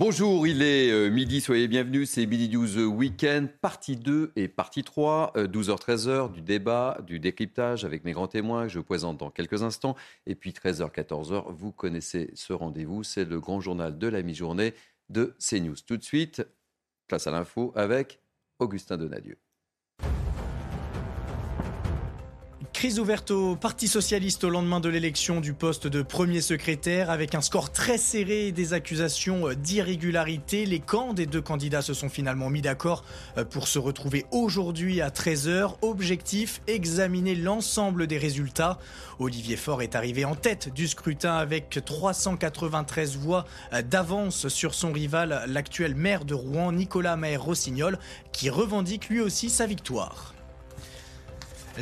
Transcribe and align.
Bonjour, 0.00 0.46
il 0.46 0.62
est 0.62 0.90
euh, 0.90 1.10
midi, 1.10 1.42
soyez 1.42 1.68
bienvenus, 1.68 2.08
c'est 2.08 2.24
Midi 2.24 2.48
News 2.48 2.86
Weekend, 2.86 3.50
partie 3.60 3.96
2 3.96 4.32
et 4.34 4.48
partie 4.48 4.82
3, 4.82 5.34
12h-13h, 5.36 6.32
du 6.32 6.40
débat, 6.40 7.02
du 7.06 7.20
décryptage 7.20 7.84
avec 7.84 8.02
mes 8.04 8.12
grands 8.12 8.26
témoins 8.26 8.62
que 8.62 8.70
je 8.70 8.78
vous 8.78 8.84
présente 8.84 9.18
dans 9.18 9.30
quelques 9.30 9.62
instants. 9.62 9.96
Et 10.24 10.34
puis 10.34 10.52
13h-14h, 10.52 11.52
vous 11.52 11.70
connaissez 11.70 12.30
ce 12.32 12.54
rendez-vous, 12.54 13.04
c'est 13.04 13.26
le 13.26 13.40
grand 13.40 13.60
journal 13.60 13.98
de 13.98 14.06
la 14.08 14.22
mi-journée 14.22 14.72
de 15.10 15.36
CNews. 15.38 15.76
Tout 15.86 15.98
de 15.98 16.02
suite, 16.02 16.46
place 17.06 17.26
à 17.26 17.30
l'info 17.30 17.74
avec 17.76 18.20
Augustin 18.58 18.96
Donadieu. 18.96 19.36
Crise 22.80 22.98
ouverte 22.98 23.30
au 23.30 23.56
Parti 23.56 23.88
socialiste 23.88 24.42
au 24.42 24.48
lendemain 24.48 24.80
de 24.80 24.88
l'élection 24.88 25.42
du 25.42 25.52
poste 25.52 25.86
de 25.86 26.00
premier 26.00 26.40
secrétaire 26.40 27.10
avec 27.10 27.34
un 27.34 27.42
score 27.42 27.70
très 27.70 27.98
serré 27.98 28.46
et 28.46 28.52
des 28.52 28.72
accusations 28.72 29.50
d'irrégularité. 29.52 30.64
Les 30.64 30.80
camps 30.80 31.12
des 31.12 31.26
deux 31.26 31.42
candidats 31.42 31.82
se 31.82 31.92
sont 31.92 32.08
finalement 32.08 32.48
mis 32.48 32.62
d'accord 32.62 33.04
euh, 33.36 33.44
pour 33.44 33.68
se 33.68 33.78
retrouver 33.78 34.24
aujourd'hui 34.30 35.02
à 35.02 35.10
13h. 35.10 35.74
Objectif, 35.82 36.62
examiner 36.68 37.34
l'ensemble 37.34 38.06
des 38.06 38.16
résultats. 38.16 38.78
Olivier 39.18 39.58
Faure 39.58 39.82
est 39.82 39.94
arrivé 39.94 40.24
en 40.24 40.34
tête 40.34 40.72
du 40.72 40.88
scrutin 40.88 41.34
avec 41.34 41.80
393 41.84 43.18
voix 43.18 43.44
euh, 43.74 43.82
d'avance 43.82 44.48
sur 44.48 44.72
son 44.72 44.90
rival, 44.90 45.44
l'actuel 45.48 45.94
maire 45.94 46.24
de 46.24 46.32
Rouen, 46.32 46.72
Nicolas 46.72 47.16
Maher-Rossignol, 47.16 47.98
qui 48.32 48.48
revendique 48.48 49.10
lui 49.10 49.20
aussi 49.20 49.50
sa 49.50 49.66
victoire. 49.66 50.32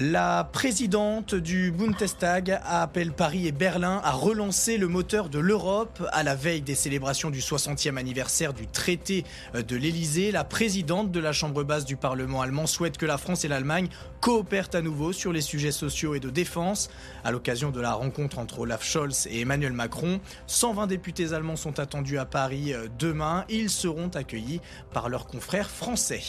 La 0.01 0.45
présidente 0.45 1.35
du 1.35 1.73
Bundestag 1.73 2.61
appelle 2.65 3.11
Paris 3.11 3.49
et 3.49 3.53
Berlin 3.53 4.01
à 4.05 4.13
relancer 4.13 4.79
le 4.79 4.87
moteur 4.87 5.29
de 5.29 5.41
l'Europe 5.41 6.07
à 6.13 6.23
la 6.23 6.37
veille 6.37 6.61
des 6.61 6.77
célébrations 6.77 7.31
du 7.31 7.41
60e 7.41 7.97
anniversaire 7.97 8.53
du 8.53 8.69
traité 8.69 9.25
de 9.55 9.75
l'Elysée. 9.75 10.31
La 10.31 10.45
présidente 10.45 11.11
de 11.11 11.19
la 11.19 11.33
Chambre 11.33 11.65
basse 11.65 11.85
du 11.85 11.97
Parlement 11.97 12.43
allemand 12.43 12.69
souhaite 12.69 12.97
que 12.97 13.07
la 13.07 13.19
France 13.19 13.45
et 13.45 13.49
l'Allemagne 13.49 13.89
coopèrent 14.21 14.71
à 14.75 14.83
nouveau 14.83 15.13
sur 15.13 15.33
les 15.33 15.41
sujets 15.41 15.73
sociaux 15.73 16.15
et 16.15 16.21
de 16.21 16.31
défense. 16.31 16.91
À 17.25 17.33
l'occasion 17.33 17.71
de 17.71 17.81
la 17.81 17.95
rencontre 17.95 18.39
entre 18.39 18.61
Olaf 18.61 18.85
Scholz 18.85 19.27
et 19.29 19.41
Emmanuel 19.41 19.73
Macron, 19.73 20.21
120 20.47 20.87
députés 20.87 21.33
allemands 21.33 21.57
sont 21.57 21.81
attendus 21.81 22.19
à 22.19 22.25
Paris 22.25 22.73
euh, 22.73 22.87
demain. 23.01 23.45
Ils 23.49 23.69
seront 23.69 24.11
accueillis 24.11 24.61
par 24.93 25.09
leurs 25.09 25.27
confrères 25.27 25.71
français. 25.71 26.23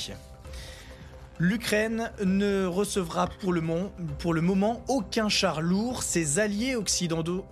L'Ukraine 1.42 2.12
ne 2.26 2.66
recevra 2.66 3.30
pour 3.40 3.54
le, 3.54 3.62
moment, 3.62 4.84
aucun 4.90 5.30
char 5.30 5.62
lourd. 5.62 6.04
Ses 6.04 6.38
alliés 6.38 6.76
occidentaux, 6.76 7.46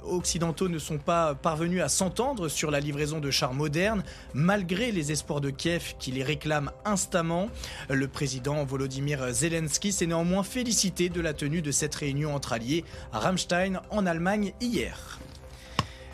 ne 0.68 0.78
sont 0.78 0.98
pas 0.98 1.36
parvenus 1.36 1.82
à 1.82 1.88
s'entendre 1.88 2.50
sur 2.50 2.70
la 2.70 2.82
livraison 2.82 3.20
de 3.20 3.32
chars 3.32 3.54
modernes, 3.54 4.04
malgré 4.34 4.92
les 4.92 5.14
espoirs 5.14 5.40
de 5.40 5.52
Kiev 5.52 5.96
qui 6.00 6.12
les 6.12 6.24
réclament 6.24 6.72
instamment. 6.84 7.48
Le 7.90 8.10
président 8.10 8.66
Volodymyr 8.66 9.32
Zelensky 9.32 9.94
s'est 9.94 10.06
néanmoins 10.06 10.44
félicité 10.44 11.08
de 11.08 11.22
la 11.22 11.34
tenue 11.34 11.62
de 11.62 11.72
cette 11.72 11.96
réunion 11.96 12.36
entre 12.36 12.52
alliés 12.52 12.84
à 13.14 13.20
Rammstein 13.20 13.80
en 13.90 14.06
Allemagne 14.06 14.52
hier. 14.60 15.18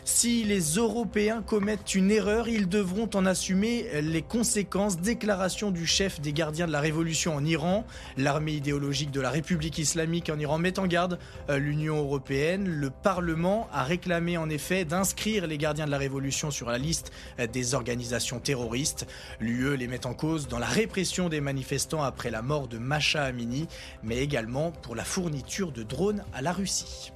Si 0.06 0.44
les 0.44 0.60
Européens 0.60 1.40
commettent 1.40 1.94
une 1.94 2.10
erreur, 2.10 2.46
ils 2.46 2.68
devront 2.68 3.08
en 3.14 3.24
assumer 3.24 3.86
les 4.02 4.20
conséquences. 4.20 4.98
Déclaration 4.98 5.70
du 5.70 5.86
chef 5.86 6.20
des 6.20 6.34
gardiens 6.34 6.66
de 6.66 6.72
la 6.72 6.80
révolution 6.80 7.34
en 7.34 7.42
Iran. 7.42 7.86
L'armée 8.18 8.52
idéologique 8.52 9.10
de 9.10 9.22
la 9.22 9.30
République 9.30 9.78
islamique 9.78 10.28
en 10.28 10.38
Iran 10.38 10.58
met 10.58 10.78
en 10.78 10.86
garde 10.86 11.18
euh, 11.48 11.56
l'Union 11.56 11.96
européenne. 11.96 12.68
Le 12.68 12.90
Parlement 12.90 13.66
a 13.72 13.82
réclamé 13.82 14.36
en 14.36 14.50
effet 14.50 14.84
d'inscrire 14.84 15.46
les 15.46 15.56
gardiens 15.56 15.86
de 15.86 15.90
la 15.90 15.96
révolution 15.96 16.50
sur 16.50 16.68
la 16.68 16.76
liste 16.76 17.10
euh, 17.40 17.46
des 17.46 17.74
organisations 17.74 18.40
terroristes. 18.40 19.06
L'UE 19.40 19.74
les 19.78 19.88
met 19.88 20.04
en 20.04 20.12
cause 20.12 20.48
dans 20.48 20.58
la 20.58 20.66
répression 20.66 21.30
des 21.30 21.40
manifestants 21.40 22.02
après 22.02 22.30
la 22.30 22.42
mort 22.42 22.68
de 22.68 22.76
Masha 22.76 23.24
Amini, 23.24 23.68
mais 24.02 24.18
également 24.18 24.70
pour 24.70 24.96
la 24.96 25.04
fourniture 25.04 25.72
de 25.72 25.82
drones 25.82 26.24
à 26.34 26.42
la 26.42 26.52
Russie. 26.52 27.13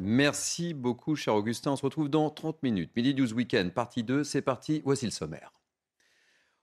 Merci 0.00 0.74
beaucoup, 0.74 1.16
cher 1.16 1.34
Augustin. 1.34 1.72
On 1.72 1.76
se 1.76 1.82
retrouve 1.82 2.08
dans 2.08 2.30
30 2.30 2.62
minutes. 2.62 2.92
Midi 2.94 3.16
News 3.16 3.32
Weekend, 3.32 3.72
partie 3.72 4.04
2, 4.04 4.22
c'est 4.22 4.42
parti. 4.42 4.80
Voici 4.84 5.06
le 5.06 5.10
sommaire. 5.10 5.52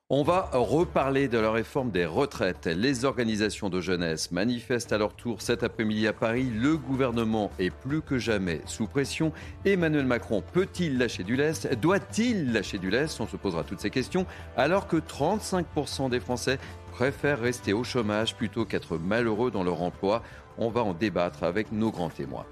On 0.09 0.23
va 0.23 0.51
reparler 0.53 1.28
de 1.28 1.38
la 1.38 1.51
réforme 1.51 1.91
des 1.91 2.06
retraites. 2.06 2.68
Les 2.68 3.03
organisations 3.03 3.69
de 3.69 3.81
jeunesse 3.81 4.31
manifestent 4.31 4.94
à 4.94 4.97
leur 4.97 5.16
tour 5.16 5.41
cet 5.41 5.63
après-midi 5.63 6.07
à 6.07 6.13
Paris. 6.13 6.50
Le 6.50 6.78
gouvernement 6.78 7.51
est 7.59 7.72
plus 7.72 8.01
que 8.01 8.18
jamais 8.18 8.62
sous 8.68 8.88
pression. 8.88 9.34
Emmanuel 9.66 10.06
Macron 10.06 10.41
peut-il 10.53 10.97
lâcher 10.97 11.24
du 11.24 11.35
lest? 11.35 11.74
Doit-il 11.74 12.53
lâcher 12.53 12.78
du 12.78 12.90
lest? 12.90 13.19
On 13.19 13.28
se 13.28 13.35
posera 13.35 13.66
toutes 13.66 13.81
ces 13.81 13.90
questions 13.90 14.25
alors 14.56 14.88
que 14.88 14.97
35% 14.97 16.09
des 16.09 16.22
Français 16.22 16.57
préfèrent 16.94 17.41
rester 17.41 17.74
au 17.74 17.84
chômage 17.84 18.35
plutôt 18.35 18.63
qu'être 18.63 18.97
malheureux 18.97 19.51
dans 19.51 19.63
leur 19.63 19.81
emploi. 19.81 20.24
On 20.57 20.69
va 20.69 20.84
en 20.84 20.94
débattre 20.94 21.44
avec 21.44 21.74
nos 21.74 21.91
grands 21.91 22.09
témoins. 22.09 22.45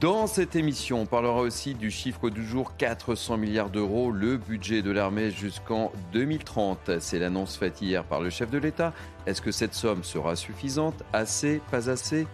Dans 0.00 0.26
cette 0.26 0.56
émission, 0.56 1.02
on 1.02 1.06
parlera 1.06 1.40
aussi 1.40 1.74
du 1.74 1.90
chiffre 1.90 2.30
du 2.30 2.46
jour 2.46 2.76
400 2.78 3.36
milliards 3.36 3.68
d'euros, 3.68 4.10
le 4.10 4.38
budget 4.38 4.80
de 4.80 4.90
l'armée 4.90 5.30
jusqu'en 5.30 5.92
2030. 6.14 6.98
C'est 6.98 7.18
l'annonce 7.18 7.56
faite 7.58 7.82
hier 7.82 8.04
par 8.04 8.22
le 8.22 8.30
chef 8.30 8.50
de 8.50 8.56
l'État. 8.56 8.94
Est-ce 9.26 9.42
que 9.42 9.52
cette 9.52 9.74
somme 9.74 10.02
sera 10.02 10.34
suffisante? 10.34 11.02
Assez? 11.12 11.60
Pas 11.70 11.90
assez? 11.90 12.26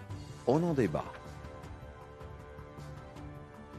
On 0.47 0.63
en 0.63 0.73
débat. 0.73 1.05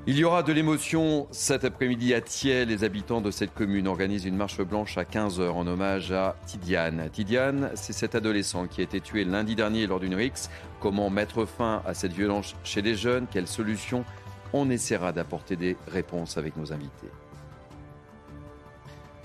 Il 0.05 0.17
y 0.17 0.25
aura 0.25 0.43
de 0.43 0.51
l'émotion 0.51 1.27
cet 1.31 1.63
après-midi 1.63 2.13
à 2.13 2.19
Thiers. 2.19 2.65
Les 2.65 2.83
habitants 2.83 3.21
de 3.21 3.31
cette 3.31 3.53
commune 3.53 3.87
organisent 3.87 4.25
une 4.25 4.35
marche 4.35 4.61
blanche 4.61 4.97
à 4.97 5.05
15h 5.05 5.51
en 5.51 5.65
hommage 5.65 6.11
à 6.11 6.35
Tidiane. 6.45 7.09
Tidiane, 7.09 7.71
c'est 7.75 7.93
cet 7.93 8.13
adolescent 8.13 8.67
qui 8.67 8.81
a 8.81 8.83
été 8.83 8.99
tué 8.99 9.23
lundi 9.23 9.55
dernier 9.55 9.87
lors 9.87 10.01
d'une 10.01 10.15
rixe. 10.15 10.49
Comment 10.81 11.09
mettre 11.09 11.45
fin 11.45 11.81
à 11.85 11.93
cette 11.93 12.11
violence 12.11 12.53
chez 12.65 12.81
les 12.81 12.95
jeunes? 12.95 13.27
Quelles 13.31 13.47
solutions 13.47 14.03
On 14.51 14.69
essaiera 14.69 15.13
d'apporter 15.13 15.55
des 15.55 15.77
réponses 15.87 16.37
avec 16.37 16.57
nos 16.57 16.73
invités? 16.73 17.07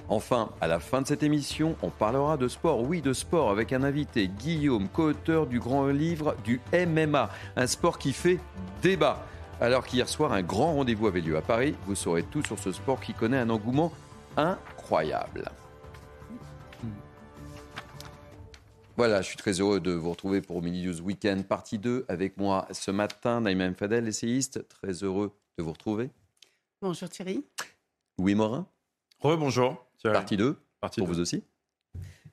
Enfin, 0.08 0.50
à 0.60 0.68
la 0.68 0.78
fin 0.78 1.02
de 1.02 1.08
cette 1.08 1.24
émission, 1.24 1.74
on 1.82 1.90
parlera 1.90 2.36
de 2.36 2.46
sport. 2.46 2.82
Oui, 2.82 3.02
de 3.02 3.12
sport 3.12 3.50
avec 3.50 3.72
un 3.72 3.82
invité, 3.82 4.28
Guillaume, 4.28 4.86
co-auteur 4.88 5.48
du 5.48 5.58
grand 5.58 5.88
livre 5.88 6.36
du 6.44 6.60
MMA, 6.72 7.30
un 7.56 7.66
sport 7.66 7.98
qui 7.98 8.12
fait 8.12 8.38
débat. 8.80 9.26
Alors 9.60 9.84
qu'hier 9.84 10.08
soir, 10.08 10.32
un 10.32 10.42
grand 10.42 10.74
rendez-vous 10.74 11.08
avait 11.08 11.20
lieu 11.20 11.36
à 11.36 11.42
Paris, 11.42 11.74
vous 11.86 11.96
saurez 11.96 12.22
tout 12.22 12.44
sur 12.44 12.60
ce 12.60 12.70
sport 12.70 13.00
qui 13.00 13.12
connaît 13.12 13.38
un 13.38 13.50
engouement 13.50 13.92
incroyable. 14.36 15.50
Voilà, 18.96 19.20
je 19.20 19.26
suis 19.26 19.36
très 19.36 19.60
heureux 19.60 19.80
de 19.80 19.90
vous 19.90 20.10
retrouver 20.10 20.40
pour 20.40 20.62
Mini 20.62 20.86
News 20.86 21.00
Weekend 21.00 21.44
partie 21.44 21.78
2 21.78 22.04
avec 22.06 22.36
moi 22.36 22.68
ce 22.70 22.92
matin, 22.92 23.40
Naïma 23.40 23.72
Fadel, 23.74 24.06
essayiste. 24.06 24.66
Très 24.68 24.92
heureux 25.02 25.32
de 25.58 25.64
vous 25.64 25.72
retrouver. 25.72 26.10
Bonjour 26.80 27.08
Thierry. 27.08 27.44
Louis 28.16 28.36
Morin. 28.36 28.64
Rebonjour. 29.18 29.84
Partie 30.04 30.36
2. 30.36 30.56
Partie 30.80 31.00
pour 31.00 31.08
vous 31.08 31.18
aussi. 31.18 31.42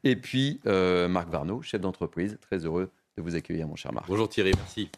Et 0.04 0.16
puis 0.16 0.60
euh, 0.68 1.08
Marc 1.08 1.30
Varnaud, 1.30 1.64
chef 1.64 1.82
d'entreprise. 1.82 2.38
Très 2.40 2.66
heureux 2.66 2.92
de 3.18 3.24
vous 3.24 3.36
accueillir, 3.36 3.68
mon 3.68 3.76
cher 3.76 3.92
Marc. 3.94 4.08
Bonjour 4.08 4.30
Thierry, 4.30 4.52
merci. 4.56 4.92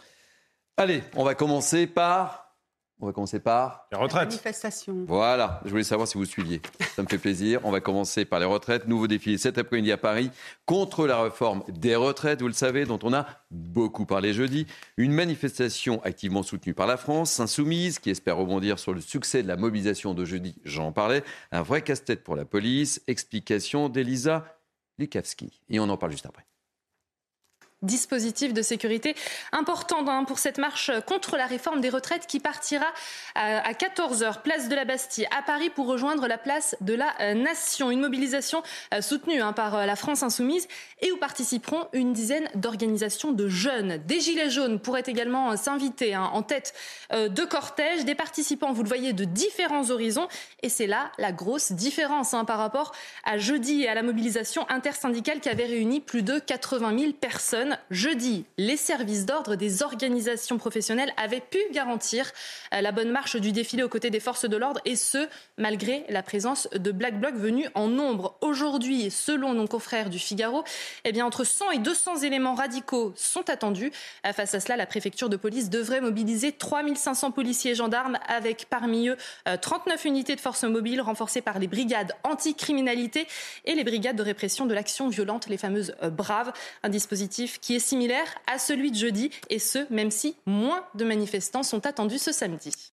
Allez, 0.79 1.01
on 1.15 1.23
va 1.23 1.33
commencer 1.33 1.87
par. 1.87 2.55
On 2.99 3.07
va 3.07 3.11
commencer 3.11 3.39
par. 3.39 3.87
Les 3.91 3.97
retraites. 3.97 4.29
manifestation. 4.29 5.05
Voilà, 5.07 5.59
je 5.65 5.71
voulais 5.71 5.83
savoir 5.83 6.07
si 6.07 6.19
vous 6.19 6.25
suiviez. 6.25 6.61
Ça 6.95 7.01
me 7.01 7.07
fait 7.07 7.17
plaisir. 7.17 7.61
On 7.63 7.71
va 7.71 7.79
commencer 7.79 8.25
par 8.25 8.39
les 8.39 8.45
retraites. 8.45 8.87
Nouveau 8.87 9.07
défilé 9.07 9.39
cet 9.39 9.57
après-midi 9.57 9.91
à 9.91 9.97
Paris 9.97 10.29
contre 10.67 11.07
la 11.07 11.19
réforme 11.23 11.63
des 11.67 11.95
retraites, 11.95 12.41
vous 12.41 12.47
le 12.47 12.53
savez, 12.53 12.85
dont 12.85 12.99
on 13.01 13.11
a 13.11 13.25
beaucoup 13.49 14.05
parlé 14.05 14.33
jeudi. 14.33 14.67
Une 14.97 15.13
manifestation 15.13 15.99
activement 16.03 16.43
soutenue 16.43 16.75
par 16.75 16.85
la 16.85 16.97
France, 16.97 17.39
insoumise, 17.39 17.97
qui 17.97 18.11
espère 18.11 18.37
rebondir 18.37 18.77
sur 18.77 18.93
le 18.93 19.01
succès 19.01 19.41
de 19.41 19.47
la 19.47 19.57
mobilisation 19.57 20.13
de 20.13 20.25
jeudi. 20.25 20.61
J'en 20.63 20.91
parlais. 20.91 21.23
Un 21.51 21.63
vrai 21.63 21.81
casse-tête 21.81 22.23
pour 22.23 22.35
la 22.35 22.45
police. 22.45 23.01
Explication 23.07 23.89
d'Elisa 23.89 24.45
Lukavski. 24.99 25.59
Et 25.69 25.79
on 25.79 25.89
en 25.89 25.97
parle 25.97 26.11
juste 26.11 26.27
après 26.27 26.45
dispositif 27.81 28.53
de 28.53 28.61
sécurité 28.61 29.15
important 29.51 30.07
hein, 30.07 30.23
pour 30.23 30.39
cette 30.39 30.57
marche 30.57 30.91
contre 31.05 31.37
la 31.37 31.45
réforme 31.45 31.81
des 31.81 31.89
retraites 31.89 32.27
qui 32.27 32.39
partira 32.39 32.87
à 33.35 33.73
14h, 33.73 34.41
place 34.41 34.69
de 34.69 34.75
la 34.75 34.85
Bastille, 34.85 35.27
à 35.37 35.41
Paris, 35.41 35.69
pour 35.69 35.87
rejoindre 35.87 36.27
la 36.27 36.37
place 36.37 36.75
de 36.81 36.93
la 36.93 37.13
euh, 37.21 37.33
Nation. 37.33 37.91
Une 37.91 37.99
mobilisation 37.99 38.63
euh, 38.93 39.01
soutenue 39.01 39.41
hein, 39.41 39.53
par 39.53 39.75
euh, 39.75 39.85
la 39.85 39.95
France 39.95 40.23
insoumise 40.23 40.67
et 41.01 41.11
où 41.11 41.17
participeront 41.17 41.87
une 41.93 42.13
dizaine 42.13 42.49
d'organisations 42.55 43.31
de 43.31 43.47
jeunes. 43.47 43.97
Des 44.05 44.19
Gilets 44.19 44.49
jaunes 44.49 44.79
pourraient 44.79 45.03
également 45.05 45.55
s'inviter 45.55 46.15
hein, 46.15 46.29
en 46.33 46.41
tête 46.41 46.73
de 47.11 47.45
cortège. 47.45 48.05
Des 48.05 48.15
participants, 48.15 48.73
vous 48.73 48.83
le 48.83 48.87
voyez, 48.87 49.13
de 49.13 49.23
différents 49.23 49.91
horizons. 49.91 50.27
Et 50.63 50.69
c'est 50.69 50.87
là 50.87 51.11
la 51.17 51.31
grosse 51.31 51.71
différence 51.71 52.35
par 52.47 52.57
rapport 52.57 52.93
à 53.23 53.37
jeudi 53.37 53.83
et 53.83 53.89
à 53.89 53.93
la 53.93 54.01
mobilisation 54.01 54.67
intersyndicale 54.69 55.39
qui 55.39 55.49
avait 55.49 55.65
réuni 55.65 55.99
plus 55.99 56.23
de 56.23 56.39
80 56.39 56.97
000 56.97 57.13
personnes. 57.13 57.66
Jeudi, 57.89 58.45
les 58.57 58.77
services 58.77 59.25
d'ordre 59.25 59.55
des 59.55 59.83
organisations 59.83 60.57
professionnelles 60.57 61.13
avaient 61.17 61.41
pu 61.41 61.59
garantir 61.71 62.31
euh, 62.73 62.81
la 62.81 62.91
bonne 62.91 63.09
marche 63.09 63.35
du 63.35 63.51
défilé 63.51 63.83
aux 63.83 63.89
côtés 63.89 64.09
des 64.09 64.19
forces 64.19 64.47
de 64.47 64.57
l'ordre 64.57 64.81
et 64.85 64.95
ce, 64.95 65.27
malgré 65.57 66.05
la 66.09 66.23
présence 66.23 66.67
de 66.73 66.91
Black 66.91 67.19
Bloc 67.19 67.35
venus 67.35 67.69
en 67.75 67.87
nombre. 67.87 68.37
Aujourd'hui, 68.41 69.09
selon 69.11 69.53
nos 69.53 69.67
confrères 69.67 70.09
du 70.09 70.19
Figaro, 70.19 70.63
eh 71.05 71.11
bien, 71.11 71.25
entre 71.25 71.43
100 71.43 71.71
et 71.71 71.79
200 71.79 72.17
éléments 72.17 72.55
radicaux 72.55 73.13
sont 73.15 73.49
attendus. 73.49 73.91
Euh, 74.25 74.33
face 74.33 74.53
à 74.53 74.59
cela, 74.59 74.77
la 74.77 74.85
préfecture 74.85 75.29
de 75.29 75.37
police 75.37 75.69
devrait 75.69 76.01
mobiliser 76.01 76.51
3500 76.51 77.31
policiers 77.31 77.71
et 77.71 77.75
gendarmes 77.75 78.17
avec 78.27 78.67
parmi 78.69 79.09
eux 79.09 79.17
39 79.61 80.05
unités 80.05 80.35
de 80.35 80.41
forces 80.41 80.63
mobiles 80.63 81.01
renforcées 81.01 81.41
par 81.41 81.59
les 81.59 81.67
brigades 81.67 82.13
anticriminalité 82.23 83.27
et 83.65 83.75
les 83.75 83.83
brigades 83.83 84.15
de 84.15 84.23
répression 84.23 84.65
de 84.65 84.73
l'action 84.73 85.09
violente, 85.09 85.47
les 85.47 85.57
fameuses 85.57 85.95
euh, 86.03 86.09
Braves, 86.09 86.51
un 86.83 86.89
dispositif 86.89 87.56
qui 87.61 87.75
est 87.75 87.79
similaire 87.79 88.27
à 88.47 88.59
celui 88.59 88.91
de 88.91 88.97
jeudi, 88.97 89.31
et 89.49 89.59
ce, 89.59 89.91
même 89.91 90.11
si 90.11 90.35
moins 90.45 90.83
de 90.95 91.05
manifestants 91.05 91.63
sont 91.63 91.85
attendus 91.85 92.19
ce 92.19 92.31
samedi. 92.31 92.93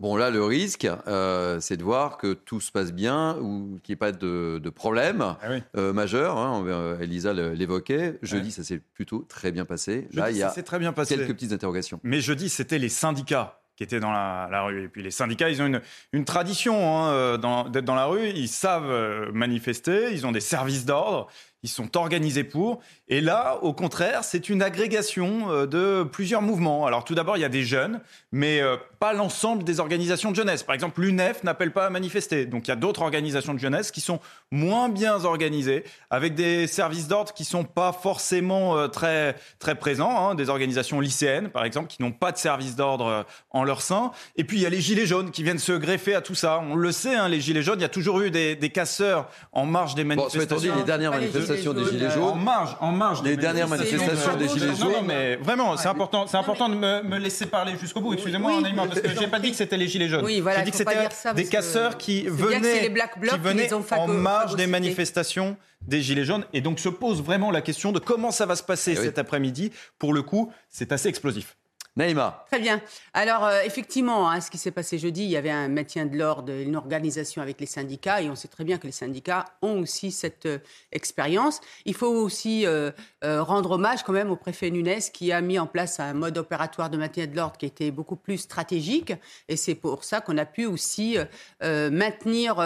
Bon, 0.00 0.16
là, 0.16 0.30
le 0.30 0.44
risque, 0.44 0.88
euh, 1.06 1.60
c'est 1.60 1.76
de 1.76 1.84
voir 1.84 2.18
que 2.18 2.32
tout 2.32 2.60
se 2.60 2.72
passe 2.72 2.92
bien 2.92 3.38
ou 3.38 3.78
qu'il 3.82 3.92
n'y 3.92 3.94
ait 3.94 3.96
pas 3.96 4.10
de, 4.10 4.60
problème 4.74 5.22
ah 5.22 5.46
euh, 5.76 5.92
majeur. 5.92 6.36
Hein, 6.36 6.98
Elisa 7.00 7.32
l'évoquait. 7.32 8.18
Jeudi, 8.20 8.50
ça 8.50 8.64
s'est 8.64 8.80
plutôt 8.94 9.24
très 9.28 9.52
bien 9.52 9.64
passé. 9.64 10.08
là, 10.12 10.30
il 10.30 10.36
y 10.36 10.42
a 10.42 10.50
très 10.50 10.78
bien 10.80 10.92
passé. 10.92 11.16
quelques 11.16 11.34
petites 11.34 11.52
interrogations. 11.52 12.00
Mais 12.02 12.20
jeudi, 12.20 12.48
c'était 12.48 12.78
les 12.78 12.88
syndicats 12.88 13.60
qui 13.76 13.82
étaient 13.84 14.00
dans 14.00 14.10
la, 14.10 14.62
rue. 14.62 14.84
Et 14.84 14.88
puis 14.88 15.02
les 15.02 15.12
syndicats, 15.12 15.48
ils 15.48 15.62
ont 15.62 15.66
une, 15.66 15.80
une 16.12 16.24
tradition 16.24 16.76
hein, 16.92 17.38
d'être 17.70 17.84
dans 17.84 17.94
la 17.94 18.06
rue. 18.06 18.28
Ils 18.30 18.48
savent 18.48 19.30
manifester, 19.32 20.12
ils 20.12 20.26
ont 20.26 20.32
des 20.32 20.40
services 20.40 20.84
d'ordre, 20.84 21.28
ils 21.64 21.68
sont 21.70 21.96
organisés 21.96 22.44
pour. 22.44 22.80
Et 23.08 23.22
là, 23.22 23.58
au 23.62 23.72
contraire, 23.72 24.22
c'est 24.22 24.50
une 24.50 24.60
agrégation 24.60 25.50
euh, 25.50 25.66
de 25.66 26.04
plusieurs 26.04 26.42
mouvements. 26.42 26.86
Alors 26.86 27.04
tout 27.04 27.14
d'abord, 27.14 27.38
il 27.38 27.40
y 27.40 27.44
a 27.44 27.48
des 27.48 27.64
jeunes, 27.64 28.00
mais 28.32 28.60
euh, 28.60 28.76
pas 29.00 29.14
l'ensemble 29.14 29.64
des 29.64 29.80
organisations 29.80 30.30
de 30.30 30.36
jeunesse. 30.36 30.62
Par 30.62 30.74
exemple, 30.74 31.00
l'UNEF 31.00 31.42
n'appelle 31.42 31.72
pas 31.72 31.86
à 31.86 31.90
manifester. 31.90 32.44
Donc 32.44 32.66
il 32.66 32.68
y 32.68 32.72
a 32.72 32.76
d'autres 32.76 33.00
organisations 33.00 33.54
de 33.54 33.58
jeunesse 33.58 33.90
qui 33.92 34.02
sont 34.02 34.20
moins 34.50 34.90
bien 34.90 35.24
organisées, 35.24 35.84
avec 36.10 36.34
des 36.34 36.66
services 36.66 37.08
d'ordre 37.08 37.32
qui 37.32 37.46
sont 37.46 37.64
pas 37.64 37.92
forcément 37.92 38.76
euh, 38.76 38.88
très, 38.88 39.34
très 39.58 39.74
présents. 39.74 40.28
Hein. 40.28 40.34
Des 40.34 40.50
organisations 40.50 41.00
lycéennes, 41.00 41.48
par 41.48 41.64
exemple, 41.64 41.88
qui 41.88 42.02
n'ont 42.02 42.12
pas 42.12 42.30
de 42.30 42.36
service 42.36 42.76
d'ordre 42.76 43.24
en 43.50 43.64
leur 43.64 43.80
sein. 43.80 44.10
Et 44.36 44.44
puis 44.44 44.58
il 44.58 44.62
y 44.62 44.66
a 44.66 44.70
les 44.70 44.82
gilets 44.82 45.06
jaunes 45.06 45.30
qui 45.30 45.42
viennent 45.42 45.58
se 45.58 45.72
greffer 45.72 46.14
à 46.14 46.20
tout 46.20 46.34
ça. 46.34 46.60
On 46.62 46.76
le 46.76 46.92
sait, 46.92 47.14
hein, 47.14 47.30
les 47.30 47.40
gilets 47.40 47.62
jaunes, 47.62 47.78
il 47.78 47.82
y 47.82 47.86
a 47.86 47.88
toujours 47.88 48.20
eu 48.20 48.30
des, 48.30 48.70
casseurs 48.74 49.30
en 49.52 49.64
marge 49.64 49.94
des 49.94 50.04
manifestations. 50.04 50.76
les 50.76 50.82
dernières 50.82 51.12
manifestations 51.12 51.53
des 51.56 51.84
Gilets 51.84 52.10
jaunes. 52.10 52.22
En 52.22 52.34
marge, 52.34 52.76
en 52.80 52.92
marge. 52.92 53.22
Les 53.22 53.36
dernières 53.36 53.68
manifestations 53.68 54.36
des 54.36 54.48
Gilets 54.48 54.74
jaunes. 54.74 55.06
mais 55.06 55.36
vraiment, 55.36 55.76
c'est 55.76 55.88
important, 55.88 56.26
c'est 56.26 56.36
important 56.36 56.68
de 56.68 56.74
me, 56.74 57.18
laisser 57.18 57.46
parler 57.46 57.74
jusqu'au 57.80 58.00
bout. 58.00 58.14
Excusez-moi, 58.14 58.52
oui, 58.62 58.72
parce 58.74 59.00
que 59.00 59.08
j'ai 59.18 59.28
pas 59.28 59.38
dit 59.38 59.50
que 59.50 59.56
c'était 59.56 59.76
les 59.76 59.88
Gilets 59.88 60.08
jaunes. 60.08 60.24
Oui, 60.24 60.40
voilà, 60.40 60.58
j'ai 60.58 60.64
dit 60.66 60.70
que 60.70 60.76
c'était 60.76 61.34
des 61.34 61.46
casseurs 61.46 61.96
qui 61.96 62.26
venaient, 62.26 62.92
qui 62.92 63.38
venaient 63.38 63.72
en 63.72 64.08
marge 64.08 64.56
des 64.56 64.66
manifestations 64.66 65.56
des 65.86 66.00
Gilets 66.00 66.24
jaunes. 66.24 66.44
Et 66.52 66.60
donc 66.60 66.80
se 66.80 66.88
pose 66.88 67.22
vraiment 67.22 67.50
la 67.50 67.60
question 67.60 67.92
de 67.92 67.98
comment 67.98 68.30
ça 68.30 68.46
va 68.46 68.56
se 68.56 68.62
passer 68.62 68.92
eh 68.92 68.96
cet 68.96 69.18
après-midi. 69.18 69.72
Pour 69.98 70.12
le 70.12 70.22
coup, 70.22 70.52
c'est 70.68 70.92
assez 70.92 71.08
explosif. 71.08 71.56
Naïma. 71.96 72.44
Très 72.50 72.58
bien. 72.58 72.80
Alors, 73.12 73.44
euh, 73.44 73.60
effectivement, 73.64 74.28
hein, 74.28 74.40
ce 74.40 74.50
qui 74.50 74.58
s'est 74.58 74.72
passé 74.72 74.98
jeudi, 74.98 75.22
il 75.22 75.30
y 75.30 75.36
avait 75.36 75.50
un 75.50 75.68
maintien 75.68 76.06
de 76.06 76.18
l'ordre, 76.18 76.52
une 76.52 76.74
organisation 76.74 77.40
avec 77.40 77.60
les 77.60 77.66
syndicats, 77.66 78.20
et 78.20 78.28
on 78.28 78.34
sait 78.34 78.48
très 78.48 78.64
bien 78.64 78.78
que 78.78 78.86
les 78.86 78.92
syndicats 78.92 79.44
ont 79.62 79.78
aussi 79.78 80.10
cette 80.10 80.46
euh, 80.46 80.58
expérience. 80.90 81.60
Il 81.84 81.94
faut 81.94 82.08
aussi 82.08 82.66
euh, 82.66 82.90
rendre 83.22 83.72
hommage 83.72 84.02
quand 84.02 84.12
même 84.12 84.32
au 84.32 84.36
préfet 84.36 84.70
Nunes 84.70 84.98
qui 85.12 85.30
a 85.30 85.40
mis 85.40 85.56
en 85.58 85.68
place 85.68 86.00
un 86.00 86.14
mode 86.14 86.36
opératoire 86.36 86.90
de 86.90 86.96
maintien 86.96 87.28
de 87.28 87.36
l'ordre 87.36 87.56
qui 87.56 87.66
était 87.66 87.92
beaucoup 87.92 88.16
plus 88.16 88.38
stratégique, 88.38 89.12
et 89.48 89.56
c'est 89.56 89.76
pour 89.76 90.02
ça 90.02 90.20
qu'on 90.20 90.36
a 90.36 90.46
pu 90.46 90.66
aussi 90.66 91.16
maintenir 91.62 92.56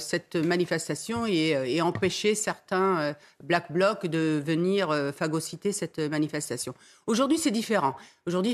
cette 0.00 0.36
manifestation 0.36 1.26
et, 1.26 1.56
et 1.66 1.80
empêcher 1.80 2.34
certains 2.34 3.14
Black 3.42 3.72
Blocs 3.72 4.06
de 4.06 4.42
venir 4.44 4.94
phagocyter 5.16 5.72
cette 5.72 5.98
manifestation. 5.98 6.74
Aujourd'hui, 7.06 7.38
c'est 7.38 7.50
différent. 7.50 7.94
Aujourd'hui, 8.26 8.52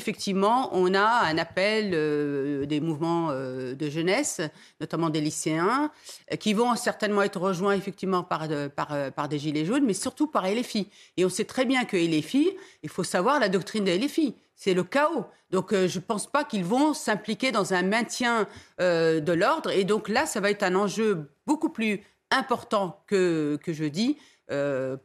on 0.72 0.94
a 0.94 1.26
un 1.26 1.38
appel 1.38 1.92
euh, 1.94 2.66
des 2.66 2.80
mouvements 2.80 3.28
euh, 3.30 3.74
de 3.74 3.90
jeunesse, 3.90 4.40
notamment 4.80 5.10
des 5.10 5.20
lycéens, 5.20 5.90
qui 6.38 6.54
vont 6.54 6.74
certainement 6.76 7.22
être 7.22 7.40
rejoints 7.40 7.74
effectivement 7.74 8.22
par, 8.22 8.48
des 8.48 9.38
gilets 9.38 9.64
jaunes, 9.64 9.84
mais 9.84 9.94
surtout 9.94 10.26
par 10.26 10.46
LFI. 10.46 10.88
Et 11.16 11.24
on 11.24 11.28
sait 11.28 11.44
très 11.44 11.64
bien 11.64 11.84
que 11.84 11.96
LFI, 11.96 12.50
il 12.82 12.88
faut 12.88 13.04
savoir 13.04 13.40
la 13.40 13.48
doctrine 13.48 13.84
des 13.84 13.98
LFI. 13.98 14.34
C'est 14.54 14.74
le 14.74 14.84
chaos. 14.84 15.24
Donc, 15.50 15.72
euh, 15.72 15.88
je 15.88 15.98
ne 15.98 16.04
pense 16.04 16.30
pas 16.30 16.44
qu'ils 16.44 16.64
vont 16.64 16.92
s'impliquer 16.94 17.50
dans 17.50 17.72
un 17.72 17.82
maintien 17.82 18.46
de 18.78 19.32
l'ordre. 19.32 19.70
Et 19.70 19.84
donc 19.84 20.08
là, 20.08 20.26
ça 20.26 20.40
va 20.40 20.50
être 20.50 20.62
un 20.62 20.74
enjeu 20.74 21.30
beaucoup 21.46 21.70
plus 21.70 22.02
important 22.30 23.02
que, 23.06 23.58
que 23.62 23.72
jeudi 23.72 24.16
euh, 24.50 24.96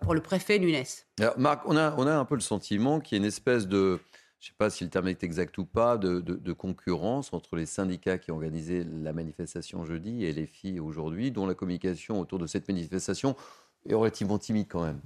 pour 0.00 0.14
le 0.14 0.20
préfet 0.20 0.60
Nunes. 0.60 0.84
Marc, 1.36 1.62
on 1.66 1.76
a, 1.76 1.92
on 1.96 2.06
a 2.06 2.14
un 2.14 2.24
peu 2.24 2.36
le 2.36 2.40
sentiment 2.40 3.00
qu'il 3.00 3.16
y 3.16 3.20
a 3.20 3.22
une 3.22 3.26
espèce 3.26 3.66
de, 3.66 3.98
je 4.42 4.48
ne 4.48 4.50
sais 4.50 4.56
pas 4.58 4.70
si 4.70 4.82
le 4.84 4.90
terme 4.90 5.08
est 5.08 5.22
exact 5.22 5.56
ou 5.56 5.64
pas, 5.64 5.96
de, 5.96 6.52
concurrence 6.52 7.32
entre 7.32 7.56
les 7.56 7.64
syndicats 7.64 8.18
qui 8.18 8.30
ont 8.30 8.34
organisé 8.34 8.84
la 8.84 9.12
manifestation 9.12 9.84
jeudi 9.84 10.24
et 10.24 10.32
les 10.32 10.46
filles 10.46 10.80
aujourd'hui, 10.80 11.30
dont 11.30 11.46
la 11.46 11.54
communication 11.54 12.20
autour 12.20 12.38
de 12.38 12.46
cette 12.46 12.68
manifestation 12.68 13.36
est 13.88 13.94
relativement 13.94 14.38
timide 14.38 14.66
quand 14.68 14.84
même. 14.84 15.00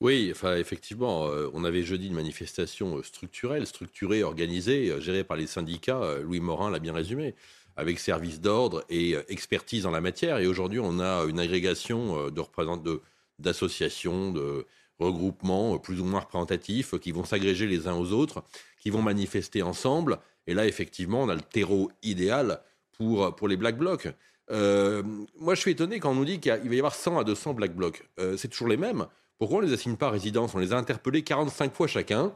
Oui, 0.00 0.30
enfin, 0.30 0.56
effectivement, 0.56 1.26
euh, 1.28 1.48
on 1.54 1.64
avait 1.64 1.82
jeudi 1.82 2.08
une 2.08 2.14
manifestation 2.14 3.02
structurelle, 3.02 3.66
structurée, 3.66 4.22
organisée, 4.22 4.90
euh, 4.90 5.00
gérée 5.00 5.24
par 5.24 5.36
les 5.36 5.46
syndicats. 5.46 6.18
Louis 6.22 6.40
Morin 6.40 6.70
l'a 6.70 6.78
bien 6.78 6.92
résumé 6.92 7.34
avec 7.76 7.98
service 7.98 8.40
d'ordre 8.40 8.84
et 8.88 9.14
euh, 9.14 9.22
expertise 9.28 9.86
en 9.86 9.90
la 9.90 10.00
matière. 10.00 10.38
Et 10.38 10.46
aujourd'hui, 10.46 10.80
on 10.80 10.98
a 10.98 11.24
une 11.24 11.38
agrégation 11.38 12.18
euh, 12.18 12.30
de 12.30 12.40
représentants 12.40 13.00
d'associations, 13.38 14.32
de, 14.32 14.66
regroupements 14.98 15.74
euh, 15.74 15.78
plus 15.78 16.00
ou 16.00 16.04
moins 16.04 16.20
représentatifs 16.20 16.98
qui 16.98 17.12
vont 17.12 17.24
s'agréger 17.24 17.66
les 17.66 17.88
uns 17.88 17.94
aux 17.94 18.12
autres, 18.12 18.44
qui 18.80 18.90
vont 18.90 19.02
manifester 19.02 19.62
ensemble. 19.62 20.18
Et 20.46 20.54
là, 20.54 20.66
effectivement, 20.66 21.22
on 21.22 21.28
a 21.28 21.34
le 21.34 21.40
terreau 21.40 21.90
idéal 22.02 22.60
pour, 22.92 23.34
pour 23.34 23.48
les 23.48 23.56
Black 23.56 23.76
Blocs. 23.76 24.08
moi, 24.48 25.54
je 25.54 25.60
suis 25.60 25.72
étonné 25.72 25.98
quand 25.98 26.12
on 26.12 26.14
nous 26.14 26.24
dit 26.24 26.40
qu'il 26.40 26.52
va 26.52 26.74
y 26.74 26.78
avoir 26.78 26.94
100 26.94 27.18
à 27.18 27.24
200 27.24 27.54
Black 27.54 27.74
Blocs. 27.74 28.08
c'est 28.36 28.48
toujours 28.48 28.68
les 28.68 28.76
mêmes. 28.76 29.06
Pourquoi 29.38 29.58
on 29.58 29.62
ne 29.62 29.66
les 29.66 29.72
assigne 29.72 29.96
pas 29.96 30.06
à 30.06 30.10
résidence? 30.10 30.54
On 30.54 30.58
les 30.58 30.72
a 30.72 30.76
interpellés 30.76 31.22
45 31.22 31.74
fois 31.74 31.88
chacun. 31.88 32.32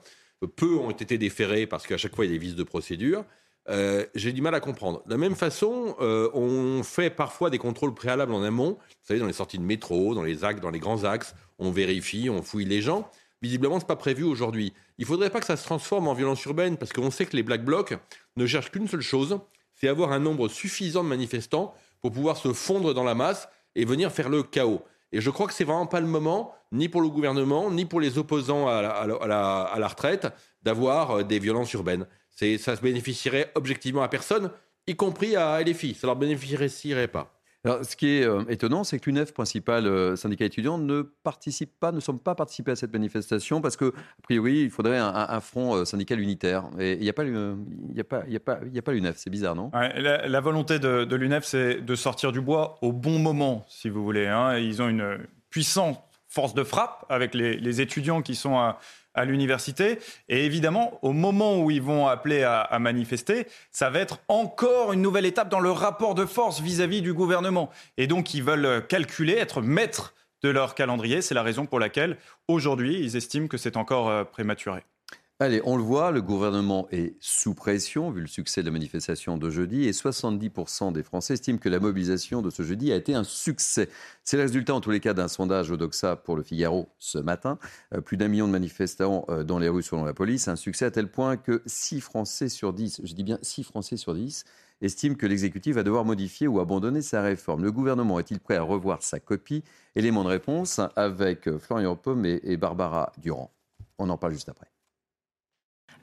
Peu 0.56 0.76
ont 0.76 0.90
été 0.90 1.18
déférés 1.18 1.66
parce 1.66 1.86
qu'à 1.86 1.96
chaque 1.96 2.16
fois, 2.16 2.24
il 2.24 2.32
y 2.32 2.34
a 2.34 2.38
des 2.38 2.44
vices 2.44 2.56
de 2.56 2.64
procédure. 2.64 3.24
Euh, 3.68 4.06
j'ai 4.14 4.32
du 4.32 4.42
mal 4.42 4.54
à 4.54 4.60
comprendre. 4.60 5.02
De 5.06 5.10
la 5.10 5.18
même 5.18 5.36
façon, 5.36 5.94
euh, 6.00 6.30
on 6.34 6.82
fait 6.82 7.10
parfois 7.10 7.50
des 7.50 7.58
contrôles 7.58 7.94
préalables 7.94 8.32
en 8.32 8.42
amont. 8.42 8.78
Vous 8.80 9.06
savez, 9.06 9.20
dans 9.20 9.26
les 9.26 9.32
sorties 9.32 9.58
de 9.58 9.62
métro, 9.62 10.14
dans 10.14 10.22
les 10.22 10.44
axes, 10.44 10.60
dans 10.60 10.70
les 10.70 10.78
grands 10.78 11.04
axes, 11.04 11.34
on 11.58 11.70
vérifie, 11.70 12.30
on 12.30 12.42
fouille 12.42 12.64
les 12.64 12.80
gens. 12.80 13.10
Visiblement, 13.42 13.76
ce 13.76 13.84
n'est 13.84 13.88
pas 13.88 13.96
prévu 13.96 14.24
aujourd'hui. 14.24 14.72
Il 14.98 15.02
ne 15.02 15.06
faudrait 15.06 15.30
pas 15.30 15.40
que 15.40 15.46
ça 15.46 15.56
se 15.56 15.64
transforme 15.64 16.08
en 16.08 16.14
violence 16.14 16.44
urbaine, 16.44 16.76
parce 16.76 16.92
qu'on 16.92 17.10
sait 17.10 17.26
que 17.26 17.36
les 17.36 17.42
Black 17.42 17.64
Blocs 17.64 17.94
ne 18.36 18.46
cherchent 18.46 18.70
qu'une 18.70 18.88
seule 18.88 19.00
chose, 19.00 19.38
c'est 19.74 19.88
avoir 19.88 20.12
un 20.12 20.18
nombre 20.18 20.48
suffisant 20.48 21.02
de 21.02 21.08
manifestants 21.08 21.74
pour 22.00 22.12
pouvoir 22.12 22.36
se 22.36 22.52
fondre 22.52 22.92
dans 22.92 23.04
la 23.04 23.14
masse 23.14 23.48
et 23.74 23.84
venir 23.84 24.10
faire 24.10 24.28
le 24.28 24.42
chaos. 24.42 24.82
Et 25.12 25.20
je 25.20 25.30
crois 25.30 25.46
que 25.46 25.54
c'est 25.54 25.64
vraiment 25.64 25.86
pas 25.86 26.00
le 26.00 26.06
moment, 26.06 26.54
ni 26.72 26.88
pour 26.88 27.00
le 27.00 27.08
gouvernement, 27.08 27.70
ni 27.70 27.84
pour 27.84 28.00
les 28.00 28.18
opposants 28.18 28.68
à 28.68 29.06
la 29.06 29.88
retraite, 29.88 30.28
d'avoir 30.62 31.10
euh, 31.10 31.22
des 31.22 31.38
violences 31.38 31.72
urbaines 31.72 32.06
ça 32.36 32.76
se 32.76 32.80
bénéficierait 32.80 33.52
objectivement 33.54 34.02
à 34.02 34.08
personne, 34.08 34.50
y 34.86 34.96
compris 34.96 35.36
à 35.36 35.60
LFI. 35.62 35.94
Ça 35.94 36.06
leur 36.06 36.16
bénéficierait 36.16 37.08
pas. 37.08 37.40
Alors, 37.62 37.84
ce 37.84 37.94
qui 37.94 38.08
est 38.08 38.24
euh, 38.24 38.42
étonnant, 38.48 38.84
c'est 38.84 38.98
que 38.98 39.10
l'UNEF, 39.10 39.34
principal 39.34 39.86
euh, 39.86 40.16
syndicat 40.16 40.46
étudiant, 40.46 40.78
ne 40.78 41.02
participe 41.02 41.78
pas, 41.78 41.92
ne 41.92 42.00
semble 42.00 42.20
pas 42.20 42.34
participer 42.34 42.70
à 42.70 42.76
cette 42.76 42.92
manifestation 42.92 43.60
parce 43.60 43.76
que, 43.76 43.92
a 43.92 44.22
priori, 44.22 44.62
il 44.62 44.70
faudrait 44.70 44.96
un, 44.98 45.40
front 45.40 45.74
euh, 45.74 45.84
syndical 45.84 46.20
unitaire. 46.20 46.64
Et 46.78 46.92
il 46.94 47.00
n'y 47.00 47.10
a 47.10 47.12
pas, 47.12 47.24
il 47.24 48.00
a 48.00 48.04
pas, 48.04 48.22
il 48.26 48.34
a 48.36 48.40
pas, 48.40 48.60
il 48.72 48.78
a 48.78 48.82
pas 48.82 48.92
l'UNEF. 48.92 49.16
C'est 49.18 49.28
bizarre, 49.28 49.54
non? 49.54 49.70
La, 49.74 50.40
volonté 50.40 50.78
de, 50.78 51.14
l'UNEF, 51.14 51.44
c'est 51.44 51.82
de 51.82 51.94
sortir 51.94 52.32
du 52.32 52.40
bois 52.40 52.78
au 52.80 52.92
bon 52.92 53.18
moment, 53.18 53.66
si 53.68 53.90
vous 53.90 54.02
voulez. 54.02 54.26
Hein. 54.26 54.56
Ils 54.56 54.80
ont 54.80 54.88
une 54.88 55.18
puissante 55.50 56.02
force 56.28 56.54
de 56.54 56.64
frappe 56.64 57.04
avec 57.10 57.34
les, 57.34 57.58
les 57.58 57.80
étudiants 57.82 58.22
qui 58.22 58.36
sont 58.36 58.56
à 58.56 58.78
à 59.14 59.24
l'université. 59.24 59.98
Et 60.28 60.44
évidemment, 60.44 60.98
au 61.02 61.12
moment 61.12 61.60
où 61.60 61.70
ils 61.70 61.82
vont 61.82 62.06
appeler 62.06 62.42
à, 62.42 62.78
manifester, 62.78 63.46
ça 63.70 63.90
va 63.90 64.00
être 64.00 64.20
encore 64.28 64.92
une 64.92 65.02
nouvelle 65.02 65.26
étape 65.26 65.48
dans 65.48 65.60
le 65.60 65.70
rapport 65.70 66.14
de 66.14 66.24
force 66.24 66.60
vis-à-vis 66.60 67.02
du 67.02 67.12
gouvernement. 67.12 67.70
Et 67.96 68.06
donc, 68.06 68.34
ils 68.34 68.42
veulent 68.42 68.86
calculer, 68.86 69.34
être 69.34 69.62
maîtres 69.62 70.14
de 70.42 70.48
leur 70.48 70.74
calendrier. 70.74 71.22
C'est 71.22 71.34
la 71.34 71.42
raison 71.42 71.66
pour 71.66 71.78
laquelle, 71.78 72.16
aujourd'hui, 72.48 72.98
ils 73.00 73.16
estiment 73.16 73.48
que 73.48 73.58
c'est 73.58 73.76
encore 73.76 74.08
euh, 74.08 74.24
prématuré. 74.24 74.82
Allez, 75.42 75.62
on 75.64 75.78
le 75.78 75.82
voit, 75.82 76.10
le 76.10 76.20
gouvernement 76.20 76.86
est 76.90 77.16
sous 77.18 77.54
pression 77.54 78.10
vu 78.10 78.20
le 78.20 78.26
succès 78.26 78.60
de 78.60 78.66
la 78.66 78.72
manifestation 78.72 79.38
de 79.38 79.48
jeudi 79.48 79.88
et 79.88 79.92
70% 79.92 80.92
des 80.92 81.02
Français 81.02 81.32
estiment 81.32 81.56
que 81.56 81.70
la 81.70 81.80
mobilisation 81.80 82.42
de 82.42 82.50
ce 82.50 82.62
jeudi 82.62 82.92
a 82.92 82.96
été 82.96 83.14
un 83.14 83.24
succès. 83.24 83.88
C'est 84.22 84.36
le 84.36 84.42
résultat 84.42 84.74
en 84.74 84.82
tous 84.82 84.90
les 84.90 85.00
cas 85.00 85.14
d'un 85.14 85.28
sondage 85.28 85.70
Odoxa 85.70 86.16
pour 86.16 86.36
le 86.36 86.42
Figaro 86.42 86.90
ce 86.98 87.16
matin. 87.16 87.58
Euh, 87.94 88.02
plus 88.02 88.18
d'un 88.18 88.28
million 88.28 88.48
de 88.48 88.52
manifestants 88.52 89.24
euh, 89.30 89.42
dans 89.42 89.58
les 89.58 89.70
rues 89.70 89.82
selon 89.82 90.04
la 90.04 90.12
police. 90.12 90.46
Un 90.46 90.56
succès 90.56 90.84
à 90.84 90.90
tel 90.90 91.10
point 91.10 91.38
que 91.38 91.62
6 91.64 92.02
Français 92.02 92.50
sur 92.50 92.74
10, 92.74 93.00
je 93.02 93.14
dis 93.14 93.24
bien 93.24 93.38
6 93.40 93.62
Français 93.62 93.96
sur 93.96 94.14
10, 94.14 94.44
estiment 94.82 95.14
que 95.14 95.24
l'exécutif 95.24 95.74
va 95.74 95.82
devoir 95.82 96.04
modifier 96.04 96.48
ou 96.48 96.60
abandonner 96.60 97.00
sa 97.00 97.22
réforme. 97.22 97.64
Le 97.64 97.72
gouvernement 97.72 98.18
est-il 98.18 98.40
prêt 98.40 98.56
à 98.56 98.62
revoir 98.62 99.02
sa 99.02 99.20
copie? 99.20 99.64
Élément 99.96 100.22
de 100.22 100.28
réponse 100.28 100.82
avec 100.96 101.48
euh, 101.48 101.58
Florian 101.58 101.96
Paume 101.96 102.26
et 102.26 102.58
Barbara 102.58 103.10
Durand. 103.16 103.50
On 103.96 104.10
en 104.10 104.18
parle 104.18 104.34
juste 104.34 104.50
après. 104.50 104.69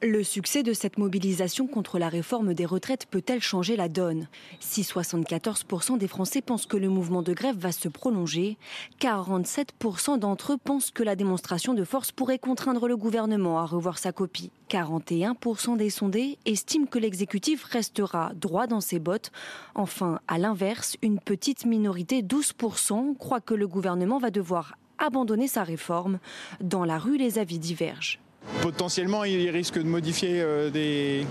Le 0.04 0.24
succès 0.24 0.62
de 0.62 0.74
cette 0.74 1.00
mobilisation 1.00 1.66
contre 1.66 1.98
la 1.98 2.08
réforme 2.08 2.54
des 2.54 2.68
retraites 2.68 3.08
peut-elle 3.08 3.42
changer 3.42 3.76
la 3.76 3.90
donne? 3.90 4.28
Si 4.60 4.84
74% 4.84 5.98
des 5.98 6.08
Français 6.08 6.42
pensent 6.42 6.68
que 6.68 6.78
le 6.78 6.88
mouvement 6.88 7.24
de 7.24 7.34
grève 7.34 7.58
va 7.58 7.72
se 7.72 7.90
prolonger, 7.90 8.60
47% 9.02 10.20
d'entre 10.20 10.54
eux 10.54 10.58
pensent 10.64 10.92
que 10.92 11.02
la 11.02 11.16
démonstration 11.16 11.74
de 11.74 11.84
force 11.84 12.12
pourrait 12.12 12.38
contraindre 12.38 12.88
le 12.88 12.96
gouvernement 12.96 13.58
à 13.58 13.66
revoir 13.66 13.98
sa 13.98 14.12
copie. 14.12 14.52
41% 14.70 15.78
des 15.78 15.90
sondés 15.90 16.38
estiment 16.46 16.86
que 16.86 17.00
l'exécutif 17.00 17.64
restera 17.64 18.34
droit 18.36 18.68
dans 18.68 18.82
ses 18.82 19.00
bottes. 19.00 19.32
Enfin, 19.74 20.20
à 20.28 20.38
l'inverse, 20.38 20.96
une 21.02 21.20
petite 21.20 21.66
minorité, 21.66 22.22
12%, 22.22 23.18
croit 23.18 23.42
que 23.42 23.56
le 23.56 23.68
gouvernement 23.68 24.20
va 24.20 24.30
devoir 24.30 24.78
abandonner 25.00 25.48
sa 25.48 25.64
réforme. 25.64 26.20
Dans 26.62 26.86
la 26.86 27.00
rue, 27.00 27.18
les 27.18 27.40
avis 27.40 27.58
divergent. 27.58 28.20
Potentiellement, 28.62 29.24
il 29.24 29.50
risque 29.50 29.78
de 29.78 29.88
modifier 29.88 30.42
euh, 30.42 30.70
des, 30.70 31.26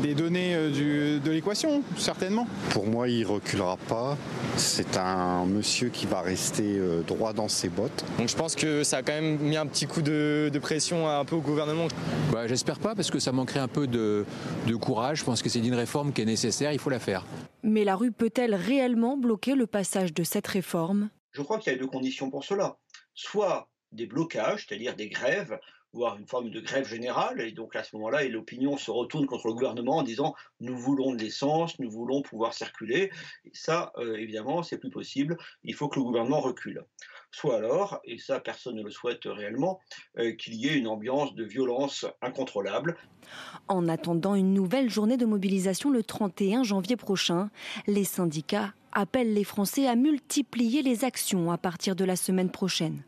des 0.00 0.14
données 0.14 0.54
euh, 0.54 1.18
de 1.18 1.30
l'équation, 1.30 1.82
certainement. 1.96 2.46
Pour 2.70 2.86
moi, 2.86 3.08
il 3.08 3.24
reculera 3.24 3.76
pas. 3.76 4.16
C'est 4.56 4.96
un 4.96 5.44
monsieur 5.46 5.88
qui 5.88 6.06
va 6.06 6.20
rester 6.20 6.78
euh, 6.78 7.02
droit 7.02 7.32
dans 7.32 7.48
ses 7.48 7.68
bottes. 7.68 8.04
Donc 8.18 8.28
je 8.28 8.36
pense 8.36 8.56
que 8.56 8.82
ça 8.82 8.98
a 8.98 9.02
quand 9.02 9.12
même 9.12 9.38
mis 9.38 9.56
un 9.56 9.66
petit 9.66 9.86
coup 9.86 10.02
de, 10.02 10.50
pression 10.60 11.08
un 11.08 11.24
peu 11.24 11.36
au 11.36 11.40
gouvernement. 11.40 11.88
Bah, 12.32 12.46
J'espère 12.46 12.78
pas 12.78 12.94
parce 12.94 13.10
que 13.10 13.18
ça 13.18 13.32
manquerait 13.32 13.60
un 13.60 13.68
peu 13.68 13.86
de, 13.86 14.24
de 14.66 14.74
courage. 14.76 15.18
Je 15.18 15.24
pense 15.24 15.42
que 15.42 15.48
c'est 15.48 15.60
une 15.60 15.74
réforme 15.74 16.12
qui 16.12 16.22
est 16.22 16.26
nécessaire, 16.26 16.72
il 16.72 16.78
faut 16.78 16.90
la 16.90 16.98
faire. 16.98 17.24
Mais 17.62 17.84
la 17.84 17.96
rue 17.96 18.12
peut-elle 18.12 18.54
réellement 18.54 19.16
bloquer 19.16 19.54
le 19.54 19.66
passage 19.66 20.12
de 20.12 20.22
cette 20.22 20.46
réforme? 20.46 21.10
Je 21.32 21.42
crois 21.42 21.58
qu'il 21.58 21.72
y 21.72 21.76
a 21.76 21.78
deux 21.78 21.86
conditions 21.86 22.30
pour 22.30 22.44
cela. 22.44 22.76
Soit 23.14 23.68
des 23.92 24.06
blocages, 24.06 24.66
c'est-à-dire 24.66 24.94
des 24.96 25.08
grèves, 25.08 25.58
voire 25.92 26.16
une 26.16 26.26
forme 26.26 26.50
de 26.50 26.60
grève 26.60 26.86
générale. 26.86 27.40
Et 27.40 27.52
donc 27.52 27.76
à 27.76 27.84
ce 27.84 27.96
moment-là, 27.96 28.24
l'opinion 28.28 28.76
se 28.76 28.90
retourne 28.90 29.26
contre 29.26 29.48
le 29.48 29.54
gouvernement 29.54 29.98
en 29.98 30.02
disant 30.02 30.34
nous 30.60 30.76
voulons 30.76 31.14
de 31.14 31.18
l'essence, 31.20 31.78
nous 31.78 31.90
voulons 31.90 32.22
pouvoir 32.22 32.54
circuler. 32.54 33.10
Et 33.44 33.50
ça, 33.52 33.92
euh, 33.96 34.16
évidemment, 34.16 34.62
c'est 34.62 34.78
plus 34.78 34.90
possible. 34.90 35.36
Il 35.64 35.74
faut 35.74 35.88
que 35.88 35.98
le 35.98 36.04
gouvernement 36.04 36.40
recule. 36.40 36.84
Soit 37.32 37.56
alors, 37.56 38.00
et 38.04 38.18
ça 38.18 38.40
personne 38.40 38.76
ne 38.76 38.82
le 38.82 38.90
souhaite 38.90 39.24
réellement, 39.24 39.80
euh, 40.18 40.32
qu'il 40.32 40.54
y 40.54 40.68
ait 40.68 40.74
une 40.74 40.88
ambiance 40.88 41.34
de 41.34 41.44
violence 41.44 42.04
incontrôlable. 42.22 42.96
En 43.68 43.88
attendant 43.88 44.34
une 44.34 44.52
nouvelle 44.52 44.90
journée 44.90 45.16
de 45.16 45.26
mobilisation 45.26 45.90
le 45.90 46.02
31 46.02 46.64
janvier 46.64 46.96
prochain, 46.96 47.50
les 47.86 48.04
syndicats 48.04 48.72
appellent 48.92 49.32
les 49.32 49.44
Français 49.44 49.86
à 49.86 49.94
multiplier 49.94 50.82
les 50.82 51.04
actions 51.04 51.52
à 51.52 51.58
partir 51.58 51.94
de 51.94 52.04
la 52.04 52.16
semaine 52.16 52.50
prochaine. 52.50 53.04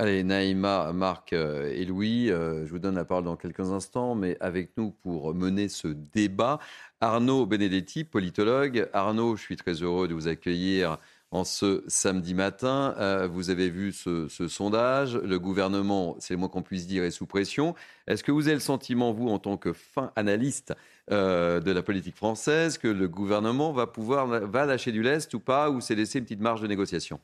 Allez, 0.00 0.24
Naïma, 0.24 0.94
Marc 0.94 1.34
euh, 1.34 1.70
et 1.74 1.84
Louis, 1.84 2.30
euh, 2.30 2.64
je 2.64 2.70
vous 2.70 2.78
donne 2.78 2.94
la 2.94 3.04
parole 3.04 3.24
dans 3.24 3.36
quelques 3.36 3.70
instants, 3.70 4.14
mais 4.14 4.34
avec 4.40 4.70
nous 4.78 4.92
pour 4.92 5.34
mener 5.34 5.68
ce 5.68 5.88
débat, 5.88 6.58
Arnaud 7.02 7.44
Benedetti, 7.44 8.04
politologue. 8.04 8.88
Arnaud, 8.94 9.36
je 9.36 9.42
suis 9.42 9.56
très 9.56 9.74
heureux 9.74 10.08
de 10.08 10.14
vous 10.14 10.26
accueillir 10.26 10.96
en 11.32 11.44
ce 11.44 11.84
samedi 11.86 12.32
matin. 12.32 12.94
Euh, 12.96 13.28
vous 13.30 13.50
avez 13.50 13.68
vu 13.68 13.92
ce, 13.92 14.26
sondage. 14.48 15.18
Le 15.18 15.38
gouvernement, 15.38 16.16
c'est 16.18 16.32
le 16.32 16.40
moins 16.40 16.48
qu'on 16.48 16.62
puisse 16.62 16.86
dire, 16.86 17.04
est 17.04 17.10
sous 17.10 17.26
pression. 17.26 17.74
Est-ce 18.06 18.24
que 18.24 18.32
vous 18.32 18.46
avez 18.46 18.54
le 18.54 18.60
sentiment, 18.60 19.12
vous, 19.12 19.28
en 19.28 19.38
tant 19.38 19.58
que 19.58 19.74
fin 19.74 20.12
analyste 20.16 20.72
de 21.10 21.70
la 21.70 21.82
politique 21.82 22.16
française, 22.16 22.78
que 22.78 22.88
le 22.88 23.06
gouvernement 23.06 23.72
va 23.72 23.86
pouvoir 23.86 24.26
va 24.26 24.64
lâcher 24.64 24.92
du 24.92 25.02
lest 25.02 25.34
ou 25.34 25.40
pas, 25.40 25.68
ou 25.68 25.82
s'est 25.82 25.94
laissé 25.94 26.20
une 26.20 26.24
petite 26.24 26.40
marge 26.40 26.62
de 26.62 26.68
négociation? 26.68 27.20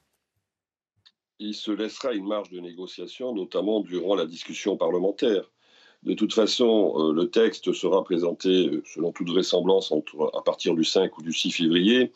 Il 1.38 1.54
se 1.54 1.70
laissera 1.70 2.12
une 2.12 2.26
marge 2.26 2.50
de 2.50 2.60
négociation, 2.60 3.34
notamment 3.34 3.80
durant 3.80 4.14
la 4.14 4.26
discussion 4.26 4.76
parlementaire. 4.76 5.50
De 6.02 6.14
toute 6.14 6.32
façon, 6.32 6.94
euh, 6.96 7.12
le 7.12 7.30
texte 7.30 7.72
sera 7.72 8.04
présenté, 8.04 8.68
euh, 8.68 8.82
selon 8.86 9.12
toute 9.12 9.28
vraisemblance, 9.28 9.92
à 10.34 10.42
partir 10.42 10.74
du 10.74 10.84
5 10.84 11.18
ou 11.18 11.22
du 11.22 11.32
6 11.32 11.50
février. 11.50 12.12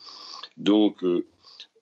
Donc, 0.57 1.03
euh, 1.03 1.27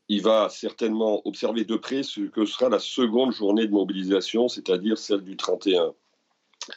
il 0.08 0.22
va 0.22 0.48
certainement 0.48 1.20
observer 1.26 1.64
de 1.64 1.76
près 1.76 2.02
ce 2.02 2.22
que 2.22 2.46
sera 2.46 2.70
la 2.70 2.78
seconde 2.78 3.32
journée 3.32 3.66
de 3.66 3.72
mobilisation, 3.72 4.48
c'est-à-dire 4.48 4.96
celle 4.96 5.20
du 5.20 5.36
31. 5.36 5.92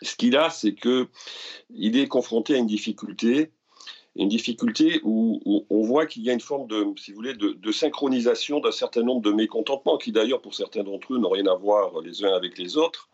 Ce 0.02 0.16
qu'il 0.16 0.36
a, 0.36 0.50
c'est 0.50 0.76
qu'il 0.76 1.08
est 1.98 2.08
confronté 2.08 2.56
à 2.56 2.58
une 2.58 2.68
difficulté, 2.68 3.52
une 4.16 4.28
difficulté 4.28 5.00
où, 5.04 5.66
on 5.70 5.82
voit 5.82 6.06
qu'il 6.06 6.24
y 6.24 6.30
a 6.30 6.34
une 6.34 6.42
forme 6.42 6.68
de, 6.68 6.86
si 6.98 7.12
vous 7.12 7.16
voulez, 7.16 7.34
de, 7.34 7.72
synchronisation 7.72 8.60
d'un 8.60 8.72
certain 8.72 9.04
nombre 9.04 9.22
de 9.22 9.32
mécontentements 9.32 9.98
qui 9.98 10.12
d'ailleurs 10.12 10.42
pour 10.42 10.54
certains 10.54 10.84
d'entre 10.84 11.14
eux 11.14 11.18
n'ont 11.18 11.30
rien 11.30 11.48
à 11.48 11.56
voir 11.56 12.02
les 12.02 12.24
uns 12.24 12.34
avec 12.34 12.58
les 12.58 12.78
autres. 12.78 13.10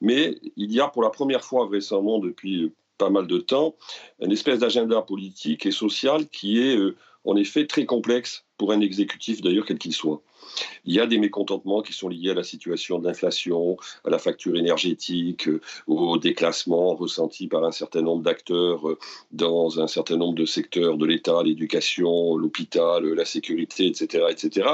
Mais 0.00 0.38
il 0.56 0.72
y 0.72 0.80
a 0.80 0.88
pour 0.88 1.02
la 1.02 1.10
première 1.10 1.44
fois 1.44 1.66
vraisemblablement 1.66 2.18
depuis 2.18 2.72
pas 2.96 3.10
mal 3.10 3.26
de 3.26 3.38
temps 3.38 3.76
une 4.20 4.32
espèce 4.32 4.60
d'agenda 4.60 5.02
politique 5.02 5.66
et 5.66 5.70
social 5.70 6.26
qui 6.28 6.58
est 6.60 6.76
euh, 6.76 6.96
en 7.24 7.36
effet 7.36 7.66
très 7.66 7.84
complexe 7.84 8.44
pour 8.56 8.72
un 8.72 8.80
exécutif 8.80 9.42
d'ailleurs 9.42 9.66
quel 9.66 9.78
qu'il 9.78 9.92
soit. 9.92 10.22
Il 10.84 10.94
y 10.94 11.00
a 11.00 11.06
des 11.06 11.18
mécontentements 11.18 11.82
qui 11.82 11.92
sont 11.92 12.08
liés 12.08 12.30
à 12.30 12.34
la 12.34 12.42
situation 12.42 12.98
d'inflation, 12.98 13.76
à 14.04 14.10
la 14.10 14.18
facture 14.18 14.56
énergétique, 14.56 15.48
euh, 15.48 15.60
au 15.86 16.18
déclassement 16.18 16.94
ressenti 16.94 17.46
par 17.46 17.64
un 17.64 17.72
certain 17.72 18.02
nombre 18.02 18.22
d'acteurs 18.22 18.88
euh, 18.88 18.98
dans 19.32 19.80
un 19.80 19.86
certain 19.86 20.16
nombre 20.16 20.34
de 20.34 20.46
secteurs 20.46 20.96
de 20.96 21.06
l'État, 21.06 21.42
l'éducation, 21.42 22.36
l'hôpital, 22.36 23.04
la 23.04 23.24
sécurité, 23.24 23.86
etc. 23.86 24.24
etc. 24.30 24.68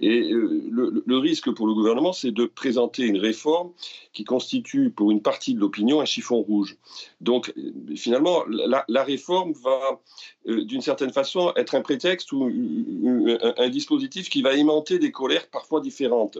Et 0.00 0.32
euh, 0.32 0.62
le, 1.06 1.16
risque 1.16 1.50
pour 1.52 1.66
le 1.66 1.74
gouvernement, 1.74 2.12
c'est 2.12 2.32
de 2.32 2.44
présenter 2.44 3.04
une 3.04 3.16
réforme 3.16 3.70
qui 4.12 4.24
constitue 4.24 4.90
pour 4.90 5.10
une 5.10 5.22
partie 5.22 5.54
de 5.54 5.60
l'opinion 5.60 6.00
un 6.00 6.04
chiffon 6.04 6.42
rouge. 6.42 6.76
Donc 7.20 7.54
finalement, 7.94 8.44
la, 8.48 9.04
réforme 9.04 9.52
va, 9.52 10.00
d'une 10.46 10.82
certaine 10.82 11.12
façon, 11.12 11.52
être 11.56 11.74
un 11.74 11.80
prétexte 11.80 12.32
ou 12.32 12.50
un 13.56 13.68
dispositif 13.68 14.28
qui 14.28 14.42
va 14.42 14.54
aimanter 14.54 14.95
des 14.98 15.12
colères 15.12 15.48
parfois 15.48 15.80
différentes. 15.80 16.38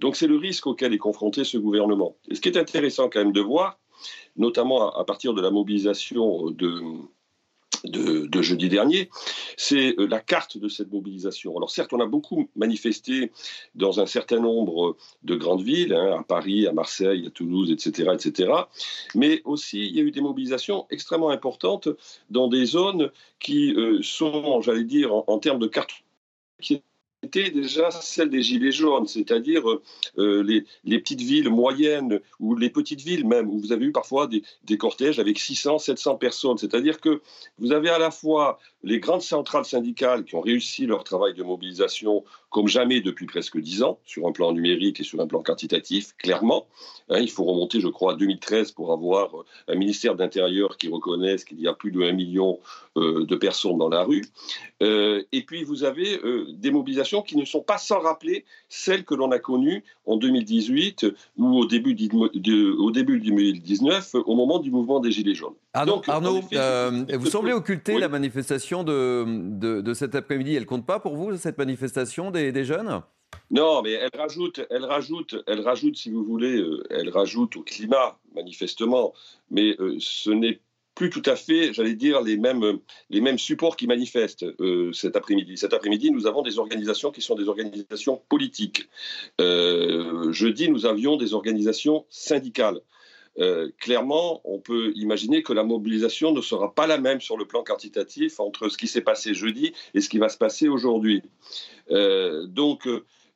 Donc 0.00 0.16
c'est 0.16 0.26
le 0.26 0.36
risque 0.36 0.66
auquel 0.66 0.94
est 0.94 0.98
confronté 0.98 1.44
ce 1.44 1.58
gouvernement. 1.58 2.16
Et 2.28 2.34
ce 2.34 2.40
qui 2.40 2.48
est 2.48 2.58
intéressant 2.58 3.08
quand 3.08 3.20
même 3.20 3.32
de 3.32 3.40
voir, 3.40 3.78
notamment 4.36 4.90
à 4.90 5.04
partir 5.04 5.34
de 5.34 5.40
la 5.40 5.50
mobilisation 5.50 6.50
de, 6.50 6.82
de, 7.84 8.42
jeudi 8.42 8.68
dernier, 8.68 9.10
c'est 9.56 9.98
euh, 9.98 10.06
la 10.06 10.20
carte 10.20 10.58
de 10.58 10.68
cette 10.68 10.92
mobilisation. 10.92 11.56
Alors 11.56 11.70
certes, 11.70 11.92
on 11.92 12.00
a 12.00 12.06
beaucoup 12.06 12.48
manifesté 12.56 13.32
dans 13.74 14.00
un 14.00 14.06
certain 14.06 14.40
nombre 14.40 14.96
de 15.22 15.36
grandes 15.36 15.62
villes, 15.62 15.94
hein, 15.94 16.18
à 16.20 16.22
Paris, 16.22 16.66
à 16.66 16.72
Marseille, 16.72 17.26
à 17.26 17.30
Toulouse, 17.30 17.70
etc., 17.70 18.10
etc. 18.14 18.52
Mais 19.14 19.42
aussi, 19.44 19.86
il 19.86 19.96
y 19.96 20.00
a 20.00 20.02
eu 20.02 20.10
des 20.10 20.20
mobilisations 20.20 20.86
extrêmement 20.90 21.30
importantes 21.30 21.88
dans 22.30 22.48
des 22.48 22.66
zones 22.66 23.10
qui 23.38 23.74
euh, 23.74 24.00
sont, 24.02 24.60
j'allais 24.60 24.84
dire, 24.84 25.12
en, 25.12 25.38
termes 25.38 25.58
de 25.58 25.66
carte 25.66 25.90
qui 26.60 26.82
déjà 27.26 27.90
celle 27.90 28.30
des 28.30 28.42
Gilets 28.42 28.72
jaunes, 28.72 29.06
c'est-à-dire 29.06 29.62
euh, 30.18 30.42
les, 30.42 30.98
petites 30.98 31.20
villes 31.20 31.50
moyennes 31.50 32.20
ou 32.40 32.56
les 32.56 32.70
petites 32.70 33.00
villes 33.00 33.26
même, 33.26 33.48
où 33.48 33.58
vous 33.58 33.72
avez 33.72 33.86
eu 33.86 33.92
parfois 33.92 34.26
des, 34.26 34.42
des 34.64 34.78
cortèges 34.78 35.18
avec 35.18 35.38
600, 35.38 35.78
700 35.78 36.16
personnes. 36.16 36.58
C'est-à-dire 36.58 37.00
que 37.00 37.20
vous 37.58 37.72
avez 37.72 37.90
à 37.90 37.98
la 37.98 38.10
fois 38.10 38.58
les 38.82 39.00
grandes 39.00 39.22
centrales 39.22 39.64
syndicales 39.64 40.24
qui 40.24 40.34
ont 40.34 40.40
réussi 40.40 40.86
leur 40.86 41.04
travail 41.04 41.34
de 41.34 41.42
mobilisation 41.42 42.24
comme 42.50 42.68
jamais 42.68 43.00
depuis 43.00 43.26
presque 43.26 43.58
dix 43.58 43.82
ans, 43.82 43.98
sur 44.04 44.26
un 44.26 44.32
plan 44.32 44.52
numérique 44.52 45.00
et 45.00 45.04
sur 45.04 45.20
un 45.20 45.26
plan 45.26 45.42
quantitatif, 45.42 46.14
clairement. 46.16 46.66
Hein, 47.08 47.18
il 47.20 47.30
faut 47.30 47.44
remonter, 47.44 47.80
je 47.80 47.88
crois, 47.88 48.12
à 48.12 48.16
2013 48.16 48.72
pour 48.72 48.92
avoir 48.92 49.30
un 49.68 49.74
ministère 49.74 50.14
d'Intérieur 50.14 50.76
qui 50.76 50.88
reconnaisse 50.88 51.44
qu'il 51.44 51.60
y 51.60 51.68
a 51.68 51.74
plus 51.74 51.92
de 51.92 52.02
1 52.02 52.12
million 52.12 52.58
euh, 52.96 53.26
de 53.26 53.36
personnes 53.36 53.78
dans 53.78 53.88
la 53.88 54.04
rue. 54.04 54.24
Euh, 54.82 55.22
et 55.32 55.42
puis, 55.42 55.64
vous 55.64 55.84
avez 55.84 56.18
euh, 56.24 56.46
des 56.48 56.70
mobilisations 56.70 57.22
qui 57.22 57.36
ne 57.36 57.44
sont 57.44 57.62
pas 57.62 57.78
sans 57.78 57.98
rappeler 57.98 58.44
celles 58.68 59.04
que 59.04 59.14
l'on 59.14 59.30
a 59.32 59.38
connues 59.38 59.84
en 60.06 60.16
2018 60.16 61.06
ou 61.36 61.58
au 61.58 61.66
début, 61.66 61.94
de, 61.94 62.72
au 62.72 62.90
début 62.90 63.20
2019, 63.20 64.14
au 64.14 64.34
moment 64.34 64.58
du 64.58 64.70
mouvement 64.70 65.00
des 65.00 65.10
Gilets 65.10 65.34
jaunes. 65.34 65.54
Arnaud, 65.76 66.02
Arnaud 66.06 66.40
vous 66.40 67.26
semblez 67.26 67.52
occulter 67.52 67.98
la 67.98 68.08
manifestation 68.08 68.82
de, 68.82 69.80
de, 69.80 69.94
cet 69.94 70.14
après-midi. 70.14 70.54
Elle 70.54 70.66
compte 70.66 70.86
pas 70.86 71.00
pour 71.00 71.16
vous, 71.16 71.36
cette 71.36 71.58
manifestation 71.58 72.30
des, 72.30 72.64
jeunes? 72.64 73.02
Non, 73.50 73.82
mais 73.82 73.92
elle 73.92 74.10
rajoute, 74.16 74.60
elle 74.70 74.84
rajoute, 74.84 75.36
elle 75.46 75.60
rajoute, 75.60 75.96
si 75.96 76.10
vous 76.10 76.24
voulez, 76.24 76.56
euh, 76.56 76.82
elle 76.90 77.10
rajoute 77.10 77.56
au 77.56 77.62
climat, 77.62 78.18
manifestement. 78.34 79.12
Mais 79.50 79.76
euh, 79.78 79.96
ce 80.00 80.30
n'est 80.30 80.60
plus 80.94 81.10
tout 81.10 81.22
à 81.26 81.36
fait, 81.36 81.74
j'allais 81.74 81.94
dire, 81.94 82.22
les 82.22 82.38
mêmes, 82.38 82.78
les 83.10 83.20
mêmes 83.20 83.38
supports 83.38 83.76
qui 83.76 83.86
manifestent 83.86 84.46
euh, 84.60 84.92
cet 84.92 85.14
après-midi. 85.14 85.58
Cet 85.58 85.74
après-midi, 85.74 86.10
nous 86.10 86.26
avons 86.26 86.42
des 86.42 86.58
organisations 86.58 87.10
qui 87.10 87.20
sont 87.20 87.34
des 87.34 87.48
organisations 87.48 88.22
politiques. 88.30 88.88
jeudi, 89.38 90.70
nous 90.70 90.86
avions 90.86 91.16
des 91.16 91.34
organisations 91.34 92.06
syndicales. 92.08 92.80
Clairement, 93.78 94.40
on 94.44 94.58
peut 94.58 94.92
imaginer 94.94 95.42
que 95.42 95.52
la 95.52 95.62
mobilisation 95.62 96.32
ne 96.32 96.40
sera 96.40 96.74
pas 96.74 96.86
la 96.86 96.98
même 96.98 97.20
sur 97.20 97.36
le 97.36 97.46
plan 97.46 97.62
quantitatif 97.62 98.40
entre 98.40 98.68
ce 98.68 98.78
qui 98.78 98.88
s'est 98.88 99.02
passé 99.02 99.34
jeudi 99.34 99.72
et 99.94 100.00
ce 100.00 100.08
qui 100.08 100.18
va 100.18 100.28
se 100.28 100.38
passer 100.38 100.68
aujourd'hui. 100.68 101.22
donc, 101.90 102.88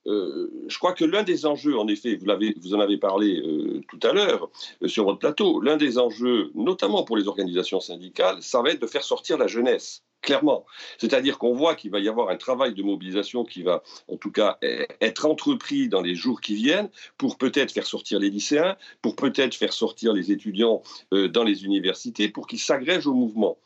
euh, 0.07 0.51
je 0.69 0.79
crois 0.79 0.93
que 0.93 1.05
l'un 1.05 1.23
des 1.23 1.47
enjeux, 1.47 1.79
en 1.79 1.87
effet, 1.89 2.17
vous, 2.17 2.75
en 2.75 2.81
avez 2.81 2.97
parlé 2.97 3.41
euh, 3.41 3.81
tout 3.89 4.01
à 4.03 4.13
l'heure 4.13 4.49
euh, 4.83 4.89
sur 4.89 5.05
votre 5.05 5.19
plateau, 5.19 5.61
l'un 5.61 5.77
des 5.77 5.99
enjeux, 5.99 6.51
notamment 6.55 7.05
pour 7.05 7.17
les 7.17 7.29
organisations 7.29 7.81
syndicales, 7.81 8.43
ça 8.43 8.63
va 8.63 8.71
être 8.71 8.81
de 8.81 8.87
faire 8.87 9.05
sortir 9.05 9.37
la 9.39 9.47
jeunesse 9.47 10.03
clairement. 10.23 10.67
C'est-à-dire 10.99 11.39
qu'on 11.39 11.55
voit 11.55 11.75
qu'il 11.75 11.91
va 11.91 11.99
y 11.99 12.07
avoir 12.07 12.29
un 12.29 12.37
travail 12.37 12.75
de 12.75 12.83
mobilisation 12.83 13.43
qui 13.43 13.63
va, 13.63 13.83
en 14.07 14.19
tout 14.19 14.31
cas, 14.31 14.59
e-, 14.63 14.87
être 15.01 15.25
entrepris 15.25 15.89
dans 15.89 16.03
les 16.03 16.15
jours 16.15 16.43
qui 16.43 16.55
viennent 16.55 16.91
pour 17.17 17.39
peut-être 17.39 17.73
faire 17.73 17.87
sortir 17.87 18.19
les 18.19 18.29
lycéens, 18.29 18.77
pour 19.01 19.17
peut-être 19.17 19.55
faire 19.55 19.73
sortir 19.73 20.13
les 20.13 20.31
étudiants 20.31 20.83
dans 21.11 21.43
les 21.43 21.65
universités, 21.65 22.29
pour 22.29 22.47
qu'ils 22.47 22.59
s'agrègent 22.59 23.07
au 23.07 23.15
mouvement. 23.15 23.57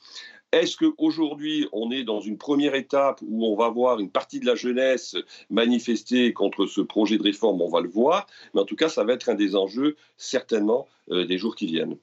Est-ce 0.55 0.77
qu'aujourd'hui, 0.77 1.67
on 1.73 1.91
est 1.91 2.05
dans 2.05 2.21
une 2.21 2.39
première 2.39 2.77
étape 2.77 3.21
où 3.27 3.45
on 3.45 3.57
va 3.57 3.71
voir 3.71 3.99
une 3.99 4.09
partie 4.09 4.39
de 4.39 4.47
la 4.47 4.55
jeunesse 4.55 5.17
manifester 5.51 6.33
contre 6.33 6.67
ce 6.67 6.81
projet 6.81 7.19
de 7.19 7.25
réforme? 7.25 7.61
On 7.61 7.69
va 7.69 7.81
le 7.81 7.89
voir. 7.89 8.29
Mais 8.55 8.61
en 8.61 8.65
tout 8.65 8.77
cas, 8.77 8.89
ça 8.89 9.03
va 9.03 9.15
être 9.15 9.29
un 9.29 9.35
des 9.35 9.57
enjeux, 9.57 9.97
certainement, 10.17 10.87
euh, 11.11 11.27
des 11.27 11.39
jours 11.39 11.57
qui 11.57 11.67
viennent. 11.67 11.97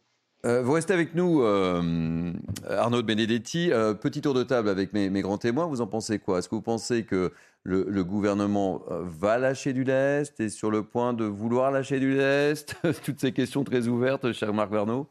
Euh, 0.45 0.61
vous 0.63 0.73
restez 0.73 0.93
avec 0.93 1.15
nous, 1.15 1.41
euh, 1.43 2.33
Arnaud 2.67 3.01
de 3.01 3.07
Benedetti. 3.07 3.69
petit 4.01 4.19
tour 4.19 4.33
de 4.33 4.43
table 4.43 4.67
avec 4.67 4.91
mes, 4.91 5.09
grands 5.21 5.37
témoins. 5.37 5.67
Vous 5.67 5.79
en 5.79 5.87
pensez 5.87 6.19
quoi? 6.19 6.39
Est-ce 6.39 6.49
que 6.49 6.55
vous 6.55 6.61
pensez 6.61 7.03
que 7.05 7.31
le, 7.63 7.85
le, 7.87 8.03
gouvernement 8.03 8.81
va 8.89 9.37
lâcher 9.37 9.71
du 9.71 9.85
lest? 9.85 10.41
Et 10.41 10.49
sur 10.49 10.71
le 10.71 10.83
point 10.83 11.13
de 11.13 11.23
vouloir 11.23 11.71
lâcher 11.71 12.01
du 12.01 12.17
lest? 12.17 12.75
Toutes 13.05 13.21
ces 13.21 13.31
questions 13.31 13.63
très 13.63 13.87
ouvertes, 13.87 14.33
cher 14.33 14.53
Marc 14.53 14.71
Verneau. 14.73 15.07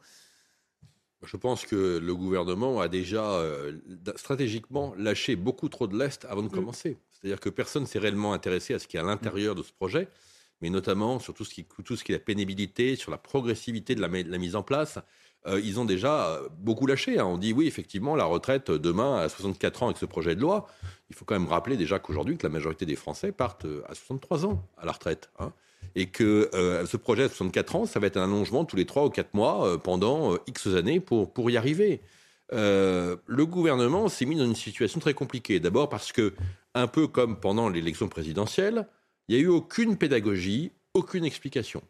Je 1.23 1.37
pense 1.37 1.67
que 1.67 1.99
le 1.99 2.15
gouvernement 2.15 2.81
a 2.81 2.89
déjà 2.89 3.33
euh, 3.33 3.79
stratégiquement 4.17 4.95
lâché 4.97 5.37
beaucoup 5.37 5.69
trop 5.69 5.87
de 5.87 5.99
l'Est 5.99 6.25
avant 6.25 6.43
de 6.43 6.49
mm. 6.49 6.53
commencer. 6.53 6.99
C'est-à-dire 7.11 7.41
que 7.41 7.51
personne 7.51 7.87
s'est 7.87 7.99
réellement 7.99 8.33
intéressé 8.33 8.73
à 8.75 8.79
ce 8.79 8.89
qui 8.89 8.97
est 8.97 9.01
à 9.01 9.05
l'intérieur 9.05 9.55
de 9.55 9.63
ce 9.63 9.73
projet, 9.73 10.09
mais 10.63 10.71
notamment 10.71 11.19
sur 11.19 11.35
tout 11.35 11.45
ce 11.45 11.53
qui, 11.53 11.67
tout 11.85 11.97
ce 11.97 12.05
qui 12.05 12.13
est 12.13 12.17
la 12.17 12.21
pénibilité, 12.21 12.97
sur 12.97 13.11
la 13.11 13.19
progressivité 13.19 13.95
de 13.95 14.01
la, 14.01 14.09
mise 14.09 14.57
en 14.57 14.63
place. 14.63 14.99
Euh, 15.47 15.61
ils 15.63 15.79
ont 15.79 15.85
déjà 15.85 16.29
euh, 16.29 16.49
beaucoup 16.59 16.87
lâché. 16.87 17.19
Hein. 17.19 17.27
On 17.27 17.39
dit 17.39 17.53
oui, 17.53 17.67
effectivement, 17.67 18.17
la 18.17 18.25
retraite 18.25 18.71
demain 18.71 19.19
à 19.19 19.29
64 19.29 19.83
ans 19.83 19.87
avec 19.87 19.99
ce 19.99 20.07
projet 20.07 20.35
de 20.35 20.41
loi. 20.41 20.67
Il 21.11 21.17
faut 21.17 21.25
quand 21.27 21.39
même 21.39 21.49
rappeler 21.49 21.77
déjà 21.77 21.99
qu'aujourd'hui, 21.99 22.39
que 22.39 22.47
la 22.47 22.53
majorité 22.53 22.87
des 22.87 22.97
Français 22.97 23.33
partent 23.33 23.67
à 23.89 23.95
63 23.95 24.47
ans 24.47 24.67
à 24.79 24.87
la 24.87 24.93
retraite. 24.93 25.31
Hein 25.39 25.53
et 25.95 26.07
que 26.07 26.51
euh, 26.55 26.87
ce 26.87 26.97
projet 26.97 27.25
à 27.25 27.29
64 27.29 27.77
ans, 27.77 27.87
ça 27.87 28.01
va 28.01 28.07
être 28.07 28.17
un 28.17 28.25
allongement 28.25 28.65
tous 28.65 28.77
les 28.77 28.87
3 28.87 29.07
ou 29.07 29.11
4 29.11 29.35
mois 29.35 29.67
euh, 29.67 29.77
pendant 29.79 30.35
euh, 30.35 30.39
X 30.47 30.69
années 30.69 31.01
pour, 31.01 31.33
pour 31.33 31.51
y 31.51 31.57
arriver. 31.57 32.01
le 32.53 33.45
gouvernement 33.45 34.09
s'est 34.09 34.27
mis 34.27 34.37
dans 34.37 34.45
une 34.45 34.57
situation 34.57 35.01
très 35.01 35.15
compliquée. 35.15 35.61
D'abord 35.61 35.89
parce 35.89 36.13
que, 36.13 36.35
un 36.75 36.87
peu 36.87 37.07
comme 37.07 37.39
pendant 37.39 37.69
l'élection 37.69 38.09
présidentielle, 38.09 38.87
il 39.29 39.37
n'y 39.37 39.43
a 39.43 39.45
eu 39.45 39.49
aucune 39.49 39.97
pédagogie, 39.97 40.73
aucune 40.95 41.25
explication. 41.25 41.83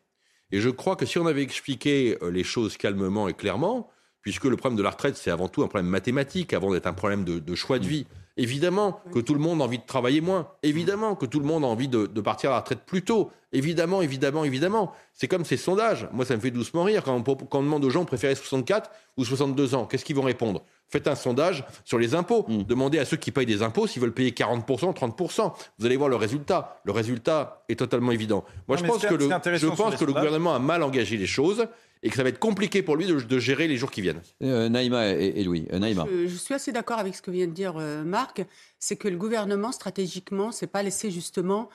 Et 0.53 0.61
je 0.61 0.69
crois 0.69 0.97
que 0.97 1.07
si 1.07 1.19
on 1.19 1.27
avait 1.27 1.43
expliqué 1.43 2.19
les 2.31 2.45
choses 2.45 2.77
calmement 2.77 3.29
et 3.29 3.35
clairement, 3.35 3.91
puisque 4.21 4.45
le 4.45 4.57
problème 4.57 4.77
de 4.77 4.83
la 4.83 4.91
retraite, 4.91 5.17
c'est 5.17 5.31
avant 5.31 5.49
tout 5.49 5.63
un 5.63 5.69
problème 5.69 5.91
mathématique, 5.91 6.53
avant 6.53 6.73
d'être 6.73 6.87
un 6.87 6.93
problème 6.93 7.25
de, 7.25 7.39
de 7.39 7.55
choix 7.55 7.79
de 7.79 7.87
vie, 7.87 8.07
Évidemment 8.41 9.03
que 9.13 9.19
tout 9.19 9.35
le 9.35 9.39
monde 9.39 9.61
a 9.61 9.65
envie 9.67 9.79
de 9.79 9.85
travailler 9.85 10.23
moins. 10.23 10.49
Évidemment 10.63 11.15
que 11.15 11.27
tout 11.27 11.41
le 11.41 11.45
monde 11.45 11.63
a 11.63 11.67
envie 11.67 11.89
de, 11.89 12.07
partir 12.23 12.49
à 12.49 12.55
la 12.55 12.61
retraite 12.61 12.87
plus 12.87 13.03
tôt. 13.03 13.31
Évidemment, 13.53 14.01
évidemment, 14.01 14.45
évidemment. 14.45 14.93
C'est 15.13 15.29
comme 15.29 15.45
ces 15.45 15.59
sondages. 15.59 16.09
Moi, 16.13 16.25
ça 16.25 16.37
me 16.37 16.41
fait 16.41 16.51
doucement 16.51 16.85
rire 16.85 17.03
quand 17.05 17.23
on, 17.29 17.63
demande 17.63 17.85
aux 17.85 17.91
gens 17.91 18.07
préférer 18.07 18.35
64 18.35 18.91
ou 19.19 19.27
62 19.27 19.75
ans. 19.75 19.85
Qu'est-ce 19.85 20.07
qu'ils 20.07 20.17
vont 20.17 20.23
répondre? 20.23 20.65
Faites 20.89 21.07
un 21.07 21.17
sondage 21.17 21.67
sur 21.85 21.99
les 21.99 22.15
impôts. 22.15 22.47
Mm. 22.49 22.63
Demandez 22.63 22.99
à 22.99 23.05
ceux 23.05 23.19
qui 23.19 23.31
payent 23.31 23.45
des 23.45 23.63
impôts 23.63 23.87
s'ils 23.87 24.01
veulent 24.01 24.15
payer 24.15 24.31
40%, 24.31 24.65
30%. 24.95 25.53
Vous 25.79 25.85
allez 25.85 25.99
voir 25.99 26.09
le 26.09 26.17
résultat. 26.17 26.81
Le 26.85 26.93
résultat 26.93 27.63
est 27.69 27.79
totalement 27.79 28.11
évident. 28.11 28.47
Moi, 28.69 28.79
je 28.79 28.85
pense 28.85 29.05
que 29.05 29.15
le, 29.15 29.29
je 29.29 29.67
pense 29.67 29.97
que 29.97 30.05
le 30.07 30.15
gouvernement 30.15 30.55
a 30.55 30.59
mal 30.59 30.83
engagé 30.83 31.19
les 31.19 31.27
choses 31.27 31.67
et 32.03 32.11
que 32.11 32.17
ça 32.17 32.23
va 32.23 32.31
être 32.31 32.39
compliqué 32.39 32.83
pour 32.83 32.97
lui 32.97 33.07
de, 33.07 33.39
gérer 33.39 33.69
les 33.69 33.77
jours 33.77 33.91
qui 33.91 34.01
viennent. 34.01 34.23
Euh, 34.43 34.69
Naïma 34.69 35.09
et, 35.09 35.43
Louis. 35.45 35.67
Euh, 35.73 35.79
Naïma. 35.79 36.07
Je, 36.27 36.35
suis 36.35 36.55
assez 36.55 36.73
d'accord 36.73 36.99
avec 36.99 37.15
ce 37.15 37.23
que 37.23 37.31
vient 37.31 37.47
de 37.47 37.53
dire 37.53 37.75
euh, 37.79 38.03
Marc. 38.05 38.43
C'est 38.79 38.97
que 38.97 39.09
le 39.09 39.17
gouvernement, 39.17 39.73
stratégiquement, 39.73 40.53
s'est 40.53 40.67
pas 40.67 40.83
laissé 40.83 41.11
justement 41.11 41.69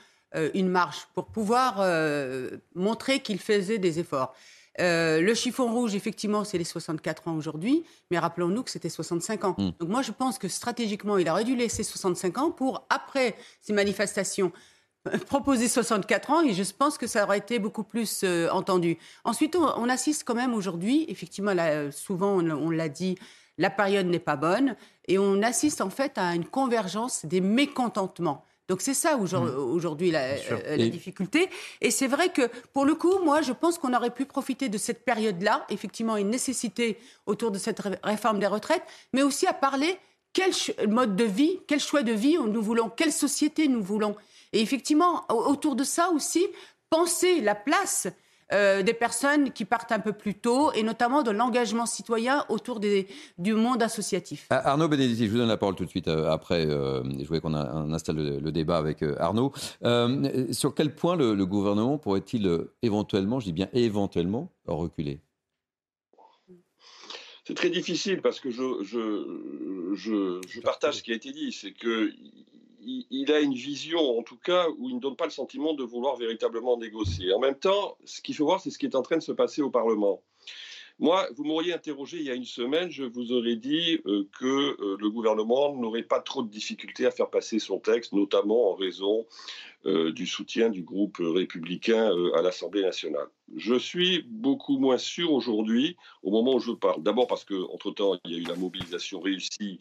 une 0.53 0.67
marge 0.67 1.07
pour 1.13 1.27
pouvoir 1.27 1.77
montrer 2.73 3.21
qu'il 3.21 3.39
faisait 3.39 3.77
des 3.77 3.99
efforts. 3.99 4.35
le 4.77 5.33
chiffon 5.33 5.71
rouge, 5.71 5.95
effectivement, 5.95 6.43
c'est 6.43 6.57
les 6.57 6.65
64 6.65 7.29
ans 7.29 7.37
aujourd'hui, 7.37 7.85
mais 8.11 8.19
rappelons-nous 8.19 8.63
que 8.63 8.69
c'était 8.69 8.89
65 8.89 9.45
ans. 9.45 9.55
Hmm. 9.57 9.71
Donc 9.79 9.87
moi, 9.87 10.01
je 10.01 10.11
pense 10.11 10.37
que 10.37 10.49
stratégiquement, 10.49 11.17
il 11.17 11.29
aurait 11.29 11.45
dû 11.45 11.55
laisser 11.55 11.83
65 11.83 12.37
ans 12.37 12.51
pour, 12.51 12.85
après 12.89 13.37
ces 13.61 13.71
manifestations, 13.71 14.51
proposer 15.27 15.67
64 15.67 16.31
ans 16.31 16.41
et 16.41 16.53
je 16.53 16.63
pense 16.77 16.97
que 16.97 17.07
ça 17.07 17.23
aurait 17.23 17.37
été 17.37 17.59
beaucoup 17.59 17.83
plus 17.83 18.21
euh, 18.23 18.49
entendu. 18.49 18.97
Ensuite, 19.23 19.55
on, 19.55 19.89
assiste 19.89 20.23
quand 20.23 20.35
même 20.35 20.53
aujourd'hui, 20.53 21.05
effectivement, 21.07 21.53
là, 21.53 21.91
souvent 21.91 22.39
on, 22.39 22.69
l'a 22.69 22.89
dit, 22.89 23.17
la 23.57 23.69
période 23.69 24.07
n'est 24.07 24.19
pas 24.19 24.35
bonne 24.35 24.75
et 25.07 25.17
on 25.17 25.41
assiste 25.41 25.81
en 25.81 25.89
fait 25.89 26.17
à 26.17 26.35
une 26.35 26.45
convergence 26.45 27.25
des 27.25 27.41
mécontentements. 27.41 28.43
Donc 28.67 28.81
c'est 28.81 28.95
ça 28.95 29.15
mmh. 29.15 29.35
aujourd'hui 29.57 30.09
la, 30.09 30.23
euh, 30.23 30.77
la, 30.77 30.87
difficulté. 30.87 31.49
Et 31.81 31.91
c'est 31.91 32.07
vrai 32.07 32.29
que 32.29 32.49
pour 32.73 32.85
le 32.85 32.95
coup, 32.95 33.19
moi, 33.23 33.43
je 33.43 33.51
pense 33.51 33.77
qu'on 33.77 33.93
aurait 33.93 34.09
pu 34.09 34.25
profiter 34.25 34.69
de 34.69 34.77
cette 34.79 35.05
période-là, 35.05 35.67
effectivement, 35.69 36.17
une 36.17 36.31
nécessité 36.31 36.97
autour 37.27 37.51
de 37.51 37.59
cette 37.59 37.81
réforme 38.03 38.39
des 38.39 38.47
retraites, 38.47 38.83
mais 39.13 39.21
aussi 39.21 39.45
à 39.45 39.53
parler 39.53 39.99
quel 40.33 40.51
mode 40.89 41.15
de 41.15 41.23
vie, 41.23 41.59
quel 41.67 41.79
choix 41.79 42.03
de 42.03 42.11
vie 42.11 42.37
nous 42.37 42.61
voulons, 42.61 42.89
quelle 42.89 43.13
société 43.13 43.67
nous 43.67 43.83
voulons. 43.83 44.15
Et 44.55 44.61
effectivement, 44.61 45.25
autour 45.27 45.75
de 45.75 45.83
ça 45.83 46.09
aussi, 46.11 46.47
penser 46.89 47.41
la 47.41 47.55
place 47.55 48.07
euh, 48.53 48.83
des 48.83 48.93
personnes 48.93 49.51
qui 49.51 49.65
partent 49.65 49.91
un 49.91 49.99
peu 49.99 50.13
plus 50.13 50.33
tôt 50.33 50.71
et 50.71 50.81
notamment 50.81 51.23
de 51.23 51.31
l'engagement 51.31 51.85
citoyen 51.85 52.45
autour 52.47 52.79
des, 52.79 53.07
du 53.37 53.53
monde 53.53 53.83
associatif. 53.83 54.47
Ah, 54.49 54.71
Arnaud 54.71 54.87
Benedetti, 54.87 55.25
je 55.25 55.31
vous 55.31 55.37
donne 55.39 55.49
la 55.49 55.57
parole 55.57 55.75
tout 55.75 55.83
de 55.83 55.89
suite 55.89 56.07
euh, 56.07 56.31
après. 56.31 56.65
Euh, 56.65 57.03
je 57.19 57.27
voulais 57.27 57.41
qu'on 57.41 57.53
installe 57.53 58.15
le, 58.15 58.51
débat 58.53 58.77
avec 58.77 59.03
Arnaud. 59.19 59.51
sur 60.51 60.73
quel 60.73 60.95
point 60.95 61.17
le, 61.17 61.45
gouvernement 61.45 61.97
pourrait-il 61.97 62.49
éventuellement, 62.81 63.41
je 63.41 63.47
dis 63.47 63.53
bien 63.53 63.67
éventuellement, 63.73 64.53
reculer? 64.67 65.19
C'est 67.43 67.55
très 67.55 67.69
difficile 67.69 68.21
parce 68.21 68.39
que 68.39 68.51
je, 68.51 68.63
je, 68.83 69.95
je, 69.95 70.41
je, 70.47 70.61
partage 70.61 70.95
ce 70.95 71.03
qui 71.03 71.11
a 71.11 71.15
été 71.15 71.33
dit. 71.33 71.51
C'est 71.51 71.73
que 71.73 72.11
il, 72.85 73.31
a 73.31 73.39
une 73.39 73.53
vision, 73.53 74.17
en 74.17 74.23
tout 74.23 74.37
cas, 74.37 74.67
où 74.77 74.89
il 74.89 74.95
ne 74.95 74.99
donne 74.99 75.15
pas 75.15 75.25
le 75.25 75.31
sentiment 75.31 75.73
de 75.73 75.83
vouloir 75.83 76.15
véritablement 76.15 76.77
négocier. 76.77 77.33
En 77.33 77.39
même 77.39 77.55
temps, 77.55 77.97
ce 78.05 78.21
qu'il 78.21 78.35
faut 78.35 78.45
voir, 78.45 78.61
c'est 78.61 78.69
ce 78.69 78.77
qui 78.77 78.85
est 78.85 78.95
en 78.95 79.01
train 79.01 79.17
de 79.17 79.23
se 79.23 79.31
passer 79.31 79.61
au 79.61 79.69
Parlement. 79.69 80.21
Moi, 80.97 81.27
vous 81.35 81.43
m'auriez 81.43 81.73
interrogé 81.73 82.17
il 82.19 82.23
y 82.23 82.31
a 82.31 82.35
une 82.35 82.45
semaine, 82.45 82.89
je 82.89 83.03
vous 83.03 83.33
aurais 83.33 83.57
dit 83.57 83.99
euh, 84.05 84.29
que 84.39 84.45
euh, 84.81 84.95
le 84.97 85.09
gouvernement 85.09 85.75
n'aurait 85.75 86.03
pas 86.03 86.21
trop 86.21 86.41
de 86.41 86.47
difficultés 86.47 87.05
à 87.05 87.11
faire 87.11 87.29
passer 87.29 87.59
son 87.59 87.79
texte, 87.79 88.13
notamment 88.13 88.71
en 88.71 88.75
raison 88.75 89.25
du 89.85 90.25
soutien 90.25 90.69
du 90.69 90.81
groupe 90.81 91.17
républicain 91.19 92.11
à 92.35 92.41
l'Assemblée 92.41 92.81
nationale. 92.81 93.27
Je 93.55 93.75
suis 93.75 94.23
beaucoup 94.27 94.79
moins 94.79 94.97
sûr 94.97 95.31
aujourd'hui, 95.31 95.95
au 96.23 96.31
moment 96.31 96.55
où 96.55 96.59
je 96.59 96.71
parle. 96.71 97.03
D'abord 97.03 97.27
parce 97.27 97.45
qu'entre-temps, 97.45 98.19
il 98.25 98.31
y 98.31 98.35
a 98.35 98.37
eu 98.39 98.43
la 98.43 98.55
mobilisation 98.55 99.19
réussie 99.19 99.79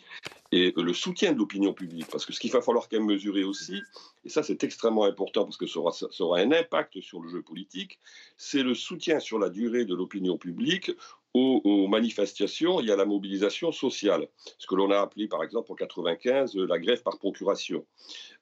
et 0.53 0.75
le 0.77 0.93
soutien 0.93 1.33
de 1.33 1.39
l'opinion 1.39 1.73
publique. 1.73 2.07
Parce 2.11 2.27
que 2.27 2.33
ce 2.33 2.41
qu'il 2.41 2.51
va 2.51 2.61
falloir 2.61 2.89
quand 2.89 2.99
même 2.99 3.07
mesurer 3.07 3.45
aussi, 3.45 3.81
et 4.25 4.29
ça 4.29 4.43
c'est 4.43 4.63
extrêmement 4.63 5.05
important 5.05 5.45
parce 5.45 5.57
que 5.57 5.67
ça 5.67 5.81
aura, 5.81 5.93
ça 5.93 6.07
aura 6.21 6.39
un 6.39 6.53
impact 6.53 7.01
sur 7.01 7.21
le 7.21 7.29
jeu 7.29 7.43
politique, 7.43 7.99
c'est 8.37 8.63
le 8.63 8.75
soutien 8.75 9.21
sur 9.21 9.39
la 9.39 9.49
durée 9.49 9.85
de 9.85 9.95
l'opinion 9.95 10.37
publique 10.37 10.93
aux, 11.35 11.89
manifestations, 11.89 12.81
il 12.81 12.87
y 12.87 12.93
a 12.93 12.97
la 12.97 13.05
mobilisation 13.05 13.73
sociale, 13.73 14.29
ce 14.59 14.69
que 14.69 14.77
l'on 14.77 14.91
a 14.93 15.01
appelé 15.01 15.27
par 15.27 15.43
exemple 15.43 15.73
en 15.73 15.75
95 15.75 16.57
la 16.57 16.79
grève 16.79 17.03
par 17.03 17.19
procuration. 17.19 17.85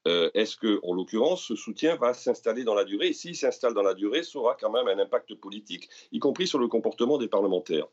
Euh, 0.07 0.31
est-ce 0.35 0.57
que, 0.57 0.81
en 0.83 0.95
l'occurrence, 0.95 1.45
ce 1.45 1.55
soutien 1.55 1.97
va 1.97 2.13
s'installer 2.13 2.65
dans 2.65 2.75
la 2.75 2.85
durée? 2.85 3.09
Et 3.09 3.13
s'il 3.13 3.35
s'installe 3.35 3.73
dans 3.73 3.83
la 3.83 3.95
durée, 3.95 4.23
ça 4.23 4.39
aura 4.39 4.57
quand 4.61 4.71
même 4.71 4.89
un 4.89 4.99
impact 5.01 5.35
politique, 5.37 5.89
y 6.13 6.19
compris 6.19 6.47
sur 6.47 6.59
le 6.59 6.69
comportement 6.69 7.19
des 7.19 7.29
parlementaires. 7.29 7.87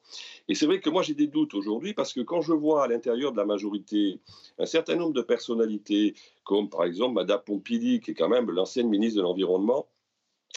Et 0.49 0.55
c'est 0.55 0.65
vrai 0.65 0.81
que 0.81 0.89
moi 0.89 1.01
j'ai 1.01 1.13
des 1.13 1.27
doutes 1.27 1.53
aujourd'hui 1.53 1.93
parce 1.93 2.12
que 2.12 2.21
quand 2.21 2.41
je 2.41 2.53
vois 2.53 2.83
à 2.83 2.88
l'intérieur 2.88 3.31
de 3.31 3.38
la 3.38 3.45
majorité 3.45 4.19
un 4.57 4.65
certain 4.65 4.95
nombre 4.95 5.13
de 5.13 5.21
personnalités, 5.21 6.15
comme 6.43 6.69
par 6.69 6.83
exemple 6.83 7.13
Madame 7.13 7.41
Pompili, 7.45 8.01
qui 8.01 8.12
est 8.12 8.15
quand 8.15 8.29
même 8.29 8.51
l'ancienne 8.51 8.89
ministre 8.89 9.17
de 9.17 9.23
l'Environnement, 9.23 9.88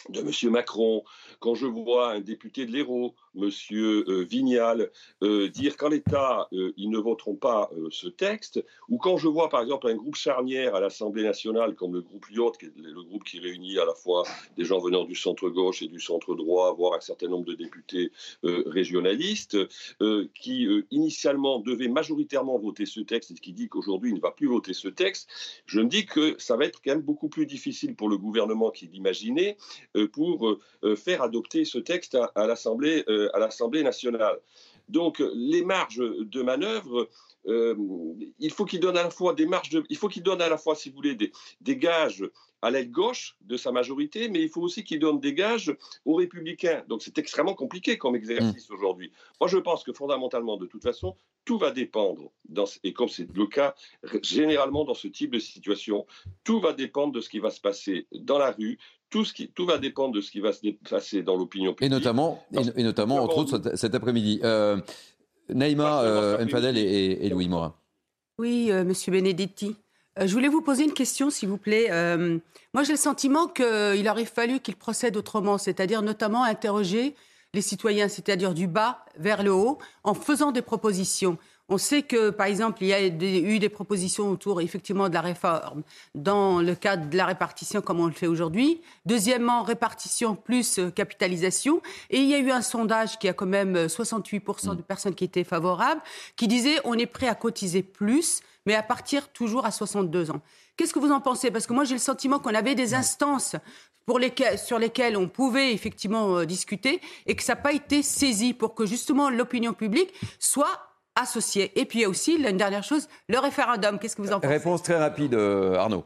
de 0.09 0.19
M. 0.19 0.51
Macron, 0.51 1.03
quand 1.39 1.55
je 1.55 1.65
vois 1.65 2.11
un 2.11 2.19
député 2.19 2.65
de 2.65 2.71
l'Hérault, 2.71 3.15
M. 3.35 3.49
Euh, 3.71 4.25
Vignal, 4.29 4.91
euh, 5.23 5.49
dire 5.49 5.77
qu'en 5.77 5.89
l'État, 5.89 6.47
euh, 6.53 6.73
ils 6.77 6.89
ne 6.89 6.97
voteront 6.97 7.35
pas 7.35 7.69
ce 7.89 8.07
texte, 8.07 8.63
ou 8.89 8.97
quand 8.97 9.17
je 9.17 9.27
vois 9.27 9.49
par 9.49 9.61
exemple 9.61 9.87
un 9.87 9.95
groupe 9.95 10.15
charnière 10.15 10.75
à 10.75 10.79
l'Assemblée 10.79 11.23
nationale, 11.23 11.75
comme 11.75 11.93
le 11.93 12.01
groupe 12.01 12.25
Lyot, 12.27 12.51
qui 12.51 12.65
est 12.65 12.71
le 12.75 13.03
groupe 13.03 13.23
qui 13.23 13.39
réunit 13.39 13.79
à 13.79 13.85
la 13.85 13.93
fois 13.93 14.23
des 14.57 14.65
gens 14.65 14.79
venant 14.79 15.05
du 15.05 15.15
centre-gauche 15.15 15.81
et 15.81 15.87
du 15.87 15.99
centre-droit, 15.99 16.73
voire 16.73 16.93
un 16.93 17.01
certain 17.01 17.27
nombre 17.27 17.45
de 17.45 17.53
députés 17.53 18.11
régionalistes, 18.43 19.57
qui 20.33 20.67
initialement 20.91 21.59
devaient 21.59 21.87
majoritairement 21.87 22.57
voter 22.57 22.85
ce 22.85 22.99
texte 22.99 23.31
et 23.31 23.35
qui 23.35 23.53
dit 23.53 23.69
qu'aujourd'hui 23.69 24.11
il 24.11 24.15
ne 24.15 24.21
va 24.21 24.31
plus 24.31 24.47
voter 24.47 24.73
ce 24.73 24.87
texte, 24.87 25.29
je 25.65 25.79
me 25.79 25.87
dis 25.87 26.05
que 26.05 26.35
ça 26.37 26.57
va 26.57 26.65
être 26.65 26.81
quand 26.83 26.91
même 26.91 27.01
beaucoup 27.01 27.29
plus 27.29 27.45
difficile 27.45 27.95
pour 27.95 28.09
le 28.09 28.17
gouvernement 28.17 28.71
qu'il 28.71 28.91
l'imaginait 28.91 29.57
pour 30.11 30.57
faire 30.97 31.21
adopter 31.21 31.65
ce 31.65 31.77
texte 31.77 32.17
à, 32.35 32.47
l'Assemblée 32.47 33.05
à 33.33 33.39
l'Assemblée 33.39 33.83
nationale. 33.83 34.39
Donc 34.89 35.23
les 35.33 35.63
marges 35.63 35.97
de 35.97 36.41
manœuvre, 36.41 37.09
il 37.45 38.51
faut 38.51 38.65
qu'il 38.65 38.79
donne 38.79 38.97
à 38.97 39.03
la 39.03 39.09
fois 39.09 39.33
des 39.33 39.45
marges, 39.45 39.69
il 39.89 39.97
faut 39.97 40.07
qu'il 40.07 40.23
donne 40.23 40.41
à 40.41 40.49
la 40.49 40.57
fois, 40.57 40.75
si 40.75 40.89
vous 40.89 40.95
voulez, 40.95 41.15
des, 41.15 41.31
des 41.61 41.77
gages 41.77 42.23
à 42.63 42.71
l'aile 42.71 42.89
gauche 42.89 43.35
de 43.41 43.57
sa 43.57 43.71
majorité, 43.71 44.29
mais 44.29 44.41
il 44.41 44.49
faut 44.49 44.61
aussi 44.61 44.83
qu'il 44.83 44.99
donne 44.99 45.19
des 45.19 45.33
gages 45.33 45.75
aux 46.05 46.15
républicains. 46.15 46.83
Donc 46.87 47.01
c'est 47.01 47.17
extrêmement 47.17 47.53
compliqué 47.53 47.97
comme 47.97 48.15
exercice 48.15 48.69
mmh. 48.69 48.73
aujourd'hui. 48.73 49.11
Moi 49.39 49.49
je 49.49 49.57
pense 49.57 49.83
que 49.83 49.91
fondamentalement, 49.91 50.57
de 50.57 50.65
toute 50.65 50.81
façon, 50.81 51.15
tout 51.45 51.57
va 51.57 51.71
dépendre, 51.71 52.31
dans, 52.47 52.65
et 52.83 52.93
comme 52.93 53.09
c'est 53.09 53.27
le 53.35 53.47
cas 53.47 53.75
généralement 54.21 54.85
dans 54.85 54.93
ce 54.93 55.09
type 55.09 55.31
de 55.31 55.39
situation, 55.39 56.05
tout 56.45 56.61
va 56.61 56.71
dépendre 56.73 57.11
de 57.11 57.19
ce 57.19 57.29
qui 57.29 57.39
va 57.39 57.51
se 57.51 57.59
passer 57.59 58.07
dans 58.13 58.37
la 58.37 58.51
rue, 58.51 58.79
tout, 59.09 59.25
ce 59.25 59.33
qui, 59.33 59.49
tout 59.49 59.65
va 59.65 59.77
dépendre 59.77 60.13
de 60.15 60.21
ce 60.21 60.31
qui 60.31 60.39
va 60.39 60.53
se 60.53 60.61
passer 60.89 61.21
dans 61.21 61.35
l'opinion 61.35 61.73
publique. 61.73 61.91
Et 61.91 61.93
notamment, 61.93 62.45
et, 62.53 62.83
notamment 62.83 63.17
entre 63.17 63.37
autres, 63.37 63.75
cet 63.75 63.93
après-midi. 63.93 64.39
Euh, 64.43 64.79
Naïma 65.49 66.03
euh, 66.03 66.45
Mfadel 66.45 66.77
et, 66.77 67.27
Louis 67.29 67.49
Morin. 67.49 67.75
Oui, 68.37 68.71
euh, 68.71 68.85
Monsieur 68.85 69.11
Benedetti. 69.11 69.75
Euh, 70.19 70.27
je 70.27 70.33
voulais 70.33 70.47
vous 70.47 70.61
poser 70.61 70.83
une 70.83 70.93
question, 70.93 71.29
s'il 71.29 71.49
vous 71.49 71.57
plaît. 71.57 71.89
moi, 72.73 72.83
j'ai 72.83 72.93
le 72.93 72.97
sentiment 72.97 73.47
qu'il 73.47 74.07
aurait 74.09 74.25
fallu 74.25 74.59
qu'il 74.59 74.75
procède 74.75 75.17
autrement, 75.17 75.57
c'est-à-dire 75.57 76.01
notamment 76.01 76.43
interroger 76.43 77.15
les 77.53 77.61
citoyens, 77.61 78.07
c'est-à-dire 78.07 78.53
du 78.53 78.67
bas 78.67 79.05
vers 79.17 79.43
le 79.43 79.53
haut, 79.53 79.77
en 80.03 80.13
faisant 80.13 80.51
des 80.51 80.63
propositions. 80.63 81.37
On 81.69 81.77
sait 81.77 82.01
que, 82.01 82.29
par 82.29 82.47
exemple, 82.47 82.79
il 82.81 82.87
y 82.87 82.93
a 82.93 83.05
eu 83.05 83.59
des 83.59 83.69
propositions 83.69 84.29
autour, 84.29 84.59
effectivement, 84.59 85.07
de 85.07 85.13
la 85.13 85.21
réforme 85.21 85.83
dans 86.13 86.61
le 86.61 86.75
cadre 86.75 87.09
de 87.09 87.15
la 87.15 87.25
répartition, 87.25 87.81
comme 87.81 88.01
on 88.01 88.07
le 88.07 88.13
fait 88.13 88.27
aujourd'hui. 88.27 88.81
Deuxièmement, 89.05 89.63
répartition 89.63 90.35
plus 90.35 90.79
euh, 90.79 90.91
capitalisation. 90.91 91.81
Et 92.09 92.19
il 92.19 92.27
y 92.27 92.33
a 92.33 92.39
eu 92.39 92.51
un 92.51 92.61
sondage 92.61 93.17
qui 93.17 93.29
a 93.29 93.33
quand 93.33 93.45
même 93.45 93.75
68% 93.75 94.71
euh, 94.71 94.75
de 94.75 94.81
personnes 94.81 95.15
qui 95.15 95.23
étaient 95.23 95.45
favorables, 95.45 96.01
qui 96.35 96.49
disait 96.49 96.79
on 96.83 96.95
est 96.95 97.05
prêt 97.05 97.27
à 97.27 97.35
cotiser 97.35 97.81
plus, 97.81 98.41
mais 98.65 98.75
à 98.75 98.83
partir 98.83 99.29
toujours 99.29 99.65
à 99.65 99.71
62 99.71 100.31
ans. 100.31 100.41
Qu'est-ce 100.75 100.93
que 100.93 100.99
vous 100.99 101.11
en 101.11 101.21
pensez? 101.21 101.49
Parce 101.49 101.65
que 101.65 101.73
moi, 101.73 101.85
j'ai 101.85 101.95
le 101.95 101.99
sentiment 101.99 102.39
qu'on 102.39 102.53
avait 102.53 102.75
des 102.75 102.93
instances 102.93 103.55
pour 104.05 104.19
lesquelles, 104.19 104.59
sur 104.59 104.79
lesquelles 104.79 105.15
on 105.15 105.29
pouvait 105.29 105.73
effectivement 105.73 106.39
euh, 106.39 106.45
discuter 106.45 106.99
et 107.25 107.35
que 107.35 107.43
ça 107.43 107.55
n'a 107.55 107.61
pas 107.61 107.71
été 107.71 108.03
saisi 108.03 108.53
pour 108.53 108.75
que 108.75 108.85
justement 108.85 109.29
l'opinion 109.29 109.73
publique 109.73 110.13
soit 110.39 110.92
associés. 111.15 111.71
Et 111.79 111.85
puis 111.85 111.99
il 111.99 112.01
y 112.03 112.05
a 112.05 112.09
aussi, 112.09 112.33
une 112.35 112.57
dernière 112.57 112.83
chose, 112.83 113.07
le 113.27 113.39
référendum. 113.39 113.99
Qu'est-ce 113.99 114.15
que 114.15 114.21
vous 114.21 114.31
en 114.31 114.39
pensez? 114.39 114.53
Réponse 114.53 114.83
très 114.83 114.97
rapide, 114.97 115.33
euh, 115.35 115.75
Arnaud. 115.75 116.05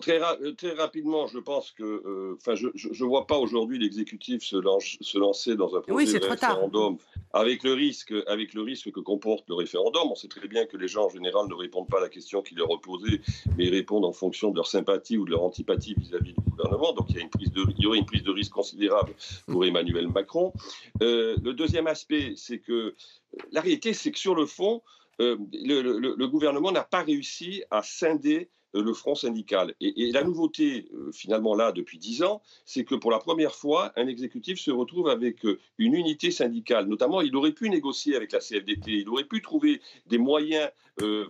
Très, 0.00 0.20
euh, 0.22 0.52
très, 0.52 0.72
rapidement, 0.72 1.26
je 1.26 1.38
pense 1.38 1.70
que, 1.70 1.82
euh, 1.82 2.36
enfin, 2.36 2.54
je 2.54 2.68
ne 2.68 3.08
vois 3.08 3.26
pas 3.26 3.38
aujourd'hui 3.38 3.78
l'exécutif 3.78 4.42
se, 4.42 4.56
se, 5.00 5.18
lancer 5.18 5.56
dans 5.56 5.74
un 5.74 5.80
projet 5.80 6.20
de 6.20 6.26
référendum 6.26 6.98
avec 7.32 7.62
le 7.62 7.72
risque, 7.72 8.12
avec 8.26 8.52
le 8.52 8.60
risque 8.62 8.92
que 8.92 9.00
comporte 9.00 9.48
le 9.48 9.54
référendum. 9.54 10.02
On 10.10 10.14
sait 10.14 10.28
très 10.28 10.46
bien 10.46 10.66
que 10.66 10.76
les 10.76 10.88
gens 10.88 11.06
en 11.06 11.08
général 11.08 11.48
ne 11.48 11.54
répondent 11.54 11.88
pas 11.88 11.98
à 11.98 12.02
la 12.02 12.10
question 12.10 12.42
qui 12.42 12.54
leur 12.54 12.70
est 12.70 12.80
posée, 12.82 13.22
mais 13.56 13.70
répondent 13.70 14.04
en 14.04 14.12
fonction 14.12 14.50
de 14.50 14.56
leur 14.56 14.66
sympathie 14.66 15.16
ou 15.16 15.24
de 15.24 15.30
leur 15.30 15.42
antipathie 15.42 15.94
vis-à-vis 15.94 16.34
du 16.34 16.50
gouvernement. 16.50 16.92
Donc 16.92 17.06
il 17.08 17.16
y, 17.16 17.20
a 17.20 17.22
une 17.22 17.30
prise 17.30 17.52
de, 17.52 17.64
il 17.78 17.82
y 17.82 17.86
aurait 17.86 17.98
une 17.98 18.06
prise 18.06 18.22
de 18.22 18.30
risque 18.30 18.52
considérable 18.52 19.14
pour 19.46 19.64
Emmanuel 19.64 20.08
Macron. 20.08 20.52
le 21.00 21.52
deuxième 21.52 21.86
aspect, 21.86 22.34
c'est 22.36 22.58
que 22.58 22.94
la 23.52 23.62
réalité, 23.62 23.94
c'est 23.94 24.12
que 24.12 24.18
sur 24.18 24.34
le 24.34 24.44
fond, 24.44 24.82
le, 25.18 25.44
le, 25.82 26.28
gouvernement 26.28 26.72
n'a 26.72 26.84
pas 26.84 27.02
réussi 27.02 27.64
à 27.70 27.82
scinder 27.82 28.50
euh, 28.50 28.57
le 28.80 28.92
front 28.92 29.14
syndical. 29.14 29.74
Et, 29.80 30.10
la 30.12 30.24
nouveauté, 30.24 30.88
euh, 30.94 31.10
finalement, 31.12 31.54
là, 31.54 31.72
depuis 31.72 31.98
dix 31.98 32.22
ans, 32.22 32.42
c'est 32.64 32.84
que 32.84 32.94
pour 32.94 33.10
la 33.10 33.18
première 33.18 33.54
fois, 33.54 33.92
un 33.96 34.06
exécutif 34.06 34.58
se 34.58 34.70
retrouve 34.70 35.08
avec 35.08 35.44
euh, 35.44 35.58
une 35.78 35.94
unité 35.94 36.30
syndicale. 36.30 36.86
Notamment, 36.86 37.20
il 37.20 37.34
aurait 37.36 37.52
pu 37.52 37.68
négocier 37.70 38.16
avec 38.16 38.32
la 38.32 38.40
CFDT, 38.40 38.90
il 38.90 39.08
aurait 39.08 39.24
pu 39.24 39.42
trouver 39.42 39.80
des 40.06 40.18
moyens, 40.18 40.70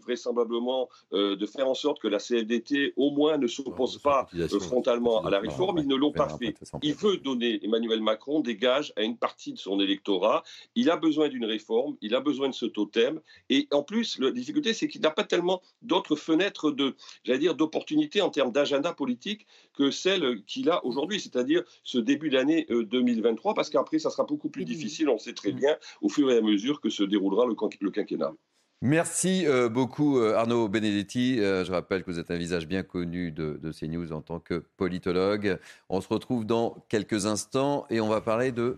vraisemblablement, 0.02 0.88
de 1.12 1.44
faire 1.44 1.68
en 1.68 1.74
sorte 1.74 2.00
que 2.00 2.08
la 2.08 2.16
CFDT, 2.16 2.94
au 2.96 3.10
moins, 3.10 3.36
ne 3.36 3.46
s'oppose 3.46 3.98
pas 3.98 4.26
frontalement 4.60 5.22
à 5.22 5.28
la 5.28 5.40
réforme. 5.40 5.78
Ils 5.78 5.86
ne 5.86 5.94
l'ont 5.94 6.12
pas 6.12 6.28
fait. 6.38 6.54
Il 6.82 6.94
veut 6.94 7.18
donner, 7.18 7.60
Emmanuel 7.62 8.00
Macron, 8.00 8.40
des 8.40 8.56
gages 8.56 8.94
à 8.96 9.02
une 9.02 9.18
partie 9.18 9.52
de 9.52 9.58
son 9.58 9.78
électorat. 9.80 10.42
Il 10.74 10.88
a 10.88 10.96
besoin 10.96 11.28
d'une 11.28 11.44
réforme, 11.44 11.98
il 12.00 12.14
a 12.14 12.20
besoin 12.20 12.48
de 12.48 12.54
ce 12.54 12.64
totem. 12.64 13.20
Et 13.50 13.68
en 13.70 13.82
plus, 13.82 14.18
la 14.18 14.30
difficulté, 14.30 14.72
c'est 14.72 14.88
qu'il 14.88 15.02
n'a 15.02 15.10
pas 15.10 15.24
tellement 15.24 15.60
d'autres 15.82 16.16
fenêtres 16.16 16.70
de 16.70 16.94
j'allais 17.38 17.48
dire, 17.48 17.54
d'opportunités 17.54 18.20
en 18.20 18.30
termes 18.30 18.52
d'agenda 18.52 18.92
politique 18.92 19.46
que 19.74 19.90
celle 19.90 20.42
qu'il 20.44 20.70
a 20.70 20.84
aujourd'hui, 20.84 21.20
c'est-à-dire 21.20 21.62
ce 21.84 21.98
début 21.98 22.30
d'année 22.30 22.66
2023, 22.68 23.52
euh, 23.52 23.54
parce 23.54 23.70
qu'après, 23.70 23.98
ça 23.98 24.10
sera 24.10 24.24
beaucoup 24.24 24.48
plus 24.48 24.64
difficile, 24.64 25.08
on 25.08 25.18
sait 25.18 25.34
très 25.34 25.52
bien, 25.52 25.76
au 26.02 26.08
fur 26.08 26.30
et 26.30 26.36
à 26.36 26.40
mesure 26.40 26.80
que 26.80 26.90
se 26.90 27.02
déroulera 27.02 27.46
le, 27.46 27.90
quinquennat. 27.90 28.34
Merci 28.80 29.44
euh, 29.46 29.68
beaucoup 29.68 30.18
euh, 30.18 30.34
Arnaud 30.34 30.68
Benedetti. 30.68 31.38
je 31.38 31.70
rappelle 31.70 32.04
que 32.04 32.10
vous 32.10 32.18
êtes 32.18 32.30
un 32.30 32.36
visage 32.36 32.66
bien 32.66 32.82
connu 32.82 33.32
de, 33.32 33.58
de, 33.60 33.72
CNews 33.72 34.12
en 34.12 34.20
tant 34.20 34.40
que 34.40 34.64
politologue. 34.76 35.58
On 35.88 36.00
se 36.00 36.08
retrouve 36.08 36.44
dans 36.44 36.76
quelques 36.88 37.26
instants 37.26 37.86
et 37.90 38.00
on 38.00 38.08
va 38.08 38.20
parler 38.20 38.52
de 38.52 38.76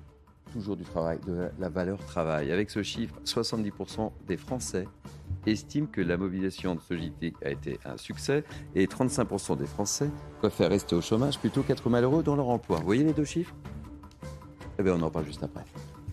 toujours 0.50 0.76
du 0.76 0.84
travail, 0.84 1.18
de 1.26 1.48
la 1.58 1.68
valeur 1.68 1.98
travail. 2.04 2.52
Avec 2.52 2.70
ce 2.70 2.82
chiffre, 2.82 3.14
70% 3.24 4.12
des 4.26 4.36
Français 4.36 4.86
estiment 5.46 5.86
que 5.86 6.00
la 6.00 6.16
mobilisation 6.16 6.74
de 6.74 6.80
ce 6.80 6.96
JT 6.96 7.32
a 7.44 7.50
été 7.50 7.78
un 7.84 7.96
succès 7.96 8.44
et 8.74 8.86
35% 8.86 9.56
des 9.56 9.66
Français 9.66 10.10
préfèrent 10.38 10.70
rester 10.70 10.94
au 10.94 11.00
chômage 11.00 11.38
plutôt 11.38 11.62
qu'être 11.62 11.88
malheureux 11.88 12.22
dans 12.22 12.36
leur 12.36 12.48
emploi. 12.48 12.78
Vous 12.78 12.84
voyez 12.84 13.04
les 13.04 13.14
deux 13.14 13.24
chiffres? 13.24 13.54
Eh 14.78 14.82
bien, 14.82 14.94
on 14.94 15.02
en 15.02 15.10
parle 15.10 15.26
juste 15.26 15.42
après. 15.42 15.64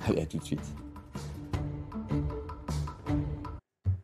Allez, 0.07 0.21
à 0.21 0.25
tout 0.25 0.37
de 0.37 0.43
suite. 0.43 0.61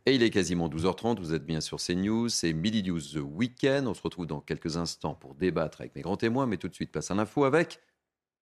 Et 0.06 0.16
il 0.16 0.24
est 0.24 0.32
quasiment 0.32 0.68
12h30, 0.68 1.20
vous 1.20 1.34
êtes 1.34 1.46
bien 1.46 1.62
sur 1.62 1.78
CNews, 1.78 2.28
c'est 2.28 2.52
Midi 2.52 2.84
News 2.84 3.00
The 3.00 3.22
Weekend. 3.24 3.88
On 3.88 3.94
se 3.94 4.02
retrouve 4.02 4.28
dans 4.28 4.42
quelques 4.42 4.76
instants 4.76 5.16
pour 5.16 5.34
débattre 5.34 5.80
avec 5.80 5.96
mes 5.96 6.02
grands 6.02 6.18
témoins, 6.18 6.46
mais 6.46 6.58
tout 6.58 6.68
de 6.68 6.76
suite, 6.76 6.92
passe 6.92 7.10
à 7.10 7.16
l'info 7.16 7.46
avec 7.46 7.80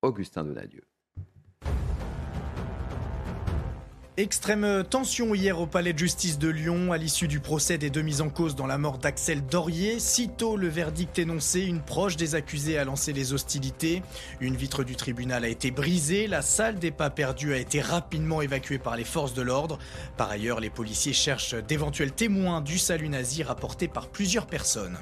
Augustin 0.02 0.42
Donadieu. 0.42 0.82
Extrême 4.18 4.84
tension 4.84 5.34
hier 5.34 5.58
au 5.58 5.66
palais 5.66 5.94
de 5.94 5.98
justice 5.98 6.38
de 6.38 6.50
Lyon 6.50 6.92
à 6.92 6.98
l'issue 6.98 7.28
du 7.28 7.40
procès 7.40 7.78
des 7.78 7.88
deux 7.88 8.02
mises 8.02 8.20
en 8.20 8.28
cause 8.28 8.54
dans 8.54 8.66
la 8.66 8.76
mort 8.76 8.98
d'Axel 8.98 9.42
Dorier. 9.46 9.98
Sitôt 9.98 10.58
le 10.58 10.68
verdict 10.68 11.18
énoncé, 11.18 11.62
une 11.62 11.80
proche 11.80 12.18
des 12.18 12.34
accusés 12.34 12.76
a 12.76 12.84
lancé 12.84 13.14
les 13.14 13.32
hostilités. 13.32 14.02
Une 14.40 14.54
vitre 14.54 14.84
du 14.84 14.96
tribunal 14.96 15.46
a 15.46 15.48
été 15.48 15.70
brisée, 15.70 16.26
la 16.26 16.42
salle 16.42 16.78
des 16.78 16.90
pas 16.90 17.08
perdus 17.08 17.54
a 17.54 17.56
été 17.56 17.80
rapidement 17.80 18.42
évacuée 18.42 18.78
par 18.78 18.98
les 18.98 19.04
forces 19.04 19.32
de 19.32 19.40
l'ordre. 19.40 19.78
Par 20.18 20.30
ailleurs, 20.30 20.60
les 20.60 20.68
policiers 20.68 21.14
cherchent 21.14 21.54
d'éventuels 21.54 22.12
témoins 22.12 22.60
du 22.60 22.76
salut 22.76 23.08
nazi 23.08 23.42
rapporté 23.42 23.88
par 23.88 24.08
plusieurs 24.08 24.46
personnes. 24.46 24.98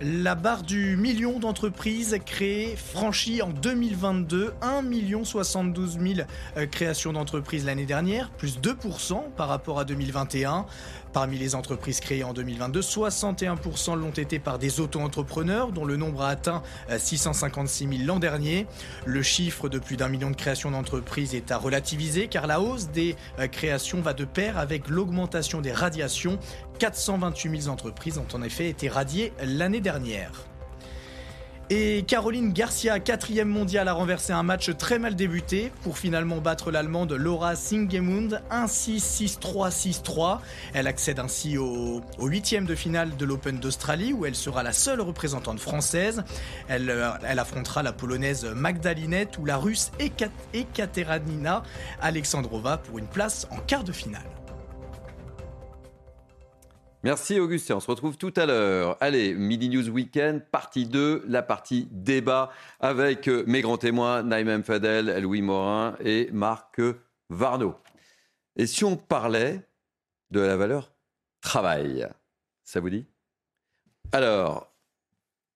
La 0.00 0.34
barre 0.34 0.62
du 0.62 0.96
million 0.96 1.38
d'entreprises 1.38 2.18
créées, 2.26 2.74
franchies 2.74 3.42
en 3.42 3.50
2022, 3.50 4.52
1 4.60 5.24
72 5.24 5.98
000 6.00 6.26
créations 6.70 7.12
d'entreprises 7.12 7.64
l'année 7.64 7.86
dernière, 7.86 8.30
plus 8.30 8.58
2% 8.58 9.30
par 9.36 9.48
rapport 9.48 9.78
à 9.78 9.84
2021. 9.84 10.66
Parmi 11.14 11.38
les 11.38 11.54
entreprises 11.54 12.00
créées 12.00 12.24
en 12.24 12.32
2022, 12.32 12.80
61% 12.80 13.96
l'ont 13.96 14.10
été 14.10 14.40
par 14.40 14.58
des 14.58 14.80
auto-entrepreneurs, 14.80 15.70
dont 15.70 15.84
le 15.84 15.96
nombre 15.96 16.22
a 16.22 16.28
atteint 16.28 16.64
656 16.98 17.86
000 17.88 18.00
l'an 18.04 18.18
dernier. 18.18 18.66
Le 19.06 19.22
chiffre 19.22 19.68
de 19.68 19.78
plus 19.78 19.96
d'un 19.96 20.08
million 20.08 20.32
de 20.32 20.36
créations 20.36 20.72
d'entreprises 20.72 21.36
est 21.36 21.52
à 21.52 21.56
relativiser, 21.56 22.26
car 22.26 22.48
la 22.48 22.60
hausse 22.60 22.88
des 22.88 23.14
créations 23.52 24.00
va 24.00 24.12
de 24.12 24.24
pair 24.24 24.58
avec 24.58 24.88
l'augmentation 24.88 25.60
des 25.60 25.72
radiations. 25.72 26.40
428 26.80 27.60
000 27.62 27.72
entreprises 27.72 28.18
ont 28.18 28.26
en 28.34 28.42
effet 28.42 28.68
été 28.68 28.88
radiées 28.88 29.32
l'année 29.40 29.80
dernière. 29.80 30.32
Et 31.70 32.04
Caroline 32.06 32.52
Garcia, 32.52 33.00
quatrième 33.00 33.48
mondiale, 33.48 33.88
a 33.88 33.94
renversé 33.94 34.34
un 34.34 34.42
match 34.42 34.76
très 34.76 34.98
mal 34.98 35.16
débuté 35.16 35.72
pour 35.82 35.96
finalement 35.96 36.38
battre 36.38 36.70
l'Allemande 36.70 37.12
Laura 37.12 37.56
Singemund 37.56 38.42
1-6, 38.50 39.38
6-3, 39.40 39.70
6-3. 39.70 40.40
Elle 40.74 40.86
accède 40.86 41.18
ainsi 41.18 41.56
au, 41.56 42.02
huitième 42.18 42.66
de 42.66 42.74
finale 42.74 43.16
de 43.16 43.24
l'Open 43.24 43.58
d'Australie 43.58 44.12
où 44.12 44.26
elle 44.26 44.34
sera 44.34 44.62
la 44.62 44.72
seule 44.72 45.00
représentante 45.00 45.58
française. 45.58 46.22
Elle, 46.68 46.90
euh, 46.90 47.12
affrontera 47.38 47.82
la 47.82 47.92
polonaise 47.92 48.44
Magdalinette 48.44 49.38
ou 49.38 49.46
la 49.46 49.56
russe 49.56 49.90
Ekaterina 50.52 51.62
Alexandrova 52.02 52.76
pour 52.76 52.98
une 52.98 53.06
place 53.06 53.48
en 53.50 53.56
quart 53.56 53.84
de 53.84 53.92
finale. 53.92 54.22
Merci 57.04 57.38
Augustin, 57.38 57.76
on 57.76 57.80
se 57.80 57.90
retrouve 57.90 58.16
tout 58.16 58.32
à 58.34 58.46
l'heure. 58.46 58.96
Allez, 58.98 59.34
Midi 59.34 59.68
News 59.68 59.90
Weekend, 59.90 60.42
partie 60.50 60.86
2, 60.86 61.26
la 61.28 61.42
partie 61.42 61.86
débat 61.90 62.50
avec 62.80 63.28
euh, 63.28 63.44
mes 63.46 63.60
grands 63.60 63.76
témoins, 63.76 64.22
Naïm 64.22 64.64
Fadel, 64.64 65.20
Louis 65.20 65.42
Morin 65.42 65.96
et 66.00 66.30
Marc 66.32 66.80
Varno. 67.28 67.74
Et 68.56 68.66
si 68.66 68.84
on 68.86 68.96
parlait 68.96 69.68
de 70.30 70.40
la 70.40 70.56
valeur 70.56 70.94
travail, 71.42 72.08
ça 72.64 72.80
vous 72.80 72.88
dit? 72.88 73.04
Alors, 74.12 74.74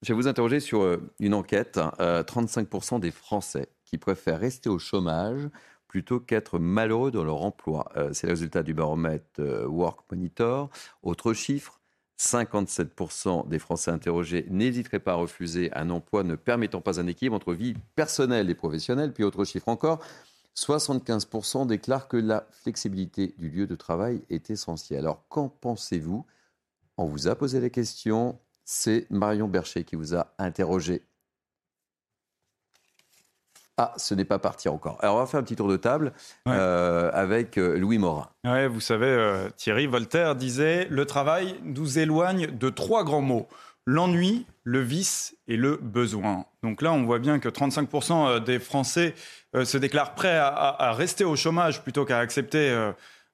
je 0.02 0.08
vais 0.08 0.16
vous 0.16 0.28
interroger 0.28 0.60
sur 0.60 0.82
euh, 0.82 0.98
une 1.18 1.32
enquête. 1.32 1.78
35% 1.78 2.96
hein. 2.96 2.98
des 2.98 3.10
Français 3.10 3.68
qui 3.86 3.96
préfèrent 3.96 4.38
rester 4.38 4.68
au 4.68 4.78
chômage 4.78 5.48
plutôt 5.88 6.20
qu'être 6.20 6.58
malheureux 6.58 7.10
dans 7.10 7.24
leur 7.24 7.42
emploi. 7.42 7.90
Euh, 7.96 8.10
c'est 8.12 8.26
le 8.26 8.34
résultat 8.34 8.62
du 8.62 8.74
baromètre 8.74 9.24
euh, 9.40 9.66
Work 9.66 10.00
Monitor. 10.10 10.70
Autre 11.02 11.32
chiffre, 11.32 11.80
57% 12.20 13.48
des 13.48 13.58
Français 13.58 13.90
interrogés 13.90 14.46
n'hésiteraient 14.50 14.98
pas 14.98 15.12
à 15.12 15.16
refuser 15.16 15.72
un 15.74 15.90
emploi 15.90 16.24
ne 16.24 16.36
permettant 16.36 16.80
pas 16.80 17.00
un 17.00 17.06
équilibre 17.06 17.36
entre 17.36 17.54
vie 17.54 17.74
personnelle 17.96 18.50
et 18.50 18.54
professionnelle. 18.54 19.12
Puis 19.12 19.24
autre 19.24 19.44
chiffre 19.44 19.68
encore, 19.68 20.00
75% 20.56 21.66
déclarent 21.66 22.08
que 22.08 22.16
la 22.16 22.46
flexibilité 22.50 23.34
du 23.38 23.48
lieu 23.48 23.66
de 23.66 23.76
travail 23.76 24.22
est 24.28 24.50
essentielle. 24.50 25.00
Alors 25.00 25.26
qu'en 25.28 25.48
pensez-vous? 25.48 26.26
On 26.96 27.06
vous 27.06 27.28
a 27.28 27.36
posé 27.36 27.60
la 27.60 27.70
question, 27.70 28.40
c'est 28.64 29.06
Marion 29.08 29.46
Bercher 29.46 29.84
qui 29.84 29.94
vous 29.94 30.16
a 30.16 30.34
interrogé. 30.38 31.02
Ah, 33.80 33.94
ce 33.96 34.12
n'est 34.12 34.24
pas 34.24 34.40
parti 34.40 34.68
encore. 34.68 34.98
Alors, 35.00 35.14
on 35.14 35.18
va 35.20 35.26
faire 35.26 35.38
un 35.38 35.44
petit 35.44 35.54
tour 35.54 35.68
de 35.68 35.76
table 35.76 36.12
euh, 36.48 37.10
avec 37.14 37.56
euh, 37.58 37.78
Louis 37.78 37.98
Morin. 37.98 38.28
Ouais, 38.44 38.66
vous 38.66 38.80
savez, 38.80 39.06
euh, 39.06 39.48
Thierry, 39.56 39.86
Voltaire 39.86 40.34
disait 40.34 40.88
Le 40.90 41.06
travail 41.06 41.54
nous 41.62 42.00
éloigne 42.00 42.48
de 42.48 42.70
trois 42.70 43.04
grands 43.04 43.22
mots 43.22 43.46
l'ennui, 43.86 44.46
le 44.64 44.80
vice 44.80 45.36
et 45.46 45.56
le 45.56 45.78
besoin. 45.80 46.44
Donc 46.64 46.82
là, 46.82 46.92
on 46.92 47.04
voit 47.04 47.20
bien 47.20 47.38
que 47.38 47.48
35% 47.48 48.42
des 48.42 48.58
Français 48.58 49.14
se 49.54 49.78
déclarent 49.78 50.14
prêts 50.14 50.36
à, 50.36 50.92
rester 50.92 51.24
au 51.24 51.36
chômage 51.36 51.82
plutôt 51.82 52.04
qu'à 52.04 52.18
accepter 52.18 52.70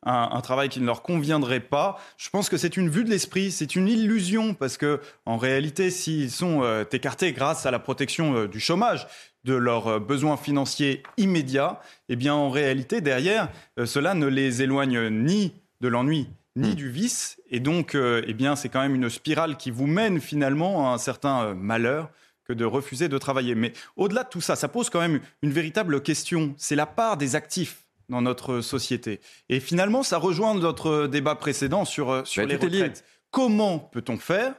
un, 0.06 0.40
travail 0.42 0.68
qui 0.68 0.78
ne 0.78 0.86
leur 0.86 1.02
conviendrait 1.02 1.58
pas. 1.58 1.98
Je 2.18 2.30
pense 2.30 2.48
que 2.48 2.56
c'est 2.56 2.76
une 2.76 2.88
vue 2.88 3.02
de 3.02 3.10
l'esprit, 3.10 3.50
c'est 3.50 3.74
une 3.74 3.88
illusion 3.88 4.54
parce 4.54 4.76
que 4.76 5.00
en 5.26 5.38
réalité, 5.38 5.90
s'ils 5.90 6.30
sont 6.30 6.62
écartés 6.92 7.32
grâce 7.32 7.66
à 7.66 7.72
la 7.72 7.80
protection 7.80 8.44
du 8.44 8.60
chômage, 8.60 9.08
de 9.44 9.54
leurs 9.54 9.86
euh, 9.88 9.98
besoins 9.98 10.36
financiers 10.36 11.02
immédiats, 11.16 11.80
eh 12.08 12.16
bien 12.16 12.34
en 12.34 12.50
réalité 12.50 13.00
derrière, 13.00 13.50
euh, 13.78 13.86
cela 13.86 14.14
ne 14.14 14.26
les 14.26 14.62
éloigne 14.62 15.08
ni 15.10 15.52
de 15.80 15.88
l'ennui 15.88 16.28
ni 16.56 16.70
hmm. 16.70 16.74
du 16.74 16.88
vice, 16.88 17.40
et 17.50 17.58
donc 17.58 17.94
euh, 17.94 18.22
eh 18.28 18.32
bien 18.32 18.54
c'est 18.54 18.68
quand 18.68 18.80
même 18.80 18.94
une 18.94 19.10
spirale 19.10 19.56
qui 19.56 19.70
vous 19.70 19.88
mène 19.88 20.20
finalement 20.20 20.88
à 20.88 20.94
un 20.94 20.98
certain 20.98 21.52
malheur 21.54 22.10
que 22.44 22.52
de 22.52 22.64
refuser 22.64 23.08
de 23.08 23.18
travailler. 23.18 23.54
Mais 23.54 23.72
au-delà 23.96 24.22
de 24.22 24.28
tout 24.28 24.40
ça, 24.40 24.54
ça 24.54 24.68
pose 24.68 24.88
quand 24.88 25.00
même 25.00 25.20
une 25.42 25.50
véritable 25.50 26.00
question. 26.00 26.54
C'est 26.56 26.76
la 26.76 26.86
part 26.86 27.16
des 27.16 27.34
actifs 27.34 27.86
dans 28.08 28.22
notre 28.22 28.60
société. 28.60 29.20
Et 29.48 29.60
finalement, 29.60 30.02
ça 30.02 30.18
rejoint 30.18 30.54
notre 30.54 31.06
débat 31.06 31.34
précédent 31.34 31.84
sur, 31.84 32.24
sur 32.26 32.46
les 32.46 32.56
retraites. 32.56 33.02
Comment 33.30 33.78
peut-on 33.78 34.18
faire 34.18 34.54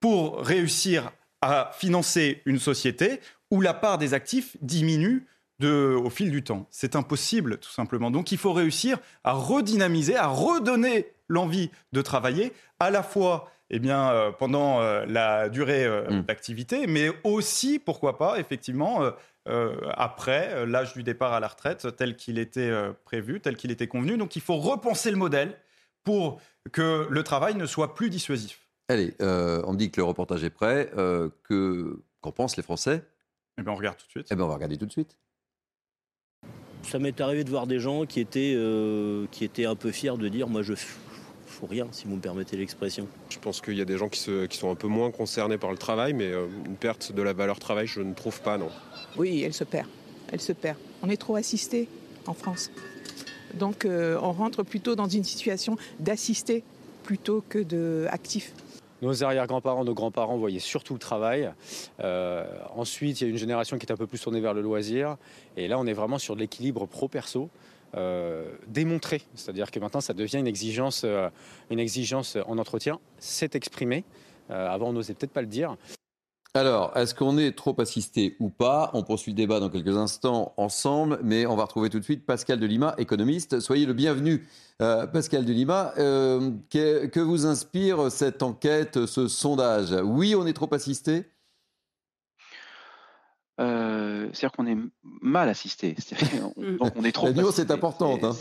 pour 0.00 0.38
réussir 0.40 1.10
à 1.42 1.70
financer 1.74 2.42
une 2.46 2.58
société 2.58 3.20
où 3.50 3.60
la 3.60 3.74
part 3.74 3.98
des 3.98 4.14
actifs 4.14 4.56
diminue 4.60 5.26
au 5.62 6.10
fil 6.10 6.30
du 6.30 6.42
temps. 6.42 6.66
C'est 6.70 6.96
impossible, 6.96 7.58
tout 7.58 7.70
simplement. 7.70 8.10
Donc 8.10 8.30
il 8.30 8.38
faut 8.38 8.52
réussir 8.52 8.98
à 9.24 9.32
redynamiser, 9.32 10.16
à 10.16 10.26
redonner 10.26 11.06
l'envie 11.28 11.70
de 11.92 12.02
travailler, 12.02 12.52
à 12.78 12.90
la 12.90 13.02
fois 13.02 13.50
eh 13.70 13.78
bien, 13.78 14.10
euh, 14.10 14.30
pendant 14.30 14.80
euh, 14.80 15.04
la 15.06 15.48
durée 15.48 15.84
euh, 15.84 16.08
mm. 16.08 16.22
d'activité, 16.22 16.86
mais 16.86 17.10
aussi, 17.24 17.78
pourquoi 17.78 18.18
pas, 18.18 18.38
effectivement, 18.38 19.00
après 19.94 20.66
l'âge 20.66 20.92
du 20.94 21.04
départ 21.04 21.32
à 21.32 21.38
la 21.38 21.46
retraite, 21.46 21.86
tel 21.96 22.16
qu'il 22.16 22.40
était 22.40 22.72
prévu, 23.04 23.40
tel 23.40 23.54
qu'il 23.54 23.70
était 23.70 23.86
convenu. 23.86 24.16
Donc 24.16 24.34
il 24.34 24.42
faut 24.42 24.56
repenser 24.56 25.12
le 25.12 25.16
modèle 25.16 25.56
pour 26.02 26.40
que 26.72 27.06
le 27.08 27.22
travail 27.22 27.54
ne 27.54 27.64
soit 27.64 27.94
plus 27.94 28.10
dissuasif. 28.10 28.66
Allez, 28.88 29.14
on 29.20 29.72
me 29.72 29.76
dit 29.76 29.92
que 29.92 30.00
le 30.00 30.04
reportage 30.04 30.42
est 30.42 30.50
prêt. 30.50 30.90
que 31.44 32.02
qu'en 32.22 32.32
pensent 32.32 32.56
les 32.56 32.64
Français? 32.64 33.04
Eh 33.58 33.62
bien, 33.62 33.72
on 33.72 33.76
regarde 33.76 33.96
tout 33.96 34.06
de 34.06 34.10
suite. 34.10 34.26
Eh 34.30 34.34
bien, 34.34 34.44
on 34.44 34.48
va 34.48 34.54
regarder 34.54 34.76
tout 34.76 34.86
de 34.86 34.92
suite. 34.92 35.16
Ça 36.82 36.98
m'est 36.98 37.20
arrivé 37.20 37.42
de 37.42 37.50
voir 37.50 37.66
des 37.66 37.80
gens 37.80 38.06
qui 38.06 38.20
étaient, 38.20 38.54
euh, 38.54 39.26
qui 39.30 39.44
étaient 39.44 39.64
un 39.64 39.74
peu 39.74 39.90
fiers 39.90 40.16
de 40.16 40.28
dire 40.28 40.48
Moi, 40.48 40.62
je 40.62 40.74
fous 40.74 41.66
rien, 41.66 41.88
si 41.90 42.06
vous 42.06 42.16
me 42.16 42.20
permettez 42.20 42.56
l'expression. 42.56 43.08
Je 43.30 43.38
pense 43.38 43.60
qu'il 43.60 43.76
y 43.76 43.80
a 43.80 43.84
des 43.84 43.96
gens 43.96 44.08
qui, 44.08 44.20
qui, 44.48 44.56
sont 44.56 44.70
un 44.70 44.74
peu 44.74 44.88
moins 44.88 45.10
concernés 45.10 45.58
par 45.58 45.70
le 45.70 45.78
travail, 45.78 46.12
mais 46.12 46.30
euh, 46.30 46.46
une 46.66 46.76
perte 46.76 47.12
de 47.12 47.22
la 47.22 47.32
valeur 47.32 47.58
travail, 47.58 47.86
je 47.86 48.00
ne 48.00 48.14
trouve 48.14 48.40
pas, 48.40 48.58
non. 48.58 48.70
Oui, 49.16 49.42
elle 49.42 49.54
se 49.54 49.64
perd. 49.64 49.88
Elle 50.30 50.40
se 50.40 50.52
perd. 50.52 50.76
On 51.02 51.08
est 51.08 51.16
trop 51.16 51.36
assisté 51.36 51.88
en 52.26 52.34
France. 52.34 52.70
Donc, 53.54 53.84
euh, 53.84 54.18
on 54.20 54.32
rentre 54.32 54.62
plutôt 54.62 54.94
dans 54.96 55.08
une 55.08 55.24
situation 55.24 55.76
d'assisté 55.98 56.62
plutôt 57.04 57.42
que 57.48 57.62
d'actif. 58.04 58.52
Nos 59.02 59.22
arrière-grands-parents, 59.22 59.84
nos 59.84 59.94
grands-parents 59.94 60.38
voyaient 60.38 60.58
surtout 60.58 60.94
le 60.94 60.98
travail. 60.98 61.52
Euh, 62.00 62.46
ensuite, 62.74 63.20
il 63.20 63.24
y 63.24 63.26
a 63.26 63.30
une 63.30 63.36
génération 63.36 63.78
qui 63.78 63.86
est 63.86 63.92
un 63.92 63.96
peu 63.96 64.06
plus 64.06 64.20
tournée 64.20 64.40
vers 64.40 64.54
le 64.54 64.62
loisir. 64.62 65.16
Et 65.56 65.68
là, 65.68 65.78
on 65.78 65.86
est 65.86 65.92
vraiment 65.92 66.18
sur 66.18 66.34
de 66.34 66.40
l'équilibre 66.40 66.86
pro-perso. 66.86 67.50
Euh, 67.94 68.44
démontré, 68.66 69.22
c'est-à-dire 69.34 69.70
que 69.70 69.78
maintenant 69.78 70.00
ça 70.00 70.12
devient 70.12 70.38
une 70.38 70.48
exigence, 70.48 71.02
euh, 71.04 71.30
une 71.70 71.78
exigence 71.78 72.36
en 72.46 72.58
entretien, 72.58 72.98
c'est 73.18 73.54
exprimé. 73.54 74.04
avant 74.50 74.88
on 74.88 74.92
n'osait 74.92 75.14
peut-être 75.14 75.32
pas 75.32 75.40
le 75.40 75.46
dire. 75.46 75.76
Alors, 76.56 76.96
est-ce 76.96 77.14
qu'on 77.14 77.36
est 77.36 77.52
trop 77.52 77.78
assisté 77.82 78.34
ou 78.40 78.48
pas? 78.48 78.90
On 78.94 79.02
poursuit 79.02 79.32
le 79.32 79.36
débat 79.36 79.60
dans 79.60 79.68
quelques 79.68 79.98
instants 79.98 80.54
ensemble, 80.56 81.20
mais 81.22 81.44
on 81.44 81.54
va 81.54 81.64
retrouver 81.64 81.90
tout 81.90 81.98
de 81.98 82.04
suite 82.04 82.24
Pascal 82.24 82.58
Delima, 82.58 82.94
économiste. 82.96 83.60
Soyez 83.60 83.84
le 83.84 83.92
bienvenu. 83.92 84.48
Euh, 84.80 85.06
Pascal 85.06 85.44
Delima, 85.44 85.92
euh, 85.98 86.52
que, 86.70 87.20
vous 87.20 87.44
inspire 87.44 88.10
cette 88.10 88.42
enquête, 88.42 89.04
ce 89.04 89.28
sondage? 89.28 89.94
Oui, 90.02 90.34
on 90.34 90.46
est 90.46 90.54
trop 90.54 90.72
assisté 90.72 91.26
euh, 93.58 94.28
c'est-à-dire 94.32 94.52
qu'on 94.52 94.66
est 94.66 94.76
mal 95.02 95.48
assisté. 95.48 95.96
donc 96.78 96.92
on 96.94 97.04
est 97.04 97.12
trop. 97.12 97.26
La 97.26 97.32
nuance 97.32 97.58
est 97.58 97.70
importante. 97.70 98.22
Hein. 98.22 98.32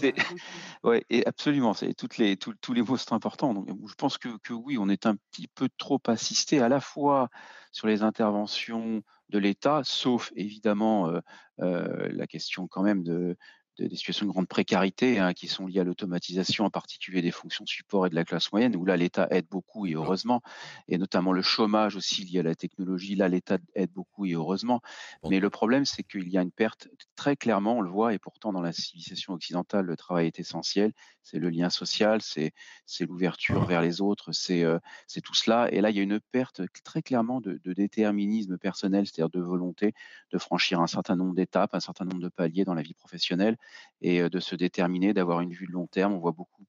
Oui, 0.83 1.01
absolument. 1.25 1.73
Toutes 1.97 2.17
les, 2.17 2.37
tous 2.37 2.73
les 2.73 2.81
mots 2.81 2.97
sont 2.97 3.15
importants. 3.15 3.53
Donc, 3.53 3.69
je 3.87 3.95
pense 3.95 4.17
que, 4.17 4.29
que, 4.43 4.53
oui, 4.53 4.77
on 4.77 4.89
est 4.89 5.05
un 5.05 5.15
petit 5.31 5.47
peu 5.47 5.69
trop 5.77 6.01
assisté 6.07 6.59
à 6.59 6.69
la 6.69 6.81
fois 6.81 7.29
sur 7.71 7.87
les 7.87 8.03
interventions 8.03 9.01
de 9.29 9.39
l'État, 9.39 9.81
sauf 9.83 10.31
évidemment 10.35 11.09
euh, 11.09 11.19
euh, 11.59 12.09
la 12.11 12.27
question 12.27 12.67
quand 12.67 12.83
même 12.83 13.03
de, 13.03 13.37
des 13.77 13.95
situations 13.95 14.25
de 14.25 14.31
grande 14.31 14.47
précarité 14.47 15.19
hein, 15.19 15.33
qui 15.33 15.47
sont 15.47 15.67
liées 15.67 15.81
à 15.81 15.83
l'automatisation, 15.83 16.65
en 16.65 16.69
particulier 16.69 17.21
des 17.21 17.31
fonctions 17.31 17.65
support 17.65 18.07
et 18.07 18.09
de 18.09 18.15
la 18.15 18.23
classe 18.23 18.51
moyenne, 18.51 18.75
où 18.75 18.85
là 18.85 18.97
l'État 18.97 19.27
aide 19.31 19.47
beaucoup 19.49 19.85
et 19.85 19.93
heureusement, 19.93 20.41
et 20.87 20.97
notamment 20.97 21.33
le 21.33 21.41
chômage 21.41 21.95
aussi 21.95 22.23
lié 22.23 22.39
à 22.39 22.43
la 22.43 22.55
technologie, 22.55 23.15
là 23.15 23.27
l'État 23.27 23.57
aide 23.73 23.91
beaucoup 23.91 24.25
et 24.25 24.33
heureusement. 24.33 24.81
Mais 25.29 25.39
le 25.39 25.49
problème, 25.49 25.85
c'est 25.85 26.03
qu'il 26.03 26.29
y 26.29 26.37
a 26.37 26.41
une 26.41 26.51
perte 26.51 26.87
très 27.15 27.35
clairement, 27.35 27.77
on 27.77 27.81
le 27.81 27.89
voit, 27.89 28.13
et 28.13 28.19
pourtant 28.19 28.53
dans 28.53 28.61
la 28.61 28.71
civilisation 28.71 29.33
occidentale, 29.33 29.85
le 29.85 29.97
travail 29.97 30.27
est 30.27 30.39
essentiel, 30.39 30.93
c'est 31.23 31.39
le 31.39 31.49
lien 31.49 31.69
social, 31.69 32.21
c'est 32.21 32.53
l'ouverture 33.01 33.65
vers 33.65 33.81
les 33.81 33.99
autres, 34.01 34.31
euh, 34.51 34.79
c'est 35.07 35.21
tout 35.21 35.33
cela. 35.33 35.71
Et 35.71 35.81
là, 35.81 35.89
il 35.89 35.97
y 35.97 35.99
a 35.99 36.03
une 36.03 36.19
perte 36.19 36.61
très 36.83 37.01
clairement 37.01 37.41
de, 37.41 37.59
de 37.63 37.73
déterminisme 37.73 38.57
personnel, 38.57 39.05
c'est-à-dire 39.05 39.29
de 39.29 39.41
volonté 39.41 39.93
de 40.31 40.37
franchir 40.37 40.79
un 40.79 40.87
certain 40.87 41.15
nombre 41.15 41.33
d'étapes, 41.33 41.73
un 41.73 41.79
certain 41.79 42.05
nombre 42.05 42.21
de 42.21 42.29
paliers 42.29 42.63
dans 42.63 42.73
la 42.73 42.81
vie 42.81 42.93
professionnelle 42.93 43.57
et 44.01 44.29
de 44.29 44.39
se 44.39 44.55
déterminer, 44.55 45.13
d'avoir 45.13 45.41
une 45.41 45.53
vue 45.53 45.67
de 45.67 45.71
long 45.71 45.87
terme. 45.87 46.13
On 46.13 46.19
voit 46.19 46.31
beaucoup 46.31 46.65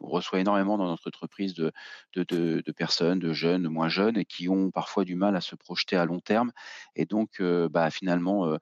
on 0.00 0.08
reçoit 0.08 0.40
énormément 0.40 0.78
dans 0.78 0.86
notre 0.86 1.08
entreprise 1.08 1.54
de, 1.54 1.72
personnes, 2.76 3.18
de 3.18 3.32
jeunes, 3.32 3.62
de 3.62 3.68
moins 3.68 3.88
jeunes, 3.88 4.16
et 4.16 4.24
qui 4.24 4.48
ont 4.48 4.70
parfois 4.70 5.04
du 5.04 5.16
mal 5.16 5.36
à 5.36 5.40
se 5.40 5.56
projeter 5.56 5.96
à 5.96 6.04
long 6.04 6.20
terme. 6.20 6.52
Et 6.94 7.04
donc, 7.04 7.42
bah, 7.42 7.90
finalement, 7.90 8.56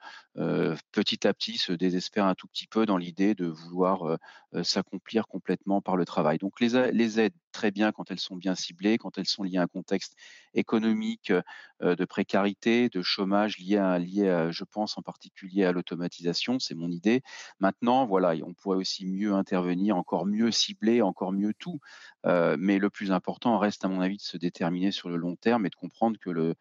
petit 0.92 1.26
à 1.26 1.34
petit, 1.34 1.58
se 1.58 1.72
désespèrent 1.72 2.26
un 2.26 2.34
tout 2.34 2.48
petit 2.48 2.66
peu 2.66 2.86
dans 2.86 2.96
l'idée 2.96 3.34
de 3.34 3.46
vouloir 3.46 4.18
s'accomplir 4.62 5.26
complètement 5.26 5.80
par 5.80 5.96
le 5.96 6.04
travail. 6.04 6.38
Donc, 6.38 6.60
les 6.60 7.20
aides 7.20 7.34
très 7.56 7.70
bien 7.70 7.90
quand 7.90 8.10
elles 8.10 8.20
sont 8.20 8.36
bien 8.36 8.54
ciblées, 8.54 8.98
quand 8.98 9.16
elles 9.16 9.26
sont 9.26 9.42
liées 9.42 9.56
à 9.56 9.62
un 9.62 9.66
contexte 9.66 10.14
économique 10.52 11.32
de 11.80 12.04
précarité, 12.04 12.90
de 12.90 13.00
chômage 13.00 13.56
lié, 13.58 13.78
à, 13.78 13.98
lié 13.98 14.48
je 14.50 14.64
pense 14.64 14.98
en 14.98 15.02
particulier 15.02 15.64
à 15.64 15.72
l'automatisation, 15.72 16.58
c'est 16.58 16.74
mon 16.74 16.90
idée. 16.90 17.22
Maintenant, 17.58 18.06
voilà, 18.06 18.34
on 18.44 18.52
pourrait 18.52 18.76
aussi 18.76 19.06
mieux 19.06 19.32
intervenir, 19.32 19.96
encore 19.96 20.26
mieux 20.26 20.50
cibler, 20.50 21.00
encore 21.00 21.32
mieux 21.32 21.54
tout. 21.54 21.80
mais 22.24 22.78
le 22.78 22.90
plus 22.90 23.10
important 23.10 23.58
reste, 23.58 23.84
à 23.86 23.88
mon 23.88 24.02
avis, 24.02 24.18
de 24.18 24.22
se 24.22 24.36
déterminer 24.36 24.92
sur 24.92 25.08
le 25.08 25.16
long 25.16 25.36
terme 25.36 25.64
et 25.64 25.70
de 25.70 25.76
comprendre 25.76 26.18
que 26.18 26.30
le, 26.30 26.54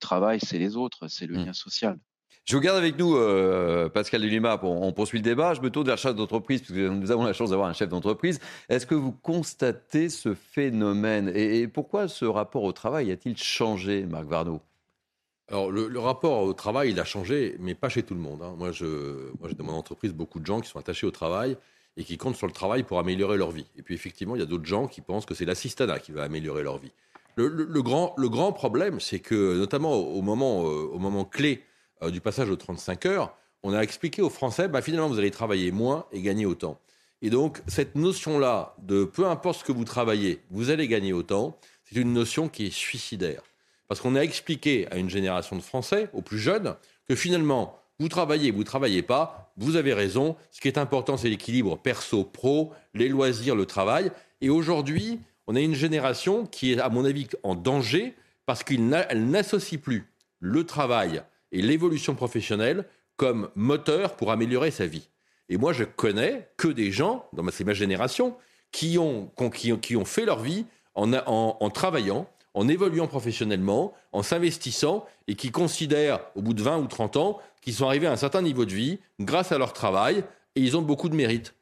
travail, 0.00 0.40
c'est 0.40 0.58
les 0.58 0.76
autres, 0.76 1.06
c'est 1.06 1.26
le 1.26 1.36
mmh. 1.38 1.44
lien 1.44 1.52
social. 1.52 1.98
Je 2.44 2.56
vous 2.56 2.62
garde 2.62 2.78
avec 2.78 2.98
nous, 2.98 3.16
euh, 3.16 3.88
Pascal 3.88 4.22
Delima, 4.22 4.58
on 4.62 4.92
poursuit 4.92 5.18
le 5.18 5.22
débat. 5.22 5.54
Je 5.54 5.60
me 5.60 5.70
tourne 5.70 5.86
vers 5.86 5.96
le 5.96 6.00
chef 6.00 6.14
d'entreprise, 6.16 6.62
puisque 6.62 6.78
nous 6.78 7.10
avons 7.10 7.24
la 7.24 7.32
chance 7.32 7.50
d'avoir 7.50 7.68
un 7.68 7.72
chef 7.72 7.88
d'entreprise. 7.88 8.40
Est-ce 8.68 8.86
que 8.86 8.94
vous 8.94 9.12
constatez 9.12 10.08
ce 10.08 10.34
phénomène? 10.34 11.30
Et, 11.34 11.68
pourquoi 11.68 12.08
ce 12.08 12.24
rapport 12.24 12.64
au 12.64 12.72
travail 12.72 13.12
a-t-il 13.12 13.36
changé, 13.36 14.04
Marc 14.04 14.24
Varnaud 14.26 14.60
alors, 15.48 15.72
le, 15.72 15.98
rapport 15.98 16.44
au 16.44 16.52
travail, 16.52 16.90
il 16.90 17.00
a 17.00 17.04
changé, 17.04 17.56
mais 17.58 17.74
pas 17.74 17.88
chez 17.88 18.04
tout 18.04 18.14
le 18.14 18.20
monde. 18.20 18.40
Hein. 18.40 18.54
Moi, 18.56 18.70
j'ai 18.70 18.86
dans 19.56 19.64
mon 19.64 19.72
entreprise 19.72 20.14
beaucoup 20.14 20.38
de 20.38 20.46
gens 20.46 20.60
qui 20.60 20.68
sont 20.68 20.78
attachés 20.78 21.08
au 21.08 21.10
travail 21.10 21.56
et 21.96 22.04
qui 22.04 22.18
comptent 22.18 22.36
sur 22.36 22.46
le 22.46 22.52
travail 22.52 22.84
pour 22.84 23.00
améliorer 23.00 23.36
leur 23.36 23.50
vie. 23.50 23.66
Et 23.76 23.82
puis, 23.82 23.96
effectivement, 23.96 24.36
il 24.36 24.38
y 24.38 24.44
a 24.44 24.46
d'autres 24.46 24.64
gens 24.64 24.86
qui 24.86 25.00
pensent 25.00 25.26
que 25.26 25.34
c'est 25.34 25.44
l'assistanat 25.44 25.98
qui 25.98 26.12
va 26.12 26.22
améliorer 26.22 26.62
leur 26.62 26.78
vie. 26.78 26.92
Le, 27.34 27.82
grand, 27.82 28.14
le 28.16 28.28
grand 28.28 28.52
problème, 28.52 29.00
c'est 29.00 29.18
que, 29.18 29.56
notamment 29.56 29.94
au 29.94 30.22
moment, 30.22 30.66
euh, 30.66 30.88
au 30.92 30.98
moment 30.98 31.24
clé 31.24 31.64
euh, 32.02 32.10
du 32.10 32.20
passage 32.20 32.50
aux 32.50 32.56
35 32.56 33.06
heures, 33.06 33.36
on 33.62 33.74
a 33.74 33.80
expliqué 33.80 34.22
aux 34.22 34.30
Français, 34.30 34.68
bah, 34.68 34.82
finalement, 34.82 35.08
vous 35.08 35.18
allez 35.18 35.30
travailler 35.30 35.70
moins 35.70 36.06
et 36.12 36.22
gagner 36.22 36.46
autant. 36.46 36.78
Et 37.22 37.30
donc, 37.30 37.62
cette 37.66 37.94
notion-là 37.94 38.74
de 38.78 39.04
peu 39.04 39.26
importe 39.26 39.60
ce 39.60 39.64
que 39.64 39.72
vous 39.72 39.84
travaillez, 39.84 40.40
vous 40.50 40.70
allez 40.70 40.88
gagner 40.88 41.12
autant, 41.12 41.58
c'est 41.84 41.96
une 41.96 42.12
notion 42.12 42.48
qui 42.48 42.66
est 42.66 42.72
suicidaire. 42.72 43.42
Parce 43.88 44.00
qu'on 44.00 44.16
a 44.16 44.20
expliqué 44.20 44.86
à 44.90 44.96
une 44.96 45.10
génération 45.10 45.56
de 45.56 45.62
Français, 45.62 46.08
aux 46.14 46.22
plus 46.22 46.38
jeunes, 46.38 46.76
que 47.08 47.14
finalement, 47.14 47.78
vous 47.98 48.08
travaillez, 48.08 48.50
vous 48.50 48.60
ne 48.60 48.64
travaillez 48.64 49.02
pas, 49.02 49.52
vous 49.58 49.76
avez 49.76 49.92
raison. 49.92 50.36
Ce 50.50 50.60
qui 50.60 50.68
est 50.68 50.78
important, 50.78 51.18
c'est 51.18 51.28
l'équilibre 51.28 51.76
perso-pro, 51.76 52.72
les 52.94 53.08
loisirs, 53.08 53.54
le 53.54 53.66
travail. 53.66 54.10
Et 54.40 54.48
aujourd'hui, 54.48 55.20
on 55.46 55.56
a 55.56 55.60
une 55.60 55.74
génération 55.74 56.46
qui 56.46 56.72
est, 56.72 56.78
à 56.78 56.88
mon 56.88 57.04
avis, 57.04 57.28
en 57.42 57.54
danger 57.54 58.14
parce 58.46 58.62
qu'elle 58.64 58.88
n'associe 58.88 59.78
plus 59.78 60.06
le 60.38 60.64
travail 60.64 61.22
et 61.52 61.62
l'évolution 61.62 62.14
professionnelle 62.14 62.86
comme 63.16 63.50
moteur 63.54 64.16
pour 64.16 64.30
améliorer 64.30 64.70
sa 64.70 64.86
vie. 64.86 65.08
Et 65.48 65.56
moi, 65.56 65.72
je 65.72 65.84
connais 65.84 66.48
que 66.56 66.68
des 66.68 66.92
gens, 66.92 67.28
c'est 67.50 67.64
ma 67.64 67.74
génération, 67.74 68.36
qui 68.72 68.98
ont, 68.98 69.30
qui, 69.52 69.96
ont, 69.96 70.04
fait 70.04 70.24
leur 70.24 70.38
vie 70.38 70.64
en, 70.94 71.12
en, 71.12 71.70
travaillant, 71.70 72.28
en 72.54 72.68
évoluant 72.68 73.08
professionnellement, 73.08 73.92
en 74.12 74.22
s'investissant 74.22 75.04
et 75.26 75.34
qui 75.34 75.50
considèrent, 75.50 76.20
au 76.36 76.42
bout 76.42 76.54
de 76.54 76.62
20 76.62 76.78
ou 76.78 76.86
30 76.86 77.16
ans, 77.16 77.38
qu'ils 77.62 77.74
sont 77.74 77.86
arrivés 77.86 78.06
à 78.06 78.12
un 78.12 78.16
certain 78.16 78.42
niveau 78.42 78.64
de 78.64 78.72
vie 78.72 79.00
grâce 79.18 79.50
à 79.52 79.58
leur 79.58 79.72
travail 79.72 80.24
et 80.54 80.60
ils 80.60 80.76
ont 80.76 80.82
beaucoup 80.82 81.08
de 81.08 81.16
mérite. 81.16 81.54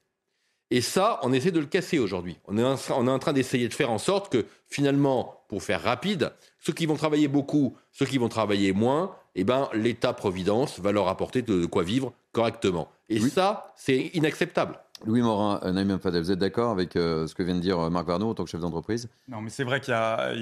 Et 0.70 0.82
ça, 0.82 1.18
on 1.22 1.32
essaie 1.32 1.50
de 1.50 1.60
le 1.60 1.66
casser 1.66 1.98
aujourd'hui. 1.98 2.36
En, 2.46 2.56
on 2.58 3.06
est 3.06 3.10
en 3.10 3.18
train 3.18 3.32
d'essayer 3.32 3.68
de 3.68 3.74
faire 3.74 3.90
en 3.90 3.98
sorte 3.98 4.30
que, 4.30 4.44
finalement, 4.66 5.42
pour 5.48 5.62
faire 5.62 5.82
rapide, 5.82 6.32
ceux 6.58 6.74
qui 6.74 6.84
vont 6.84 6.96
travailler 6.96 7.26
beaucoup, 7.26 7.76
ceux 7.90 8.04
qui 8.04 8.18
vont 8.18 8.28
travailler 8.28 8.72
moins, 8.72 9.16
eh 9.34 9.44
ben, 9.44 9.68
l'État-providence 9.72 10.80
va 10.80 10.92
leur 10.92 11.08
apporter 11.08 11.42
de 11.42 11.66
quoi 11.66 11.82
vivre 11.82 12.12
correctement. 12.32 12.88
Et 13.08 13.20
ça, 13.20 13.72
c'est 13.76 14.10
inacceptable. 14.14 14.78
Louis 15.06 15.22
Morin, 15.22 15.60
euh, 15.62 15.72
Naïm 15.72 15.98
Fadel, 15.98 16.22
vous 16.22 16.32
êtes 16.32 16.38
d'accord 16.38 16.70
avec 16.70 16.96
euh, 16.96 17.26
ce 17.26 17.34
que 17.34 17.42
vient 17.42 17.54
de 17.54 17.60
dire 17.60 17.78
euh, 17.78 17.90
Marc 17.90 18.06
Varnaud 18.06 18.30
en 18.30 18.34
tant 18.34 18.44
que 18.44 18.50
chef 18.50 18.60
d'entreprise? 18.60 19.08
Non, 19.28 19.40
mais 19.40 19.50
c'est 19.50 19.64
vrai 19.64 19.80
qu'il 19.80 19.92
y, 19.92 19.96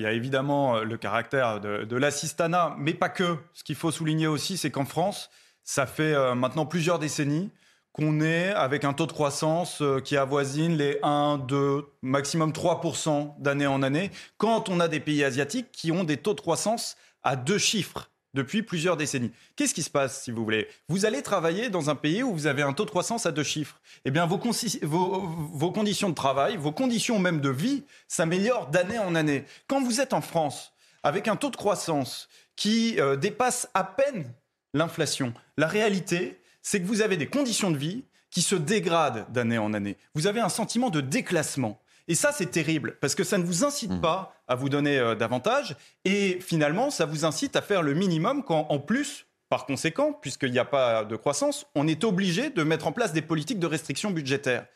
a 0.06 0.12
évidemment 0.12 0.80
le 0.80 0.96
caractère 0.96 1.60
de, 1.60 1.84
de 1.84 1.96
l'assistanat, 1.96 2.74
mais 2.78 2.94
pas 2.94 3.08
que. 3.08 3.36
Ce 3.52 3.64
qu'il 3.64 3.76
faut 3.76 3.90
souligner 3.90 4.26
aussi, 4.26 4.56
c'est 4.56 4.70
qu'en 4.70 4.84
France, 4.84 5.30
ça 5.62 5.86
fait 5.86 6.14
maintenant 6.34 6.64
plusieurs 6.64 6.98
décennies 6.98 7.50
qu'on 7.92 8.20
est 8.20 8.50
avec 8.50 8.84
un 8.84 8.92
taux 8.92 9.06
de 9.06 9.12
croissance 9.12 9.82
qui 10.04 10.16
avoisine 10.16 10.76
les 10.76 10.98
1, 11.02 11.38
2, 11.38 11.86
maximum 12.02 12.50
3% 12.50 13.34
d'année 13.38 13.66
en 13.66 13.82
année, 13.82 14.10
quand 14.36 14.68
on 14.68 14.80
a 14.80 14.88
des 14.88 15.00
pays 15.00 15.24
asiatiques 15.24 15.72
qui 15.72 15.92
ont 15.92 16.04
des 16.04 16.18
taux 16.18 16.34
de 16.34 16.40
croissance 16.40 16.96
à 17.22 17.36
deux 17.36 17.58
chiffres 17.58 18.10
depuis 18.36 18.62
plusieurs 18.62 18.96
décennies. 18.96 19.32
Qu'est-ce 19.56 19.74
qui 19.74 19.82
se 19.82 19.90
passe, 19.90 20.22
si 20.22 20.30
vous 20.30 20.44
voulez? 20.44 20.68
Vous 20.88 21.06
allez 21.06 21.22
travailler 21.22 21.70
dans 21.70 21.90
un 21.90 21.96
pays 21.96 22.22
où 22.22 22.32
vous 22.32 22.46
avez 22.46 22.62
un 22.62 22.72
taux 22.72 22.84
de 22.84 22.90
croissance 22.90 23.26
à 23.26 23.32
deux 23.32 23.42
chiffres. 23.42 23.80
Eh 24.04 24.10
bien, 24.12 24.26
vos, 24.26 24.38
conditions 24.38 26.10
de 26.10 26.14
travail, 26.14 26.56
vos 26.56 26.70
conditions 26.70 27.18
même 27.18 27.40
de 27.40 27.48
vie 27.48 27.84
s'améliorent 28.06 28.68
d'année 28.68 28.98
en 28.98 29.14
année. 29.14 29.44
Quand 29.66 29.82
vous 29.82 30.00
êtes 30.00 30.12
en 30.12 30.20
France, 30.20 30.72
avec 31.02 31.26
un 31.26 31.36
taux 31.36 31.50
de 31.50 31.56
croissance 31.56 32.28
qui 32.54 33.00
euh, 33.00 33.16
dépasse 33.16 33.68
à 33.74 33.82
peine 33.82 34.32
l'inflation, 34.74 35.32
la 35.56 35.66
réalité, 35.66 36.40
c'est 36.62 36.80
que 36.80 36.86
vous 36.86 37.00
avez 37.00 37.16
des 37.16 37.26
conditions 37.26 37.70
de 37.70 37.78
vie 37.78 38.04
qui 38.30 38.42
se 38.42 38.54
dégradent 38.54 39.26
d'année 39.32 39.58
en 39.58 39.72
année. 39.72 39.96
Vous 40.14 40.26
avez 40.26 40.40
un 40.40 40.50
sentiment 40.50 40.90
de 40.90 41.00
déclassement. 41.00 41.80
Et 42.08 42.14
ça, 42.14 42.32
c'est 42.32 42.46
terrible, 42.46 42.96
parce 43.00 43.14
que 43.14 43.24
ça 43.24 43.36
ne 43.38 43.44
vous 43.44 43.64
incite 43.64 43.90
mmh. 43.90 44.00
pas 44.00 44.34
à 44.46 44.54
vous 44.54 44.68
donner 44.68 44.98
euh, 44.98 45.14
davantage, 45.14 45.76
et 46.04 46.38
finalement, 46.40 46.90
ça 46.90 47.04
vous 47.04 47.24
incite 47.24 47.56
à 47.56 47.62
faire 47.62 47.82
le 47.82 47.94
minimum 47.94 48.44
quand, 48.44 48.66
en 48.68 48.78
plus, 48.78 49.26
par 49.48 49.66
conséquent, 49.66 50.12
puisqu'il 50.12 50.52
n'y 50.52 50.58
a 50.58 50.64
pas 50.64 51.04
de 51.04 51.16
croissance, 51.16 51.66
on 51.74 51.86
est 51.86 52.04
obligé 52.04 52.50
de 52.50 52.62
mettre 52.62 52.86
en 52.86 52.92
place 52.92 53.12
des 53.12 53.22
politiques 53.22 53.58
de 53.58 53.66
restriction 53.66 54.10
budgétaire. 54.10 54.66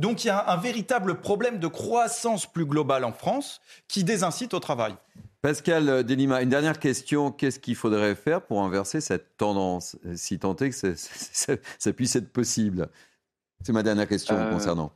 Donc 0.00 0.24
il 0.24 0.28
y 0.28 0.30
a 0.30 0.50
un 0.50 0.56
véritable 0.56 1.20
problème 1.20 1.58
de 1.58 1.66
croissance 1.66 2.46
plus 2.46 2.66
globale 2.66 3.04
en 3.04 3.12
France 3.12 3.60
qui 3.88 4.04
désincite 4.04 4.54
au 4.54 4.60
travail. 4.60 4.94
Pascal 5.42 6.04
Delima, 6.04 6.42
une 6.42 6.48
dernière 6.48 6.78
question. 6.78 7.30
Qu'est-ce 7.32 7.58
qu'il 7.58 7.74
faudrait 7.74 8.14
faire 8.14 8.42
pour 8.42 8.62
inverser 8.62 9.00
cette 9.00 9.36
tendance, 9.36 9.96
si 10.14 10.38
tant 10.38 10.54
est 10.56 10.70
que 10.70 10.94
ça, 10.96 11.92
puisse 11.96 12.16
être 12.16 12.32
possible? 12.32 12.88
C'est 13.64 13.72
ma 13.72 13.82
dernière 13.82 14.08
question 14.08 14.36
euh, 14.36 14.50
concernant. 14.52 14.92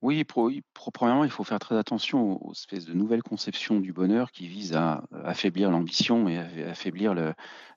Oui, 0.00 0.24
premièrement, 0.24 1.24
il 1.24 1.30
faut 1.30 1.42
faire 1.42 1.58
très 1.58 1.76
attention 1.76 2.40
aux, 2.46 2.52
espèces 2.52 2.84
de 2.84 2.92
nouvelles 2.92 3.22
conceptions 3.22 3.80
du 3.80 3.92
bonheur 3.92 4.30
qui 4.30 4.46
visent 4.46 4.74
à 4.74 5.02
affaiblir 5.24 5.72
l'ambition 5.72 6.28
et 6.28 6.38
à 6.38 6.70
affaiblir 6.70 7.14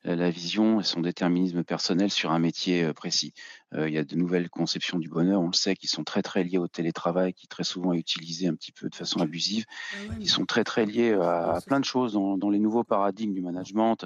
la 0.04 0.30
vision 0.30 0.80
et 0.80 0.84
son 0.84 1.02
déterminisme 1.02 1.64
personnel 1.64 2.12
sur 2.12 2.32
un 2.32 2.40
métier 2.40 2.84
euh, 2.84 2.94
précis. 2.94 3.34
Euh, 3.74 3.88
il 3.88 3.94
y 3.94 3.98
a 3.98 4.04
de 4.04 4.16
nouvelles 4.16 4.50
conceptions 4.50 5.00
du 5.00 5.10
bonheur, 5.10 5.42
on 5.42 5.48
le 5.48 5.54
sait, 5.54 5.76
qui 5.76 5.88
sont 5.88 6.04
très 6.04 6.22
très 6.22 6.44
liées 6.44 6.58
au 6.58 6.68
télétravail, 6.68 7.34
qui 7.34 7.48
très 7.48 7.64
souvent 7.64 7.94
est 7.94 8.00
utilisé 8.00 8.48
un 8.48 8.56
petit 8.56 8.72
peu 8.72 8.90
de 8.90 8.96
façon 8.96 9.20
abusive. 9.20 9.66
Ah 9.94 10.14
Ils 10.20 10.30
sont 10.30 10.46
très 10.46 10.64
très 10.64 10.86
liés 10.86 11.14
à, 11.14 11.60
plein 11.66 11.80
de 11.80 11.86
choses 11.86 12.14
dans, 12.14 12.38
dans, 12.38 12.50
les 12.50 12.60
nouveaux 12.60 12.84
paradigmes 12.84 13.34
du 13.34 13.42
management 13.42 14.06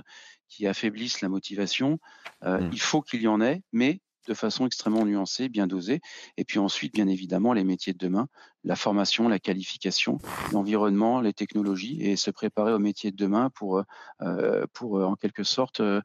qui 0.50 0.68
affaiblissent 0.68 1.22
la 1.22 1.30
motivation. 1.30 2.00
Euh, 2.44 2.60
mmh. 2.60 2.70
Il 2.74 2.82
faut 2.82 3.02
qu'il 3.02 3.22
y 3.22 3.28
en 3.28 3.42
ait, 3.42 3.62
mais 3.72 4.00
de 4.28 4.34
façon 4.34 4.66
extrêmement 4.66 5.06
nuancée, 5.06 5.50
bien 5.50 5.68
dosée. 5.68 6.02
Et 6.38 6.46
puis 6.46 6.60
ensuite, 6.60 6.94
bien 6.94 7.08
évidemment, 7.08 7.54
les 7.54 7.64
métiers 7.64 7.94
de 7.94 7.98
demain, 7.98 8.28
la 8.64 8.76
formation, 8.76 9.28
la 9.28 9.40
qualification, 9.40 10.18
l'environnement, 10.52 11.22
les 11.22 11.34
technologies, 11.34 12.02
et 12.02 12.16
se 12.16 12.32
préparer 12.32 12.74
aux 12.74 12.80
métiers 12.80 13.12
de 13.12 13.16
demain 13.16 13.52
pour, 13.52 13.84
euh, 14.22 14.66
pour 14.74 14.98
euh, 14.98 15.06
en 15.06 15.16
quelque 15.16 15.44
sorte, 15.44 15.82
euh, 15.82 16.02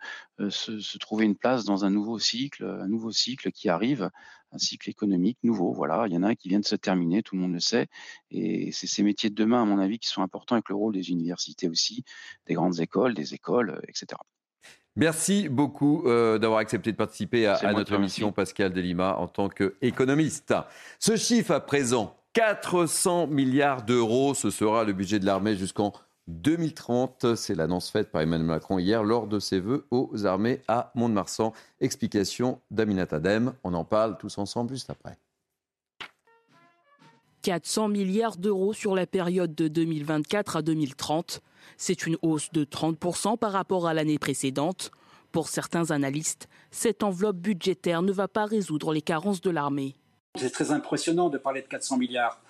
se, 0.50 0.98
trouver 0.98 1.24
une 1.24 1.36
place 1.36 1.64
dans 1.64 1.84
un 1.84 1.90
nouveau 1.90 2.18
cycle, 2.18 2.64
un 2.64 2.88
nouveau 2.88 3.12
cycle 3.12 3.50
qui 3.50 3.68
arrive, 3.68 4.10
un 4.52 4.58
cycle 4.58 4.90
économique 4.90 5.38
nouveau. 5.42 5.72
Voilà, 5.72 6.06
il 6.06 6.12
y 6.12 6.16
en 6.16 6.22
a 6.22 6.28
un 6.28 6.34
qui 6.34 6.48
vient 6.48 6.60
de 6.60 6.66
se 6.66 6.76
terminer, 6.76 7.22
tout 7.22 7.34
le 7.34 7.40
monde 7.40 7.54
le 7.54 7.60
sait. 7.60 7.88
Et 8.30 8.72
c'est 8.72 8.86
ces 8.86 9.02
métiers 9.02 9.30
de 9.30 9.34
demain, 9.34 9.62
à 9.62 9.64
mon 9.64 9.78
avis, 9.78 9.98
qui 9.98 10.08
sont 10.08 10.22
importants 10.22 10.56
avec 10.56 10.68
le 10.68 10.74
rôle 10.74 10.92
des 10.92 11.10
universités 11.10 11.68
aussi, 11.68 12.04
des 12.46 12.54
grandes 12.54 12.80
écoles, 12.80 13.14
des 13.14 13.34
écoles, 13.34 13.80
etc. 13.88 14.16
Merci 15.00 15.48
beaucoup 15.48 16.02
euh, 16.04 16.36
d'avoir 16.36 16.60
accepté 16.60 16.92
de 16.92 16.96
participer 16.98 17.46
à, 17.46 17.72
notre 17.72 17.94
émission, 17.94 18.32
Pascal 18.32 18.70
Delima, 18.70 19.16
en 19.16 19.28
tant 19.28 19.48
qu'économiste. 19.48 20.52
Ce 20.98 21.16
chiffre 21.16 21.52
à 21.52 21.60
présent, 21.60 22.14
400 22.34 23.26
milliards 23.26 23.82
d'euros, 23.82 24.34
ce 24.34 24.50
sera 24.50 24.84
le 24.84 24.92
budget 24.92 25.18
de 25.18 25.24
l'armée 25.24 25.56
jusqu'en 25.56 25.94
2030. 26.28 27.34
C'est 27.34 27.54
l'annonce 27.54 27.88
faite 27.88 28.10
par 28.10 28.20
Emmanuel 28.20 28.46
Macron 28.46 28.78
hier 28.78 29.02
lors 29.02 29.26
de 29.26 29.38
ses 29.38 29.58
vœux 29.58 29.86
aux 29.90 30.26
armées 30.26 30.60
à 30.68 30.92
Mont-de-Marsan. 30.94 31.54
Explication 31.80 32.60
d'Aminat 32.70 33.06
Adem. 33.10 33.54
On 33.64 33.72
en 33.72 33.86
parle 33.86 34.18
tous 34.18 34.36
ensemble 34.36 34.74
juste 34.74 34.90
après. 34.90 35.16
400 37.40 37.88
milliards 37.88 38.36
d'euros 38.36 38.74
sur 38.74 38.94
la 38.94 39.06
période 39.06 39.54
de 39.54 39.66
2024 39.66 40.56
à 40.56 40.62
2030. 40.62 41.40
C'est 41.76 42.06
une 42.06 42.16
hausse 42.22 42.50
de 42.52 42.64
30% 42.64 43.38
par 43.38 43.52
rapport 43.52 43.86
à 43.86 43.94
l'année 43.94 44.18
précédente. 44.18 44.90
Pour 45.32 45.48
certains 45.48 45.92
analystes, 45.92 46.48
cette 46.70 47.02
enveloppe 47.02 47.36
budgétaire 47.36 48.02
ne 48.02 48.10
va 48.10 48.26
pas 48.26 48.46
résoudre 48.46 48.92
les 48.92 49.02
carences 49.02 49.40
de 49.40 49.50
l'armée. 49.50 49.94
C'est 50.34 50.50
très 50.50 50.72
impressionnant 50.72 51.28
de 51.28 51.38
parler 51.38 51.62
de 51.62 51.68
400 51.68 51.98
milliards. 51.98 52.40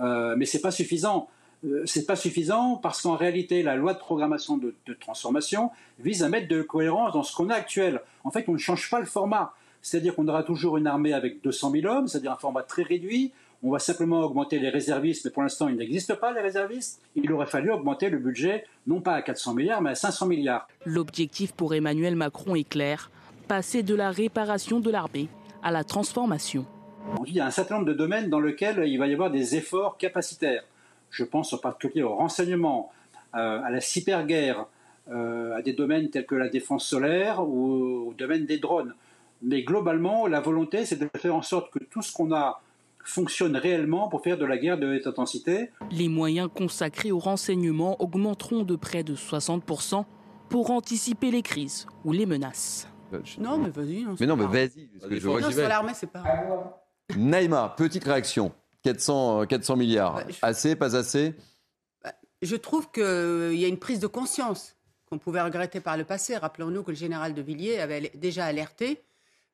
Euh, 0.00 0.34
mais 0.36 0.46
c'est 0.46 0.60
pas 0.60 0.70
suffisant. 0.70 1.28
Euh, 1.64 1.82
c'est 1.86 2.06
pas 2.06 2.16
suffisant 2.16 2.76
parce 2.76 3.02
qu'en 3.02 3.16
réalité, 3.16 3.62
la 3.62 3.76
loi 3.76 3.94
de 3.94 3.98
programmation 3.98 4.56
de, 4.56 4.74
de, 4.86 4.94
transformation 4.94 5.70
vise 5.98 6.22
à 6.22 6.28
mettre 6.28 6.48
de 6.48 6.62
cohérence 6.62 7.12
dans 7.12 7.22
ce 7.22 7.34
qu'on 7.34 7.50
a 7.50 7.54
actuel. 7.54 8.00
En 8.24 8.30
fait, 8.30 8.48
on 8.48 8.52
ne 8.52 8.58
change 8.58 8.90
pas 8.90 8.98
le 8.98 9.06
format. 9.06 9.54
C'est-à-dire 9.82 10.14
qu'on 10.14 10.28
aura 10.28 10.44
toujours 10.44 10.76
une 10.76 10.86
armée 10.86 11.12
avec 11.12 11.42
200 11.42 11.72
000 11.72 11.86
hommes, 11.86 12.06
c'est-à-dire 12.08 12.32
un 12.32 12.36
format 12.36 12.62
très 12.62 12.82
réduit. 12.82 13.32
On 13.64 13.70
va 13.70 13.78
simplement 13.78 14.20
augmenter 14.20 14.58
les 14.58 14.70
réservistes, 14.70 15.24
mais 15.24 15.30
pour 15.30 15.42
l'instant, 15.42 15.68
il 15.68 15.76
n'existe 15.76 16.14
pas 16.14 16.32
les 16.32 16.40
réservistes. 16.40 17.00
Il 17.14 17.30
aurait 17.32 17.46
fallu 17.46 17.70
augmenter 17.70 18.10
le 18.10 18.18
budget, 18.18 18.64
non 18.88 19.00
pas 19.00 19.14
à 19.14 19.22
400 19.22 19.54
milliards, 19.54 19.80
mais 19.80 19.90
à 19.90 19.94
500 19.94 20.26
milliards. 20.26 20.66
L'objectif 20.84 21.52
pour 21.52 21.72
Emmanuel 21.72 22.16
Macron 22.16 22.56
est 22.56 22.68
clair 22.68 23.10
passer 23.46 23.84
de 23.84 23.94
la 23.94 24.10
réparation 24.10 24.80
de 24.80 24.90
l'armée 24.90 25.28
à 25.62 25.70
la 25.70 25.84
transformation. 25.84 26.64
Il 27.26 27.34
y 27.34 27.40
a 27.40 27.46
un 27.46 27.50
certain 27.50 27.76
nombre 27.76 27.86
de 27.86 27.92
domaines 27.92 28.28
dans 28.30 28.40
lesquels 28.40 28.82
il 28.86 28.98
va 28.98 29.06
y 29.06 29.12
avoir 29.12 29.30
des 29.30 29.54
efforts 29.54 29.96
capacitaires. 29.96 30.64
Je 31.10 31.22
pense 31.22 31.52
en 31.52 31.58
particulier 31.58 32.02
au 32.02 32.14
renseignement, 32.14 32.90
euh, 33.36 33.60
à 33.62 33.70
la 33.70 33.80
cyberguerre, 33.80 34.66
euh, 35.10 35.54
à 35.54 35.62
des 35.62 35.72
domaines 35.72 36.10
tels 36.10 36.26
que 36.26 36.34
la 36.34 36.48
défense 36.48 36.84
solaire 36.84 37.46
ou 37.46 38.08
au 38.08 38.14
domaine 38.14 38.44
des 38.44 38.58
drones. 38.58 38.94
Mais 39.42 39.62
globalement, 39.62 40.26
la 40.26 40.40
volonté, 40.40 40.84
c'est 40.84 40.96
de 40.96 41.08
faire 41.16 41.36
en 41.36 41.42
sorte 41.42 41.70
que 41.72 41.78
tout 41.78 42.02
ce 42.02 42.12
qu'on 42.12 42.32
a 42.32 42.60
fonctionne 43.04 43.56
réellement 43.56 44.08
pour 44.08 44.22
faire 44.22 44.38
de 44.38 44.44
la 44.44 44.58
guerre 44.58 44.78
de 44.78 44.96
haute 44.96 45.06
intensité. 45.06 45.70
Les 45.90 46.08
moyens 46.08 46.48
consacrés 46.54 47.12
au 47.12 47.18
renseignement 47.18 48.00
augmenteront 48.02 48.62
de 48.62 48.76
près 48.76 49.02
de 49.02 49.14
60% 49.14 50.04
pour 50.48 50.70
anticiper 50.70 51.30
les 51.30 51.42
crises 51.42 51.86
ou 52.04 52.12
les 52.12 52.26
menaces. 52.26 52.88
Non, 53.38 53.58
mais 53.58 53.70
vas-y. 53.70 54.06
Mais 54.20 54.26
non, 54.26 54.36
mais 54.36 54.46
vas-y. 54.46 54.88
Non, 55.22 55.50
sur 55.50 55.68
l'armée, 55.68 55.92
c'est 55.94 56.10
pas. 56.10 56.22
Naïma, 57.16 57.74
petite 57.76 58.04
réaction. 58.04 58.52
400, 58.82 59.46
400 59.46 59.76
milliards. 59.76 60.14
Bah, 60.14 60.24
je... 60.28 60.36
Assez, 60.42 60.76
pas 60.76 60.96
assez 60.96 61.34
bah, 62.02 62.12
Je 62.40 62.56
trouve 62.56 62.90
qu'il 62.90 63.54
y 63.54 63.64
a 63.64 63.68
une 63.68 63.78
prise 63.78 64.00
de 64.00 64.06
conscience 64.06 64.76
qu'on 65.08 65.18
pouvait 65.18 65.42
regretter 65.42 65.80
par 65.80 65.96
le 65.96 66.04
passé. 66.04 66.36
Rappelons-nous 66.36 66.82
que 66.82 66.90
le 66.90 66.96
général 66.96 67.34
de 67.34 67.42
Villiers 67.42 67.78
avait 67.78 68.10
déjà 68.14 68.44
alerté 68.44 69.02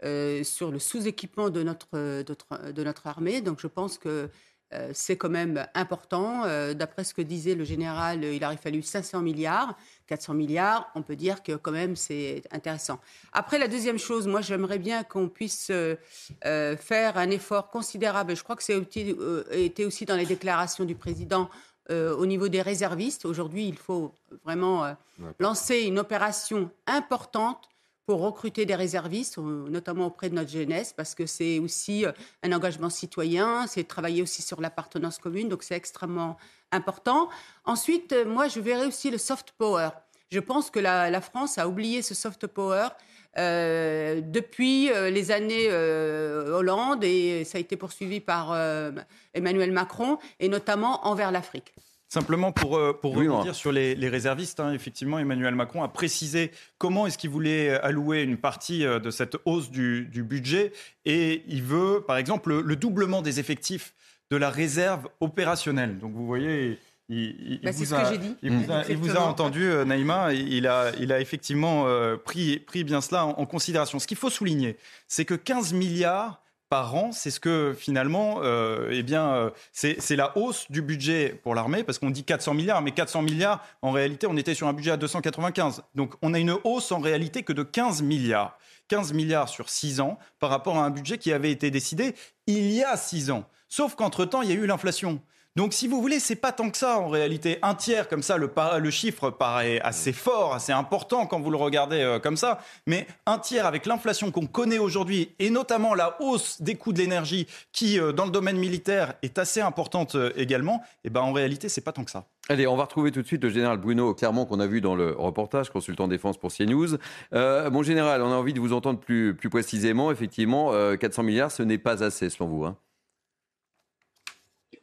euh, 0.05 0.45
sur 0.45 0.71
le 0.71 0.79
sous-équipement 0.79 1.51
de 1.51 1.63
notre, 1.63 1.89
de, 1.93 2.73
de 2.73 2.85
notre 2.85 3.07
armée. 3.07 3.41
Donc 3.41 3.61
je 3.61 3.67
pense 3.67 3.99
que 3.99 4.31
euh, 4.75 4.91
c'est 4.93 5.17
quand 5.17 5.31
même 5.31 5.67
important. 5.75 6.45
Euh, 6.45 6.75
D'après 6.75 7.05
ce 7.05 7.15
que 7.15 7.23
disait 7.23 7.55
le 7.55 7.65
général, 7.65 8.25
il 8.25 8.45
aurait 8.45 8.59
fallu 8.59 8.83
500 8.83 9.23
milliards, 9.23 9.77
400 10.07 10.35
milliards. 10.35 10.91
On 10.95 11.03
peut 11.03 11.17
dire 11.17 11.43
que 11.43 11.53
quand 11.53 11.73
même 11.73 11.97
c'est 11.97 12.43
intéressant. 12.51 13.01
Après, 13.33 13.59
la 13.59 13.69
deuxième 13.69 13.99
chose, 13.99 14.27
moi 14.27 14.41
j'aimerais 14.41 14.79
bien 14.79 15.05
qu'on 15.05 15.29
puisse 15.29 15.69
euh, 15.71 15.97
euh, 16.45 16.77
faire 16.77 17.17
un 17.17 17.31
effort 17.31 17.71
considérable. 17.71 18.37
Je 18.37 18.43
crois 18.43 18.57
que 18.57 18.63
c'est 18.63 18.77
euh, 18.77 19.45
été 19.53 19.87
aussi 19.87 20.05
dans 20.05 20.17
les 20.17 20.27
déclarations 20.27 20.85
du 20.85 20.95
président 20.95 21.49
euh, 21.91 22.15
au 22.15 22.27
niveau 22.27 22.49
des 22.49 22.61
réservistes. 22.61 23.25
Aujourd'hui, 23.25 23.67
il 23.67 23.77
faut 23.77 24.13
vraiment 24.45 24.95
lancer 25.39 25.81
une 25.81 25.99
opération 25.99 26.71
importante 26.87 27.71
pour 28.09 28.23
recruter 28.23 28.65
des 28.65 28.75
réservistes, 28.75 29.37
notamment 29.37 30.07
auprès 30.07 30.31
de 30.31 30.35
notre 30.35 30.49
jeunesse, 30.49 30.95
parce 30.97 31.15
que 31.15 31.27
c'est 31.27 31.59
aussi 31.59 32.07
euh, 32.07 32.13
un 32.43 32.53
engagement 32.53 32.89
citoyen, 32.89 33.67
c'est 33.67 33.85
travailler 33.85 34.23
aussi 34.23 34.41
sur 34.41 34.63
l'appartenance 34.63 35.19
commune, 35.19 35.51
donc 35.51 35.63
c'est 35.63 35.75
extrêmement 35.75 36.39
important. 36.73 37.29
Ensuite, 37.67 38.15
euh, 38.15 38.25
moi, 38.25 38.49
je 38.49 38.61
verrai 38.61 38.87
aussi 38.87 39.11
le 39.11 39.19
soft 39.19 39.53
power. 39.59 39.91
Je 40.31 40.41
pense 40.41 40.71
que 40.71 40.81
la, 40.81 41.21
France 41.21 41.59
a 41.59 41.69
oublié 41.69 42.01
ce 42.01 42.15
soft 42.15 42.47
power 42.47 42.89
euh, 43.37 44.23
depuis 44.23 44.91
euh, 44.91 45.11
les 45.11 45.31
années 45.31 45.69
euh, 45.69 46.57
Hollande 46.57 47.05
et 47.05 47.45
ça 47.45 47.59
a 47.59 47.61
été 47.61 47.77
poursuivi 47.77 48.21
par 48.21 48.53
euh, 48.53 48.91
Emmanuel 49.35 49.71
Macron 49.71 50.17
et 50.41 50.49
notamment 50.49 51.07
envers 51.07 51.31
l'Afrique. 51.31 51.75
Simplement 52.09 52.53
pour, 52.53 52.81
pour 53.01 53.17
oui, 53.17 53.29
rebondir 53.29 53.55
sur 53.55 53.71
les, 53.71 53.95
les 53.95 54.09
réservistes, 54.09 54.61
hein, 54.61 54.73
effectivement, 54.73 55.19
Emmanuel 55.19 55.55
Macron 55.55 55.83
a 55.83 55.89
précisé 55.89 56.53
comment 56.79 57.07
est-ce 57.07 57.19
qu'il 57.19 57.29
voulait 57.29 57.79
allouer 57.81 58.23
une 58.23 58.39
partie 58.39 58.81
de 58.81 59.11
cette 59.11 59.37
hausse 59.45 59.71
du, 59.71 60.07
du, 60.07 60.23
budget 60.23 60.73
et 61.05 61.43
il 61.49 61.63
veut, 61.63 62.03
par 62.07 62.17
exemple, 62.17 62.49
le, 62.49 62.63
le, 62.63 62.77
doublement 62.77 63.21
des 63.21 63.41
effectifs 63.41 63.93
de 64.31 64.37
la 64.37 64.51
réserve 64.51 65.09
opérationnelle. 65.21 65.99
Donc 65.99 66.13
vous 66.13 66.27
voyez, 66.27 66.79
il, 67.09 67.61
bah, 67.63 67.71
il, 67.71 67.77
vous 67.77 67.95
a, 67.95 68.13
il, 68.43 68.53
vous 68.53 68.71
a, 68.71 68.85
il, 68.89 68.97
vous 68.97 69.17
a, 69.17 69.21
entendu, 69.21 69.65
euh, 69.65 69.85
Naïma. 69.85 70.35
Il 70.35 70.67
a, 70.67 70.93
il 71.01 71.11
a 71.13 71.21
effectivement 71.21 71.87
euh, 71.87 72.17
pris, 72.17 72.59
pris 72.59 72.85
bien 72.85 73.01
cela 73.01 73.25
en, 73.25 73.31
en 73.31 73.47
considération. 73.47 73.99
Ce 73.99 74.07
qu'il 74.07 74.19
faut 74.19 74.29
souligner, 74.29 74.77
c'est 75.07 75.25
que 75.25 75.35
15 75.35 75.73
milliards 75.73 76.43
par 76.69 76.95
an, 76.95 77.13
c'est 77.13 77.31
ce 77.31 77.41
que 77.41 77.75
finalement, 77.77 78.41
euh, 78.43 78.89
eh 78.91 79.03
bien, 79.03 79.29
euh, 79.35 79.51
c'est 79.73 80.17
la 80.17 80.37
hausse 80.37 80.71
du 80.71 80.83
budget 80.83 81.39
pour 81.43 81.55
l'armée, 81.55 81.83
parce 81.83 81.99
qu'on 81.99 82.11
dit 82.11 82.25
400 82.25 82.55
milliards, 82.55 82.83
mais 82.83 82.93
400 82.93 83.23
milliards, 83.23 83.65
en 83.83 83.91
réalité, 83.91 84.27
on 84.27 84.37
était 84.37 84.55
sur 84.55 84.69
un 84.69 84.73
budget 84.73 84.93
à 84.93 84.97
295. 84.97 85.83
Donc, 85.95 86.15
on 86.23 86.35
a 86.35 86.39
une 86.39 86.57
hausse 86.65 86.93
en 86.93 87.01
réalité 87.01 87.43
que 87.43 87.53
de 87.53 87.63
15 87.63 88.03
milliards. 88.03 88.59
15 88.89 89.13
milliards 89.13 89.49
sur 89.49 89.69
6 89.69 90.01
ans 90.01 90.19
par 90.39 90.51
rapport 90.51 90.79
à 90.79 90.85
un 90.85 90.91
budget 90.91 91.19
qui 91.19 91.33
avait 91.33 91.51
été 91.51 91.71
décidé 91.71 92.15
il 92.47 92.71
y 92.71 92.83
a 92.83 92.97
6 92.97 93.31
ans. 93.31 93.45
Sauf 93.69 93.95
qu'entre-temps, 93.95 94.43
il 94.43 94.49
y 94.49 94.53
a 94.53 94.57
eu 94.57 94.67
l'inflation. 94.67 95.21
Donc, 95.59 95.73
si 95.73 95.89
vous 95.89 96.01
voulez, 96.01 96.21
c'est 96.21 96.37
pas 96.37 96.53
tant 96.53 96.71
que 96.71 96.77
ça 96.77 97.01
en 97.01 97.09
réalité. 97.09 97.59
Un 97.63 97.75
tiers, 97.75 98.09
comme 98.09 98.23
ça, 98.23 98.37
le, 98.37 98.91
chiffre 98.91 99.31
paraît 99.31 99.81
assez 99.81 100.13
fort, 100.13 100.55
assez 100.55 100.71
important 100.71 101.27
quand 101.27 101.41
vous 101.41 101.51
le 101.51 101.57
regardez 101.57 102.01
euh, 102.01 102.21
comme 102.21 102.37
ça. 102.37 102.61
Mais 102.87 103.09
un 103.27 103.41
tiers 103.41 103.67
avec 103.67 103.85
l'inflation 103.85 104.31
qu'on 104.31 104.47
connaît 104.47 104.79
aujourd'hui 104.79 105.35
et 105.41 105.51
notamment 105.51 105.97
la 105.97 106.17
hausse 106.23 106.63
des 106.63 106.77
coûts 106.77 106.93
de 106.93 106.99
l'énergie 106.99 107.49
qui, 107.73 107.99
euh, 107.99 108.13
dans 108.13 108.25
le 108.25 108.31
domaine 108.31 108.57
militaire, 108.57 109.15
est 109.23 109.37
assez 109.37 109.61
importante 109.61 110.15
euh, 110.15 110.31
également, 110.37 110.81
et 111.03 111.11
ben 111.11 111.23
en 111.23 111.33
réalité, 111.33 111.69
c'est 111.69 111.81
pas 111.81 111.91
tant 111.91 112.05
que 112.05 112.13
ça. 112.13 112.27
Allez, 112.49 112.69
on 112.69 112.77
va 112.77 112.85
retrouver 112.85 113.11
tout 113.11 113.23
de 113.23 113.27
suite 113.27 113.43
le 113.43 113.51
général 113.51 113.79
Bruno 113.79 114.15
Clermont 114.15 114.47
qu'on 114.47 114.61
a 114.61 114.67
vu 114.69 114.81
dans 114.81 114.95
le 114.95 115.11
reportage, 115.11 115.71
consultant 115.71 116.07
défense 116.07 116.39
pour 116.39 116.53
CNews. 116.53 116.99
Euh, 117.33 117.69
mon 117.69 117.83
général, 117.83 118.23
on 118.23 118.31
a 118.31 118.37
envie 118.37 118.55
de 118.55 118.61
vous 118.61 118.73
entendre 118.73 119.01
plus, 119.01 119.35
plus 119.35 119.51
précisément. 119.51 120.13
Effectivement, 120.13 120.73
400 120.97 121.25
milliards, 121.25 121.51
ce 121.51 121.65
n'est 121.65 121.79
pas 121.79 122.05
assez 122.05 122.31
selon 122.31 122.47
vous. 122.47 122.65
Hein 122.65 122.77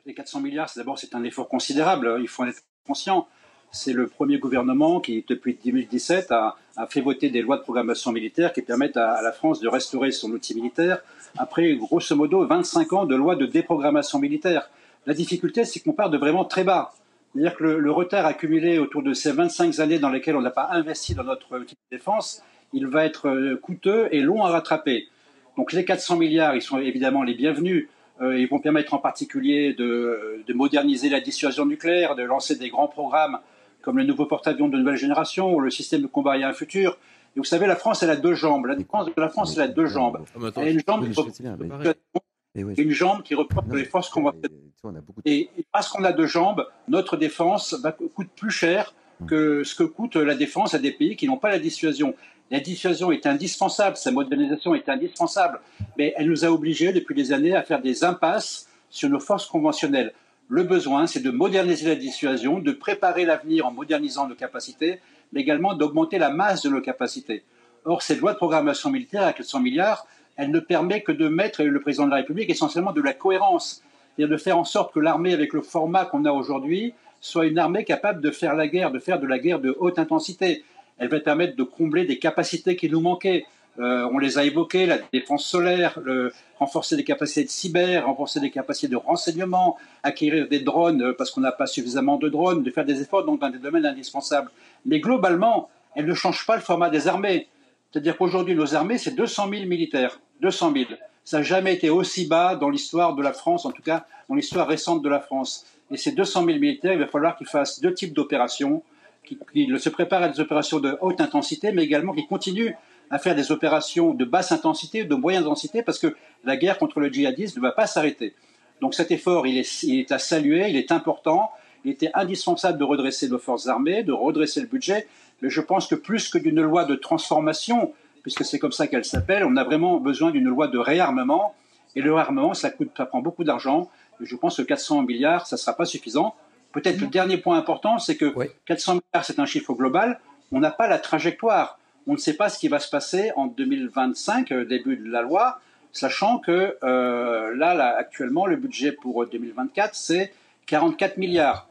les 0.06 0.14
400 0.14 0.42
milliards, 0.42 0.70
d'abord, 0.76 1.00
c'est 1.00 1.16
un 1.16 1.24
effort 1.24 1.50
considérable. 1.50 2.18
Il 2.20 2.28
faut 2.28 2.44
en 2.44 2.48
être 2.48 2.62
conscient. 2.88 3.28
C'est 3.72 3.92
le 3.92 4.08
premier 4.08 4.38
gouvernement 4.38 5.00
qui, 5.00 5.26
depuis 5.28 5.58
2017, 5.64 6.32
a, 6.32 6.56
a, 6.78 6.88
fait 6.88 7.02
voter 7.02 7.30
des 7.30 7.42
lois 7.42 7.58
de 7.58 7.64
programmation 7.64 8.12
militaire 8.12 8.54
qui 8.54 8.62
permettent 8.62 8.98
à, 8.98 9.22
la 9.24 9.32
France 9.32 9.60
de 9.60 9.68
restaurer 9.68 10.12
son 10.12 10.32
outil 10.32 10.54
militaire 10.54 11.00
après, 11.38 11.76
grosso 11.76 12.16
modo, 12.16 12.46
25 12.46 12.94
ans 12.94 13.06
de 13.06 13.16
lois 13.16 13.36
de 13.36 13.46
déprogrammation 13.48 14.20
militaire. 14.20 14.70
La 15.08 15.14
difficulté, 15.14 15.66
c'est 15.66 15.80
qu'on 15.80 15.94
part 15.94 16.10
de 16.10 16.18
vraiment 16.18 16.46
très 16.46 16.64
bas. 16.64 16.94
C'est-à-dire 17.34 17.56
que 17.56 17.64
le, 17.64 17.80
le, 17.80 17.92
retard 17.92 18.26
accumulé 18.26 18.78
autour 18.78 19.04
de 19.04 19.14
ces 19.14 19.32
25 19.32 19.80
années 19.80 20.00
dans 20.00 20.10
lesquelles 20.10 20.38
on 20.38 20.42
n'a 20.42 20.52
pas 20.52 20.70
investi 20.72 21.16
dans 21.16 21.24
notre 21.24 21.58
outil 21.60 21.76
de 21.76 21.98
défense, 21.98 22.44
il 22.72 22.88
va 22.88 23.06
être 23.06 23.56
coûteux 23.56 24.08
et 24.12 24.22
long 24.22 24.46
à 24.46 24.50
rattraper. 24.50 25.10
Donc 25.58 25.74
les 25.74 25.84
400 25.84 26.18
milliards, 26.18 26.56
ils 26.56 26.62
sont 26.62 26.78
évidemment 26.78 27.24
les 27.24 27.34
bienvenus. 27.34 27.88
Euh, 28.22 28.40
ils 28.40 28.48
vont 28.48 28.60
permettre 28.60 28.94
en 28.94 28.98
particulier 28.98 29.74
de, 29.74 30.44
de, 30.48 30.54
moderniser 30.54 31.10
la 31.10 31.20
dissuasion 31.20 31.66
nucléaire, 31.66 32.16
de 32.16 32.24
lancer 32.24 32.56
des 32.56 32.70
grands 32.70 32.88
programmes 32.88 33.40
comme 33.82 33.98
le 33.98 34.04
nouveau 34.04 34.26
porte-avions 34.26 34.68
de 34.68 34.78
nouvelle 34.78 34.96
génération 34.96 35.54
ou 35.54 35.60
le 35.60 35.70
système 35.70 36.02
de 36.02 36.08
combat 36.08 36.34
aérien 36.34 36.54
futur. 36.54 36.98
Et 37.36 37.40
vous 37.40 37.46
savez, 37.46 37.68
la 37.68 37.76
France, 37.76 38.02
elle 38.02 38.10
a 38.10 38.16
deux 38.16 38.34
jambes. 38.34 38.66
La 38.66 38.76
de 38.76 38.86
la 39.18 39.30
France, 39.30 39.56
elle 39.56 39.64
a 39.64 39.68
deux 39.68 39.86
jambes. 39.86 40.26
Elle 40.56 40.68
a 40.68 40.70
une 40.70 40.82
jambe 40.86 41.10
qui, 41.10 42.82
une 42.82 42.92
jambe 42.92 43.22
qui 43.22 43.36
reporte 43.36 43.72
les 43.74 43.86
forces 43.86 44.10
conventionnelles. 44.10 45.04
Et 45.26 45.50
parce 45.72 45.90
qu'on 45.90 46.04
a 46.04 46.14
deux 46.14 46.26
jambes, 46.26 46.66
notre 46.88 47.18
défense 47.18 47.74
va, 47.74 47.92
coûte 47.92 48.30
plus 48.36 48.52
cher 48.52 48.96
que 49.28 49.64
ce 49.64 49.76
que 49.76 49.84
coûte 49.84 50.16
la 50.16 50.36
défense 50.36 50.74
à 50.74 50.80
des 50.80 50.92
pays 50.92 51.16
qui 51.16 51.28
n'ont 51.28 51.38
pas 51.38 51.50
la 51.50 51.60
dissuasion. 51.60 52.16
La 52.52 52.60
dissuasion 52.60 53.12
est 53.12 53.26
indispensable, 53.26 53.98
sa 53.98 54.12
modernisation 54.12 54.76
est 54.76 54.88
indispensable, 54.88 55.60
mais 55.98 56.14
elle 56.16 56.30
nous 56.30 56.46
a 56.46 56.50
obligés 56.50 56.94
depuis 56.94 57.16
des 57.16 57.34
années 57.34 57.56
à 57.56 57.64
faire 57.64 57.82
des 57.82 58.04
impasses 58.04 58.68
sur 58.92 59.10
nos 59.10 59.20
forces 59.20 59.48
conventionnelles. 59.48 60.14
Le 60.48 60.62
besoin, 60.62 61.08
c'est 61.08 61.22
de 61.22 61.32
moderniser 61.32 61.88
la 61.88 61.96
dissuasion, 61.96 62.60
de 62.60 62.72
préparer 62.72 63.26
l'avenir 63.26 63.66
en 63.66 63.72
modernisant 63.72 64.28
nos 64.28 64.36
capacités, 64.36 65.00
mais 65.34 65.42
également 65.42 65.74
d'augmenter 65.74 66.20
la 66.20 66.30
masse 66.30 66.62
de 66.62 66.70
nos 66.70 66.82
capacités. 66.82 67.44
Or, 67.84 68.04
cette 68.04 68.20
loi 68.20 68.34
de 68.34 68.38
programmation 68.38 68.92
militaire 68.92 69.24
à 69.24 69.34
400 69.34 69.60
milliards, 69.62 70.06
elle 70.36 70.52
ne 70.52 70.60
permet 70.60 71.02
que 71.02 71.12
de 71.12 71.28
mettre, 71.28 71.62
et 71.62 71.66
le 71.66 71.80
président 71.80 72.06
de 72.06 72.12
la 72.12 72.18
République, 72.18 72.52
essentiellement 72.52 72.92
de 72.92 73.02
la 73.02 73.14
cohérence, 73.14 73.82
c'est-à-dire 74.16 74.32
de 74.32 74.40
faire 74.40 74.60
en 74.60 74.66
sorte 74.66 74.94
que 74.94 75.00
l'armée, 75.00 75.34
avec 75.34 75.52
le 75.52 75.64
format 75.64 76.06
qu'on 76.06 76.26
a 76.26 76.32
aujourd'hui, 76.32 76.94
soit 77.22 77.48
une 77.48 77.58
armée 77.58 77.86
capable 77.86 78.22
de 78.22 78.30
faire 78.30 78.54
la 78.54 78.68
guerre, 78.68 78.92
de 78.92 79.00
faire 79.00 79.20
de 79.20 79.26
la 79.26 79.40
guerre 79.40 79.60
de 79.60 79.76
haute 79.80 79.98
intensité 79.98 80.64
elle 80.98 81.10
va 81.10 81.20
permettre 81.20 81.56
de 81.56 81.64
combler 81.64 82.06
des 82.06 82.20
capacités 82.20 82.76
qui 82.76 82.90
nous 82.90 83.02
manquaient. 83.02 83.46
Euh, 83.78 84.08
on 84.14 84.20
les 84.20 84.38
a 84.38 84.46
évoquées, 84.46 84.86
la 84.86 85.00
défense 85.12 85.46
solaire, 85.46 86.00
le, 86.02 86.32
renforcer 86.60 86.96
des 86.96 87.04
capacités 87.04 87.44
de 87.44 87.50
cyber, 87.50 88.06
renforcer 88.06 88.40
des 88.40 88.50
capacités 88.50 88.88
de 88.88 88.96
renseignement, 88.96 89.78
acquérir 90.02 90.48
des 90.48 90.60
drones 90.60 91.02
euh, 91.02 91.14
parce 91.14 91.32
qu'on 91.32 91.42
n'a 91.42 91.52
pas 91.52 91.68
suffisamment 91.68 92.18
de 92.18 92.30
drones, 92.30 92.64
de 92.64 92.72
faire 92.72 92.86
des 92.86 93.02
efforts 93.02 93.26
dans 93.26 93.50
des 93.50 93.58
domaines 93.58 93.86
indispensables. 93.86 94.50
Mais 94.86 95.02
globalement, 95.02 95.70
elle 95.96 96.06
ne 96.06 96.14
change 96.14 96.46
pas 96.46 96.56
le 96.56 96.62
format 96.62 96.90
des 96.90 97.10
armées. 97.10 97.48
C'est-à-dire 97.92 98.18
qu'aujourd'hui, 98.18 98.56
nos 98.56 98.76
armées, 98.76 98.98
c'est 98.98 99.16
200 99.16 99.50
000 99.50 99.66
militaires. 99.66 100.20
200 100.42 100.74
000. 100.74 100.86
Ça 101.26 101.38
n'a 101.38 101.44
jamais 101.44 101.74
été 101.74 101.90
aussi 101.90 102.28
bas 102.28 102.56
dans 102.56 102.70
l'histoire 102.70 103.16
de 103.16 103.22
la 103.22 103.34
France, 103.34 103.66
en 103.66 103.72
tout 103.72 103.82
cas 103.82 104.06
dans 104.30 104.36
l'histoire 104.36 104.68
récente 104.68 105.02
de 105.02 105.10
la 105.10 105.20
France. 105.20 105.66
Et 105.92 105.98
ces 105.98 106.12
200 106.12 106.46
000 106.46 106.60
militaires, 106.60 106.94
il 106.94 107.00
va 107.00 107.08
falloir 107.08 107.38
qu'ils 107.38 107.48
fassent 107.48 107.80
deux 107.82 107.94
types 107.94 108.14
d'opérations, 108.14 108.84
qu'ils 109.26 109.80
se 109.80 109.90
préparent 109.90 110.24
à 110.24 110.30
des 110.30 110.40
opérations 110.40 110.80
de 110.80 110.98
haute 111.02 111.22
intensité, 111.22 111.72
mais 111.72 111.84
également 111.84 112.14
qu'ils 112.14 112.28
continuent 112.28 112.74
à 113.10 113.20
faire 113.20 113.36
des 113.36 113.52
opérations 113.52 114.14
de 114.14 114.26
basse 114.26 114.52
intensité, 114.52 115.04
de 115.04 115.16
moyenne 115.16 115.44
intensité, 115.44 115.84
parce 115.84 116.00
que 116.00 116.16
la 116.44 116.58
guerre 116.58 116.78
contre 116.78 117.00
le 117.00 117.12
djihadisme 117.12 117.60
ne 117.60 117.62
va 117.62 117.72
pas 117.72 117.88
s'arrêter. 117.88 118.34
Donc 118.82 118.94
cet 118.94 119.12
effort, 119.12 119.48
il 119.48 119.58
est, 119.58 119.84
il 119.84 120.00
est 120.00 120.12
à 120.12 120.20
saluer, 120.20 120.70
il 120.70 120.76
est 120.76 120.92
important. 120.92 121.52
Il 121.84 121.92
était 121.92 122.10
indispensable 122.14 122.80
de 122.80 122.84
redresser 122.84 123.30
nos 123.30 123.38
forces 123.38 123.68
armées, 123.68 124.04
de 124.04 124.12
redresser 124.12 124.60
le 124.60 124.68
budget, 124.68 125.08
mais 125.42 125.50
je 125.50 125.62
pense 125.62 125.88
que 125.88 125.96
plus 125.96 126.30
que 126.30 126.38
d'une 126.38 126.62
loi 126.62 126.86
de 126.86 126.96
transformation, 126.96 127.94
puisque 128.24 128.44
c'est 128.44 128.58
comme 128.58 128.72
ça 128.72 128.88
qu'elle 128.88 129.06
s'appelle, 129.06 129.44
on 129.46 129.56
a 129.56 129.64
vraiment 129.64 129.98
besoin 129.98 130.32
d'une 130.32 130.46
loi 130.46 130.68
de 130.68 130.80
réarmement. 130.80 131.54
Et 131.96 132.02
le 132.02 132.14
réarmement, 132.14 132.54
ça, 132.56 132.72
coûte, 132.72 132.90
ça 132.98 133.06
prend 133.06 133.22
beaucoup 133.22 133.44
d'argent. 133.44 133.90
Je 134.20 134.36
pense 134.36 134.58
que 134.58 134.64
400 134.64 135.04
milliards, 135.04 135.46
ça 135.46 135.56
ne 135.56 135.60
sera 135.60 135.74
pas 135.74 135.86
suffisant. 135.86 136.36
Peut-être 136.76 137.00
le 137.00 137.08
dernier 137.08 137.38
point 137.38 137.58
important, 137.58 138.00
c'est 138.00 138.18
que 138.18 138.36
400 138.66 138.96
milliards, 138.96 139.24
c'est 139.24 139.40
un 139.40 139.46
chiffre 139.46 139.74
global. 139.74 140.20
On 140.52 140.60
n'a 140.60 140.72
pas 140.72 140.90
la 140.90 141.00
trajectoire. 141.00 141.80
On 142.06 142.12
ne 142.12 142.18
sait 142.18 142.34
pas 142.34 142.50
ce 142.50 142.60
qui 142.60 142.68
va 142.68 142.80
se 142.80 142.90
passer 142.90 143.32
en 143.38 143.48
2025, 143.48 144.52
euh, 144.52 144.66
début 144.66 144.98
de 144.98 145.10
la 145.10 145.22
loi, 145.22 145.62
sachant 145.94 146.38
que 146.38 146.78
euh, 146.84 147.56
là, 147.56 147.76
là, 147.76 147.96
actuellement, 147.98 148.46
le 148.46 148.58
budget 148.58 148.92
pour 148.92 149.26
2024, 149.26 149.96
c'est 149.96 150.34
44 150.68 151.16
milliards. 151.16 151.70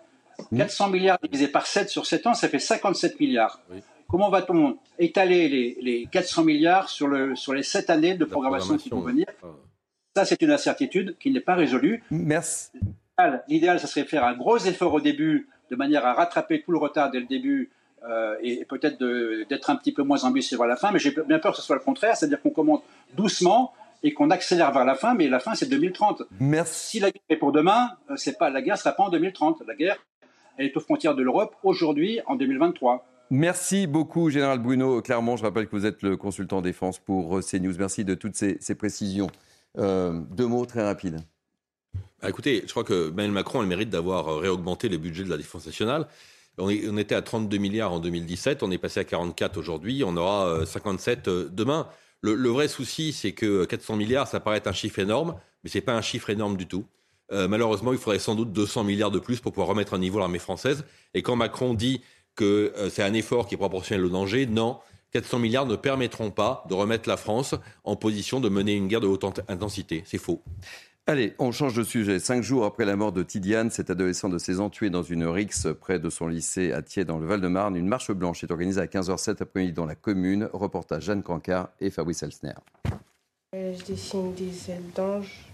400 0.56 0.88
milliards 0.88 1.18
divisé 1.22 1.48
par 1.48 1.66
7 1.66 1.90
sur 1.90 2.06
7 2.06 2.26
ans, 2.28 2.34
ça 2.34 2.48
fait 2.48 2.58
57 2.58 3.20
milliards. 3.20 3.60
Comment 4.08 4.30
va-t-on 4.30 4.78
étaler 4.98 5.50
les, 5.50 5.78
les, 5.82 6.06
400 6.06 6.44
milliards 6.44 6.88
sur, 6.88 7.08
le, 7.08 7.36
sur 7.36 7.52
les 7.52 7.62
7 7.62 7.90
années 7.90 8.14
de 8.14 8.24
programmation, 8.24 8.78
qui 8.78 8.88
vont 8.88 9.00
venir? 9.00 9.26
Ça, 10.16 10.24
c'est 10.24 10.40
une 10.40 10.50
incertitude 10.50 11.16
qui 11.20 11.30
n'est 11.30 11.40
pas 11.40 11.54
résolue. 11.54 12.02
Merci. 12.10 12.70
L'idéal, 13.48 13.78
ça 13.78 13.86
serait 13.86 14.04
faire 14.04 14.24
un 14.24 14.34
gros 14.34 14.58
effort 14.58 14.92
au 14.92 15.00
début, 15.00 15.48
de 15.70 15.76
manière 15.76 16.04
à 16.04 16.14
rattraper 16.14 16.62
tout 16.62 16.72
le 16.72 16.78
retard 16.78 17.10
dès 17.10 17.20
le 17.20 17.26
début 17.26 17.70
euh, 18.08 18.36
et, 18.42 18.64
peut-être 18.64 18.98
d'être 19.48 19.70
un 19.70 19.76
petit 19.76 19.92
peu 19.92 20.02
moins 20.02 20.24
ambitieux 20.24 20.58
vers 20.58 20.66
la 20.66 20.76
fin. 20.76 20.90
Mais 20.90 20.98
j'ai 20.98 21.14
bien 21.26 21.38
peur 21.38 21.52
que 21.52 21.58
ce 21.58 21.62
soit 21.62 21.76
le 21.76 21.82
contraire, 21.82 22.16
c'est-à-dire 22.16 22.40
qu'on 22.40 22.50
commence 22.50 22.80
doucement 23.16 23.72
et 24.02 24.12
qu'on 24.12 24.30
accélère 24.30 24.70
vers 24.72 24.84
la 24.84 24.94
fin, 24.94 25.14
mais 25.14 25.28
la 25.28 25.40
fin, 25.40 25.54
c'est 25.54 25.68
2030. 25.68 26.24
Merci. 26.38 26.98
Si 26.98 27.00
la 27.00 27.10
guerre 27.10 27.22
est 27.30 27.36
pour 27.36 27.52
demain, 27.52 27.92
euh, 28.10 28.16
c'est 28.16 28.36
pas 28.36 28.50
la 28.50 28.60
guerre 28.60 28.76
sera 28.76 28.92
pas 28.92 29.04
en 29.04 29.08
2030. 29.08 29.62
La 29.66 29.74
guerre, 29.74 29.96
elle 30.58 30.66
est 30.66 30.76
aux 30.76 30.80
frontières 30.80 31.14
de 31.14 31.22
l'Europe 31.22 31.56
aujourd'hui, 31.62 32.20
en 32.26 32.34
2023. 32.34 33.06
Merci 33.30 33.86
beaucoup, 33.86 34.28
Général 34.28 34.58
Bruno 34.58 35.00
Clermont. 35.00 35.36
Je 35.36 35.42
rappelle 35.42 35.66
que 35.66 35.74
vous 35.74 35.86
êtes 35.86 36.02
le 36.02 36.16
consultant 36.18 36.60
défense 36.60 36.98
pour 36.98 37.40
CNews. 37.40 37.74
Merci 37.78 38.04
de 38.04 38.14
toutes 38.14 38.36
ces, 38.36 38.74
précisions. 38.74 39.28
Euh, 39.78 40.20
deux 40.30 40.46
mots 40.46 40.66
très 40.66 40.84
rapides. 40.84 41.20
Bah, 42.24 42.30
écoutez, 42.30 42.62
je 42.66 42.70
crois 42.70 42.84
que 42.84 43.10
Emmanuel 43.10 43.32
Macron 43.32 43.58
a 43.58 43.62
le 43.62 43.68
mérite 43.68 43.90
d'avoir 43.90 44.28
euh, 44.28 44.38
réaugmenté 44.38 44.88
le 44.88 44.96
budget 44.96 45.24
de 45.24 45.28
la 45.28 45.36
défense 45.36 45.66
nationale. 45.66 46.08
On, 46.56 46.70
était 46.70 47.14
à 47.14 47.20
32 47.20 47.58
milliards 47.58 47.92
en 47.92 48.00
2017, 48.00 48.62
on 48.62 48.70
est 48.70 48.78
passé 48.78 49.00
à 49.00 49.04
44 49.04 49.58
aujourd'hui, 49.58 50.04
on 50.06 50.16
aura 50.16 50.64
57 50.64 51.28
euh, 51.28 51.48
demain. 51.52 51.86
Le, 52.22 52.48
vrai 52.48 52.68
souci, 52.68 53.12
c'est 53.12 53.32
que 53.32 53.66
400 53.66 53.96
milliards, 53.96 54.26
ça 54.26 54.40
paraît 54.40 54.56
être 54.56 54.68
un 54.68 54.72
chiffre 54.72 55.00
énorme, 55.00 55.34
mais 55.62 55.68
ce 55.68 55.76
n'est 55.76 55.82
pas 55.82 55.92
un 55.92 56.00
chiffre 56.00 56.30
énorme 56.30 56.56
du 56.56 56.66
tout. 56.66 56.86
Euh, 57.30 57.46
malheureusement, 57.46 57.92
il 57.92 57.98
faudrait 57.98 58.18
sans 58.18 58.34
doute 58.34 58.52
200 58.52 58.84
milliards 58.84 59.10
de 59.10 59.18
plus 59.18 59.40
pour 59.40 59.52
pouvoir 59.52 59.68
remettre 59.68 59.92
à 59.92 59.98
niveau 59.98 60.18
l'armée 60.18 60.38
française. 60.38 60.86
Et 61.12 61.20
quand 61.20 61.36
Macron 61.36 61.74
dit 61.74 62.00
que 62.36 62.72
euh, 62.78 62.88
c'est 62.88 63.02
un 63.02 63.12
effort 63.12 63.46
qui 63.46 63.56
est 63.56 63.58
proportionnel 63.58 64.06
au 64.06 64.08
danger, 64.08 64.46
non. 64.46 64.78
400 65.12 65.38
milliards 65.40 65.66
ne 65.66 65.76
permettront 65.76 66.30
pas 66.30 66.64
de 66.70 66.74
remettre 66.74 67.08
la 67.08 67.18
France 67.18 67.54
en 67.84 67.94
position 67.94 68.40
de 68.40 68.48
mener 68.48 68.72
une 68.72 68.88
guerre 68.88 69.00
de 69.00 69.06
haute 69.06 69.24
intensité. 69.48 70.02
C'est 70.06 70.18
faux. 70.18 70.42
Allez, 71.06 71.34
on 71.38 71.52
change 71.52 71.74
de 71.74 71.82
sujet. 71.82 72.18
Cinq 72.18 72.42
jours 72.42 72.64
après 72.64 72.86
la 72.86 72.96
mort 72.96 73.12
de 73.12 73.22
Tidiane, 73.22 73.70
cet 73.70 73.90
adolescent 73.90 74.30
de 74.30 74.38
16 74.38 74.60
ans 74.60 74.70
tué 74.70 74.88
dans 74.88 75.02
une 75.02 75.26
rixe 75.26 75.68
près 75.78 75.98
de 75.98 76.08
son 76.08 76.28
lycée 76.28 76.72
à 76.72 76.80
Thiers 76.80 77.04
dans 77.04 77.18
le 77.18 77.26
Val-de-Marne, 77.26 77.76
une 77.76 77.86
marche 77.86 78.10
blanche 78.10 78.42
est 78.42 78.50
organisée 78.50 78.80
à 78.80 78.86
15h07 78.86 79.42
après-midi 79.42 79.74
dans 79.74 79.84
la 79.84 79.96
commune. 79.96 80.48
Reportage 80.54 81.02
Jeanne 81.02 81.22
Cancard 81.22 81.68
et 81.78 81.90
Fabrice 81.90 82.22
Elsner. 82.22 82.54
Euh, 83.54 83.74
je 83.78 83.84
dessine 83.84 84.32
des 84.32 84.70
ailes 84.70 84.90
d'ange 84.96 85.44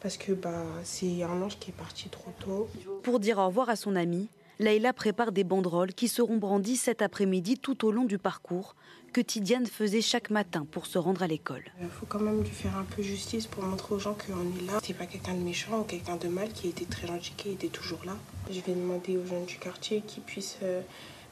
parce 0.00 0.16
que 0.16 0.30
bah, 0.30 0.62
c'est 0.84 1.24
un 1.24 1.42
ange 1.42 1.58
qui 1.58 1.72
est 1.72 1.76
parti 1.76 2.08
trop 2.08 2.30
tôt. 2.38 2.68
Pour 3.02 3.18
dire 3.18 3.38
au 3.38 3.46
revoir 3.48 3.68
à 3.68 3.74
son 3.74 3.96
ami, 3.96 4.28
Leïla 4.60 4.92
prépare 4.92 5.32
des 5.32 5.42
banderoles 5.42 5.94
qui 5.94 6.06
seront 6.06 6.36
brandies 6.36 6.76
cet 6.76 7.02
après-midi 7.02 7.58
tout 7.58 7.84
au 7.84 7.90
long 7.90 8.04
du 8.04 8.18
parcours 8.18 8.76
que 9.16 9.22
Tidiane 9.22 9.64
faisait 9.64 10.02
chaque 10.02 10.28
matin 10.28 10.66
pour 10.70 10.84
se 10.84 10.98
rendre 10.98 11.22
à 11.22 11.26
l'école. 11.26 11.64
Il 11.80 11.88
faut 11.88 12.04
quand 12.04 12.20
même 12.20 12.42
lui 12.42 12.50
faire 12.50 12.76
un 12.76 12.84
peu 12.84 13.02
justice 13.02 13.46
pour 13.46 13.62
montrer 13.62 13.94
aux 13.94 13.98
gens 13.98 14.12
qu'on 14.12 14.42
est 14.58 14.66
là. 14.66 14.78
C'est 14.82 14.92
pas 14.92 15.06
quelqu'un 15.06 15.32
de 15.32 15.40
méchant 15.40 15.80
ou 15.80 15.84
quelqu'un 15.84 16.16
de 16.16 16.28
mal 16.28 16.50
qui 16.52 16.68
était 16.68 16.84
très 16.84 17.06
gentil, 17.06 17.32
qui 17.34 17.48
était 17.48 17.68
toujours 17.68 18.00
là. 18.04 18.12
Je 18.50 18.60
vais 18.60 18.74
demander 18.74 19.16
aux 19.16 19.24
jeunes 19.24 19.46
du 19.46 19.56
quartier 19.56 20.02
qu'ils 20.06 20.22
puissent 20.22 20.58
euh, 20.62 20.82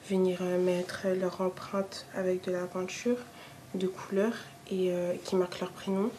venir 0.08 0.38
euh, 0.40 0.58
mettre 0.64 1.08
leur 1.08 1.42
empreinte 1.42 2.06
avec 2.14 2.42
de 2.46 2.52
la 2.52 2.64
peinture 2.64 3.18
de 3.74 3.86
couleur 3.86 4.32
et 4.70 4.90
euh, 4.90 5.12
qui 5.22 5.36
marquent 5.36 5.60
leur 5.60 5.72
prénom. 5.72 6.10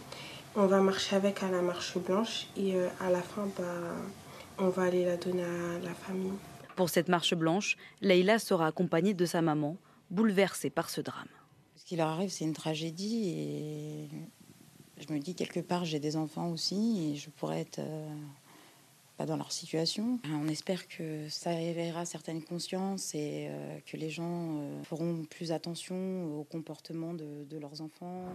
On 0.55 0.67
va 0.67 0.81
marcher 0.81 1.15
avec 1.15 1.41
à 1.41 1.49
la 1.49 1.63
marche 1.63 1.97
blanche 1.97 2.45
et 2.55 2.75
à 2.99 3.09
la 3.09 3.23
fin, 3.23 3.47
bah, 3.57 3.63
on 4.59 4.69
va 4.69 4.83
aller 4.83 5.03
la 5.03 5.17
donner 5.17 5.43
à 5.43 5.79
la 5.83 5.95
famille. 5.95 6.37
Pour 6.75 6.91
cette 6.91 7.07
marche 7.07 7.33
blanche, 7.33 7.75
Leïla 8.01 8.37
sera 8.37 8.67
accompagnée 8.67 9.15
de 9.15 9.25
sa 9.25 9.41
maman, 9.41 9.77
bouleversée 10.11 10.69
par 10.69 10.91
ce 10.91 11.01
drame. 11.01 11.25
Ce 11.85 11.89
qui 11.89 11.97
leur 11.97 12.07
arrive, 12.07 12.31
c'est 12.31 12.45
une 12.45 12.53
tragédie 12.53 13.29
et 13.29 14.09
je 14.97 15.13
me 15.13 15.19
dis 15.19 15.35
quelque 15.35 15.59
part, 15.59 15.85
j'ai 15.85 15.99
des 15.99 16.15
enfants 16.15 16.49
aussi 16.49 17.11
et 17.11 17.15
je 17.15 17.29
pourrais 17.29 17.59
être 17.59 17.77
euh, 17.77 18.09
pas 19.17 19.27
dans 19.27 19.37
leur 19.37 19.51
situation. 19.51 20.17
On 20.33 20.47
espère 20.47 20.87
que 20.87 21.29
ça 21.29 21.53
éveillera 21.53 22.05
certaines 22.05 22.41
consciences 22.41 23.13
et 23.13 23.49
euh, 23.51 23.77
que 23.85 23.97
les 23.97 24.09
gens 24.09 24.57
euh, 24.57 24.83
feront 24.83 25.25
plus 25.29 25.51
attention 25.51 26.39
au 26.39 26.43
comportement 26.43 27.13
de, 27.13 27.45
de 27.47 27.59
leurs 27.59 27.79
enfants. 27.81 28.25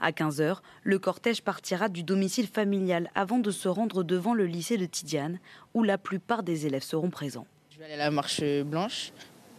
À 0.00 0.10
15h, 0.10 0.56
le 0.82 0.98
cortège 0.98 1.42
partira 1.42 1.90
du 1.90 2.02
domicile 2.02 2.46
familial 2.46 3.10
avant 3.14 3.38
de 3.38 3.50
se 3.50 3.68
rendre 3.68 4.02
devant 4.02 4.32
le 4.32 4.46
lycée 4.46 4.78
de 4.78 4.86
Tidiane, 4.86 5.40
où 5.74 5.82
la 5.82 5.98
plupart 5.98 6.42
des 6.42 6.64
élèves 6.64 6.84
seront 6.84 7.10
présents. 7.10 7.46
Je 7.68 7.80
vais 7.80 7.84
aller 7.84 7.94
à 7.94 7.98
la 7.98 8.10
marche 8.10 8.42
blanche 8.64 9.12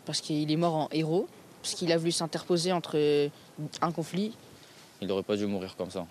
parce 0.06 0.20
qu'il 0.20 0.52
est 0.52 0.56
mort 0.56 0.74
en 0.74 0.90
héros, 0.92 1.28
parce 1.62 1.76
qu'il 1.76 1.92
a 1.92 1.98
voulu 1.98 2.12
s'interposer 2.12 2.72
entre 2.72 3.30
un 3.82 3.92
conflit. 3.92 4.34
Il 5.02 5.08
n'aurait 5.08 5.24
pas 5.24 5.38
dû 5.38 5.46
mourir 5.46 5.76
comme 5.76 5.92
ça. 5.92 6.06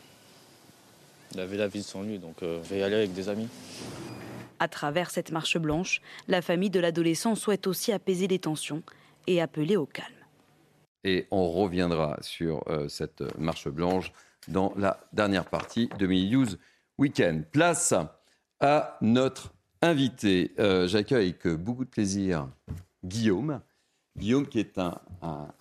Il 1.32 1.40
avait 1.40 1.56
la 1.56 1.68
vie 1.68 1.80
de 1.80 1.84
son 1.84 2.02
lui, 2.02 2.18
donc 2.18 2.42
euh, 2.42 2.60
je 2.64 2.70
vais 2.70 2.78
y 2.78 2.82
aller 2.82 2.96
avec 2.96 3.12
des 3.12 3.28
amis. 3.28 3.48
À 4.60 4.68
travers 4.68 5.10
cette 5.10 5.30
marche 5.30 5.58
blanche, 5.58 6.00
la 6.26 6.42
famille 6.42 6.70
de 6.70 6.80
l'adolescent 6.80 7.34
souhaite 7.34 7.66
aussi 7.66 7.92
apaiser 7.92 8.26
les 8.26 8.38
tensions 8.38 8.82
et 9.26 9.40
appeler 9.40 9.76
au 9.76 9.86
calme. 9.86 10.08
Et 11.04 11.26
on 11.30 11.50
reviendra 11.50 12.16
sur 12.22 12.62
euh, 12.68 12.88
cette 12.88 13.22
marche 13.38 13.68
blanche 13.68 14.10
dans 14.48 14.72
la 14.76 15.00
dernière 15.12 15.44
partie 15.44 15.88
de 15.98 16.06
Mini 16.06 16.30
News 16.30 16.48
Weekend. 16.96 17.44
Place 17.46 17.94
à 18.60 18.96
notre 19.02 19.52
invité. 19.82 20.52
Euh, 20.58 20.88
j'accueille 20.88 21.34
avec 21.42 21.46
beaucoup 21.46 21.84
de 21.84 21.90
plaisir 21.90 22.48
Guillaume. 23.04 23.60
Guillaume 24.16 24.46
qui 24.46 24.58
est 24.60 24.78
un, 24.78 24.98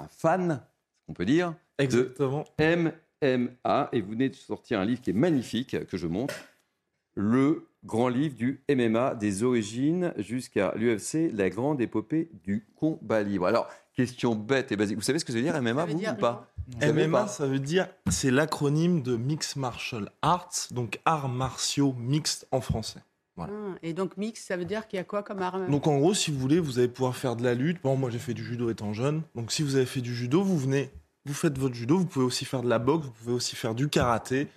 fan, 0.10 0.62
on 1.08 1.14
peut 1.14 1.26
dire, 1.26 1.54
Exactement. 1.78 2.46
de 2.58 2.96
MMA. 3.22 3.90
Et 3.92 4.02
vous 4.02 4.12
venez 4.12 4.30
de 4.30 4.36
sortir 4.36 4.80
un 4.80 4.86
livre 4.86 5.02
qui 5.02 5.12
est 5.12 5.14
magnifique, 5.14 5.86
que 5.88 5.98
je 5.98 6.08
montre. 6.08 6.36
Le 7.16 7.68
grand 7.84 8.10
livre 8.10 8.36
du 8.36 8.64
MMA, 8.70 9.16
des 9.16 9.44
origines 9.44 10.14
jusqu'à 10.18 10.74
l'UFC, 10.76 11.32
la 11.34 11.50
grande 11.50 11.82
épopée 11.82 12.30
du 12.44 12.68
combat 12.76 13.24
libre. 13.24 13.48
Alors, 13.48 13.68
question 13.94 14.36
bête 14.36 14.72
et 14.72 14.76
basique. 14.76 14.98
Vous 14.98 15.04
savez 15.04 15.20
ce 15.20 15.26
que 15.26 15.32
ça 15.32 15.40
veut 15.40 15.44
dire 15.44 15.60
MMA, 15.60 15.86
vous, 15.86 15.98
ou 15.98 16.16
pas 16.16 16.52
MMA, 16.82 17.28
ça 17.28 17.48
veut 17.48 17.60
dire, 17.60 17.88
c'est 18.10 18.30
l'acronyme 18.30 19.02
de 19.02 19.16
Mixed 19.16 19.58
Martial 19.58 20.12
Arts, 20.22 20.68
donc 20.72 21.00
arts 21.06 21.30
martiaux 21.30 21.94
mixtes 21.98 22.48
en 22.52 22.62
français. 22.62 23.00
Voilà. 23.38 23.54
Ah, 23.56 23.78
et 23.84 23.94
donc 23.94 24.18
mix, 24.18 24.44
ça 24.44 24.58
veut 24.58 24.66
dire 24.66 24.88
qu'il 24.88 24.98
y 24.98 25.00
a 25.00 25.06
quoi 25.06 25.24
comme 25.24 25.42
arme? 25.42 25.70
Donc 25.70 25.88
en 25.88 25.98
gros, 25.98 26.14
si 26.14 26.32
vous 26.32 26.40
voulez, 26.40 26.60
vous 26.60 26.80
allez 26.80 26.88
pouvoir 26.88 27.16
faire 27.16 27.36
de 27.36 27.44
la 27.44 27.54
lutte. 27.54 27.78
Bon, 27.84 27.96
moi 27.96 28.10
j'ai 28.10 28.20
fait 28.20 28.34
du 28.34 28.44
judo 28.44 28.70
étant 28.70 28.94
jeune. 28.94 29.22
Donc 29.36 29.52
si 29.52 29.64
vous 29.64 29.76
avez 29.76 29.86
fait 29.86 30.02
du 30.02 30.14
judo, 30.14 30.44
vous 30.44 30.58
venez, 30.58 30.90
vous 31.26 31.34
faites 31.34 31.58
votre 31.58 31.76
judo. 31.76 31.98
Vous 31.98 32.06
pouvez 32.06 32.26
aussi 32.26 32.44
faire 32.44 32.62
de 32.62 32.70
la 32.70 32.80
boxe, 32.80 33.06
vous 33.06 33.12
pouvez 33.12 33.34
aussi 33.34 33.56
faire 33.56 33.76
du 33.76 33.88
karaté 33.88 34.48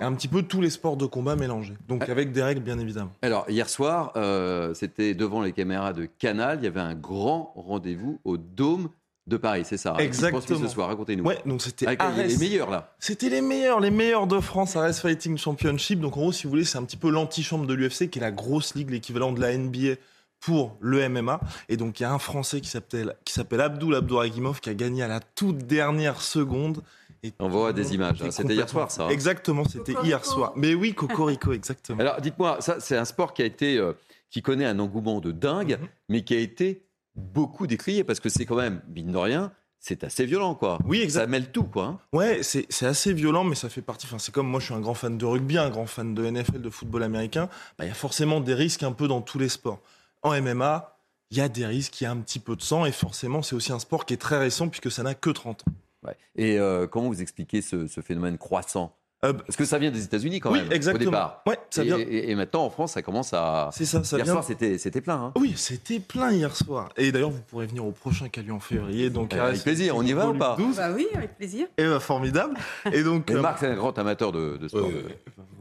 un 0.00 0.14
petit 0.14 0.28
peu 0.28 0.42
tous 0.42 0.60
les 0.60 0.70
sports 0.70 0.96
de 0.96 1.06
combat 1.06 1.36
mélangés. 1.36 1.76
Donc 1.88 2.04
ah. 2.06 2.10
avec 2.10 2.32
des 2.32 2.42
règles, 2.42 2.60
bien 2.60 2.78
évidemment. 2.78 3.12
Alors, 3.22 3.48
hier 3.48 3.68
soir, 3.68 4.12
euh, 4.16 4.74
c'était 4.74 5.14
devant 5.14 5.40
les 5.40 5.52
caméras 5.52 5.92
de 5.92 6.04
Canal, 6.04 6.58
il 6.60 6.64
y 6.64 6.66
avait 6.66 6.80
un 6.80 6.94
grand 6.94 7.52
rendez-vous 7.56 8.20
au 8.24 8.36
Dôme 8.36 8.90
de 9.26 9.36
Paris, 9.36 9.64
c'est 9.66 9.76
ça 9.76 9.96
Exactement. 9.98 10.58
ce 10.60 10.68
soir, 10.68 10.88
racontez-nous. 10.88 11.24
Ouais, 11.24 11.38
donc 11.46 11.60
c'était 11.62 11.86
les 11.86 12.36
meilleurs 12.38 12.70
là. 12.70 12.94
C'était 13.00 13.28
les 13.28 13.40
meilleurs, 13.40 13.80
les 13.80 13.90
meilleurs 13.90 14.26
de 14.26 14.38
France, 14.40 14.76
Ares 14.76 14.94
Fighting 14.94 15.36
Championship. 15.36 15.98
Donc 16.00 16.16
en 16.16 16.20
gros, 16.20 16.32
si 16.32 16.44
vous 16.44 16.50
voulez, 16.50 16.64
c'est 16.64 16.78
un 16.78 16.84
petit 16.84 16.96
peu 16.96 17.10
l'antichambre 17.10 17.66
de 17.66 17.74
l'UFC, 17.74 18.08
qui 18.08 18.18
est 18.18 18.22
la 18.22 18.30
grosse 18.30 18.74
ligue, 18.76 18.90
l'équivalent 18.90 19.32
de 19.32 19.40
la 19.40 19.56
NBA 19.56 19.94
pour 20.38 20.76
le 20.80 21.08
MMA. 21.08 21.40
Et 21.68 21.76
donc 21.76 21.98
il 21.98 22.04
y 22.04 22.06
a 22.06 22.12
un 22.12 22.18
Français 22.20 22.60
qui 22.60 22.68
s'appelle 22.68 23.16
qui 23.24 23.32
s'appelle 23.32 23.60
Abdoul 23.62 23.96
Abdouragimov 23.96 24.60
qui 24.60 24.70
a 24.70 24.74
gagné 24.74 25.02
à 25.02 25.08
la 25.08 25.18
toute 25.20 25.58
dernière 25.66 26.20
seconde 26.20 26.82
On 27.40 27.48
voit 27.48 27.72
des 27.72 27.94
images. 27.94 28.22
hein. 28.22 28.30
C'était 28.30 28.54
hier 28.54 28.68
soir, 28.68 28.90
ça. 28.92 29.06
hein. 29.06 29.08
Exactement, 29.08 29.64
c'était 29.64 29.94
hier 30.04 30.24
soir. 30.24 30.52
Mais 30.54 30.74
oui, 30.74 30.94
Cocorico, 30.94 31.52
exactement. 31.52 31.98
Alors, 31.98 32.20
dites-moi, 32.20 32.58
ça, 32.60 32.76
c'est 32.78 32.96
un 32.96 33.04
sport 33.04 33.34
qui 33.34 33.42
a 33.42 33.46
été, 33.46 33.76
euh, 33.78 33.94
qui 34.30 34.42
connaît 34.42 34.66
un 34.66 34.78
engouement 34.78 35.18
de 35.20 35.32
dingue, 35.32 35.78
Mhm. 35.80 35.88
mais 36.10 36.22
qui 36.22 36.34
a 36.36 36.38
été 36.38 36.82
beaucoup 37.16 37.66
décrié 37.66 38.04
parce 38.04 38.20
que 38.20 38.28
c'est 38.28 38.44
quand 38.46 38.56
même, 38.56 38.82
mine 38.94 39.10
de 39.12 39.16
rien, 39.18 39.52
c'est 39.78 40.04
assez 40.04 40.24
violent, 40.26 40.54
quoi. 40.54 40.78
Oui, 40.84 41.00
exact. 41.00 41.22
Ça 41.22 41.26
mêle 41.26 41.50
tout, 41.52 41.64
quoi. 41.64 41.84
hein. 41.84 42.00
Ouais, 42.12 42.42
c'est 42.42 42.66
c'est 42.70 42.86
assez 42.86 43.12
violent, 43.12 43.44
mais 43.44 43.54
ça 43.54 43.68
fait 43.68 43.82
partie. 43.82 44.06
Enfin, 44.06 44.18
c'est 44.18 44.32
comme 44.32 44.48
moi, 44.48 44.58
je 44.60 44.66
suis 44.66 44.74
un 44.74 44.80
grand 44.80 44.94
fan 44.94 45.16
de 45.16 45.24
rugby, 45.24 45.58
un 45.58 45.70
grand 45.70 45.86
fan 45.86 46.14
de 46.14 46.28
NFL, 46.28 46.60
de 46.60 46.70
football 46.70 47.02
américain. 47.02 47.48
Bah, 47.78 47.84
Il 47.84 47.88
y 47.88 47.90
a 47.90 47.94
forcément 47.94 48.40
des 48.40 48.54
risques 48.54 48.82
un 48.82 48.92
peu 48.92 49.06
dans 49.08 49.20
tous 49.20 49.38
les 49.38 49.48
sports. 49.48 49.80
En 50.22 50.30
MMA, 50.40 50.98
il 51.30 51.36
y 51.38 51.40
a 51.40 51.48
des 51.48 51.66
risques, 51.66 52.00
il 52.00 52.04
y 52.04 52.06
a 52.06 52.10
un 52.10 52.16
petit 52.16 52.38
peu 52.40 52.56
de 52.56 52.62
sang, 52.62 52.84
et 52.86 52.92
forcément, 52.92 53.42
c'est 53.42 53.54
aussi 53.54 53.72
un 53.72 53.78
sport 53.78 54.06
qui 54.06 54.14
est 54.14 54.18
très 54.18 54.38
récent 54.38 54.68
puisque 54.68 54.90
ça 54.90 55.02
n'a 55.02 55.14
que 55.14 55.30
30 55.30 55.62
ans. 55.68 55.72
Ouais. 56.04 56.16
Et 56.36 56.58
euh, 56.58 56.86
comment 56.86 57.08
vous 57.08 57.20
expliquez 57.22 57.62
ce, 57.62 57.86
ce 57.86 58.00
phénomène 58.00 58.38
croissant? 58.38 58.96
Euh, 59.26 59.32
Parce 59.32 59.56
que 59.56 59.64
ça 59.64 59.78
vient 59.78 59.90
des 59.90 60.04
États-Unis 60.04 60.40
quand 60.40 60.52
oui, 60.52 60.60
même, 60.62 60.72
exactement. 60.72 61.08
au 61.08 61.10
départ. 61.10 61.42
Ouais, 61.46 61.58
ça 61.70 61.82
et, 61.82 61.86
vient- 61.86 61.98
et- 61.98 62.30
et 62.30 62.34
maintenant, 62.34 62.64
en 62.64 62.70
France, 62.70 62.92
ça 62.92 63.02
commence 63.02 63.32
à. 63.32 63.70
C'est 63.72 63.84
ça, 63.84 64.02
ça 64.04 64.16
Hier 64.16 64.24
vient- 64.24 64.34
soir, 64.34 64.44
c'était 64.44 64.78
c'était 64.78 65.00
plein. 65.00 65.14
hein. 65.16 65.32
Oui, 65.36 65.52
c'était 65.56 65.98
plein 66.00 66.30
hier 66.32 66.54
soir. 66.56 66.88
Et 66.96 67.12
d'ailleurs, 67.12 67.30
vous 67.30 67.40
pourrez 67.48 67.66
venir 67.66 67.84
au 67.86 67.92
prochain 67.92 68.28
qui 68.28 68.40
a 68.40 68.42
lieu 68.42 68.52
en 68.52 68.60
février. 68.60 69.10
Donc, 69.10 69.34
Euh, 69.34 69.48
avec 69.48 69.62
plaisir, 69.62 69.96
on 69.96 70.02
y 70.02 70.12
va 70.12 70.28
ou 70.28 70.34
pas 70.34 70.54
12. 70.58 70.76
Bah 70.76 70.90
oui, 70.94 71.06
avec 71.14 71.36
plaisir. 71.36 71.66
Et 71.78 71.84
bah, 71.84 72.00
formidable. 72.00 72.54
Et 72.92 73.02
donc, 73.02 73.30
euh, 73.30 73.40
Marc, 73.40 73.58
c'est 73.60 73.66
un 73.68 73.74
grand 73.76 73.98
amateur 73.98 74.32
de, 74.32 74.56
de 74.56 74.68
sport. 74.68 74.88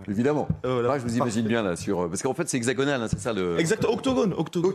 Évidemment. 0.07 0.47
Marc, 0.63 0.99
je 0.99 1.03
vous 1.05 1.17
imagine 1.17 1.47
bien 1.47 1.63
là 1.63 1.75
sur. 1.75 2.07
Parce 2.09 2.21
qu'en 2.21 2.33
fait, 2.33 2.47
c'est 2.47 2.57
hexagonal, 2.57 3.01
hein, 3.01 3.07
c'est 3.09 3.19
ça 3.19 3.33
le. 3.33 3.59
Exact, 3.59 3.85
octogone, 3.85 4.33
octogone, 4.37 4.73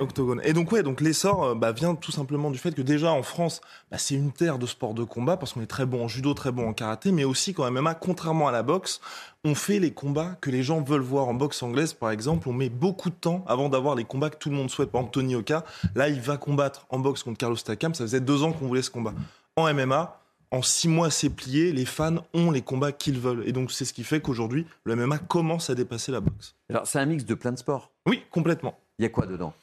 octogone, 0.00 0.40
Et 0.44 0.52
donc 0.52 0.70
ouais, 0.72 0.82
donc 0.82 1.00
l'essor 1.00 1.56
bah, 1.56 1.72
vient 1.72 1.94
tout 1.94 2.12
simplement 2.12 2.50
du 2.50 2.58
fait 2.58 2.72
que 2.74 2.82
déjà 2.82 3.10
en 3.12 3.22
France, 3.22 3.60
bah, 3.90 3.98
c'est 3.98 4.14
une 4.14 4.32
terre 4.32 4.58
de 4.58 4.66
sport 4.66 4.94
de 4.94 5.02
combat 5.04 5.36
parce 5.36 5.52
qu'on 5.52 5.62
est 5.62 5.66
très 5.66 5.86
bon 5.86 6.04
en 6.04 6.08
judo, 6.08 6.34
très 6.34 6.52
bon 6.52 6.68
en 6.68 6.72
karaté, 6.72 7.10
mais 7.12 7.24
aussi 7.24 7.52
quand 7.54 7.68
MMA, 7.70 7.94
contrairement 8.20 8.48
à 8.48 8.52
la 8.52 8.62
boxe, 8.62 9.00
on 9.44 9.54
fait 9.54 9.78
les 9.78 9.92
combats 9.92 10.36
que 10.42 10.50
les 10.50 10.62
gens 10.62 10.82
veulent 10.82 11.00
voir 11.00 11.28
en 11.28 11.32
boxe 11.32 11.62
anglaise, 11.62 11.94
par 11.94 12.10
exemple. 12.10 12.50
On 12.50 12.52
met 12.52 12.68
beaucoup 12.68 13.08
de 13.08 13.14
temps 13.14 13.42
avant 13.48 13.70
d'avoir 13.70 13.94
les 13.94 14.04
combats 14.04 14.28
que 14.28 14.36
tout 14.36 14.50
le 14.50 14.56
monde 14.56 14.68
souhaite. 14.68 14.90
Par 14.90 15.00
exemple, 15.00 15.14
Tony 15.14 15.36
Oka, 15.36 15.64
là, 15.94 16.10
il 16.10 16.20
va 16.20 16.36
combattre 16.36 16.84
en 16.90 16.98
boxe 16.98 17.22
contre 17.22 17.38
Carlos 17.38 17.56
Takam. 17.56 17.94
Ça 17.94 18.04
faisait 18.04 18.20
deux 18.20 18.42
ans 18.42 18.52
qu'on 18.52 18.66
voulait 18.66 18.82
ce 18.82 18.90
combat. 18.90 19.14
En 19.56 19.72
MMA, 19.72 20.20
en 20.50 20.60
six 20.60 20.86
mois, 20.86 21.08
c'est 21.08 21.30
plié. 21.30 21.72
Les 21.72 21.86
fans 21.86 22.16
ont 22.34 22.50
les 22.50 22.60
combats 22.60 22.92
qu'ils 22.92 23.18
veulent. 23.18 23.42
Et 23.46 23.52
donc, 23.52 23.72
c'est 23.72 23.86
ce 23.86 23.94
qui 23.94 24.04
fait 24.04 24.20
qu'aujourd'hui, 24.20 24.66
le 24.84 24.96
MMA 24.96 25.16
commence 25.16 25.70
à 25.70 25.74
dépasser 25.74 26.12
la 26.12 26.20
boxe. 26.20 26.54
Alors, 26.68 26.86
c'est 26.86 26.98
un 26.98 27.06
mix 27.06 27.24
de 27.24 27.34
plein 27.34 27.52
de 27.52 27.58
sports. 27.58 27.90
Oui, 28.06 28.22
complètement. 28.30 28.78
Il 28.98 29.04
y 29.04 29.06
a 29.06 29.08
quoi 29.08 29.24
dedans? 29.24 29.54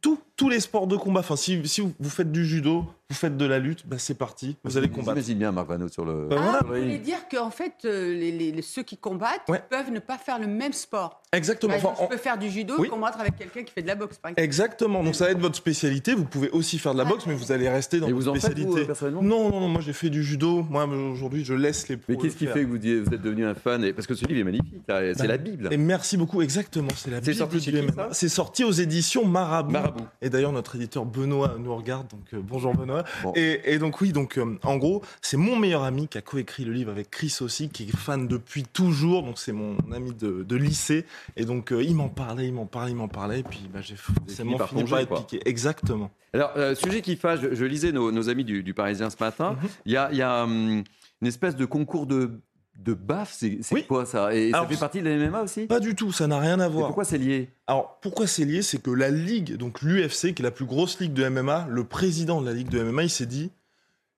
Tout, 0.00 0.20
tous 0.36 0.48
les 0.48 0.60
sports 0.60 0.86
de 0.86 0.96
combat. 0.96 1.20
Enfin, 1.20 1.34
si, 1.34 1.56
vous 1.56 2.10
faites 2.10 2.30
du 2.30 2.46
judo, 2.46 2.84
vous 3.08 3.14
faites 3.16 3.36
de 3.36 3.44
la 3.46 3.60
lutte, 3.60 3.86
bah, 3.86 3.96
c'est 3.98 4.14
parti. 4.18 4.56
Vous 4.64 4.76
allez 4.76 4.88
combattre. 4.88 5.10
J'imagine 5.12 5.38
bien 5.38 5.52
Marc 5.52 5.68
Vano 5.68 5.86
sur 5.88 6.04
le. 6.04 6.26
Bah, 6.28 6.36
voilà. 6.40 6.58
Ah, 6.60 6.64
vous 6.66 6.74
voulez 6.74 6.98
dire 6.98 7.28
qu'en 7.30 7.50
fait, 7.50 7.74
euh, 7.84 8.12
les, 8.12 8.32
les- 8.32 8.50
les- 8.50 8.62
ceux 8.62 8.82
qui 8.82 8.96
combattent 8.96 9.48
Ouais. 9.48 9.62
peuvent 9.70 9.92
ne 9.92 10.00
pas 10.00 10.18
faire 10.18 10.40
le 10.40 10.48
même 10.48 10.72
sport. 10.72 11.22
Exactement. 11.32 11.74
Enfin, 11.76 11.94
je 12.00 12.06
peux 12.08 12.16
faire 12.16 12.36
du 12.36 12.50
judo 12.50 12.74
Oui. 12.78 12.88
et 12.88 12.90
combattre 12.90 13.20
avec 13.20 13.36
quelqu'un 13.36 13.62
qui 13.62 13.72
fait 13.72 13.82
de 13.82 13.86
la 13.86 13.94
boxe, 13.94 14.18
par 14.18 14.30
exemple. 14.30 14.42
Exactement. 14.42 15.04
Donc, 15.04 15.14
ça 15.14 15.26
va 15.26 15.30
être 15.30 15.38
votre 15.38 15.54
spécialité. 15.54 16.14
Vous 16.14 16.24
pouvez 16.24 16.50
aussi 16.50 16.78
faire 16.80 16.94
de 16.94 16.98
la 16.98 17.04
boxe, 17.04 17.26
mais 17.28 17.34
vous 17.34 17.52
allez 17.52 17.68
rester 17.68 18.00
dans 18.00 18.08
Et 18.08 18.12
votre 18.12 18.24
vous 18.24 18.28
en 18.30 18.34
faites, 18.34 18.42
spécialité. 18.52 18.80
vous, 18.80 18.86
personnellement? 18.86 19.22
Non, 19.22 19.50
non, 19.50 19.60
non. 19.60 19.68
Moi, 19.68 19.82
j'ai 19.82 19.92
fait 19.92 20.10
du 20.10 20.24
judo. 20.24 20.64
Moi, 20.68 20.84
aujourd'hui, 20.86 21.44
je 21.44 21.54
laisse 21.54 21.88
les 21.88 21.98
Mais 22.08 22.16
qu'est-ce 22.16 22.36
qui 22.36 22.46
fait 22.48 22.62
que 22.64 22.68
vous, 22.68 22.78
dites- 22.78 23.04
vous 23.06 23.14
êtes 23.14 23.22
devenu 23.22 23.44
un 23.46 23.54
fan 23.54 23.84
et- 23.84 23.92
Parce 23.92 24.08
que 24.08 24.14
ce 24.16 24.24
livre 24.26 24.40
est 24.40 24.44
magnifique, 24.44 24.82
c'est 24.88 25.18
Bah, 25.18 25.26
la 25.26 25.36
Bible. 25.38 25.68
Et 25.70 25.76
merci 25.76 26.16
beaucoup, 26.16 26.42
exactement. 26.42 26.88
C'est 26.96 27.10
la 27.10 27.18
C'est 27.18 27.30
Bible 27.32 27.36
sorti 27.36 27.58
du 27.70 27.78
MMA. 27.82 28.08
C'est 28.10 28.28
sorti 28.28 28.64
aux 28.64 28.72
éditions 28.72 29.24
Marabout. 29.26 29.70
Marabout. 29.72 30.04
Et 30.22 30.28
d'ailleurs, 30.28 30.52
notre 30.52 30.74
éditeur 30.74 31.04
Benoît 31.04 31.54
nous 31.58 31.74
regarde, 31.76 32.08
donc 32.08 32.22
euh, 32.34 32.40
bonjour 32.42 32.74
Benoît. 32.74 32.95
Et, 33.34 33.60
et 33.64 33.78
donc 33.78 34.00
oui, 34.00 34.12
donc 34.12 34.38
euh, 34.38 34.58
en 34.62 34.76
gros, 34.76 35.02
c'est 35.20 35.36
mon 35.36 35.56
meilleur 35.56 35.82
ami 35.82 36.08
qui 36.08 36.18
a 36.18 36.22
coécrit 36.22 36.64
le 36.64 36.72
livre 36.72 36.90
avec 36.90 37.10
Chris 37.10 37.36
aussi, 37.40 37.68
qui 37.68 37.84
est 37.84 37.96
fan 37.96 38.28
depuis 38.28 38.64
toujours. 38.64 39.22
Donc 39.22 39.38
c'est 39.38 39.52
mon 39.52 39.76
ami 39.92 40.12
de, 40.12 40.42
de 40.42 40.56
lycée. 40.56 41.06
Et 41.36 41.44
donc 41.44 41.72
euh, 41.72 41.82
il 41.82 41.94
m'en 41.94 42.08
parlait, 42.08 42.46
il 42.46 42.54
m'en 42.54 42.66
parlait, 42.66 42.92
il 42.92 42.96
m'en 42.96 43.08
parlait. 43.08 43.40
Et 43.40 43.44
puis 43.44 43.68
bah, 43.72 43.80
j'ai 43.82 43.96
forcément 43.96 44.58
fini 44.66 44.84
par 44.84 45.00
être 45.00 45.26
piqué. 45.26 45.40
Exactement. 45.48 46.10
Alors, 46.32 46.52
euh, 46.56 46.74
sujet 46.74 47.00
qui 47.00 47.16
fâche, 47.16 47.40
je, 47.40 47.54
je 47.54 47.64
lisais 47.64 47.92
nos, 47.92 48.12
nos 48.12 48.28
amis 48.28 48.44
du, 48.44 48.62
du 48.62 48.74
Parisien 48.74 49.08
ce 49.08 49.16
matin. 49.18 49.52
Mhm. 49.52 49.68
Il 49.86 49.92
y 49.92 49.96
a, 49.96 50.12
y 50.12 50.22
a, 50.22 50.44
hum, 50.44 50.84
une 51.22 51.28
espèce 51.28 51.56
de 51.56 51.64
concours 51.64 52.06
de, 52.06 52.40
de 52.78 52.94
baf, 52.94 53.34
c'est 53.38 53.58
quoi 53.86 54.06
ça? 54.06 54.34
Et 54.34 54.52
Alors, 54.52 54.64
ça 54.66 54.74
fait 54.74 54.80
partie 54.80 55.00
de 55.02 55.08
la 55.08 55.16
MMA 55.28 55.42
aussi? 55.42 55.66
Pas 55.66 55.80
du 55.80 55.94
tout, 55.94 56.12
ça 56.12 56.26
n'a 56.26 56.38
rien 56.38 56.60
à 56.60 56.68
voir. 56.68 56.86
pourquoi 56.88 57.04
c'est 57.04 57.18
lié? 57.18 57.50
Alors, 57.66 57.98
pourquoi 58.00 58.26
c'est 58.26 58.44
lié? 58.44 58.62
C'est 58.62 58.80
que 58.82 58.90
la 58.90 59.10
ligue, 59.10 59.56
donc 59.56 59.82
l'UFC, 59.82 60.34
qui 60.34 60.42
est 60.42 60.44
la 60.44 60.50
plus 60.50 60.66
grosse 60.66 61.00
ligue 61.00 61.12
de 61.14 61.28
MMA, 61.28 61.66
le 61.70 61.84
président 61.84 62.40
de 62.40 62.46
la 62.46 62.52
ligue 62.52 62.68
de 62.68 62.82
MMA, 62.82 63.04
il 63.04 63.10
s'est 63.10 63.26
dit 63.26 63.50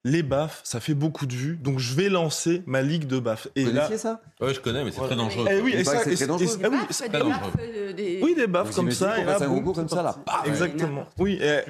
les 0.05 0.23
baffes, 0.23 0.61
ça 0.65 0.81
fait 0.81 0.95
beaucoup 0.95 1.27
de 1.27 1.35
vues, 1.35 1.57
donc 1.57 1.81
je 1.81 1.93
vais 1.95 2.09
lancer 2.09 2.63
ma 2.67 2.83
ligue 2.83 3.07
de 3.07 3.19
baffes. 3.19 3.49
Et 3.57 3.65
Vous 3.65 3.71
là, 3.73 3.75
connaissiez 3.87 3.99
ça? 3.99 4.23
Ouais, 4.41 4.55
je 4.55 4.61
connais, 4.61 4.85
mais 4.85 4.91
c'est 4.93 4.99
Voilà. 4.99 5.17
très 5.17 5.23
dangereux. 5.25 5.47
Eh 5.51 5.61
oui, 5.61 5.75
et 5.75 5.85
ça, 5.85 5.99
c'est 6.05 6.27
dangereux. 6.27 6.57
ah 6.63 6.69
oui, 6.71 6.77
Baffes, 6.79 6.87
c'est- 6.91 7.09
des 7.09 7.19
pas 7.19 7.25
baffes, 7.25 7.41
dangereux. 7.43 7.53
euh, 7.61 7.93
des- 7.93 8.21
oui, 8.23 8.35
des 8.35 8.47
baffes 8.47 8.75
comme 8.75 8.91
ça. 8.93 9.19
Et 9.19 9.25
là, 9.25 9.37
un 9.43 9.49
concours 9.49 9.75
comme 9.75 9.89
c'est 9.89 9.95
ça, 9.97 10.03
là, 10.03 10.17
Exactement. 10.47 11.05
Oui, 11.19 11.39
et- 11.43 11.61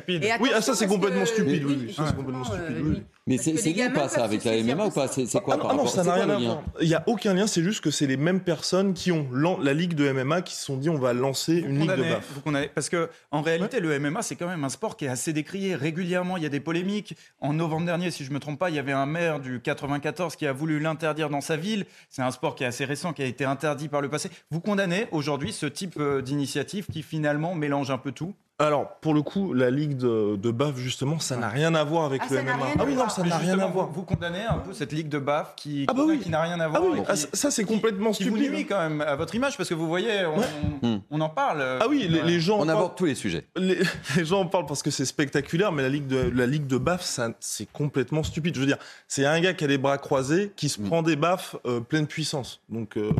oui, 0.41 0.51
ah, 0.55 0.61
ça 0.61 0.75
c'est 0.75 0.87
complètement 0.87 1.25
stupide. 1.27 1.65
oui, 1.65 1.75
Oui, 1.79 1.85
oui, 1.89 1.95
ça 1.95 2.05
c'est 2.07 2.17
complètement 2.17 2.45
stupide. 2.45 3.05
Mais 3.29 3.39
c'est 3.39 3.53
lié 3.53 3.91
pas 3.91 4.09
ça 4.09 4.25
avec 4.25 4.45
la 4.45 4.63
MMA 4.63 4.87
ou 4.87 4.91
pas. 4.91 5.07
C'est 5.09 5.27
quoi 5.41 5.55
Ah, 5.55 5.59
par 5.59 5.71
ah 5.71 5.75
non, 5.75 5.85
rapport 5.85 5.91
ça 5.91 6.03
n'a 6.03 6.15
rien 6.15 6.31
à 6.31 6.39
lien 6.39 6.39
voir. 6.39 6.63
Il 6.81 6.89
n'y 6.89 6.95
a 6.95 7.05
aucun 7.07 7.35
lien, 7.35 7.47
c'est 7.47 7.63
juste 7.63 7.83
que 7.83 7.91
c'est 7.91 8.07
les 8.07 8.17
mêmes 8.17 8.41
personnes 8.41 8.95
qui 8.95 9.13
ont 9.13 9.29
la 9.61 9.75
ligue 9.75 9.95
de 9.95 10.11
MMA 10.11 10.43
qui 10.43 10.55
se 10.55 10.65
sont 10.65 10.77
dit 10.77 10.89
on 10.89 10.99
va 10.99 11.13
lancer 11.13 11.55
une 11.55 11.81
ligue 11.81 11.91
de 11.91 12.41
condamnez. 12.43 12.71
Parce 12.75 12.89
que 12.89 13.11
en 13.31 13.43
réalité, 13.43 13.81
le 13.81 13.99
MMA, 13.99 14.23
c'est 14.23 14.37
quand 14.37 14.49
même 14.49 14.65
un 14.65 14.69
sport 14.69 14.97
qui 14.97 15.05
est 15.05 15.09
assez 15.09 15.33
décrié 15.33 15.75
régulièrement. 15.75 16.37
Il 16.37 16.43
y 16.43 16.47
a 16.47 16.51
des 16.51 16.61
polémiques. 16.61 17.17
En 17.41 17.53
novembre 17.53 17.87
dernier, 17.87 18.11
si 18.11 18.25
je 18.25 18.33
me 18.33 18.41
trompe 18.41 18.59
pas, 18.59 18.71
il 18.71 18.77
y 18.77 18.79
avait 18.79 18.93
un 18.93 19.07
maire 19.07 19.41
du 19.41 19.61
94 19.61 20.37
qui 20.37 20.47
a 20.47 20.53
voulu 20.53 20.81
l'interdire 20.81 21.29
dans 21.29 21.41
sa 21.41 21.57
ville. 21.57 21.87
C'est 22.09 22.23
un 22.23 22.31
sport 22.31 22.55
qui 22.55 22.65
est 22.65 22.67
assez 22.67 22.85
récent, 22.85 23.13
qui 23.13 23.23
a 23.23 23.27
été 23.27 23.45
interdit 23.45 23.89
par 23.89 24.01
le 24.01 24.09
passé. 24.09 24.31
Vous 24.51 24.61
condamnez 24.61 25.07
aujourd'hui 25.13 25.53
ce 25.53 25.67
type 25.67 25.97
euh, 25.99 26.23
d'initiative 26.23 26.87
qui 26.87 27.03
finalement 27.03 27.55
mélange 27.55 27.91
un 27.91 27.99
peu 27.99 28.13
tout? 28.13 28.35
Alors, 28.61 28.97
pour 29.01 29.15
le 29.15 29.23
coup, 29.23 29.53
la 29.55 29.71
ligue 29.71 29.97
de, 29.97 30.35
de 30.35 30.51
baffes, 30.51 30.79
justement, 30.79 31.21
ça 31.21 31.37
n'a 31.37 31.49
rien 31.49 31.77
à 31.77 31.85
voir 31.85 32.07
avec 32.07 32.23
Ah, 32.25 32.35
le 32.35 32.43
MMA. 32.43 32.53
Ah 32.77 32.83
oui, 32.85 32.95
non, 32.97 33.09
ça 33.09 33.23
n'a 33.23 33.37
rien 33.39 33.57
à 33.57 33.67
voir. 33.69 33.87
Vous, 33.87 34.01
vous 34.01 34.03
condamnez 34.03 34.43
un 34.45 34.59
peu 34.59 34.73
cette 34.73 34.91
ligue 34.93 35.09
de 35.09 35.21
baf 35.21 35.55
qui, 35.55 35.85
Ah 35.87 35.93
bah 35.95 36.03
oui. 36.05 36.19
qui 36.19 36.29
n'a 36.29 36.43
rien 36.43 36.59
à 36.59 36.65
Ah 36.65 36.69
voir. 36.69 36.83
oui, 36.83 36.99
ah, 37.07 37.13
qui- 37.13 37.21
ça, 37.21 37.29
ça, 37.33 37.51
c'est 37.53 37.63
complètement 37.65 38.11
qui 38.11 38.25
vous 38.25 38.35
stupide. 38.37 38.53
nuit 38.53 38.67
quand 38.67 38.81
même 38.81 39.01
à 39.01 39.15
votre 39.15 39.33
image 39.37 39.57
parce 39.57 39.69
que 39.69 39.75
vous 39.75 39.87
voyez, 39.87 40.27
on, 40.27 40.41
Hmm. 40.87 41.01
on 41.09 41.21
en 41.21 41.29
parle. 41.29 41.61
euh, 41.61 41.79
Ah 41.81 41.87
oui, 41.89 42.09
les, 42.09 42.21
les 42.23 42.41
gens. 42.41 42.57
On 42.57 42.67
parlent- 42.67 42.71
aborde 42.79 42.97
tous 42.97 43.05
les 43.05 43.15
sujets. 43.15 43.45
les, 43.55 43.79
les 44.17 44.25
gens 44.25 44.41
en 44.41 44.47
parlent 44.47 44.67
parce 44.67 44.83
que 44.83 44.91
c'est 44.91 45.05
spectaculaire, 45.05 45.71
mais 45.71 45.83
la 45.85 45.89
ligue 45.89 46.09
de 46.09 46.29
la 46.35 46.47
ligue 46.47 46.67
de 46.67 46.81
ça, 47.01 47.29
c'est 47.39 47.71
complètement 47.73 48.25
stupide. 48.25 48.57
Je 48.57 48.61
veux 48.61 48.67
dire, 48.67 48.79
c'est 49.07 49.25
un 49.25 49.39
gars 49.41 49.53
qui 49.55 49.63
a 49.63 49.69
les 49.69 49.79
bras 49.79 49.99
croisés, 49.99 50.53
qui 50.57 50.67
Mm. 50.67 50.69
se 50.71 50.81
prend 50.81 51.03
des 51.03 51.15
baffes 51.17 51.55
euh, 51.65 51.79
pleine 51.79 52.09
puissance. 52.09 52.61
Donc, 52.69 52.97
euh, 52.97 53.13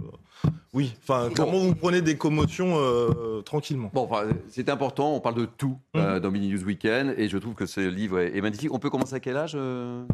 oui. 0.79 0.95
Enfin, 1.03 1.29
comment 1.35 1.59
vous 1.59 1.75
prenez 1.75 2.03
des 2.03 2.17
commotions 2.17 2.75
euh, 2.77 3.43
tranquillement 3.43 3.91
Bon, 3.93 4.03
enfin, 4.09 4.29
c'est 4.49 4.69
important, 4.69 5.13
on 5.13 5.19
parle 5.19 5.35
de 5.35 5.45
tout 5.45 5.77
euh, 5.97 6.21
dans 6.21 6.31
Mini 6.31 6.53
News 6.53 6.63
Weekend 6.63 7.15
et 7.17 7.29
je 7.29 7.37
trouve 7.37 7.55
que 7.55 7.67
ce 7.67 7.81
livre 7.81 8.21
est, 8.21 8.37
est 8.37 8.41
magnifique. 8.41 8.73
On 8.73 8.79
peut 8.79 8.89
commencer 8.89 9.15
à 9.15 9.19
quel 9.19 9.37
âge 9.37 9.55
euh 9.57 10.05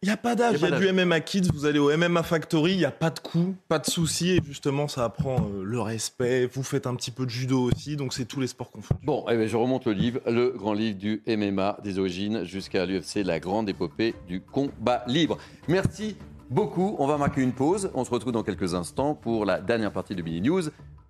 Il 0.00 0.06
n'y 0.06 0.12
a 0.12 0.16
pas 0.16 0.34
d'âge. 0.34 0.56
Il 0.62 0.62
y 0.62 0.72
a, 0.72 0.78
du 0.78 0.90
MMA 0.90 1.20
Kids. 1.20 1.50
Vous 1.52 1.66
allez 1.66 1.78
au 1.78 1.94
MMA 1.94 2.22
Factory. 2.22 2.72
Il 2.72 2.78
n'y 2.78 2.86
a 2.86 2.90
pas 2.90 3.10
de 3.10 3.18
coût, 3.18 3.54
pas 3.68 3.78
de 3.78 3.84
souci. 3.84 4.30
Et 4.30 4.40
justement, 4.46 4.88
ça 4.88 5.04
apprend 5.04 5.36
euh, 5.36 5.62
le 5.62 5.80
respect. 5.82 6.46
Vous 6.46 6.62
faites 6.62 6.86
un 6.86 6.94
petit 6.94 7.10
peu 7.10 7.26
de 7.26 7.30
judo 7.30 7.60
aussi. 7.60 7.96
Donc, 7.96 8.14
c'est 8.14 8.24
tous 8.24 8.40
les 8.40 8.46
sports 8.46 8.70
confondus. 8.70 9.04
Bon, 9.04 9.26
eh 9.30 9.36
ben, 9.36 9.46
je 9.46 9.56
remonte 9.58 9.84
le 9.84 9.92
livre, 9.92 10.20
le 10.26 10.54
grand 10.56 10.72
livre 10.72 10.96
du 10.96 11.22
MMA 11.26 11.80
des 11.84 11.98
origines 11.98 12.44
jusqu'à 12.44 12.86
l'UFC, 12.86 13.16
la 13.16 13.40
grande 13.40 13.68
épopée 13.68 14.14
du 14.26 14.40
combat 14.40 15.04
libre. 15.06 15.36
Merci 15.68 16.16
beaucoup. 16.50 16.96
On 16.98 17.06
va 17.06 17.18
marquer 17.18 17.42
une 17.42 17.52
pause. 17.52 17.90
On 17.94 18.04
se 18.04 18.10
retrouve 18.10 18.32
dans 18.32 18.42
quelques 18.42 18.74
instants 18.74 19.14
pour 19.14 19.44
la 19.44 19.60
dernière 19.60 19.92
partie 19.92 20.14
de 20.14 20.22
Mini 20.22 20.40
News, 20.40 20.62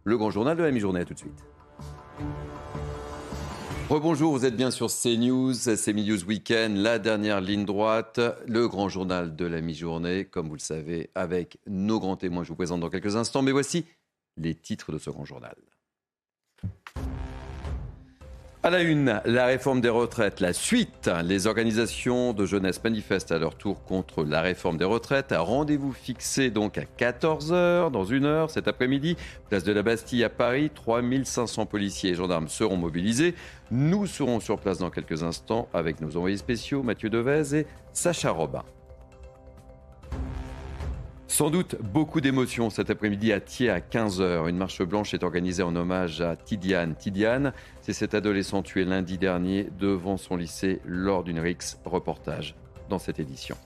le 0.04 0.16
grand 0.16 0.30
journal 0.30 0.56
de 0.56 0.62
la 0.62 0.70
mi-journée. 0.70 1.04
Tout 1.04 1.14
de 1.14 1.18
suite. 1.18 1.44
Rebonjour, 3.90 4.32
vous 4.32 4.46
êtes 4.46 4.56
bien 4.56 4.70
sur 4.70 4.88
CNews, 4.88 5.52
c'est 5.52 5.92
News 5.92 6.24
Weekend, 6.24 6.78
la 6.78 6.98
dernière 6.98 7.42
ligne 7.42 7.66
droite, 7.66 8.18
le 8.46 8.66
grand 8.66 8.88
journal 8.88 9.36
de 9.36 9.44
la 9.44 9.60
mi-journée, 9.60 10.24
comme 10.24 10.48
vous 10.48 10.54
le 10.54 10.60
savez, 10.60 11.10
avec 11.14 11.58
nos 11.66 12.00
grands 12.00 12.16
témoins. 12.16 12.44
Je 12.44 12.48
vous 12.48 12.54
présente 12.56 12.80
dans 12.80 12.88
quelques 12.88 13.14
instants, 13.14 13.42
mais 13.42 13.52
voici 13.52 13.84
les 14.38 14.54
titres 14.54 14.90
de 14.90 14.98
ce 14.98 15.10
grand 15.10 15.26
journal. 15.26 15.54
À 18.64 18.70
la 18.70 18.80
une, 18.80 19.20
la 19.26 19.44
réforme 19.44 19.82
des 19.82 19.90
retraites, 19.90 20.40
la 20.40 20.54
suite. 20.54 21.10
Les 21.22 21.46
organisations 21.46 22.32
de 22.32 22.46
jeunesse 22.46 22.82
manifestent 22.82 23.30
à 23.30 23.38
leur 23.38 23.56
tour 23.56 23.84
contre 23.84 24.24
la 24.24 24.40
réforme 24.40 24.78
des 24.78 24.86
retraites. 24.86 25.34
Rendez-vous 25.36 25.92
fixé 25.92 26.48
donc 26.48 26.78
à 26.78 26.84
14h, 26.98 27.90
dans 27.90 28.06
une 28.06 28.24
heure, 28.24 28.48
cet 28.48 28.66
après-midi. 28.66 29.18
Place 29.50 29.64
de 29.64 29.72
la 29.74 29.82
Bastille 29.82 30.24
à 30.24 30.30
Paris, 30.30 30.70
3500 30.74 31.66
policiers 31.66 32.12
et 32.12 32.14
gendarmes 32.14 32.48
seront 32.48 32.78
mobilisés. 32.78 33.34
Nous 33.70 34.06
serons 34.06 34.40
sur 34.40 34.58
place 34.58 34.78
dans 34.78 34.88
quelques 34.88 35.22
instants 35.22 35.68
avec 35.74 36.00
nos 36.00 36.16
envoyés 36.16 36.38
spéciaux 36.38 36.82
Mathieu 36.82 37.10
Devez 37.10 37.54
et 37.54 37.66
Sacha 37.92 38.30
Robin. 38.30 38.62
Sans 41.26 41.50
doute 41.50 41.76
beaucoup 41.80 42.20
d'émotions 42.20 42.70
cet 42.70 42.90
après-midi 42.90 43.32
à 43.32 43.40
Thiers 43.40 43.70
à 43.70 43.80
15h. 43.80 44.48
Une 44.48 44.56
marche 44.56 44.82
blanche 44.82 45.14
est 45.14 45.24
organisée 45.24 45.62
en 45.62 45.74
hommage 45.74 46.20
à 46.20 46.36
Tidiane. 46.36 46.94
Tidiane, 46.94 47.52
c'est 47.80 47.92
cet 47.92 48.14
adolescent 48.14 48.62
tué 48.62 48.84
lundi 48.84 49.18
dernier 49.18 49.68
devant 49.78 50.16
son 50.16 50.36
lycée 50.36 50.80
lors 50.84 51.24
d'une 51.24 51.40
RIX 51.40 51.78
reportage 51.84 52.54
dans 52.88 52.98
cette 52.98 53.18
édition. 53.18 53.56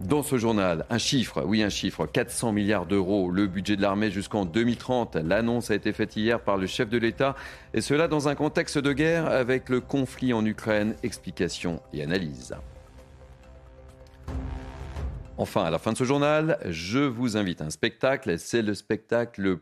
Dans 0.00 0.22
ce 0.22 0.36
journal, 0.36 0.84
un 0.90 0.98
chiffre, 0.98 1.42
oui 1.46 1.62
un 1.62 1.68
chiffre, 1.68 2.06
400 2.06 2.52
milliards 2.52 2.86
d'euros, 2.86 3.30
le 3.30 3.46
budget 3.46 3.76
de 3.76 3.82
l'armée 3.82 4.10
jusqu'en 4.10 4.44
2030. 4.44 5.16
L'annonce 5.16 5.70
a 5.70 5.74
été 5.74 5.92
faite 5.92 6.16
hier 6.16 6.40
par 6.40 6.56
le 6.56 6.66
chef 6.66 6.88
de 6.88 6.98
l'État, 6.98 7.36
et 7.74 7.80
cela 7.80 8.08
dans 8.08 8.28
un 8.28 8.34
contexte 8.34 8.78
de 8.78 8.92
guerre 8.92 9.26
avec 9.26 9.68
le 9.68 9.80
conflit 9.80 10.32
en 10.32 10.44
Ukraine. 10.44 10.94
Explication 11.02 11.80
et 11.92 12.02
analyse. 12.02 12.54
Enfin, 15.36 15.64
à 15.64 15.70
la 15.70 15.78
fin 15.78 15.92
de 15.92 15.96
ce 15.96 16.04
journal, 16.04 16.58
je 16.66 17.00
vous 17.00 17.36
invite 17.36 17.60
à 17.60 17.64
un 17.64 17.70
spectacle. 17.70 18.38
C'est 18.38 18.62
le 18.62 18.74
spectacle 18.74 19.42
le 19.42 19.60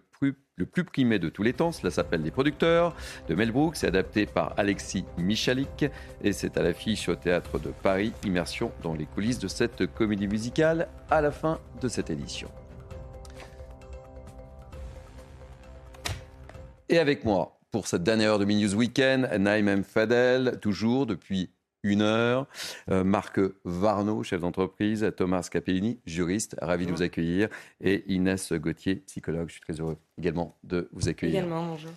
plus, 0.67 0.85
primé 0.85 1.19
de 1.19 1.29
tous 1.29 1.43
les 1.43 1.55
temps. 1.55 1.73
Cela 1.73 1.91
s'appelle 1.91 2.23
Les 2.23 2.31
Producteurs 2.31 2.95
de 3.29 3.35
Mel 3.35 3.51
Brooks. 3.51 3.77
C'est 3.77 3.87
adapté 3.87 4.27
par 4.27 4.53
Alexis 4.59 5.05
Michalik 5.17 5.87
et 6.23 6.33
c'est 6.33 6.57
à 6.59 6.63
l'affiche 6.63 7.09
au 7.09 7.17
théâtre 7.17 7.59
de 7.59 7.71
Paris. 7.71 8.13
Immersion 8.25 8.71
dans 8.83 8.95
les 8.95 9.07
coulisses 9.07 9.39
de 9.39 9.49
cette 9.49 9.87
comédie 9.95 10.29
musicale 10.29 10.89
à 11.11 11.21
la 11.21 11.31
fin 11.31 11.59
de 11.81 11.89
cette 11.89 12.11
édition. 12.11 12.51
Et 16.89 16.99
avec 16.99 17.25
moi 17.25 17.59
pour 17.71 17.87
cette 17.87 18.03
dernière 18.03 18.33
heure 18.33 18.39
de 18.39 18.45
Minus 18.45 18.75
Weekend, 18.75 19.31
Naïm 19.39 19.67
M. 19.67 19.83
Fadel, 19.83 20.59
toujours 20.61 21.07
depuis 21.07 21.51
une 21.83 22.03
heure. 22.03 22.47
Euh, 22.91 23.05
Marc 23.05 23.41
Varno, 23.65 24.23
chef 24.23 24.41
d'entreprise, 24.41 25.13
Thomas 25.17 25.49
Capellini, 25.51 26.01
juriste, 26.07 26.57
ravi 26.61 26.87
de 26.87 26.93
vous 26.93 27.03
accueillir, 27.03 27.49
et 27.81 28.05
Inès 28.13 28.53
Gauthier, 28.53 28.97
psychologue. 29.07 29.49
Je 29.49 29.55
suis 29.55 29.63
très 29.63 29.81
heureux 29.81 29.99
également 30.19 30.57
de 30.65 30.89
vous 30.93 31.09
accueillir. 31.09 31.41
Également, 31.41 31.67
bonjour. 31.67 31.91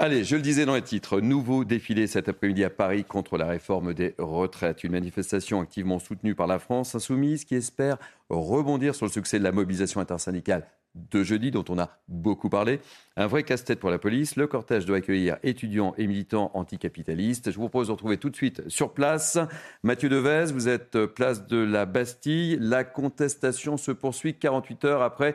Allez, 0.00 0.22
je 0.22 0.36
le 0.36 0.42
disais 0.42 0.64
dans 0.64 0.76
les 0.76 0.82
titres, 0.82 1.20
nouveau 1.20 1.64
défilé 1.64 2.06
cet 2.06 2.28
après-midi 2.28 2.62
à 2.62 2.70
Paris 2.70 3.04
contre 3.04 3.36
la 3.36 3.46
réforme 3.46 3.94
des 3.94 4.14
retraites. 4.18 4.84
Une 4.84 4.92
manifestation 4.92 5.60
activement 5.60 5.98
soutenue 5.98 6.36
par 6.36 6.46
la 6.46 6.60
France 6.60 6.94
insoumise 6.94 7.44
qui 7.44 7.56
espère 7.56 7.98
rebondir 8.30 8.94
sur 8.94 9.06
le 9.06 9.10
succès 9.10 9.40
de 9.40 9.44
la 9.44 9.50
mobilisation 9.50 10.00
intersyndicale 10.00 10.66
de 10.94 11.22
jeudi 11.22 11.50
dont 11.50 11.64
on 11.68 11.78
a 11.78 11.90
beaucoup 12.08 12.48
parlé. 12.48 12.80
Un 13.16 13.26
vrai 13.26 13.42
casse-tête 13.42 13.80
pour 13.80 13.90
la 13.90 13.98
police. 13.98 14.36
Le 14.36 14.46
cortège 14.46 14.86
doit 14.86 14.98
accueillir 14.98 15.36
étudiants 15.42 15.94
et 15.98 16.06
militants 16.06 16.50
anticapitalistes. 16.54 17.50
Je 17.50 17.56
vous 17.56 17.68
propose 17.68 17.88
de 17.88 17.92
retrouver 17.92 18.16
tout 18.16 18.30
de 18.30 18.36
suite 18.36 18.68
sur 18.68 18.92
place 18.92 19.38
Mathieu 19.82 20.08
Devez. 20.08 20.52
Vous 20.52 20.68
êtes 20.68 21.06
place 21.06 21.46
de 21.46 21.58
la 21.58 21.86
Bastille. 21.86 22.58
La 22.60 22.84
contestation 22.84 23.76
se 23.76 23.92
poursuit 23.92 24.34
48 24.34 24.84
heures 24.84 25.02
après 25.02 25.34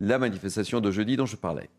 la 0.00 0.18
manifestation 0.18 0.80
de 0.80 0.90
jeudi 0.90 1.16
dont 1.16 1.26
je 1.26 1.36
parlais. 1.36 1.70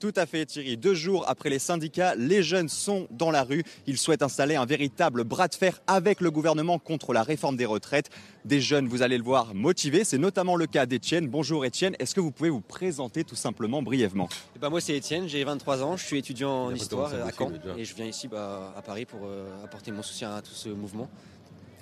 Tout 0.00 0.12
à 0.16 0.26
fait 0.26 0.44
Thierry. 0.44 0.76
Deux 0.76 0.94
jours 0.94 1.24
après 1.28 1.50
les 1.50 1.58
syndicats, 1.58 2.14
les 2.14 2.42
jeunes 2.42 2.68
sont 2.68 3.06
dans 3.10 3.30
la 3.30 3.42
rue. 3.42 3.62
Ils 3.86 3.96
souhaitent 3.96 4.22
installer 4.22 4.56
un 4.56 4.66
véritable 4.66 5.24
bras 5.24 5.48
de 5.48 5.54
fer 5.54 5.80
avec 5.86 6.20
le 6.20 6.30
gouvernement 6.30 6.78
contre 6.78 7.12
la 7.12 7.22
réforme 7.22 7.56
des 7.56 7.64
retraites. 7.64 8.10
Des 8.44 8.60
jeunes, 8.60 8.88
vous 8.88 9.02
allez 9.02 9.16
le 9.16 9.24
voir, 9.24 9.54
motivés. 9.54 10.04
C'est 10.04 10.18
notamment 10.18 10.56
le 10.56 10.66
cas 10.66 10.86
d'Étienne. 10.86 11.28
Bonjour 11.28 11.64
Étienne. 11.64 11.96
Est-ce 11.98 12.14
que 12.14 12.20
vous 12.20 12.32
pouvez 12.32 12.50
vous 12.50 12.60
présenter 12.60 13.24
tout 13.24 13.36
simplement 13.36 13.82
brièvement? 13.82 14.28
Eh 14.56 14.58
ben, 14.58 14.68
Moi 14.68 14.80
c'est 14.80 14.96
Étienne, 14.96 15.28
j'ai 15.28 15.42
23 15.44 15.82
ans, 15.82 15.96
je 15.96 16.04
suis 16.04 16.18
étudiant 16.18 16.66
en 16.66 16.74
histoire 16.74 17.12
à 17.14 17.30
Caen 17.32 17.52
et 17.76 17.84
je 17.84 17.94
viens 17.94 18.06
ici 18.06 18.28
bah, 18.28 18.74
à 18.76 18.82
Paris 18.82 19.06
pour 19.06 19.20
euh, 19.24 19.64
apporter 19.64 19.92
mon 19.92 20.02
soutien 20.02 20.34
à 20.34 20.42
tout 20.42 20.54
ce 20.54 20.68
mouvement. 20.68 21.08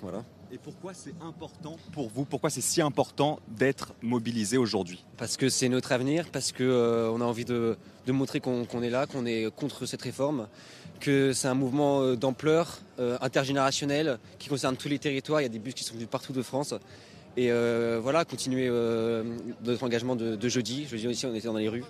Voilà. 0.01 0.23
Et 0.53 0.59
pourquoi 0.61 0.93
c'est 0.93 1.15
important 1.19 1.77
pour 1.93 2.09
vous 2.09 2.25
Pourquoi 2.25 2.51
c'est 2.51 2.61
si 2.61 2.79
important 2.79 3.39
d'être 3.47 3.95
mobilisé 4.03 4.55
aujourd'hui? 4.57 5.03
Parce 5.17 5.35
que 5.35 5.49
c'est 5.49 5.67
notre 5.67 5.91
avenir, 5.91 6.29
parce 6.31 6.51
qu'on 6.51 6.61
euh, 6.61 7.09
a 7.09 7.23
envie 7.23 7.43
de, 7.43 7.75
montrer 8.07 8.39
qu'on 8.39 8.83
est 8.83 8.91
là, 8.91 9.07
qu'on 9.07 9.25
est 9.25 9.49
contre 9.55 9.87
cette 9.87 10.03
réforme, 10.03 10.47
que 10.99 11.33
c'est 11.33 11.47
un 11.47 11.55
mouvement 11.55 12.01
euh, 12.01 12.15
d'ampleur 12.15 12.81
euh, 12.99 13.17
intergénérationnel 13.21 14.19
qui 14.37 14.47
concerne 14.47 14.77
tous 14.77 14.89
les 14.89 14.99
territoires. 14.99 15.41
Il 15.41 15.45
y 15.45 15.47
a 15.47 15.49
des 15.49 15.57
bus 15.57 15.73
qui 15.73 15.83
sont 15.83 15.95
venus 15.95 16.07
partout 16.07 16.33
de 16.33 16.43
France. 16.43 16.75
Et 17.35 17.51
euh, 17.51 17.99
voilà, 17.99 18.23
continuer 18.23 18.69
notre 19.63 19.83
engagement 19.83 20.15
de, 20.15 20.35
de 20.35 20.49
jeudi. 20.49 20.85
Jeudi 20.85 21.07
aussi, 21.07 21.25
on 21.25 21.33
était 21.33 21.47
dans 21.47 21.57
les 21.57 21.67
rues. 21.67 21.83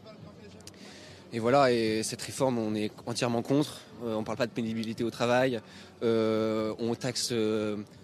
Et 1.33 1.39
voilà, 1.39 1.69
et 1.73 2.01
cette 2.01 2.21
réforme, 2.21 2.59
on 2.59 2.75
est 2.75 2.93
entièrement 3.07 3.41
contre. 3.41 3.81
On 4.01 4.19
ne 4.19 4.23
parle 4.23 4.37
pas 4.37 4.47
de 4.47 4.51
pénibilité 4.51 5.03
au 5.03 5.09
travail. 5.09 5.59
On 6.01 6.95
taxe 6.97 7.33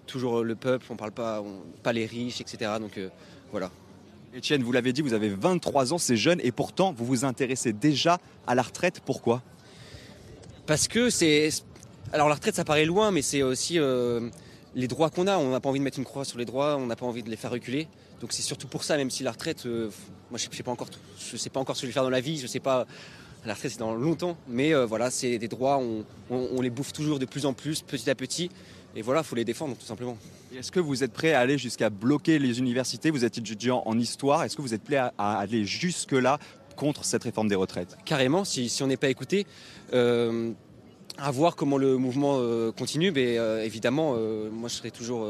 toujours 0.10 0.44
le 0.44 0.56
peuple. 0.56 0.86
On 0.90 0.94
ne 0.94 0.98
parle 1.00 1.12
pas, 1.12 1.42
on- 1.42 1.62
pas 1.84 1.94
les 1.94 2.06
riches, 2.06 2.42
etc. 2.42 2.72
Donc 2.80 2.98
euh, 2.98 3.10
voilà. 3.52 3.72
Étienne, 4.34 4.62
vous 4.64 4.72
l'avez 4.72 4.94
dit, 4.94 5.02
vous 5.02 5.14
avez 5.14 5.30
23 5.30 5.94
ans, 5.94 5.98
c'est 5.98 6.18
jeune, 6.18 6.40
et 6.44 6.52
pourtant 6.52 6.94
vous 6.96 7.06
vous 7.06 7.26
intéressez 7.26 7.74
déjà 7.74 8.20
à 8.46 8.54
la 8.56 8.62
retraite. 8.62 9.02
Pourquoi? 9.06 9.42
Parce 10.66 10.88
que 10.88 11.10
c'est. 11.10 11.50
Alors 12.14 12.28
la 12.30 12.36
retraite, 12.36 12.56
ça 12.56 12.64
paraît 12.66 12.86
loin, 12.86 13.12
mais 13.12 13.22
c'est 13.22 13.44
aussi 13.44 13.80
euh, 13.80 14.30
les 14.76 14.88
droits 14.88 15.10
qu'on 15.10 15.28
a. 15.28 15.38
On 15.38 15.52
n'a 15.52 15.60
pas 15.60 15.70
envie 15.70 15.80
de 15.80 15.84
mettre 15.84 16.00
une 16.00 16.06
croix 16.06 16.26
sur 16.26 16.38
les 16.38 16.46
droits, 16.46 16.78
on 16.78 16.86
n'a 16.88 16.96
pas 16.96 17.06
envie 17.06 17.24
de 17.24 17.30
les 17.30 17.36
faire 17.36 17.52
reculer. 17.52 17.88
Donc 18.22 18.34
c'est 18.34 18.42
surtout 18.42 18.68
pour 18.68 18.84
ça, 18.84 18.98
même 18.98 19.10
si 19.10 19.24
la 19.24 19.32
retraite, 19.32 19.66
euh, 19.66 19.90
moi 20.30 20.38
je 20.38 20.48
ne 20.48 20.54
sais 20.54 20.64
pas 20.64 20.72
encore, 20.72 20.90
je 21.32 21.38
sais 21.38 21.50
pas 21.50 21.60
encore 21.60 21.76
ce 21.76 21.82
que 21.82 21.88
je 21.88 21.92
vais 21.92 21.94
faire 21.94 22.04
dans 22.04 22.10
la 22.10 22.22
vie, 22.22 22.38
je 22.38 22.48
sais 22.48 22.60
pas. 22.60 22.86
La 23.46 23.54
retraite 23.54 23.72
c'est 23.72 23.80
dans 23.80 23.96
longtemps, 23.96 24.36
mais 24.50 24.76
euh, 24.76 24.86
voilà, 24.86 25.10
c'est 25.10 25.38
des 25.38 25.48
droits, 25.48 25.78
on, 25.78 26.04
on- 26.30 26.50
on 26.58 26.62
les 26.62 26.70
bouffe 26.70 26.92
toujours 26.92 27.20
de 27.20 27.26
plus 27.26 27.46
en 27.46 27.54
plus, 27.54 27.82
petit 27.82 28.10
à 28.10 28.16
petit, 28.16 28.50
et 28.96 29.02
voilà, 29.02 29.24
faut 29.24 29.36
les 29.36 29.46
défendre 29.46 29.76
tout 29.76 29.86
simplement. 29.86 30.18
Est-ce 30.56 30.72
que 30.72 30.80
vous 30.80 31.04
êtes 31.04 31.14
prêt 31.14 31.34
à 31.34 31.40
aller 31.40 31.58
jusqu'à 31.58 31.90
bloquer 31.90 32.40
les 32.40 32.60
universités? 32.60 33.12
Vous 33.12 33.24
êtes 33.24 33.38
étudiant 33.38 33.84
en 33.86 34.00
histoire. 34.00 34.44
Est-ce 34.44 34.56
que 34.58 34.62
vous 34.62 34.74
êtes 34.74 34.84
prêt 34.84 34.96
à, 34.96 35.14
à 35.18 35.38
aller 35.38 35.64
jusque-là 35.64 36.40
contre 36.76 37.06
cette 37.06 37.24
réforme 37.24 37.50
des 37.50 37.56
retraites? 37.56 37.98
Carrément, 38.06 38.44
si, 38.44 38.70
si 38.70 38.82
on 38.82 38.88
n'est 38.88 38.98
pas 38.98 39.10
écouté, 39.10 39.46
euh, 39.94 40.52
à 41.18 41.30
voir 41.30 41.56
comment 41.56 41.78
le 41.78 41.98
mouvement 41.98 42.38
euh, 42.40 42.72
continue, 42.72 43.12
mais 43.12 43.38
euh, 43.38 43.64
évidemment, 43.64 44.14
moi 44.52 44.70
je 44.70 44.76
serai 44.76 44.90
toujours, 44.90 45.28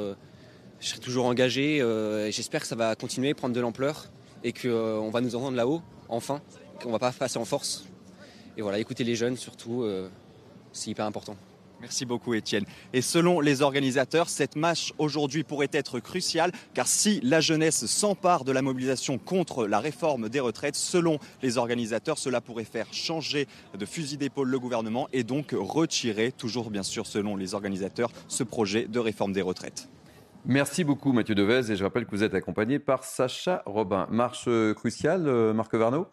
je 0.80 0.88
serai 0.88 1.00
toujours 1.00 1.26
engagé 1.26 1.78
et 1.78 2.32
j'espère 2.32 2.62
que 2.62 2.68
ça 2.68 2.76
va 2.76 2.96
continuer, 2.96 3.34
prendre 3.34 3.56
de 3.56 3.60
l'ampleur 3.60 4.06
et 4.44 4.54
qu'on 4.54 5.10
va 5.10 5.20
nous 5.22 5.36
entendre 5.36 5.58
là-haut, 5.58 5.82
enfin, 6.08 6.42
qu'on 6.82 6.92
va 6.92 7.00
pas 7.00 7.12
passer 7.12 7.40
en 7.40 7.46
force. 7.46 7.86
Et 8.56 8.62
voilà, 8.62 8.80
écouter 8.80 9.04
les 9.04 9.16
jeunes 9.16 9.36
surtout, 9.36 9.86
c'est 10.72 10.92
hyper 10.92 11.06
important. 11.06 11.36
Merci 11.82 12.06
beaucoup 12.06 12.34
Étienne. 12.34 12.66
Et 12.94 13.02
selon 13.02 13.40
les 13.40 13.62
organisateurs, 13.62 14.30
cette 14.30 14.56
marche 14.56 14.94
aujourd'hui 14.98 15.44
pourrait 15.44 15.70
être 15.72 16.00
cruciale 16.00 16.52
car 16.74 16.88
si 16.88 17.22
la 17.24 17.40
jeunesse 17.40 17.86
s'empare 17.86 18.44
de 18.44 18.52
la 18.52 18.62
mobilisation 18.62 19.18
contre 19.18 19.66
la 19.66 19.80
réforme 19.80 20.30
des 20.30 20.40
retraites, 20.40 20.76
selon 20.76 21.20
les 21.42 21.58
organisateurs, 21.58 22.18
cela 22.18 22.42
pourrait 22.42 22.66
faire 22.66 22.88
changer 22.94 23.48
de 23.78 23.86
fusil 23.86 24.18
d'épaule 24.18 24.50
le 24.50 24.60
gouvernement 24.60 25.08
et 25.14 25.24
donc 25.24 25.56
retirer, 25.58 26.32
toujours 26.32 26.70
bien 26.70 26.84
sûr 26.84 27.06
selon 27.08 27.36
les 27.36 27.54
organisateurs, 27.54 28.12
ce 28.28 28.44
projet 28.44 28.86
de 28.86 29.00
réforme 29.00 29.32
des 29.32 29.42
retraites. 29.42 29.88
Merci 30.46 30.84
beaucoup 30.84 31.12
Mathieu 31.12 31.36
Devez 31.36 31.72
et 31.72 31.76
je 31.76 31.84
rappelle 31.84 32.06
que 32.06 32.12
vous 32.12 32.24
êtes 32.24 32.34
accompagné 32.34 32.80
par 32.80 33.04
Sacha 33.04 33.62
Robin. 33.66 34.08
Marche 34.10 34.46
euh, 34.48 34.74
cruciale, 34.74 35.28
euh, 35.28 35.54
Marc 35.54 35.74
Varno? 35.76 36.08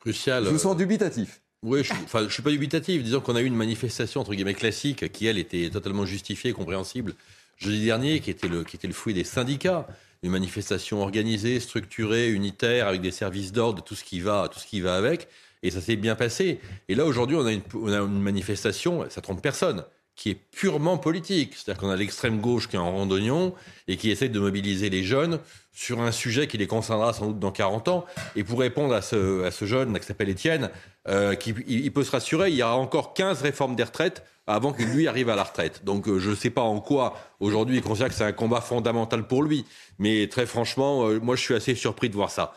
Crucial. 0.00 0.44
Je 0.44 0.50
vous 0.50 0.58
sens 0.58 0.76
dubitatif. 0.76 1.40
Oui, 1.62 1.84
je, 1.84 1.92
je 1.94 2.28
suis 2.28 2.42
pas 2.42 2.50
dubitatif. 2.50 3.02
Disons 3.04 3.20
qu'on 3.20 3.36
a 3.36 3.40
eu 3.40 3.46
une 3.46 3.54
manifestation 3.54 4.20
entre 4.20 4.34
guillemets 4.34 4.54
classique 4.54 5.12
qui 5.12 5.26
elle 5.26 5.38
était 5.38 5.70
totalement 5.70 6.04
justifiée, 6.04 6.50
et 6.50 6.54
compréhensible 6.54 7.14
jeudi 7.56 7.84
dernier, 7.84 8.18
qui 8.20 8.30
était 8.30 8.48
le 8.48 8.64
qui 8.64 8.76
était 8.76 8.88
le 8.88 8.92
fruit 8.92 9.14
des 9.14 9.22
syndicats, 9.22 9.86
une 10.24 10.30
manifestation 10.30 11.02
organisée, 11.02 11.60
structurée, 11.60 12.30
unitaire, 12.30 12.88
avec 12.88 13.00
des 13.00 13.12
services 13.12 13.52
d'ordre, 13.52 13.84
tout 13.84 13.94
ce 13.94 14.02
qui 14.02 14.18
va, 14.20 14.48
tout 14.52 14.58
ce 14.58 14.66
qui 14.66 14.80
va 14.80 14.96
avec, 14.96 15.28
et 15.62 15.70
ça 15.70 15.80
s'est 15.80 15.94
bien 15.94 16.16
passé. 16.16 16.60
Et 16.88 16.96
là 16.96 17.04
aujourd'hui, 17.04 17.36
on 17.36 17.46
a 17.46 17.52
une, 17.52 17.62
on 17.74 17.92
a 17.92 17.98
une 17.98 18.20
manifestation, 18.20 19.08
ça 19.08 19.20
trompe 19.20 19.40
personne, 19.40 19.84
qui 20.16 20.30
est 20.30 20.34
purement 20.34 20.98
politique. 20.98 21.54
C'est-à-dire 21.54 21.80
qu'on 21.80 21.90
a 21.90 21.96
l'extrême 21.96 22.40
gauche 22.40 22.68
qui 22.68 22.76
est 22.76 22.78
en 22.78 22.92
randonnion 22.92 23.54
et 23.88 23.96
qui 23.96 24.10
essaie 24.10 24.28
de 24.28 24.38
mobiliser 24.38 24.90
les 24.90 25.02
jeunes 25.02 25.38
sur 25.72 26.00
un 26.00 26.12
sujet 26.12 26.46
qui 26.46 26.58
les 26.58 26.66
concernera 26.66 27.12
sans 27.12 27.28
doute 27.28 27.38
dans 27.38 27.50
40 27.50 27.88
ans. 27.88 28.04
Et 28.36 28.44
pour 28.44 28.60
répondre 28.60 28.94
à 28.94 29.02
ce, 29.02 29.50
jeune 29.62 29.98
qui 29.98 30.06
s'appelle 30.06 30.28
Étienne, 30.28 30.70
euh, 31.08 31.34
il, 31.66 31.92
peut 31.92 32.04
se 32.04 32.10
rassurer, 32.10 32.50
il 32.50 32.56
y 32.56 32.62
aura 32.62 32.76
encore 32.76 33.14
15 33.14 33.42
réformes 33.42 33.74
des 33.74 33.84
retraites 33.84 34.22
avant 34.46 34.72
qu'il 34.72 34.86
lui 34.86 35.08
arrive 35.08 35.28
à 35.28 35.36
la 35.36 35.44
retraite. 35.44 35.84
Donc 35.84 36.08
euh, 36.08 36.18
je 36.18 36.30
ne 36.30 36.34
sais 36.34 36.50
pas 36.50 36.62
en 36.62 36.80
quoi 36.80 37.16
aujourd'hui 37.40 37.76
il 37.76 37.82
considère 37.82 38.08
que 38.08 38.14
c'est 38.14 38.24
un 38.24 38.32
combat 38.32 38.60
fondamental 38.60 39.26
pour 39.26 39.42
lui. 39.42 39.64
Mais 39.98 40.26
très 40.28 40.46
franchement, 40.46 41.06
euh, 41.06 41.20
moi 41.20 41.36
je 41.36 41.40
suis 41.40 41.54
assez 41.54 41.74
surpris 41.74 42.08
de 42.08 42.14
voir 42.14 42.30
ça. 42.30 42.52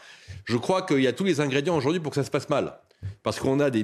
Je 0.46 0.58
crois 0.58 0.82
qu'il 0.82 1.02
y 1.02 1.08
a 1.08 1.14
tous 1.14 1.24
les 1.24 1.42
ingrédients 1.42 1.78
aujourd'hui 1.78 2.02
pour 2.02 2.12
que 2.12 2.16
ça 2.16 2.24
se 2.24 2.32
passe 2.32 2.50
mal. 2.50 2.80
Parce 3.24 3.40
qu'on 3.40 3.60
a 3.60 3.70
des 3.70 3.84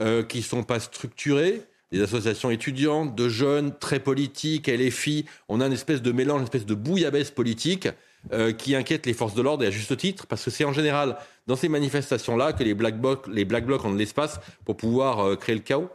euh, 0.00 0.22
qui 0.22 0.38
ne 0.38 0.42
sont 0.42 0.62
pas 0.62 0.80
structurées, 0.80 1.62
des 1.92 2.00
associations 2.00 2.50
étudiantes, 2.50 3.14
de 3.14 3.28
jeunes, 3.28 3.76
très 3.78 4.00
politiques, 4.00 4.66
LFI. 4.66 5.26
On 5.48 5.60
a 5.60 5.66
une 5.66 5.74
espèce 5.74 6.02
de 6.02 6.10
mélange, 6.10 6.38
une 6.38 6.44
espèce 6.44 6.66
de 6.66 6.74
bouillabaisse 6.74 7.30
politique 7.30 7.88
euh, 8.32 8.52
qui 8.52 8.74
inquiète 8.74 9.04
les 9.04 9.12
forces 9.12 9.34
de 9.34 9.42
l'ordre 9.42 9.62
et 9.62 9.66
à 9.66 9.70
juste 9.70 9.96
titre, 9.96 10.26
parce 10.26 10.44
que 10.44 10.50
c'est 10.50 10.64
en 10.64 10.72
général 10.72 11.16
dans 11.46 11.56
ces 11.56 11.68
manifestations-là 11.68 12.54
que 12.54 12.64
les 12.64 12.74
black 12.74 13.00
blocs, 13.00 13.26
les 13.28 13.44
black 13.44 13.66
blocs 13.66 13.84
ont 13.84 13.92
de 13.92 13.98
l'espace 13.98 14.40
pour 14.64 14.76
pouvoir 14.76 15.20
euh, 15.20 15.36
créer 15.36 15.54
le 15.54 15.60
chaos. 15.60 15.90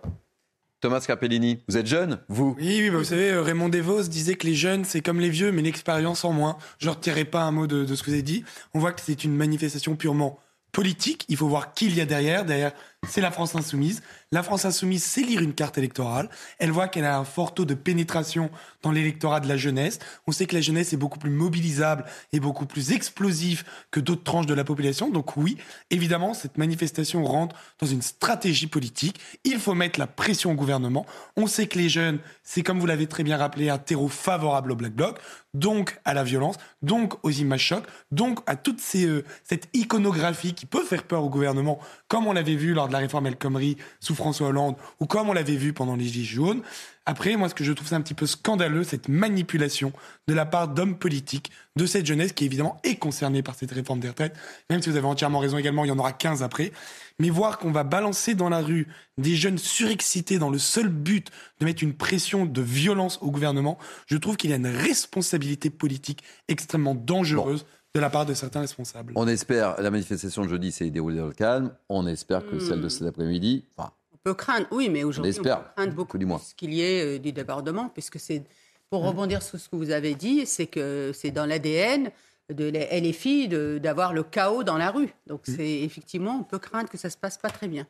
Thomas 0.80 1.00
Carpellini, 1.00 1.64
vous 1.68 1.78
êtes 1.78 1.88
jeune, 1.88 2.20
vous? 2.30 2.56
Oui, 2.60 2.82
oui, 2.82 2.90
bah 2.92 2.98
vous 2.98 3.04
savez, 3.04 3.32
euh, 3.32 3.42
Raymond 3.42 3.70
Devos 3.70 4.04
disait 4.04 4.36
que 4.36 4.46
les 4.46 4.54
jeunes, 4.54 4.86
c'est 4.86 5.02
comme 5.02 5.20
les 5.20 5.32
vieux, 5.32 5.52
mais 5.52 5.64
l'expérience 5.64 6.24
en 6.24 6.34
moins. 6.34 6.58
Je 6.78 6.88
ne 6.88 6.92
retirerai 6.94 7.26
pas 7.26 7.42
un 7.42 7.52
mot 7.52 7.66
de, 7.66 7.84
de 7.84 7.96
ce 7.96 8.04
que 8.04 8.08
vous 8.08 8.14
avez 8.14 8.22
dit. 8.22 8.44
On 8.76 8.80
voit 8.80 8.92
que 8.92 9.02
c'est 9.04 9.24
une 9.24 9.36
manifestation 9.36 9.96
purement 9.96 10.40
politique. 10.72 11.26
Il 11.30 11.38
faut 11.38 11.48
voir 11.48 11.74
qui 11.74 11.88
il 11.88 11.96
y 11.96 12.02
a 12.02 12.06
derrière. 12.06 12.46
Derrière 12.46 12.74
c'est 13.06 13.22
la 13.22 13.32
France 13.32 13.56
insoumise. 13.56 14.02
La 14.32 14.42
France 14.42 14.66
insoumise 14.66 15.04
sait 15.04 15.22
lire 15.22 15.42
une 15.42 15.54
carte 15.54 15.78
électorale. 15.78 16.30
Elle 16.58 16.72
voit 16.72 16.88
qu'elle 16.88 17.06
a 17.06 17.18
un 17.18 17.24
fort 17.24 17.54
taux 17.54 17.64
de 17.64 17.76
pénétration 17.76 18.50
dans 18.82 18.92
l'électorat 18.92 19.40
de 19.40 19.48
la 19.48 19.56
jeunesse. 19.56 20.00
On 20.26 20.32
sait 20.32 20.48
que 20.48 20.56
la 20.56 20.62
jeunesse 20.62 20.94
est 20.94 20.98
beaucoup 20.98 21.20
plus 21.20 21.30
mobilisable 21.30 22.06
et 22.34 22.40
beaucoup 22.40 22.66
plus 22.66 22.92
explosive 22.92 23.64
que 23.92 24.00
d'autres 24.00 24.24
tranches 24.24 24.48
de 24.48 24.54
la 24.54 24.64
population. 24.64 25.10
Donc 25.10 25.38
oui, 25.38 25.58
évidemment, 25.92 26.34
cette 26.34 26.58
manifestation 26.58 27.24
rentre 27.24 27.56
dans 27.80 27.88
une 27.88 28.02
stratégie 28.02 28.68
politique. 28.68 29.20
Il 29.44 29.60
faut 29.60 29.76
mettre 29.76 30.00
la 30.00 30.08
pression 30.08 30.52
au 30.52 30.56
gouvernement. 30.56 31.06
On 31.36 31.46
sait 31.46 31.68
que 31.68 31.78
les 31.78 31.90
jeunes, 31.90 32.20
c'est 32.44 32.64
comme 32.64 32.80
vous 32.80 32.88
l'avez 32.88 33.08
très 33.08 33.24
bien 33.24 33.38
rappelé, 33.38 33.70
un 33.70 33.78
terreau 33.78 34.08
favorable 34.08 34.72
au 34.72 34.76
Black 34.76 34.94
Bloc, 34.94 35.20
donc 35.54 36.00
à 36.06 36.14
la 36.14 36.24
violence, 36.24 36.56
donc 36.82 37.14
aux 37.24 37.32
images 37.32 37.62
chocs, 37.62 37.86
donc 38.12 38.40
à 38.46 38.56
toute 38.56 38.82
euh, 38.96 39.24
cette 39.44 39.70
iconographie 39.74 40.54
qui 40.54 40.66
peut 40.66 40.84
faire 40.84 41.04
peur 41.04 41.24
au 41.24 41.30
gouvernement, 41.30 41.80
comme 42.08 42.28
on 42.28 42.34
l'avait 42.34 42.56
vu 42.56 42.74
lors 42.74 42.88
de 42.88 42.94
la 42.94 43.00
réforme 43.00 43.28
El 43.28 43.36
Khomri 43.36 43.78
sous 44.00 44.16
François 44.16 44.48
Hollande 44.48 44.76
ou 45.00 45.06
comme 45.06 45.30
on 45.30 45.34
l'avait 45.34 45.56
vu 45.56 45.74
pendant 45.74 45.96
les 45.96 46.06
Gilets 46.06 46.26
jaunes. 46.26 46.62
Après, 47.06 47.38
moi, 47.38 47.48
ce 47.48 47.56
que 47.56 47.64
je 47.64 47.72
trouve 47.72 47.88
c'est 47.88 47.96
un 47.96 48.02
petit 48.02 48.14
peu 48.14 48.26
scandaleux, 48.26 48.84
cette 48.84 49.08
manipulation 49.08 49.94
de 50.28 50.34
la 50.34 50.46
part 50.46 50.68
d'hommes 50.68 50.98
politiques 50.98 51.52
de 51.78 51.86
cette 51.86 52.06
jeunesse 52.06 52.34
qui, 52.34 52.44
évidemment, 52.44 52.82
est 52.84 52.96
concernée 52.96 53.42
par 53.42 53.56
cette 53.56 53.72
réforme 53.72 54.02
des 54.02 54.10
retraites. 54.10 54.36
Même 54.70 54.82
si 54.82 54.90
vous 54.90 54.98
avez 54.98 55.08
entièrement 55.08 55.40
raison 55.40 55.58
également, 55.58 55.86
il 55.86 55.88
y 55.88 55.92
en 55.92 56.00
aura 56.00 56.12
15 56.12 56.44
après. 56.44 56.74
Mais 57.20 57.30
voir 57.30 57.60
qu'on 57.60 57.72
va 57.72 57.86
balancer 57.86 58.36
dans 58.36 58.50
la 58.50 58.60
rue 58.60 58.88
des 59.18 59.38
jeunes 59.38 59.58
surexcités 59.58 60.38
dans 60.38 60.50
le 60.50 60.60
seul 60.60 60.90
but 60.90 61.32
de 61.62 61.66
mettre 61.66 61.82
une 61.82 61.94
pression 61.94 62.46
de 62.46 62.62
violence 62.62 63.20
au 63.22 63.32
gouvernement, 63.32 63.78
je 64.06 64.18
trouve 64.18 64.36
qu'il 64.36 64.50
y 64.50 64.54
a 64.54 64.58
une 64.58 64.68
responsabilité 64.68 65.70
politique 65.70 66.24
extrêmement 66.50 66.94
dangereuse. 66.94 67.66
De 67.98 68.02
la 68.02 68.10
part 68.12 68.26
de 68.28 68.34
certains 68.36 68.62
responsables. 68.62 69.12
On 69.16 69.28
espère, 69.28 69.82
la 69.82 69.90
manifestation 69.90 70.44
de 70.44 70.50
jeudi 70.50 70.72
s'est 70.72 70.90
déroulée 70.92 71.18
dans 71.18 71.26
le 71.26 71.34
calme. 71.34 71.72
On 71.90 72.06
espère 72.06 72.46
que 72.48 72.60
celle 72.60 72.80
de 72.82 72.90
cet 72.90 73.08
après-midi, 73.08 73.66
enfin, 73.76 73.92
On 74.14 74.18
peut 74.24 74.36
craindre, 74.36 74.68
oui, 74.72 74.88
mais 74.90 75.04
aujourd'hui, 75.04 75.34
on, 75.36 75.36
espère, 75.42 75.64
peut 75.64 75.70
craindre 75.76 75.94
beaucoup 75.94 76.18
du 76.20 76.26
moins. 76.28 76.38
plus 76.38 76.54
qu'il 76.54 76.74
y 76.74 76.82
ait 76.82 77.16
euh, 77.16 77.20
du 77.20 77.32
débordement, 77.32 77.90
puisque 77.90 78.20
c'est, 78.20 78.44
pour 78.92 79.04
Mmh. 79.04 79.08
rebondir 79.08 79.42
sur 79.42 79.60
ce 79.60 79.68
que 79.68 79.76
vous 79.76 79.90
avez 79.92 80.14
dit, 80.16 80.46
c'est 80.46 80.68
que 80.68 81.12
c'est 81.14 81.32
dans 81.32 81.46
l'ADN 81.48 82.12
de 82.54 82.70
la 82.70 82.86
LFI 83.00 83.48
de- 83.48 83.80
d'avoir 83.82 84.14
le 84.14 84.22
chaos 84.24 84.64
dans 84.64 84.78
la 84.78 84.92
rue. 84.92 85.10
Donc, 85.26 85.48
Mmh. 85.48 85.56
c'est 85.58 85.80
effectivement, 85.82 86.38
on 86.40 86.44
peut 86.44 86.60
craindre 86.60 86.90
que 86.90 86.98
ça 86.98 87.10
se 87.10 87.18
passe 87.18 87.38
pas 87.38 87.50
très 87.50 87.68
bien. 87.68 87.88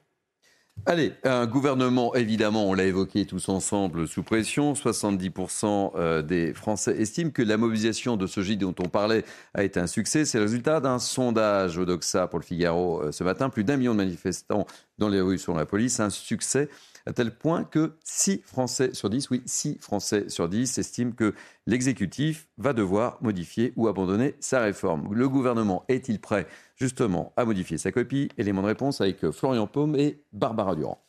Allez, 0.86 1.14
un 1.24 1.48
gouvernement, 1.48 2.16
évidemment, 2.16 2.70
on 2.70 2.74
l'a 2.74 2.86
évoqué 2.86 3.26
tous 3.26 3.50
ensemble, 3.50 4.08
sous 4.08 4.24
pression. 4.24 4.74
70% 4.74 5.92
euh, 5.96 6.22
des 6.22 6.54
Français 6.54 6.96
estiment 6.98 7.32
que 7.32 7.42
la 7.42 7.58
mobilisation 7.58 8.16
de 8.16 8.26
ce 8.26 8.42
J 8.42 8.56
dont 8.56 8.76
on 8.80 8.88
parlait 8.88 9.26
a 9.54 9.64
été 9.64 9.82
un 9.82 9.88
succès. 9.88 10.24
C'est 10.24 10.38
le 10.38 10.46
résultat 10.46 10.80
d'un 10.80 11.00
sondage 11.00 11.78
au 11.78 11.86
Doxa 11.86 12.28
pour 12.28 12.40
le 12.40 12.46
Figaro 12.46 13.02
euh, 13.02 13.12
ce 13.12 13.26
matin. 13.26 13.50
Plus 13.50 13.66
d'un 13.66 13.76
million 13.76 13.94
de 13.94 13.98
manifestants 13.98 14.66
dans 14.98 15.10
les 15.10 15.20
rues 15.20 15.40
selon 15.40 15.58
la 15.58 15.66
police. 15.66 16.00
Un 16.00 16.10
succès 16.10 16.70
à 17.08 17.14
tel 17.14 17.32
point 17.32 17.64
que 17.64 17.94
6 18.04 18.42
Français 18.44 18.94
sur 18.94 19.10
10, 19.10 19.30
oui, 19.30 19.42
6 19.46 19.78
Français 19.80 20.28
sur 20.28 20.50
10 20.50 20.78
estiment 20.78 21.14
que 21.14 21.34
l'exécutif 21.66 22.50
va 22.58 22.74
devoir 22.74 23.18
modifier 23.22 23.72
ou 23.78 23.88
abandonner 23.88 24.36
sa 24.40 24.60
réforme. 24.60 25.14
Le 25.14 25.30
gouvernement 25.30 25.86
est-il 25.88 26.20
prêt 26.20 26.48
justement 26.76 27.34
à 27.38 27.46
modifier 27.46 27.78
sa 27.78 27.92
copie? 27.92 28.30
Élément 28.38 28.62
de 28.62 28.68
réponse 28.68 29.00
avec 29.00 29.32
Florian 29.32 29.68
Paume 29.68 29.96
et 29.96 30.22
Barbara 30.34 30.76
Durand. 30.76 31.07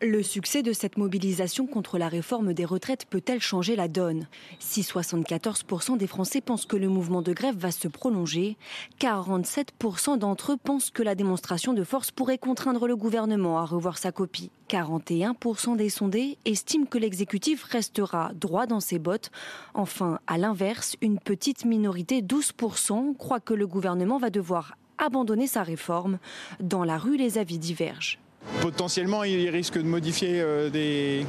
Le 0.00 0.22
succès 0.22 0.62
de 0.62 0.72
cette 0.72 0.96
mobilisation 0.96 1.66
contre 1.66 1.98
la 1.98 2.06
réforme 2.06 2.54
des 2.54 2.64
retraites 2.64 3.04
peut-elle 3.06 3.40
changer 3.40 3.74
la 3.74 3.88
donne? 3.88 4.28
Si 4.60 4.82
74% 4.82 5.96
des 5.96 6.06
Français 6.06 6.40
pensent 6.40 6.66
que 6.66 6.76
le 6.76 6.88
mouvement 6.88 7.20
de 7.20 7.32
grève 7.32 7.56
va 7.56 7.72
se 7.72 7.88
prolonger, 7.88 8.56
47% 9.00 10.16
d'entre 10.16 10.52
eux 10.52 10.56
pensent 10.56 10.90
que 10.90 11.02
la 11.02 11.16
démonstration 11.16 11.72
de 11.72 11.82
force 11.82 12.12
pourrait 12.12 12.38
contraindre 12.38 12.86
le 12.86 12.94
gouvernement 12.94 13.58
à 13.58 13.64
revoir 13.64 13.98
sa 13.98 14.12
copie. 14.12 14.52
41% 14.68 15.76
des 15.76 15.88
sondés 15.88 16.38
estiment 16.44 16.86
que 16.86 16.98
l'exécutif 16.98 17.64
restera 17.64 18.30
droit 18.34 18.66
dans 18.66 18.78
ses 18.78 19.00
bottes. 19.00 19.32
Enfin, 19.74 20.20
à 20.28 20.38
l'inverse, 20.38 20.94
une 21.00 21.18
petite 21.18 21.64
minorité, 21.64 22.22
12%, 22.22 23.16
croit 23.16 23.40
que 23.40 23.54
le 23.54 23.66
gouvernement 23.66 24.18
va 24.18 24.30
devoir 24.30 24.76
abandonner 24.98 25.48
sa 25.48 25.64
réforme. 25.64 26.20
Dans 26.60 26.84
la 26.84 26.98
rue, 26.98 27.16
les 27.16 27.36
avis 27.36 27.58
divergent. 27.58 28.20
Potentiellement, 28.60 29.24
il 29.24 29.48
risque 29.50 29.78
de 29.78 29.82
modifier 29.82 30.40
euh, 30.40 30.68
des, 30.70 31.24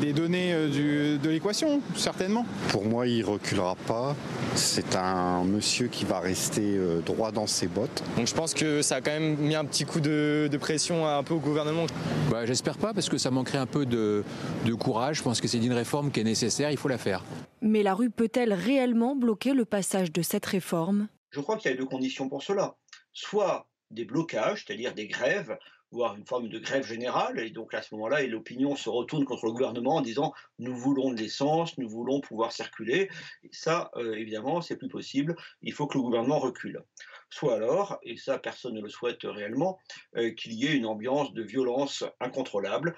des 0.00 0.12
données 0.12 0.52
euh, 0.52 0.68
du- 0.68 1.18
de 1.18 1.30
l'équation, 1.30 1.80
certainement. 1.94 2.44
Pour 2.70 2.84
moi, 2.84 3.06
il 3.06 3.22
reculera 3.24 3.76
pas. 3.86 4.16
C'est 4.56 4.96
un 4.96 5.44
monsieur 5.44 5.86
qui 5.86 6.04
va 6.04 6.18
rester 6.18 6.76
euh, 6.76 7.00
droit 7.02 7.30
dans 7.30 7.46
ses 7.46 7.68
bottes. 7.68 8.02
Donc 8.16 8.26
je 8.26 8.34
pense 8.34 8.52
que 8.52 8.82
ça 8.82 8.96
a 8.96 9.00
quand 9.00 9.12
même 9.12 9.36
mis 9.36 9.54
un 9.54 9.64
petit 9.64 9.84
coup 9.84 10.00
de, 10.00 10.48
de 10.50 10.56
pression 10.56 11.06
un 11.06 11.22
peu 11.22 11.34
au 11.34 11.38
gouvernement. 11.38 11.86
Bah, 12.30 12.46
J'espère 12.46 12.76
pas 12.78 12.92
parce 12.92 13.08
que 13.08 13.16
ça 13.18 13.30
manquerait 13.30 13.58
un 13.58 13.66
peu 13.66 13.86
de, 13.86 14.24
de 14.64 14.74
courage. 14.74 15.18
Je 15.18 15.22
pense 15.22 15.40
que 15.40 15.46
c'est 15.46 15.58
une 15.58 15.72
réforme 15.72 16.10
qui 16.10 16.20
est 16.20 16.24
nécessaire, 16.24 16.70
il 16.72 16.76
faut 16.78 16.88
la 16.88 16.98
faire. 16.98 17.22
Mais 17.62 17.82
la 17.84 17.94
rue 17.94 18.10
peut-elle 18.10 18.52
réellement 18.52 19.14
bloquer 19.14 19.52
le 19.54 19.64
passage 19.64 20.10
de 20.12 20.22
cette 20.22 20.46
réforme? 20.46 21.06
Je 21.30 21.40
crois 21.40 21.56
qu'il 21.58 21.70
y 21.70 21.74
a 21.74 21.76
deux 21.76 21.86
conditions 21.86 22.28
pour 22.28 22.42
cela. 22.42 22.74
Soit 23.12 23.66
des 23.92 24.04
blocages, 24.04 24.64
c'est-à-dire 24.66 24.94
des 24.94 25.06
grèves, 25.06 25.56
voire 25.92 26.16
une 26.16 26.26
forme 26.26 26.48
de 26.48 26.58
grève 26.58 26.84
générale, 26.84 27.38
et 27.40 27.50
donc 27.50 27.74
à 27.74 27.82
ce 27.82 27.94
moment-là, 27.94 28.22
l'opinion 28.26 28.76
se 28.76 28.88
retourne 28.88 29.24
contre 29.24 29.46
le 29.46 29.52
gouvernement 29.52 29.96
en 29.96 30.00
disant 30.00 30.32
nous 30.58 30.76
voulons 30.76 31.12
de 31.12 31.18
l'essence, 31.18 31.76
nous 31.78 31.88
voulons 31.88 32.20
pouvoir 32.20 32.52
circuler. 32.52 33.08
Et 33.44 33.48
ça, 33.50 33.90
euh, 33.96 34.14
évidemment, 34.14 34.60
c'est 34.60 34.76
plus 34.76 34.88
possible. 34.88 35.36
Il 35.62 35.72
faut 35.72 35.86
que 35.86 35.98
le 35.98 36.02
gouvernement 36.02 36.38
recule. 36.38 36.82
Soit 37.28 37.54
alors, 37.54 37.98
et 38.02 38.16
ça 38.16 38.38
personne 38.38 38.74
ne 38.74 38.80
le 38.80 38.88
souhaite 38.88 39.22
réellement, 39.24 39.78
euh, 40.16 40.30
qu'il 40.32 40.52
y 40.52 40.66
ait 40.66 40.74
une 40.74 40.86
ambiance 40.86 41.32
de 41.32 41.42
violence 41.42 42.04
incontrôlable. 42.20 42.94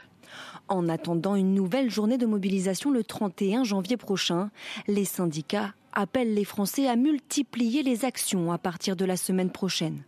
En 0.69 0.89
attendant 0.89 1.37
une 1.37 1.55
nouvelle 1.55 1.91
journée 1.91 2.19
de 2.19 2.27
mobilisation 2.27 2.91
le 2.91 3.05
31 3.05 3.65
janvier 3.65 3.97
prochain, 3.97 4.51
les 4.87 5.05
syndicats 5.05 5.75
appellent 5.93 6.35
les 6.35 6.45
Français 6.45 6.89
à 6.89 6.97
multiplier 6.97 7.83
les 7.83 8.05
actions 8.05 8.53
à 8.53 8.59
partir 8.59 8.97
de 8.97 9.05
la 9.05 9.17
semaine 9.17 9.51
prochaine. 9.51 10.05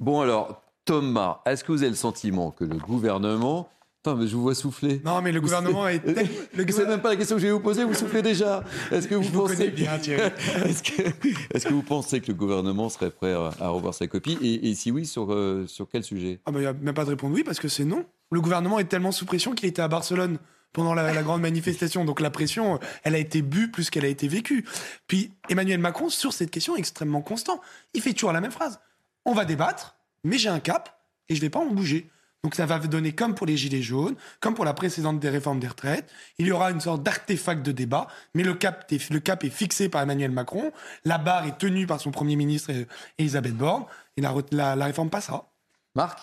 Bon 0.00 0.20
alors, 0.20 0.62
Thomas, 0.88 1.42
est-ce 1.44 1.62
que 1.64 1.70
vous 1.70 1.82
avez 1.82 1.90
le 1.90 1.96
sentiment 1.96 2.50
que 2.50 2.64
le 2.64 2.76
gouvernement... 2.76 3.68
Attends, 4.02 4.16
mais 4.16 4.26
je 4.26 4.34
vous 4.36 4.42
vois 4.42 4.54
souffler. 4.54 5.02
Non, 5.04 5.20
mais 5.20 5.32
le 5.32 5.40
gouvernement 5.40 5.86
est... 5.86 5.98
tel- 5.98 6.28
le 6.54 6.72
C'est 6.72 6.86
même 6.86 7.02
pas 7.02 7.10
la 7.10 7.16
question 7.16 7.36
que 7.36 7.42
je 7.42 7.48
vais 7.48 7.52
vous 7.52 7.60
poser, 7.60 7.84
vous 7.84 7.92
soufflez 7.92 8.22
déjà. 8.22 8.64
Est-ce 8.90 9.06
que 9.06 9.14
vous 9.16 9.24
Je 9.24 9.28
vous 9.28 9.40
pensez 9.42 9.56
connais 9.56 9.70
bien, 9.70 9.98
Thierry. 9.98 10.30
Est-ce 10.64 11.66
que, 11.66 11.72
vous 11.74 11.82
pensez 11.82 12.20
que 12.22 12.28
le 12.28 12.34
gouvernement 12.34 12.88
serait 12.88 13.10
prêt 13.10 13.34
à, 13.34 13.68
revoir 13.68 13.92
sa 13.92 14.06
copie 14.06 14.38
et, 14.40 14.70
et 14.70 14.74
si 14.74 14.90
oui, 14.92 15.04
sur, 15.04 15.30
euh, 15.32 15.66
sur 15.66 15.88
quel 15.90 16.04
sujet 16.04 16.40
Ah 16.46 16.52
bah, 16.52 16.60
il 16.60 16.62
n'y 16.62 16.68
a 16.68 16.72
même 16.72 16.94
pas 16.94 17.04
de 17.04 17.10
répondre 17.10 17.34
oui 17.34 17.42
parce 17.44 17.58
que 17.58 17.68
c'est 17.68 17.84
non. 17.84 18.06
Le 18.30 18.40
gouvernement 18.40 18.78
est 18.78 18.84
tellement 18.84 19.12
sous 19.12 19.26
pression 19.26 19.52
qu'il 19.52 19.68
était 19.68 19.82
à 19.82 19.88
Barcelone 19.88 20.38
pendant 20.72 20.94
la, 20.94 21.12
la 21.12 21.22
grande 21.22 21.42
manifestation. 21.42 22.04
Donc 22.06 22.20
la 22.20 22.30
pression, 22.30 22.76
euh, 22.76 22.78
elle 23.02 23.14
a 23.14 23.18
été 23.18 23.42
bue 23.42 23.70
plus 23.70 23.90
qu'elle 23.90 24.04
a 24.06 24.08
été 24.08 24.26
vécue. 24.28 24.64
Puis 25.06 25.32
Emmanuel 25.50 25.80
Macron, 25.80 26.08
sur 26.08 26.32
cette 26.32 26.52
question, 26.52 26.76
est 26.76 26.78
extrêmement 26.78 27.20
constant. 27.20 27.60
Il 27.94 28.00
fait 28.00 28.12
toujours 28.14 28.32
la 28.32 28.40
même 28.40 28.52
phrase. 28.52 28.80
On 29.26 29.34
va 29.34 29.44
débattre, 29.44 29.97
mais 30.24 30.38
j'ai 30.38 30.48
un 30.48 30.60
cap 30.60 31.00
et 31.28 31.34
je 31.34 31.40
vais 31.40 31.50
pas 31.50 31.58
en 31.60 31.66
bouger. 31.66 32.10
Donc 32.44 32.54
ça 32.54 32.66
va 32.66 32.78
donner 32.78 33.12
comme 33.12 33.34
pour 33.34 33.46
les 33.46 33.56
Gilets 33.56 33.82
jaunes, 33.82 34.14
comme 34.38 34.54
pour 34.54 34.64
la 34.64 34.72
précédente 34.72 35.18
des 35.18 35.28
réformes 35.28 35.58
des 35.58 35.66
retraites. 35.66 36.08
Il 36.38 36.46
y 36.46 36.52
aura 36.52 36.70
une 36.70 36.80
sorte 36.80 37.02
d'artefact 37.02 37.66
de 37.66 37.72
débat, 37.72 38.06
mais 38.32 38.44
le 38.44 38.54
cap, 38.54 38.90
est, 38.92 39.10
le 39.10 39.18
cap 39.18 39.42
est 39.42 39.50
fixé 39.50 39.88
par 39.88 40.02
Emmanuel 40.02 40.30
Macron. 40.30 40.72
La 41.04 41.18
barre 41.18 41.46
est 41.46 41.58
tenue 41.58 41.86
par 41.86 42.00
son 42.00 42.12
Premier 42.12 42.36
ministre 42.36 42.70
euh, 42.72 42.84
Elisabeth 43.18 43.56
Borne. 43.56 43.86
Et 44.16 44.20
la, 44.20 44.32
la- 44.52 44.76
la 44.76 44.84
réforme 44.84 45.10
passera. 45.10 45.52
Marc? 45.96 46.20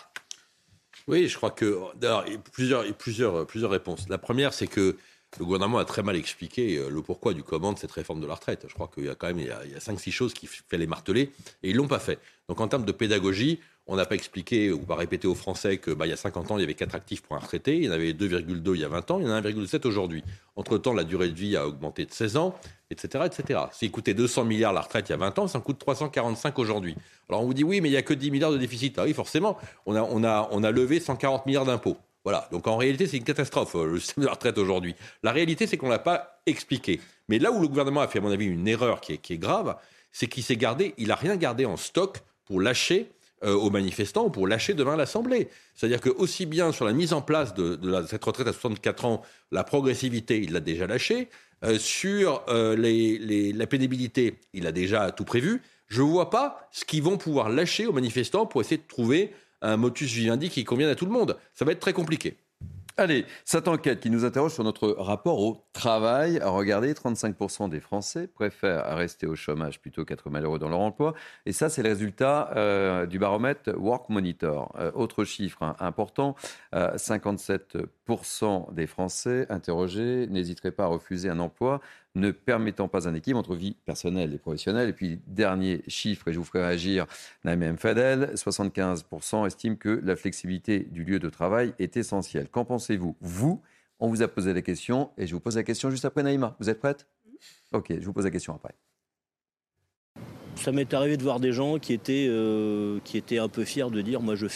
Oui, 1.07 1.27
je 1.27 1.35
crois 1.35 1.51
que. 1.51 1.79
Alors, 2.01 2.23
il 2.27 2.33
y 2.33 2.35
a 2.37 2.39
plusieurs, 2.39 2.93
plusieurs, 2.95 3.45
plusieurs 3.45 3.71
réponses. 3.71 4.07
La 4.07 4.17
première, 4.17 4.53
c'est 4.53 4.67
que 4.67 4.97
le 5.39 5.45
gouvernement 5.45 5.77
a 5.77 5.85
très 5.85 6.03
mal 6.03 6.15
expliqué 6.15 6.77
euh, 6.77 6.89
le 6.89 7.01
pourquoi 7.01 7.33
du 7.33 7.43
comment 7.43 7.73
de 7.73 7.79
cette 7.79 7.91
réforme 7.91 8.21
de 8.21 8.27
la 8.27 8.35
retraite. 8.35 8.65
Je 8.67 8.73
crois 8.73 8.89
qu'il 8.93 9.05
y 9.05 9.09
a 9.09 9.15
quand 9.15 9.27
même 9.27 9.39
il 9.39 9.47
y 9.47 9.51
a, 9.51 9.65
il 9.65 9.71
y 9.71 9.75
a 9.75 9.79
5-6 9.79 10.11
choses 10.11 10.33
qui 10.33 10.47
fait 10.47 10.77
les 10.77 10.87
marteler 10.87 11.31
et 11.63 11.69
ils 11.69 11.75
l'ont 11.75 11.87
pas 11.87 11.99
fait. 11.99 12.19
Donc 12.47 12.61
en 12.61 12.67
termes 12.67 12.85
de 12.85 12.91
pédagogie, 12.91 13.59
on 13.87 13.95
n'a 13.95 14.05
pas 14.05 14.15
expliqué 14.15 14.71
ou 14.71 14.79
pas 14.79 14.95
répété 14.95 15.27
aux 15.27 15.35
Français 15.35 15.77
que 15.77 15.91
bah, 15.91 16.07
il 16.07 16.09
y 16.09 16.13
a 16.13 16.17
50 16.17 16.51
ans, 16.51 16.57
il 16.57 16.61
y 16.61 16.63
avait 16.63 16.73
4 16.73 16.95
actifs 16.95 17.21
pour 17.21 17.35
un 17.35 17.39
retraité, 17.39 17.77
il 17.77 17.83
y 17.83 17.89
en 17.89 17.91
avait 17.91 18.13
2,2 18.13 18.75
il 18.75 18.81
y 18.81 18.83
a 18.83 18.87
20 18.87 19.11
ans, 19.11 19.19
il 19.19 19.27
y 19.27 19.29
en 19.29 19.33
a 19.33 19.41
1,7 19.41 19.87
aujourd'hui. 19.87 20.23
Entre-temps, 20.55 20.93
la 20.93 21.03
durée 21.03 21.29
de 21.29 21.35
vie 21.35 21.55
a 21.55 21.67
augmenté 21.67 22.05
de 22.05 22.11
16 22.11 22.37
ans, 22.37 22.55
etc. 22.89 23.25
etc. 23.25 23.59
S'il 23.71 23.91
coûtait 23.91 24.13
200 24.13 24.45
milliards 24.45 24.73
la 24.73 24.81
retraite 24.81 25.09
il 25.09 25.11
y 25.11 25.15
a 25.15 25.17
20 25.17 25.39
ans, 25.39 25.47
ça 25.47 25.59
en 25.59 25.61
coûte 25.61 25.77
345 25.79 26.57
aujourd'hui. 26.57 26.95
Alors 27.29 27.41
on 27.41 27.45
vous 27.45 27.53
dit 27.53 27.63
oui, 27.63 27.81
mais 27.81 27.89
il 27.89 27.91
n'y 27.91 27.97
a 27.97 28.03
que 28.03 28.13
10 28.13 28.31
milliards 28.31 28.51
de 28.51 28.57
déficit. 28.57 28.97
Ah 28.97 29.03
oui, 29.03 29.13
forcément, 29.13 29.57
on 29.85 29.95
a, 29.95 30.01
on 30.01 30.23
a, 30.23 30.47
on 30.51 30.63
a 30.63 30.71
levé 30.71 30.99
140 30.99 31.45
milliards 31.45 31.65
d'impôts. 31.65 31.97
Voilà, 32.25 32.49
donc 32.51 32.65
en 32.65 32.75
réalité, 32.75 33.05
c'est 33.05 33.17
une 33.17 33.23
catastrophe, 33.23 33.75
euh, 33.75 33.85
le 33.85 33.99
système 33.99 34.23
de 34.23 34.25
la 34.25 34.33
retraite 34.33 34.57
aujourd'hui. 34.57 34.95
La 35.21 35.31
réalité, 35.31 35.67
c'est 35.67 35.77
qu'on 35.77 35.85
ne 35.85 35.91
l'a 35.91 35.99
pas 35.99 36.41
expliqué. 36.47 36.99
Mais 37.29 37.37
là 37.37 37.51
où 37.51 37.61
le 37.61 37.67
gouvernement 37.67 38.01
a 38.01 38.07
fait, 38.07 38.17
à 38.17 38.21
mon 38.21 38.31
avis, 38.31 38.47
une 38.47 38.67
erreur 38.67 38.99
qui 38.99 39.13
est, 39.13 39.37
grave, 39.37 39.75
c'est 40.11 40.25
qu'il 40.25 40.41
s'est 40.41 40.57
gardé, 40.57 40.95
il 40.97 41.09
n'a 41.09 41.15
rien 41.15 41.37
gardé 41.37 41.65
en 41.65 41.77
stock 41.77 42.17
pour 42.45 42.59
lâcher 42.59 43.11
euh, 43.43 43.53
aux 43.53 43.69
manifestants 43.69 44.25
ou 44.25 44.29
pour 44.31 44.47
lâcher 44.47 44.73
demain 44.73 44.95
l'Assemblée. 44.95 45.49
C'est-à-dire 45.75 46.01
que 46.01 46.09
aussi 46.09 46.47
bien 46.47 46.71
sur 46.71 46.85
la 46.85 46.93
mise 46.93 47.13
en 47.13 47.21
place 47.21 47.53
de, 47.53 47.79
cette 48.07 48.25
retraite 48.25 48.47
à 48.47 48.53
64 48.53 49.05
ans, 49.05 49.21
la 49.51 49.63
progressivité, 49.63 50.41
il 50.41 50.51
l'a 50.51 50.61
déjà 50.61 50.87
lâché. 50.87 51.29
Euh, 51.63 51.77
sur 51.77 52.43
la 52.47 53.67
pénibilité, 53.67 54.39
il 54.53 54.65
a 54.65 54.71
déjà 54.71 55.11
tout 55.11 55.25
prévu. 55.25 55.61
Je 55.87 56.01
ne 56.01 56.07
vois 56.07 56.31
pas 56.31 56.67
ce 56.71 56.85
qu'ils 56.85 57.03
vont 57.03 57.17
pouvoir 57.17 57.49
lâcher 57.49 57.85
aux 57.85 57.93
manifestants 57.93 58.47
pour 58.47 58.61
essayer 58.61 58.77
de 58.77 58.87
trouver 58.87 59.31
un 59.61 59.77
motus 59.77 60.11
vivendi 60.11 60.49
qui 60.49 60.63
convienne 60.63 60.89
à 60.89 60.95
tout 60.95 61.05
le 61.05 61.11
monde. 61.11 61.37
Ça 61.53 61.65
va 61.65 61.71
être 61.71 61.79
très 61.79 61.93
compliqué. 61.93 62.37
Allez, 62.97 63.25
cette 63.43 63.67
enquête 63.67 63.99
qui 63.99 64.09
nous 64.09 64.23
interroge 64.23 64.53
sur 64.53 64.63
notre 64.63 64.87
rapport 64.97 65.41
au 65.41 65.65
travail. 65.73 66.39
Regardez, 66.41 66.93
35% 66.93 67.67
des 67.67 67.81
Français 67.81 68.27
préfèrent 68.27 68.95
rester 68.95 69.27
au 69.27 69.35
chômage 69.35 69.81
plutôt 69.81 70.05
qu'être 70.05 70.29
malheureux 70.29 70.59
dans 70.59 70.69
leur 70.69 70.79
emploi. 70.79 71.13
Et 71.45 71.51
ça, 71.51 71.67
c'est 71.67 71.83
le 71.83 71.89
résultat 71.89 72.51
euh, 72.55 73.05
du 73.05 73.19
baromètre 73.19 73.71
Work 73.75 74.07
Monitor. 74.07 74.73
Euh, 74.79 74.93
autre 74.93 75.25
chiffre 75.25 75.61
hein, 75.61 75.75
important, 75.79 76.37
57% 76.73 77.59
euh, 77.75 77.85
des 78.71 78.87
Français 78.87 79.47
interrogés 79.49 80.27
n'hésiteraient 80.27 80.71
pas 80.71 80.83
à 80.83 80.87
refuser 80.87 81.29
un 81.29 81.39
emploi 81.39 81.81
ne 82.13 82.31
permettant 82.31 82.87
pas 82.87 83.07
un 83.07 83.13
équilibre 83.13 83.39
entre 83.39 83.55
vie 83.55 83.75
personnelle 83.85 84.33
et 84.33 84.37
professionnelle. 84.37 84.89
Et 84.89 84.93
puis, 84.93 85.19
dernier 85.27 85.83
chiffre, 85.87 86.27
et 86.27 86.33
je 86.33 86.39
vous 86.39 86.45
ferai 86.45 86.65
réagir, 86.65 87.07
Naïm 87.43 87.77
Fadel, 87.77 88.31
75% 88.35 89.45
estiment 89.45 89.75
que 89.75 90.01
la 90.03 90.15
flexibilité 90.15 90.79
du 90.79 91.03
lieu 91.03 91.19
de 91.19 91.29
travail 91.29 91.73
est 91.79 91.97
essentielle. 91.97 92.47
Qu'en 92.49 92.63
pensez-vous? 92.63 93.15
Vous, 93.19 93.61
on 93.99 94.07
vous 94.07 94.21
a 94.21 94.27
posé 94.27 94.53
la 94.53 94.61
question, 94.61 95.09
et 95.17 95.27
je 95.27 95.33
vous 95.33 95.41
pose 95.41 95.57
la 95.57 95.63
question 95.63 95.89
juste 95.89 96.05
après 96.05 96.23
Naïma. 96.23 96.55
Vous 96.59 96.69
êtes 96.69 96.79
prête? 96.79 97.07
Ok, 97.73 97.91
je 97.99 98.05
vous 98.05 98.13
pose 98.13 98.23
la 98.23 98.31
question 98.31 98.53
après. 98.53 98.75
Ça 100.55 100.71
m'est 100.71 100.93
arrivé 100.93 101.17
de 101.17 101.23
voir 101.23 101.41
des 101.41 101.51
gens 101.51 101.79
qui 101.79 101.91
étaient, 101.91 102.27
euh, 102.29 102.99
qui 103.03 103.17
étaient 103.17 103.39
un 103.39 103.49
peu 103.49 103.65
fiers 103.65 103.89
de 103.89 104.01
dire, 104.01 104.21
moi 104.21 104.35
je 104.35 104.47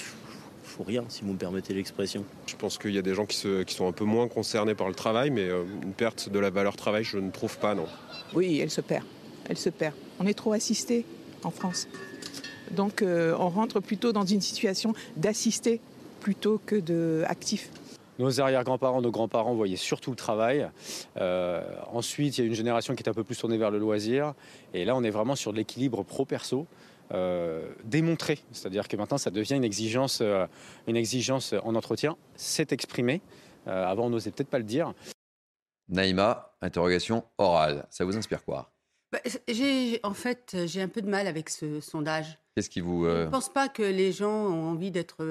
rien, 0.84 1.03
si 1.09 1.23
vous 1.23 1.34
me 1.34 1.38
permettez 1.38 1.73
l'expression. 1.73 2.23
Je 2.47 2.55
pense 2.55 2.77
qu'il 2.77 2.93
y 2.93 2.97
a 2.97 3.01
des 3.01 3.13
gens 3.13 3.25
qui, 3.25 3.38
sont 3.38 3.88
un 3.88 3.91
peu 3.91 4.05
moins 4.05 4.27
concernés 4.27 4.75
par 4.75 4.88
le 4.88 4.95
travail, 4.95 5.30
mais 5.30 5.49
euh, 5.49 5.63
une 5.84 5.93
perte 5.93 6.30
de 6.30 6.39
la 6.39 6.49
valeur 6.49 6.75
travail, 6.75 7.03
je 7.03 7.17
ne 7.17 7.32
trouve 7.32 7.57
pas, 7.57 7.75
non. 7.75 7.86
Oui, 8.34 8.59
elle 8.59 8.71
se 8.71 8.82
perd. 8.82 9.05
Elle 9.47 9.57
se 9.57 9.69
perd. 9.69 9.93
On 10.19 10.27
est 10.27 10.34
trop 10.34 10.53
assisté 10.53 11.05
en 11.43 11.51
France. 11.51 11.88
Donc 12.71 13.01
euh, 13.01 13.36
on 13.39 13.49
rentre 13.49 13.80
plutôt 13.80 14.11
dans 14.11 14.25
une 14.25 14.41
situation 14.41 14.93
d'assisté 15.17 15.82
plutôt 16.19 16.61
que 16.65 16.75
d'actif. 17.21 17.71
Nos 18.19 18.41
arrière-grands-parents, 18.41 19.01
nos 19.01 19.11
grands-parents 19.11 19.55
voyaient 19.55 19.77
surtout 19.77 20.09
le 20.09 20.17
travail. 20.17 20.69
Euh, 21.15 21.61
ensuite, 21.93 22.38
il 22.38 22.41
y 22.41 22.43
a 22.43 22.47
une 22.47 22.53
génération 22.53 22.93
qui 22.93 23.01
est 23.01 23.07
un 23.07 23.13
peu 23.13 23.23
plus 23.23 23.38
tournée 23.38 23.57
vers 23.57 23.71
le 23.71 23.80
loisir. 23.80 24.34
Et 24.73 24.84
là, 24.84 24.95
on 24.97 25.03
est 25.03 25.09
vraiment 25.09 25.38
sur 25.38 25.53
de 25.53 25.57
l'équilibre 25.57 26.03
pro-perso. 26.03 26.67
Euh, 27.12 27.74
démontrer. 27.86 28.39
C'est-à-dire 28.51 28.88
que 28.88 28.95
maintenant, 28.95 29.18
ça 29.18 29.32
devient 29.32 29.55
une 29.55 29.64
exigence, 29.64 30.20
euh, 30.22 30.45
une 30.88 30.95
exigence 30.95 31.55
en 31.64 31.74
entretien. 31.74 32.18
C'est 32.36 32.72
exprimé. 32.72 33.22
Euh, 33.68 33.86
avant, 33.86 34.05
on 34.05 34.10
n'osait 34.12 34.30
peut-être 34.30 34.49
pas 34.49 34.60
le 34.60 34.64
dire. 34.64 34.93
Naïma, 35.88 36.53
interrogation 36.62 37.26
orale. 37.39 37.88
Ça 37.89 38.05
vous 38.05 38.16
inspire 38.16 38.45
quoi? 38.45 38.72
Bah, 39.12 39.20
En 40.03 40.14
fait, 40.14 40.55
j'ai 40.66 40.84
un 40.84 40.88
peu 40.88 41.01
de 41.01 41.10
mal 41.10 41.26
avec 41.26 41.49
ce 41.49 41.80
sondage. 41.80 42.38
Qu'est-ce 42.55 42.70
qui 42.70 42.80
vous. 42.80 43.05
Je 43.05 43.24
ne 43.24 43.30
pense 43.30 43.49
pas 43.49 43.70
que 43.70 43.82
les 43.82 44.12
gens 44.12 44.45
ont 44.45 44.70
envie 44.70 44.91
d'être 44.91 45.26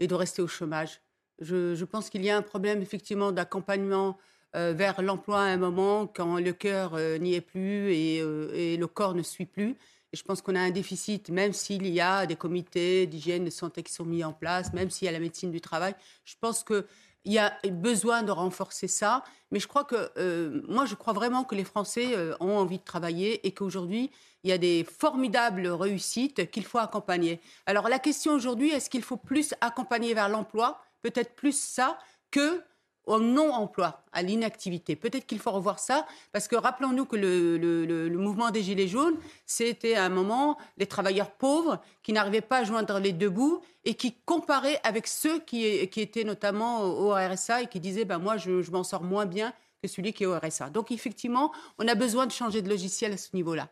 et 0.00 0.08
de 0.08 0.14
rester 0.14 0.42
au 0.42 0.48
chômage. 0.48 1.00
Je, 1.38 1.84
pense 1.84 2.10
qu'il 2.10 2.24
y 2.24 2.30
a 2.30 2.36
un 2.36 2.42
problème 2.42 2.82
effectivement 2.82 3.30
d'accompagnement 3.30 4.18
vers 4.54 5.00
l'emploi 5.02 5.42
à 5.42 5.44
un 5.44 5.56
moment 5.56 6.08
quand 6.08 6.40
le 6.40 6.52
cœur 6.52 6.98
n'y 7.20 7.34
est 7.34 7.40
plus 7.40 7.92
et, 7.92 8.16
et, 8.16 8.76
le 8.76 8.86
corps 8.88 9.14
ne 9.14 9.22
suit 9.22 9.46
plus 9.46 9.76
je 10.12 10.22
pense 10.22 10.42
qu'on 10.42 10.54
a 10.54 10.60
un 10.60 10.70
déficit, 10.70 11.30
même 11.30 11.52
s'il 11.52 11.86
y 11.86 12.00
a 12.00 12.26
des 12.26 12.36
comités 12.36 13.06
d'hygiène, 13.06 13.44
de 13.44 13.50
santé 13.50 13.82
qui 13.82 13.92
sont 13.92 14.04
mis 14.04 14.24
en 14.24 14.32
place, 14.32 14.72
même 14.72 14.90
s'il 14.90 15.06
y 15.06 15.08
a 15.08 15.12
la 15.12 15.20
médecine 15.20 15.50
du 15.50 15.60
travail. 15.60 15.94
Je 16.24 16.34
pense 16.40 16.64
qu'il 16.64 16.84
y 17.24 17.38
a 17.38 17.56
besoin 17.70 18.22
de 18.22 18.32
renforcer 18.32 18.88
ça. 18.88 19.22
Mais 19.52 19.60
je 19.60 19.68
crois 19.68 19.84
que, 19.84 20.10
euh, 20.16 20.62
moi, 20.68 20.84
je 20.86 20.94
crois 20.94 21.12
vraiment 21.12 21.44
que 21.44 21.54
les 21.54 21.64
Français 21.64 22.16
euh, 22.16 22.34
ont 22.40 22.56
envie 22.56 22.78
de 22.78 22.84
travailler 22.84 23.46
et 23.46 23.52
qu'aujourd'hui, 23.52 24.10
il 24.42 24.50
y 24.50 24.52
a 24.52 24.58
des 24.58 24.84
formidables 24.84 25.66
réussites 25.68 26.50
qu'il 26.50 26.64
faut 26.64 26.78
accompagner. 26.78 27.40
Alors, 27.66 27.88
la 27.88 27.98
question 27.98 28.32
aujourd'hui, 28.32 28.70
est-ce 28.70 28.90
qu'il 28.90 29.02
faut 29.02 29.16
plus 29.16 29.54
accompagner 29.60 30.14
vers 30.14 30.28
l'emploi? 30.28 30.80
Peut-être 31.02 31.34
plus 31.34 31.58
ça 31.58 31.98
que 32.30 32.62
au 33.06 33.18
non-emploi, 33.18 34.04
à 34.12 34.22
l'inactivité. 34.22 34.96
Peut-être 34.96 35.26
qu'il 35.26 35.38
faut 35.38 35.50
revoir 35.50 35.78
ça, 35.78 36.06
parce 36.32 36.48
que 36.48 36.56
rappelons-nous 36.56 37.06
que 37.06 37.16
le, 37.16 38.08
mouvement 38.16 38.50
des 38.50 38.62
Gilets 38.62 38.88
jaunes, 38.88 39.16
c'était 39.46 39.94
à 39.94 40.04
un 40.04 40.08
moment 40.08 40.56
les 40.76 40.86
travailleurs 40.86 41.30
pauvres 41.30 41.80
qui 42.02 42.12
n'arrivaient 42.12 42.40
pas 42.40 42.58
à 42.58 42.64
joindre 42.64 42.98
les 42.98 43.12
deux 43.12 43.30
bouts 43.30 43.60
et 43.84 43.94
qui 43.94 44.14
comparaient 44.24 44.80
avec 44.84 45.06
ceux 45.06 45.40
qui, 45.40 45.64
étaient 45.66 46.24
notamment 46.24 46.82
au 46.82 47.12
RSA 47.12 47.62
et 47.62 47.66
qui 47.66 47.80
disaient 47.80 48.04
ben, 48.04 48.18
Moi, 48.18 48.36
je, 48.36 48.62
je 48.62 48.70
m'en 48.70 48.84
sors 48.84 49.02
moins 49.02 49.26
bien 49.26 49.52
que 49.82 49.88
celui 49.88 50.12
qui 50.12 50.24
est 50.24 50.26
au 50.26 50.38
RSA. 50.38 50.70
Donc, 50.70 50.90
effectivement, 50.90 51.52
on 51.78 51.88
a 51.88 51.94
besoin 51.94 52.26
de 52.26 52.32
changer 52.32 52.62
de 52.62 52.68
logiciel 52.68 53.12
à 53.12 53.16
ce 53.16 53.30
niveau-là. 53.34 53.68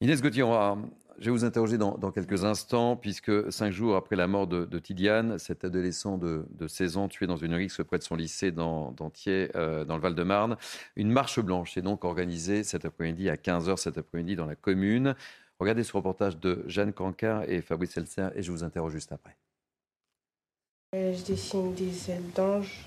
Inès 0.00 0.20
Gauthier, 0.20 0.44
je 1.18 1.26
vais 1.26 1.30
vous 1.30 1.44
interroger 1.44 1.78
dans, 1.78 2.10
quelques 2.10 2.44
instants, 2.44 2.96
puisque 2.96 3.52
cinq 3.52 3.70
jours 3.70 3.96
après 3.96 4.16
la 4.16 4.26
mort 4.26 4.46
de, 4.46 4.78
Tidiane, 4.78 5.38
cet 5.38 5.64
adolescent 5.64 6.18
de, 6.18 6.46
16 6.66 6.96
ans 6.96 7.08
tué 7.08 7.26
dans 7.26 7.36
une 7.36 7.54
rixe 7.54 7.80
près 7.86 7.98
de 7.98 8.02
son 8.02 8.16
lycée 8.16 8.50
d'Antier, 8.50 9.50
euh, 9.54 9.84
dans 9.84 9.96
le 9.96 10.02
Val-de-Marne, 10.02 10.56
une 10.96 11.10
marche 11.10 11.40
blanche 11.40 11.76
est 11.76 11.82
donc 11.82 12.04
organisée 12.04 12.64
cet 12.64 12.84
après-midi 12.84 13.28
à 13.28 13.36
15h 13.36 13.76
cet 13.76 13.98
après-midi 13.98 14.36
dans 14.36 14.46
la 14.46 14.56
commune. 14.56 15.14
Regardez 15.60 15.84
ce 15.84 15.92
reportage 15.92 16.38
de 16.38 16.64
Jeanne 16.66 16.92
Cancard 16.92 17.44
et 17.48 17.60
Fabrice 17.60 17.96
Elser, 17.96 18.28
et 18.34 18.42
je 18.42 18.50
vous 18.50 18.64
interroge 18.64 18.92
juste 18.92 19.12
après. 19.12 19.36
Je 20.92 21.24
dessine 21.24 21.74
des 21.74 22.10
ailes 22.10 22.30
d'ange 22.34 22.86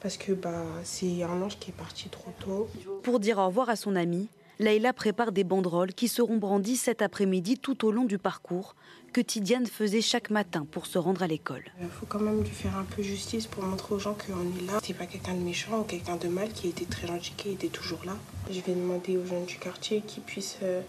parce 0.00 0.16
que 0.16 0.32
bah, 0.32 0.62
c'est 0.84 1.22
un 1.22 1.42
ange 1.42 1.58
qui 1.58 1.70
est 1.70 1.74
parti 1.74 2.08
trop 2.08 2.30
tôt. 2.38 2.68
Pour 3.02 3.20
dire 3.20 3.38
au 3.38 3.46
revoir 3.46 3.68
à 3.68 3.76
son 3.76 3.96
ami, 3.96 4.28
Leïla 4.58 4.94
prépare 4.94 5.32
des 5.32 5.44
banderoles 5.44 5.92
qui 5.92 6.08
seront 6.08 6.38
brandies 6.38 6.78
cet 6.78 7.02
après-midi 7.02 7.58
tout 7.58 7.84
au 7.84 7.90
long 7.90 8.04
du 8.04 8.16
parcours 8.16 8.74
que 9.12 9.20
Tidiane 9.20 9.66
faisait 9.66 10.00
chaque 10.00 10.30
matin 10.30 10.66
pour 10.70 10.86
se 10.86 10.96
rendre 10.96 11.22
à 11.22 11.26
l'école. 11.26 11.64
Il 11.78 11.88
faut 11.88 12.06
quand 12.06 12.20
même 12.20 12.40
lui 12.40 12.50
faire 12.50 12.74
un 12.78 12.84
peu 12.84 13.02
justice 13.02 13.46
pour 13.46 13.62
montrer 13.62 13.94
aux 13.94 13.98
gens 13.98 14.14
qu'on 14.14 14.58
est 14.58 14.66
là. 14.66 14.80
C'est 14.82 14.94
pas 14.94 15.04
quelqu'un 15.04 15.34
de 15.34 15.40
méchant 15.40 15.80
ou 15.80 15.82
quelqu'un 15.84 16.16
de 16.16 16.28
mal 16.28 16.48
qui 16.52 16.68
était 16.68 16.86
très 16.86 17.06
gentil, 17.06 17.34
qui 17.36 17.50
était 17.50 17.68
toujours 17.68 18.00
là. 18.06 18.16
Je 18.50 18.60
vais 18.60 18.72
demander 18.72 19.18
aux 19.18 19.26
jeunes 19.26 19.44
du 19.44 19.56
quartier 19.56 20.00
qu'ils 20.00 20.22
puissent 20.22 20.58
euh, 20.62 20.80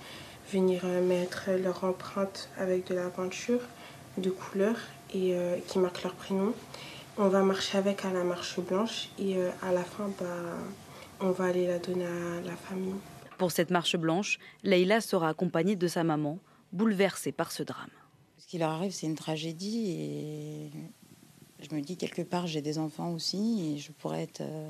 venir 0.53 0.81
euh, 0.85 1.05
mettre 1.05 1.49
leur 1.61 1.83
empreinte 1.83 2.49
avec 2.57 2.87
de 2.87 2.95
la 2.95 3.09
peinture 3.09 3.61
de 4.17 4.29
couleur 4.29 4.75
et 5.13 5.35
euh, 5.35 5.57
qui 5.67 5.79
marquent 5.79 6.03
leur 6.03 6.13
prénom. 6.13 6.53
On 7.17 7.27
va 7.27 7.41
marcher 7.43 7.77
avec 7.77 8.05
à 8.05 8.13
la 8.13 8.23
marche 8.23 8.61
blanche 8.61 9.09
et 9.19 9.35
à 9.61 9.73
la 9.73 9.83
fin, 9.83 10.09
bah, 10.19 10.25
on 11.19 11.31
va 11.31 11.45
aller 11.45 11.65
la 11.65 11.79
donner 11.79 12.05
à 12.05 12.41
la 12.45 12.55
famille. 12.55 12.93
Pour 13.37 13.51
cette 13.51 13.69
marche 13.69 13.95
blanche, 13.95 14.39
Leïla 14.63 14.99
sera 14.99 15.29
accompagnée 15.29 15.75
de 15.75 15.87
sa 15.87 16.03
maman, 16.03 16.39
bouleversée 16.71 17.31
par 17.31 17.51
ce 17.51 17.61
drame. 17.61 17.89
Ce 18.39 18.47
qui 18.47 18.57
leur 18.57 18.71
arrive, 18.71 18.91
c'est 18.91 19.05
une 19.05 19.15
tragédie 19.15 19.91
et 19.91 20.71
je 21.59 21.75
me 21.75 21.81
dis 21.81 21.97
quelque 21.97 22.23
part, 22.23 22.47
j'ai 22.47 22.61
des 22.61 22.79
enfants 22.79 23.11
aussi 23.13 23.73
et 23.73 23.77
je 23.77 23.91
pourrais 23.91 24.23
être 24.23 24.41
euh, 24.41 24.69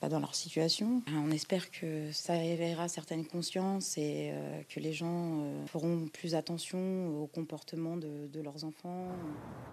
pas 0.00 0.08
dans 0.08 0.20
leur 0.20 0.36
situation. 0.36 1.02
On 1.12 1.32
espère 1.32 1.70
que 1.72 2.12
ça 2.12 2.36
éveillera 2.36 2.86
certaines 2.86 3.26
consciences 3.26 3.98
et 3.98 4.30
euh, 4.32 4.62
que 4.68 4.78
les 4.78 4.92
gens 4.92 5.40
euh, 5.40 5.66
feront 5.66 6.08
plus 6.12 6.36
attention 6.36 7.22
au 7.22 7.26
comportement 7.26 7.96
de, 7.96 8.28
de 8.32 8.40
leurs 8.40 8.64
enfants. 8.64 9.08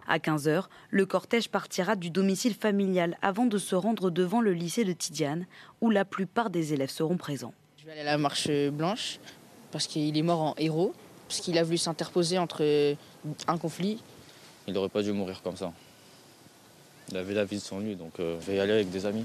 À 0.07 0.17
15h, 0.17 0.65
le 0.89 1.05
cortège 1.05 1.49
partira 1.49 1.95
du 1.95 2.09
domicile 2.09 2.55
familial 2.55 3.17
avant 3.21 3.45
de 3.45 3.59
se 3.59 3.75
rendre 3.75 4.09
devant 4.09 4.41
le 4.41 4.53
lycée 4.53 4.85
de 4.85 4.93
Tidiane, 4.93 5.45
où 5.81 5.91
la 5.91 6.05
plupart 6.05 6.49
des 6.49 6.73
élèves 6.73 6.89
seront 6.89 7.17
présents. 7.17 7.53
Je 7.85 7.91
vais 7.91 7.99
aller 7.99 8.09
à 8.09 8.13
la 8.13 8.17
marche 8.17 8.49
blanche 8.71 9.19
parce 9.71 9.85
qu'il 9.85 10.17
est 10.17 10.21
mort 10.23 10.41
en 10.41 10.55
héros, 10.57 10.91
parce 11.27 11.39
qu'il 11.39 11.55
a 11.59 11.63
voulu 11.63 11.77
s'interposer 11.77 12.39
entre 12.39 12.95
un 13.47 13.57
conflit. 13.59 14.01
Il 14.65 14.73
n'aurait 14.73 14.89
pas 14.89 15.03
dû 15.03 15.11
mourir 15.11 15.43
comme 15.43 15.55
ça. 15.55 15.71
Il 17.11 17.17
avait 17.17 17.35
la 17.35 17.45
vie 17.45 17.57
de 17.57 17.61
son 17.61 17.81
lui, 17.81 17.95
donc 17.95 18.19
euh, 18.19 18.39
je 18.41 18.47
vais 18.47 18.55
y 18.55 18.59
aller 18.59 18.71
avec 18.71 18.89
des 18.89 19.05
amis. 19.05 19.23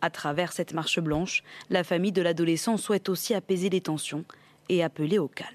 À 0.00 0.10
travers 0.10 0.52
cette 0.52 0.74
marche 0.74 1.00
blanche, 1.00 1.42
la 1.70 1.82
famille 1.82 2.12
de 2.12 2.22
l'adolescent 2.22 2.76
souhaite 2.76 3.08
aussi 3.08 3.34
apaiser 3.34 3.68
les 3.68 3.80
tensions 3.80 4.24
et 4.68 4.84
appeler 4.84 5.18
au 5.18 5.26
calme. 5.26 5.50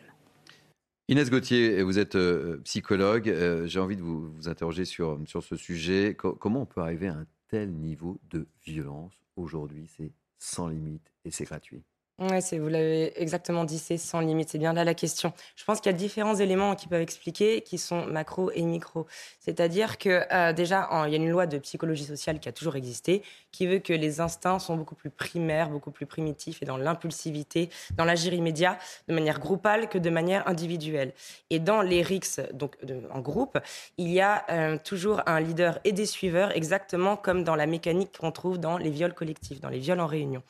Inès 1.08 1.30
Gauthier, 1.30 1.82
vous 1.82 1.98
êtes 1.98 2.16
euh, 2.16 2.58
psychologue. 2.66 3.30
Euh, 3.30 3.68
j'ai 3.68 3.80
envie 3.80 3.96
de 3.96 4.02
vous, 4.02 4.34
interroger 4.48 4.84
sur, 4.84 5.18
sur 5.28 5.44
ce 5.44 5.56
sujet. 5.56 6.14
comment 6.18 6.64
on 6.64 6.66
peut 6.66 6.82
arriver 6.82 7.08
à 7.08 7.14
un 7.14 7.26
tel 7.48 7.72
niveau 7.72 8.20
de 8.32 8.48
violence 8.66 9.14
aujourd'hui? 9.38 9.88
C'est 9.96 10.12
sans 10.46 10.68
limite 10.68 11.12
et 11.26 11.32
c'est 11.32 11.46
gratuit. 11.46 11.84
Ouais, 12.18 12.40
vous 12.58 12.70
l'avez 12.70 13.22
exactement 13.22 13.66
dit, 13.66 13.78
c'est 13.78 13.98
sans 13.98 14.22
limite. 14.22 14.48
C'est 14.48 14.58
bien 14.58 14.72
là 14.72 14.86
la 14.86 14.94
question. 14.94 15.34
Je 15.58 15.66
pense 15.66 15.82
qu'il 15.82 15.92
y 15.92 15.96
a 15.96 15.98
différents 15.98 16.36
éléments 16.36 16.74
qui 16.76 16.88
peuvent 16.88 17.02
expliquer, 17.02 17.60
qui 17.60 17.78
sont 17.78 18.06
macro 18.06 18.52
et 18.52 18.62
micro. 18.62 19.06
C'est-à-dire 19.42 19.98
que 19.98 20.24
euh, 20.32 20.54
déjà, 20.54 20.88
il 21.08 21.12
y 21.12 21.14
a 21.14 21.18
une 21.18 21.30
loi 21.30 21.46
de 21.46 21.58
psychologie 21.58 22.06
sociale 22.06 22.40
qui 22.40 22.48
a 22.48 22.54
toujours 22.54 22.78
existé, 22.78 23.22
qui 23.52 23.68
veut 23.68 23.80
que 23.80 23.92
les 23.92 24.22
instincts 24.22 24.60
sont 24.60 24.78
beaucoup 24.78 24.96
plus 24.96 25.10
primaires, 25.10 25.70
beaucoup 25.70 25.92
plus 25.92 26.06
primitifs 26.06 26.62
et 26.62 26.66
dans 26.66 26.78
l'impulsivité, 26.78 27.70
dans 27.98 28.06
l'agir 28.06 28.34
immédiat, 28.34 28.78
de 29.10 29.14
manière 29.14 29.42
groupale 29.42 29.90
que 29.90 29.98
de 29.98 30.10
manière 30.10 30.48
individuelle. 30.48 31.12
Et 31.50 31.60
dans 31.60 31.82
les 31.82 32.02
RICS, 32.02 32.54
donc 32.54 32.78
en 33.12 33.20
groupe, 33.20 33.60
il 33.98 34.08
y 34.08 34.22
a 34.22 34.46
euh, 34.52 34.78
toujours 34.82 35.22
un 35.26 35.42
leader 35.42 35.80
et 35.84 35.92
des 35.92 36.06
suiveurs, 36.06 36.56
exactement 36.56 37.18
comme 37.18 37.44
dans 37.44 37.56
la 37.56 37.66
mécanique 37.66 38.18
qu'on 38.18 38.32
trouve 38.32 38.58
dans 38.58 38.78
les 38.78 38.90
viols 38.90 39.14
collectifs, 39.14 39.60
dans 39.60 39.70
les 39.70 39.80
viols 39.80 40.00
en 40.00 40.08
réunion. 40.08 40.44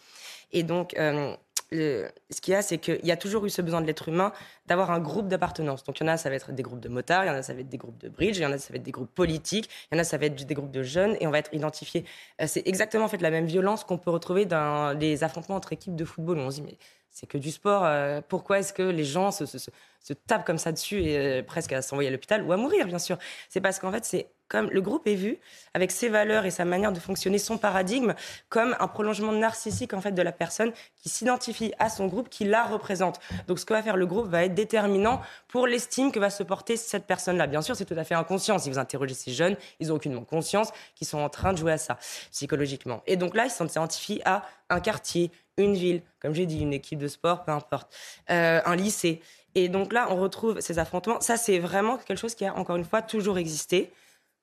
Et 0.52 0.62
donc, 0.64 0.96
euh, 0.98 1.36
ce 1.72 2.42
qu'il 2.42 2.54
y 2.54 2.56
a, 2.56 2.62
c'est 2.62 2.78
qu'il 2.78 3.06
y 3.06 3.12
a 3.12 3.18
toujours 3.18 3.46
eu 3.46 3.50
ce 3.50 3.62
besoin 3.62 3.82
de 3.82 3.88
l'être 3.88 4.08
humain 4.08 4.32
d'avoir 4.68 4.92
un 4.92 5.00
groupe 5.00 5.28
d'appartenance. 5.28 5.84
Donc, 5.84 6.00
il 6.00 6.04
y 6.04 6.10
en 6.10 6.14
a, 6.14 6.18
ça 6.18 6.30
va 6.30 6.36
être 6.36 6.52
des 6.52 6.64
groupes 6.64 6.80
de 6.80 6.90
motards, 6.90 7.24
il 7.26 7.28
y 7.28 7.30
en 7.30 7.34
a, 7.34 7.42
ça 7.42 7.54
va 7.54 7.62
être 7.62 7.70
des 7.70 7.78
groupes 7.78 7.98
de 7.98 8.10
bridge, 8.10 8.38
il 8.38 8.44
y 8.44 8.46
en 8.46 8.52
a, 8.52 8.58
ça 8.58 8.72
va 8.72 8.78
être 8.78 8.84
des 8.84 8.92
groupes 8.92 9.14
politiques, 9.14 9.70
il 9.92 9.96
y 9.96 9.98
en 9.98 10.02
a, 10.02 10.04
ça 10.04 10.18
va 10.18 10.26
être 10.26 10.46
des 10.46 10.54
groupes 10.54 10.72
de 10.72 10.84
jeunes, 10.84 11.18
et 11.20 11.28
on 11.28 11.32
va 11.32 11.40
être 11.40 11.54
identifié. 11.54 12.06
Euh, 12.42 12.46
c'est 12.48 12.68
exactement 12.68 13.06
en 13.06 13.10
fait 13.10 13.22
la 13.22 13.32
même 13.32 13.46
violence 13.46 13.84
qu'on 13.84 13.98
peut 13.98 14.12
retrouver 14.12 14.46
dans 14.46 14.98
les 14.98 15.24
affrontements 15.24 15.56
entre 15.56 15.74
équipes 15.74 15.96
de 15.96 16.06
football. 16.06 16.40
On 16.40 16.52
se 16.52 16.56
dit, 16.58 16.62
mais 16.64 16.78
c'est 17.16 17.28
que 17.28 17.38
du 17.38 17.50
sport, 17.50 17.86
euh, 17.86 18.20
pourquoi 18.28 18.60
est-ce 18.60 18.74
que 18.74 18.84
les 18.84 19.06
gens 19.06 19.32
se, 19.32 20.14
tapent 20.28 20.46
comme 20.46 20.58
ça 20.58 20.74
dessus 20.74 21.02
et 21.02 21.18
euh, 21.18 21.44
presque 21.44 21.72
à 21.72 21.82
s'envoyer 21.82 22.10
à 22.10 22.12
l'hôpital 22.12 22.44
ou 22.44 22.52
à 22.52 22.58
mourir, 22.58 22.86
bien 22.88 23.00
sûr? 23.00 23.18
C'est 23.48 23.62
parce 23.62 23.80
qu'en 23.80 23.90
fait, 23.90 24.04
c'est 24.04 24.28
comme 24.50 24.70
le 24.70 24.82
groupe 24.82 25.08
est 25.08 25.16
vu 25.16 25.40
avec 25.74 25.92
ses 25.92 26.10
valeurs 26.10 26.46
et 26.46 26.52
sa 26.52 26.66
manière 26.66 26.92
de 26.92 27.00
fonctionner, 27.00 27.38
son 27.38 27.58
paradigme, 27.58 28.16
comme 28.50 28.76
un 28.82 28.88
prolongement 28.90 29.32
narcissique 29.32 29.94
en 29.94 30.02
fait 30.02 30.12
de 30.12 30.22
la 30.22 30.34
personne 30.34 30.74
qui 30.98 31.08
s'identifie 31.08 31.74
à 31.80 31.90
son 31.90 32.08
groupe, 32.08 32.28
qui 32.28 32.44
la 32.44 32.66
représente. 32.66 33.22
Donc, 33.48 33.60
ce 33.60 33.66
que 33.66 33.74
va 33.74 33.82
faire 33.82 33.96
le 33.96 34.06
groupe 34.06 34.28
va 34.28 34.44
être 34.44 34.54
déterminant 34.54 35.22
pour 35.48 35.68
l'estime 35.68 36.12
que 36.12 36.20
va 36.20 36.30
se 36.30 36.44
porter 36.44 36.76
cette 36.76 37.08
personne-là. 37.08 37.48
Bien 37.48 37.62
sûr, 37.62 37.78
c'est 37.78 37.86
tout 37.86 37.98
à 37.98 38.04
fait 38.04 38.16
inconscient. 38.16 38.60
Si 38.60 38.70
vous 38.70 38.78
interrogez 38.78 39.14
ces 39.14 39.32
jeunes, 39.32 39.56
ils 39.80 39.94
ont 39.94 39.96
aucunement 39.96 40.26
conscience 40.26 40.74
qu'ils 40.96 41.08
sont 41.08 41.20
en 41.20 41.30
train 41.30 41.54
de 41.54 41.58
jouer 41.58 41.72
à 41.72 41.78
ça 41.78 41.98
psychologiquement. 42.32 43.04
Et 43.08 43.16
donc 43.16 43.36
là, 43.36 43.46
ils 43.46 43.52
s'identifient 43.52 44.22
à 44.26 44.44
un 44.70 44.82
quartier, 44.82 45.32
une 45.58 45.74
ville, 45.74 46.02
comme 46.20 46.34
j'ai 46.34 46.46
dit, 46.46 46.60
une 46.60 46.74
équipe 46.74 47.00
de 47.00 47.08
sport, 47.08 47.44
peu 47.44 47.52
importe, 47.52 47.96
euh, 48.30 48.62
un 48.66 48.76
lycée. 48.76 49.22
Et 49.56 49.70
donc 49.70 49.94
là, 49.94 50.08
on 50.10 50.18
retrouve 50.18 50.60
ces 50.60 50.80
affrontements. 50.80 51.22
Ça, 51.22 51.38
c'est 51.38 51.60
vraiment 51.60 51.98
quelque 51.98 52.20
chose 52.20 52.36
qui 52.36 52.46
a, 52.46 52.56
encore 52.56 52.76
une 52.76 52.84
fois, 52.84 53.02
toujours 53.02 53.38
existé. 53.38 53.92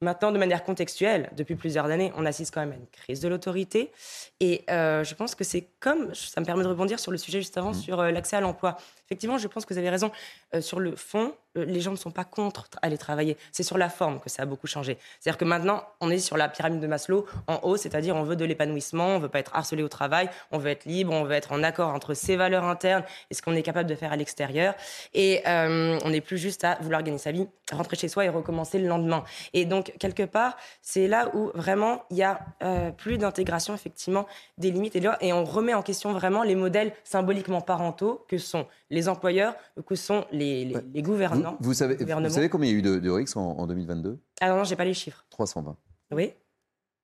Maintenant, 0.02 0.32
de 0.32 0.38
manière 0.38 0.64
contextuelle, 0.64 1.30
depuis 1.36 1.54
plusieurs 1.54 1.86
années, 1.86 2.12
on 2.16 2.26
assiste 2.26 2.52
quand 2.52 2.60
même 2.60 2.72
à 2.72 2.74
une 2.74 2.88
crise 2.88 3.20
de 3.20 3.28
l'autorité. 3.28 3.92
Et 4.40 4.64
euh, 4.68 5.04
je 5.04 5.14
pense 5.14 5.36
que 5.36 5.44
c'est 5.44 5.68
comme, 5.78 6.12
ça 6.12 6.40
me 6.40 6.44
permet 6.44 6.64
de 6.64 6.68
rebondir 6.68 6.98
sur 6.98 7.12
le 7.12 7.18
sujet 7.18 7.40
juste 7.40 7.56
avant, 7.56 7.72
sur 7.72 8.00
euh, 8.00 8.10
l'accès 8.10 8.34
à 8.34 8.40
l'emploi. 8.40 8.76
Effectivement, 9.06 9.38
je 9.38 9.46
pense 9.46 9.64
que 9.64 9.72
vous 9.72 9.78
avez 9.78 9.90
raison. 9.90 10.10
Euh, 10.54 10.60
sur 10.60 10.80
le 10.80 10.96
fond, 10.96 11.36
les 11.55 11.80
gens 11.80 11.90
ne 11.90 11.96
sont 11.96 12.11
pas 12.11 12.24
contre 12.24 12.68
aller 12.82 12.98
travailler. 12.98 13.36
C'est 13.50 13.62
sur 13.62 13.78
la 13.78 13.88
forme 13.88 14.20
que 14.20 14.30
ça 14.30 14.42
a 14.42 14.46
beaucoup 14.46 14.66
changé. 14.66 14.98
C'est-à-dire 15.20 15.38
que 15.38 15.44
maintenant, 15.44 15.82
on 16.00 16.11
est 16.11 16.18
sur 16.18 16.36
la 16.36 16.48
pyramide 16.48 16.80
de 16.80 16.86
Maslow 16.86 17.26
en 17.46 17.61
haut, 17.62 17.76
c'est-à-dire 17.76 18.16
on 18.16 18.22
veut 18.22 18.36
de 18.36 18.44
l'épanouissement, 18.44 19.09
on 19.09 19.18
veut 19.18 19.28
pas 19.28 19.40
être 19.40 19.55
harcelé 19.55 19.82
au 19.82 19.88
travail, 19.88 20.30
on 20.50 20.59
veut 20.59 20.70
être 20.70 20.84
libre, 20.84 21.12
on 21.12 21.24
veut 21.24 21.34
être 21.34 21.53
en 21.53 21.62
accord 21.62 21.90
entre 21.90 22.14
ses 22.14 22.36
valeurs 22.36 22.64
internes 22.64 23.05
et 23.30 23.34
ce 23.34 23.42
qu'on 23.42 23.55
est 23.55 23.62
capable 23.62 23.88
de 23.88 23.94
faire 23.94 24.12
à 24.12 24.16
l'extérieur. 24.16 24.74
Et 25.14 25.42
euh, 25.46 25.98
on 26.05 26.11
n'est 26.11 26.20
plus 26.20 26.38
juste 26.38 26.64
à 26.64 26.78
vouloir 26.80 27.03
gagner 27.03 27.18
sa 27.18 27.32
vie, 27.32 27.48
rentrer 27.70 27.96
chez 27.96 28.09
soi 28.09 28.24
et 28.24 28.28
recommencer 28.28 28.78
le 28.78 28.88
lendemain. 28.88 29.24
Et 29.53 29.64
donc, 29.64 29.92
quelque 29.98 30.22
part, 30.22 30.57
c'est 30.80 31.09
là 31.09 31.30
où 31.34 31.50
vraiment 31.55 32.05
il 32.11 32.16
y 32.16 32.22
a 32.22 32.40
euh, 32.62 32.90
plus 32.90 33.18
d'intégration, 33.18 33.74
effectivement, 33.74 34.26
des 34.59 34.70
limites 34.70 34.96
et, 34.96 35.32
on 35.32 35.44
remet 35.44 35.74
en 35.74 35.82
question 35.82 36.12
vraiment 36.12 36.42
les 36.42 36.55
modèles 36.55 36.92
symboliquement 37.05 37.61
parentaux 37.61 38.24
que 38.28 38.38
sont 38.38 38.66
les 38.90 39.09
employeurs, 39.09 39.55
que 39.86 39.94
sont 39.94 40.26
les, 40.30 40.64
les, 40.64 40.76
les 40.94 41.03
Vous, 41.03 41.16
vous 41.61 41.74
savez, 41.74 41.97
vous 41.97 42.30
savez 42.30 42.49
combien 42.49 42.68
il 42.68 42.72
y 42.72 42.76
a 42.76 42.78
eu 42.78 42.82
de, 42.82 42.99
de 42.99 43.11
RICS 43.11 43.36
en, 43.36 43.59
en 43.59 43.66
2022 43.66 44.18
Ah 44.40 44.49
non, 44.49 44.57
non, 44.57 44.64
j'ai 44.64 44.76
pas 44.76 44.84
les 44.84 44.95
chiffres. 44.95 45.24
320. 45.30 45.76
Oui. 46.12 46.32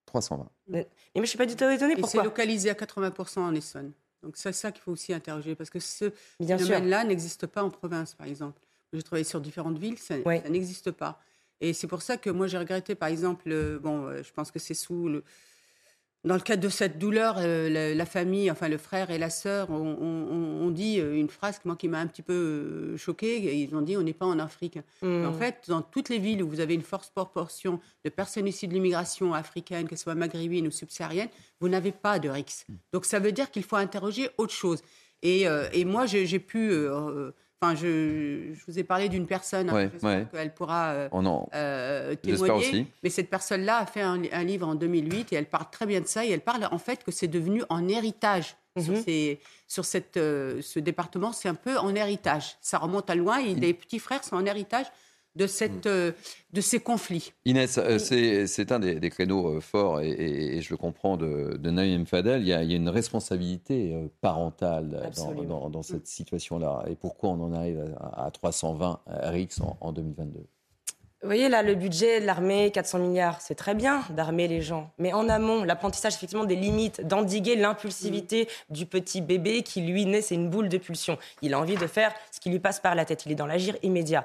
320. 0.07 0.49
Mais, 0.69 0.89
mais 1.15 1.23
je 1.23 1.27
suis 1.27 1.39
pas 1.39 1.47
du 1.47 1.55
tout 1.55 1.65
étonnée. 1.65 1.93
Et 1.93 1.97
c'est 1.97 2.01
Pourquoi 2.01 2.25
localisé 2.25 2.71
à 2.71 2.75
80% 2.75 3.41
en 3.41 3.55
Essonne. 3.55 3.93
Donc 4.23 4.37
c'est 4.37 4.53
ça 4.53 4.73
qu'il 4.73 4.83
faut 4.83 4.93
aussi 4.93 5.13
interroger, 5.13 5.55
parce 5.55 5.71
que 5.71 5.79
ce 5.79 6.11
phénomène-là 6.45 7.05
n'existe 7.05 7.47
pas 7.47 7.63
en 7.63 7.71
province, 7.71 8.15
par 8.15 8.27
exemple. 8.27 8.61
J'ai 8.93 9.03
travaillé 9.03 9.25
sur 9.25 9.41
différentes 9.41 9.79
villes, 9.79 9.99
ça, 9.99 10.15
ça 10.23 10.49
n'existe 10.49 10.91
pas. 10.91 11.21
Et 11.61 11.73
c'est 11.73 11.87
pour 11.87 12.03
ça 12.03 12.17
que 12.17 12.31
moi 12.31 12.47
j'ai 12.47 12.59
regretté, 12.59 12.95
par 12.95 13.09
exemple, 13.09 13.45
euh, 13.49 13.79
bon, 13.79 14.07
euh, 14.07 14.23
je 14.23 14.33
pense 14.33 14.51
que 14.51 14.59
c'est 14.59 14.75
sous 14.75 15.09
le, 15.09 15.25
dans 16.25 16.35
le 16.35 16.41
cadre 16.41 16.63
de 16.63 16.69
cette 16.69 16.99
douleur, 16.99 17.37
euh, 17.39 17.69
la, 17.71 17.95
la 17.95 18.07
famille, 18.07 18.51
enfin 18.51 18.69
le 18.69 18.77
frère 18.77 19.11
et 19.11 19.19
la 19.19 19.31
sœur, 19.31 19.71
ont 19.71 19.97
on, 20.01 20.35
on- 20.35 20.67
on 20.67 20.71
dit 20.71 21.01
euh, 21.01 21.15
une 21.15 21.29
phrase 21.31 21.61
moi, 21.65 21.77
qui 21.77 21.89
m'a 21.89 21.99
un 22.01 22.07
petit 22.07 22.23
peu 22.23 22.33
euh, 22.35 22.97
choquée. 22.97 23.57
Ils 23.63 23.75
ont 23.75 23.81
dit 23.81 23.97
on 23.97 24.03
n'est 24.03 24.13
pas 24.13 24.27
en 24.27 24.39
Afrique. 24.39 24.79
Mm. 25.03 25.25
En 25.27 25.33
fait, 25.33 25.65
dans 25.69 25.81
toutes 25.81 26.09
les 26.09 26.19
villes 26.19 26.43
où 26.43 26.49
vous 26.49 26.61
avez 26.61 26.75
une 26.75 26.83
forte 26.83 27.13
proportion 27.15 27.81
de 28.05 28.11
personnes 28.11 28.47
issues 28.49 28.67
de 28.67 28.75
l'immigration 28.75 29.33
africaine, 29.33 29.87
qu'elles 29.89 29.97
soient 29.99 30.15
maghrébines 30.17 30.67
ou 30.67 30.71
subsahariennes, 30.71 31.31
vous 31.61 31.69
n'avez 31.69 31.93
pas 31.93 32.19
de 32.19 32.29
RICS. 32.29 32.67
Donc 32.93 33.05
ça 33.05 33.19
veut 33.21 33.33
dire 33.33 33.51
qu'il 33.51 33.63
faut 33.63 33.77
interroger 33.77 34.29
autre 34.39 34.53
chose. 34.53 34.81
Et, 35.23 35.49
euh, 35.49 35.69
et 35.73 35.85
moi, 35.85 36.07
j'ai 36.07 36.39
pu. 36.39 36.71
euh, 36.71 37.31
Enfin, 37.61 37.75
je, 37.75 38.53
je 38.55 38.61
vous 38.69 38.79
ai 38.79 38.85
parlé 38.85 39.09
d'une 39.09 39.27
personne, 39.27 39.69
hein, 39.69 39.75
Ouais, 39.75 39.91
j'espère 39.93 40.11
ouais. 40.21 40.27
qu'elle 40.33 40.55
pourra 40.55 40.91
euh, 40.91 41.09
On 41.11 41.27
en- 41.27 41.49
euh, 41.55 42.15
témoigner. 42.15 42.53
aussi. 42.53 42.87
Mais 43.03 43.11
cette 43.11 43.29
personne-là 43.29 43.79
a 43.79 43.87
fait 43.87 44.01
un, 44.01 44.23
un 44.31 44.45
livre 44.45 44.69
en 44.69 44.77
2008 44.77 45.33
et 45.33 45.37
elle 45.37 45.47
parle 45.47 45.67
très 45.73 45.85
bien 45.85 46.01
de 46.01 46.07
ça. 46.07 46.25
Et 46.25 46.31
elle 46.31 46.41
parle 46.41 46.69
en 46.71 46.79
fait 46.79 47.03
que 47.03 47.11
c'est 47.11 47.27
devenu 47.27 47.65
en 47.69 47.89
héritage 47.89 48.55
sur, 48.79 48.93
Mhm. 48.95 49.03
ces- 49.03 49.41
sur 49.67 49.85
cette, 49.85 50.17
euh, 50.19 50.63
ce 50.63 50.79
département. 50.79 51.33
C'est 51.33 51.49
un 51.49 51.57
peu 51.57 51.77
en 51.79 51.93
héritage. 51.97 52.57
Ça 52.61 52.79
remonte 52.79 53.11
à 53.11 53.17
loin. 53.17 53.39
Et 53.39 53.57
les 53.57 53.75
petits 53.75 53.99
frères 53.99 54.23
sont 54.23 54.37
en 54.37 54.47
héritage 54.47 54.87
de, 55.39 55.47
cette, 55.47 55.87
euh, 55.87 56.13
de 56.53 56.61
ces 56.61 56.81
conflits. 56.81 57.33
Inès, 57.47 57.79
euh, 57.79 57.99
c'est 57.99 58.73
un 58.73 58.79
des, 58.81 58.97
des 58.97 59.09
créneaux 59.11 59.57
euh, 59.57 59.61
forts, 59.61 60.01
et, 60.03 60.11
et- 60.11 60.57
et 60.59 60.61
je 60.61 60.71
le 60.71 60.77
comprends, 60.77 61.17
de, 61.17 61.57
de 61.57 61.71
Naïm 61.71 62.05
Fadel. 62.07 62.43
Il 62.43 62.49
y, 62.49 62.53
a, 62.53 62.63
il 62.63 62.71
y 62.71 62.75
a 62.75 62.77
une 62.77 62.89
responsabilité 62.89 63.95
parentale 64.21 65.11
dans, 65.49 65.71
dans 65.71 65.83
cette 65.83 66.07
situation-là. 66.07 66.85
Et 66.91 66.95
pourquoi 66.97 67.31
on 67.31 67.41
en 67.43 67.53
arrive 67.53 67.95
à, 68.01 68.27
à 68.27 68.31
320 68.31 69.01
RX 69.07 69.61
en, 69.63 69.77
en 69.81 69.93
2022 69.93 70.41
Vous 70.41 70.47
voyez, 71.29 71.49
là, 71.49 71.63
le 71.63 71.75
budget 71.75 72.21
de 72.21 72.27
l'armée, 72.27 72.71
400 72.71 72.99
milliards, 73.01 73.41
c'est 73.41 73.55
très 73.55 73.75
bien 73.75 74.03
d'armer 74.11 74.49
les 74.49 74.61
gens. 74.63 74.91
Mais 74.99 75.13
en 75.13 75.29
amont, 75.29 75.65
l'apprentissage, 75.65 76.15
effectivement, 76.15 76.45
des 76.45 76.57
limites, 76.57 77.07
d'endiguer 77.07 77.57
l'impulsivité 77.57 78.49
du 78.71 78.87
petit 78.87 79.21
bébé 79.21 79.63
qui, 79.63 79.81
lui, 79.83 80.05
naît, 80.07 80.23
c'est 80.23 80.35
une 80.37 80.51
boule 80.51 80.69
de 80.69 80.79
pulsion. 80.79 81.19
Il 81.43 81.55
a 81.55 81.59
envie 81.61 81.77
de 81.77 81.87
faire 81.87 82.13
ce 82.33 82.41
qui 82.41 82.51
lui 82.51 82.59
passe 82.61 82.81
par 82.81 82.95
la 82.95 83.05
tête. 83.05 83.25
Il 83.27 83.33
est 83.33 83.37
dans 83.37 83.47
l'agir 83.47 83.77
immédiat. 83.83 84.25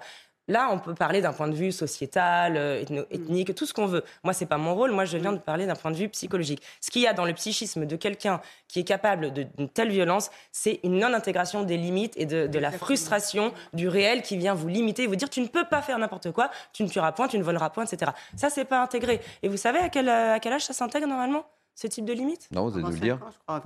Là, 0.50 0.68
on 0.72 0.78
peut 0.80 0.94
parler 0.94 1.22
d'un 1.22 1.32
point 1.32 1.48
de 1.48 1.56
vue 1.56 1.72
sociétal, 1.72 2.58
euh, 2.58 2.84
ethno- 2.84 3.06
ethnique, 3.12 3.56
tout 3.56 3.66
ce 3.66 3.74
qu'on 3.74 3.86
veut. 3.86 4.04
Moi, 4.24 4.34
c'est 4.34 4.46
pas 4.46 4.58
mon 4.58 4.76
rôle. 4.76 4.92
Moi, 4.92 5.06
je 5.06 5.18
viens 5.18 5.32
de 5.32 5.38
parler 5.38 5.66
d'un 5.66 5.76
point 5.76 5.92
de 5.92 5.96
vue 5.96 6.10
psychologique. 6.10 6.62
Ce 6.82 6.92
qu'il 6.92 7.02
y 7.02 7.08
a 7.08 7.14
dans 7.14 7.24
le 7.24 7.34
psychisme 7.34 7.86
de 7.86 7.96
quelqu'un 7.96 8.42
qui 8.68 8.82
est 8.82 8.84
capable 8.84 9.32
d'une 9.32 9.70
telle 9.70 9.90
violence, 9.90 10.32
c'est 10.52 10.82
une 10.84 11.00
non-intégration 11.00 11.64
des 11.64 11.78
limites 11.78 12.14
et 12.18 12.26
de, 12.26 12.48
de 12.48 12.60
la 12.60 12.72
frustration 12.72 13.54
du 13.74 13.88
réel 13.88 14.22
qui 14.22 14.36
vient 14.36 14.54
vous 14.54 14.68
limiter 14.68 15.04
et 15.04 15.08
vous 15.08 15.16
dire 15.16 15.30
tu 15.30 15.40
ne 15.42 15.48
peux 15.48 15.64
pas 15.66 15.82
faire 15.82 15.98
n'importe 15.98 16.32
quoi, 16.32 16.50
tu 16.74 16.84
ne 16.84 16.90
tueras 16.90 17.14
point, 17.14 17.28
tu 17.30 17.38
ne 17.38 17.44
voleras 17.44 17.70
point, 17.70 17.86
etc. 17.86 18.12
Ça, 18.36 18.50
c'est 18.50 18.66
pas 18.66 18.82
intégré. 18.82 19.22
Et 19.44 19.48
vous 19.48 19.58
savez 19.58 19.80
à 19.80 19.88
quel, 19.90 20.10
euh, 20.10 20.34
à 20.34 20.40
quel 20.40 20.52
âge 20.54 20.66
ça 20.66 20.74
s'intègre 20.74 21.08
normalement, 21.08 21.46
ce 21.76 21.88
type 21.88 22.06
de 22.06 22.14
limite 22.14 22.48
Non, 22.52 22.68
vous 22.68 22.74
allez 22.76 22.84
nous 22.84 22.92
le 22.92 22.98
dire 23.00 23.20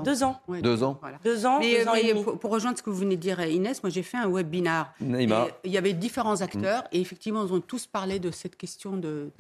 Deux 0.04 0.24
ans. 0.24 0.40
Ouais, 0.48 0.62
Deux 0.62 0.84
ans 0.84 0.98
voilà. 1.02 1.20
Deux 1.24 1.46
ans, 1.46 1.60
Mais, 1.60 1.80
deux 1.84 1.88
ans 1.88 1.94
et 1.94 2.08
demi. 2.14 2.24
pour, 2.24 2.40
pour 2.40 2.52
rejoindre 2.52 2.78
ce 2.78 2.84
que 2.84 2.90
vous 2.90 2.98
venez 2.98 3.16
de 3.18 3.22
dire, 3.22 3.40
Inès, 3.46 3.84
moi 3.84 3.90
j'ai 3.90 4.04
fait 4.04 4.18
un 4.18 4.30
webinar. 4.30 4.94
Il 5.02 5.72
y 5.72 5.78
avait 5.78 5.94
différents 5.94 6.42
acteurs 6.42 6.84
et 6.92 7.02
effectivement, 7.02 7.46
ils 7.46 7.54
ont 7.54 7.60
tous 7.62 7.86
parlé 7.88 8.20
de 8.20 8.32
cette 8.32 8.56
question 8.56 8.98
de. 8.98 9.32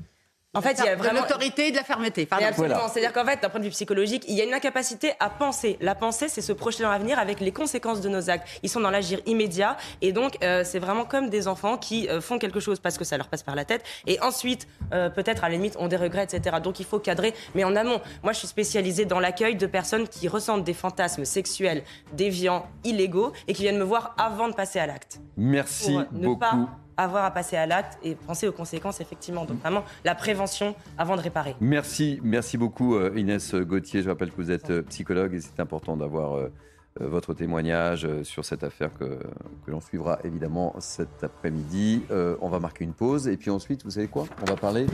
En 0.53 0.61
fait, 0.61 0.75
il 0.79 0.85
y 0.85 0.87
a 0.87 0.95
de 0.95 0.99
vraiment- 0.99 1.19
l'autorité 1.21 1.67
et 1.67 1.71
de 1.71 1.75
la 1.75 1.83
fermeté. 1.83 2.21
Mais 2.21 2.25
Pardon. 2.25 2.45
absolument. 2.47 2.87
C'est-à-dire 2.91 3.13
qu'en 3.13 3.25
fait, 3.25 3.41
d'un 3.41 3.49
point 3.49 3.59
de 3.59 3.65
vue 3.65 3.71
psychologique, 3.71 4.23
il 4.27 4.33
y 4.35 4.41
a 4.41 4.43
une 4.45 4.53
incapacité 4.53 5.11
à 5.19 5.29
penser. 5.29 5.77
La 5.81 5.93
pensée, 5.93 6.29
c'est 6.29 6.41
se 6.41 6.51
projeter 6.53 6.83
dans 6.83 6.89
l'avenir 6.89 7.19
avec 7.19 7.41
les 7.41 7.51
conséquences 7.51 8.01
de 8.01 8.09
nos 8.09 8.29
actes. 8.29 8.47
Ils 8.63 8.69
sont 8.69 8.79
dans 8.79 8.89
l'agir 8.89 9.19
immédiat. 9.27 9.77
Et 10.01 10.13
donc, 10.13 10.37
euh, 10.43 10.63
c'est 10.65 10.79
vraiment 10.79 11.05
comme 11.05 11.29
des 11.29 11.47
enfants 11.47 11.77
qui 11.77 12.07
euh, 12.09 12.21
font 12.21 12.39
quelque 12.39 12.59
chose 12.59 12.79
parce 12.79 12.97
que 12.97 13.03
ça 13.03 13.17
leur 13.17 13.27
passe 13.27 13.43
par 13.43 13.55
la 13.55 13.65
tête. 13.65 13.83
Et 14.07 14.19
ensuite, 14.21 14.67
euh, 14.93 15.09
peut-être, 15.09 15.43
à 15.43 15.49
la 15.49 15.55
limite, 15.55 15.75
ont 15.77 15.87
des 15.87 15.97
regrets, 15.97 16.23
etc. 16.23 16.57
Donc, 16.63 16.79
il 16.79 16.85
faut 16.85 16.99
cadrer. 16.99 17.35
Mais 17.53 17.63
en 17.63 17.75
amont, 17.75 18.01
moi, 18.23 18.33
je 18.33 18.39
suis 18.39 18.47
spécialisée 18.47 19.05
dans 19.05 19.19
l'accueil 19.19 19.55
de 19.57 19.67
personnes 19.67 20.07
qui 20.07 20.27
ressentent 20.27 20.63
des 20.63 20.73
fantasmes 20.73 21.25
sexuels, 21.25 21.83
déviants, 22.13 22.65
illégaux 22.83 23.31
et 23.47 23.53
qui 23.53 23.61
viennent 23.63 23.77
me 23.77 23.83
voir 23.83 24.15
avant 24.17 24.47
de 24.47 24.53
passer 24.53 24.79
à 24.79 24.87
l'acte. 24.87 25.19
Merci 25.35 25.91
Pour 25.91 25.99
ne 26.13 26.25
beaucoup. 26.25 26.39
pas 26.39 26.55
avoir 26.97 27.25
à 27.25 27.31
passer 27.31 27.55
à 27.55 27.65
l'acte 27.65 27.97
et 28.03 28.15
penser 28.15 28.47
aux 28.47 28.51
conséquences, 28.51 29.01
effectivement. 29.01 29.45
Donc, 29.45 29.59
vraiment, 29.61 29.83
la 30.03 30.15
prévention 30.15 30.75
avant 30.97 31.15
de 31.15 31.21
réparer. 31.21 31.55
Merci, 31.61 32.19
merci 32.23 32.57
beaucoup 32.57 32.95
euh, 32.95 33.13
Inès 33.15 33.55
Gauthier. 33.55 34.01
Je 34.01 34.09
rappelle 34.09 34.31
que 34.31 34.37
vous 34.37 34.51
êtes 34.51 34.69
euh, 34.69 34.81
psychologue 34.83 35.33
et 35.33 35.41
c'est 35.41 35.59
important 35.59 35.97
d'avoir 35.97 36.35
euh, 36.35 36.51
votre 36.99 37.33
témoignage 37.33 38.07
sur 38.23 38.43
cette 38.43 38.63
affaire 38.63 38.89
que, 38.97 39.19
l'on 39.67 39.81
suivra 39.81 40.17
évidemment 40.23 40.73
cet 40.79 41.23
après-midi. 41.23 42.01
On 42.09 42.49
va 42.49 42.59
marquer 42.59 42.85
une 42.85 42.93
pause 42.93 43.27
et 43.27 43.37
puis 43.37 43.51
ensuite, 43.51 43.83
vous 43.83 43.91
savez 43.91 44.07
quoi? 44.07 44.25
On 44.41 44.45
va 44.45 44.55
parler 44.55 44.87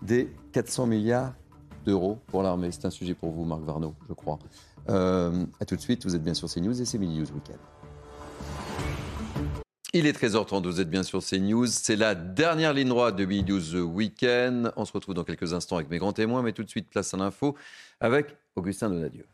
des 0.00 0.32
400 0.52 0.86
milliards 0.86 1.32
d'euros 1.84 2.20
pour 2.28 2.44
l'armée. 2.44 2.70
C'est 2.70 2.84
un 2.84 2.90
sujet 2.90 3.14
pour 3.14 3.32
vous, 3.32 3.44
Marc 3.44 3.62
Varno, 3.62 3.94
je 4.08 4.14
crois. 4.14 4.38
Euh, 4.90 5.44
à 5.60 5.64
tout 5.64 5.76
de 5.76 5.80
suite, 5.80 6.04
vous 6.04 6.14
êtes 6.14 6.22
bien 6.22 6.34
sur 6.34 6.48
CNews 6.48 6.80
et 6.80 6.84
c'est 6.84 6.98
News 6.98 7.30
Weekend. 7.32 7.58
Il 9.94 10.06
est 10.06 10.12
13h30, 10.12 10.64
vous 10.64 10.82
êtes 10.82 10.90
bien 10.90 11.02
sur 11.02 11.24
CNews. 11.24 11.66
C'est 11.66 11.96
la 11.96 12.14
dernière 12.14 12.74
ligne 12.74 12.88
droite 12.88 13.16
de 13.16 13.24
News 13.24 13.74
Weekend. 13.74 14.70
On 14.76 14.84
se 14.84 14.92
retrouve 14.92 15.14
dans 15.14 15.24
quelques 15.24 15.54
instants 15.54 15.76
avec 15.76 15.88
mes 15.88 15.96
grands 15.96 16.12
témoins, 16.12 16.42
mais 16.42 16.52
tout 16.52 16.62
de 16.62 16.68
suite, 16.68 16.90
place 16.90 17.14
à 17.14 17.16
l'info 17.16 17.56
avec 17.98 18.36
Augustin 18.54 18.90
Donadieu. 18.90 19.24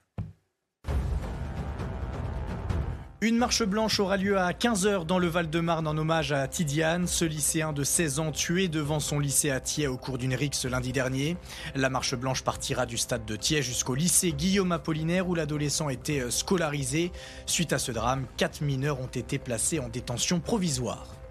Une 3.24 3.38
marche 3.38 3.62
blanche 3.62 4.00
aura 4.00 4.18
lieu 4.18 4.38
à 4.38 4.52
15h 4.52 5.06
dans 5.06 5.18
le 5.18 5.28
Val-de-Marne 5.28 5.88
en 5.88 5.96
hommage 5.96 6.32
à 6.32 6.46
Tidiane, 6.46 7.06
ce 7.06 7.24
lycéen 7.24 7.72
de 7.72 7.82
16 7.82 8.18
ans 8.18 8.32
tué 8.32 8.68
devant 8.68 9.00
son 9.00 9.18
lycée 9.18 9.50
à 9.50 9.60
Thiers 9.60 9.86
au 9.86 9.96
cours 9.96 10.18
d'une 10.18 10.34
rixe 10.34 10.66
lundi 10.66 10.92
dernier. 10.92 11.38
La 11.74 11.88
marche 11.88 12.14
blanche 12.14 12.42
partira 12.42 12.84
du 12.84 12.98
stade 12.98 13.24
de 13.24 13.34
Thiers 13.36 13.62
jusqu'au 13.62 13.94
lycée 13.94 14.32
Guillaume 14.32 14.72
Apollinaire 14.72 15.26
où 15.26 15.34
l'adolescent 15.34 15.88
était 15.88 16.30
scolarisé. 16.30 17.12
Suite 17.46 17.72
à 17.72 17.78
ce 17.78 17.92
drame, 17.92 18.26
quatre 18.36 18.60
mineurs 18.60 19.00
ont 19.00 19.06
été 19.06 19.38
placés 19.38 19.78
en 19.78 19.88
détention 19.88 20.38
provisoire. 20.38 21.23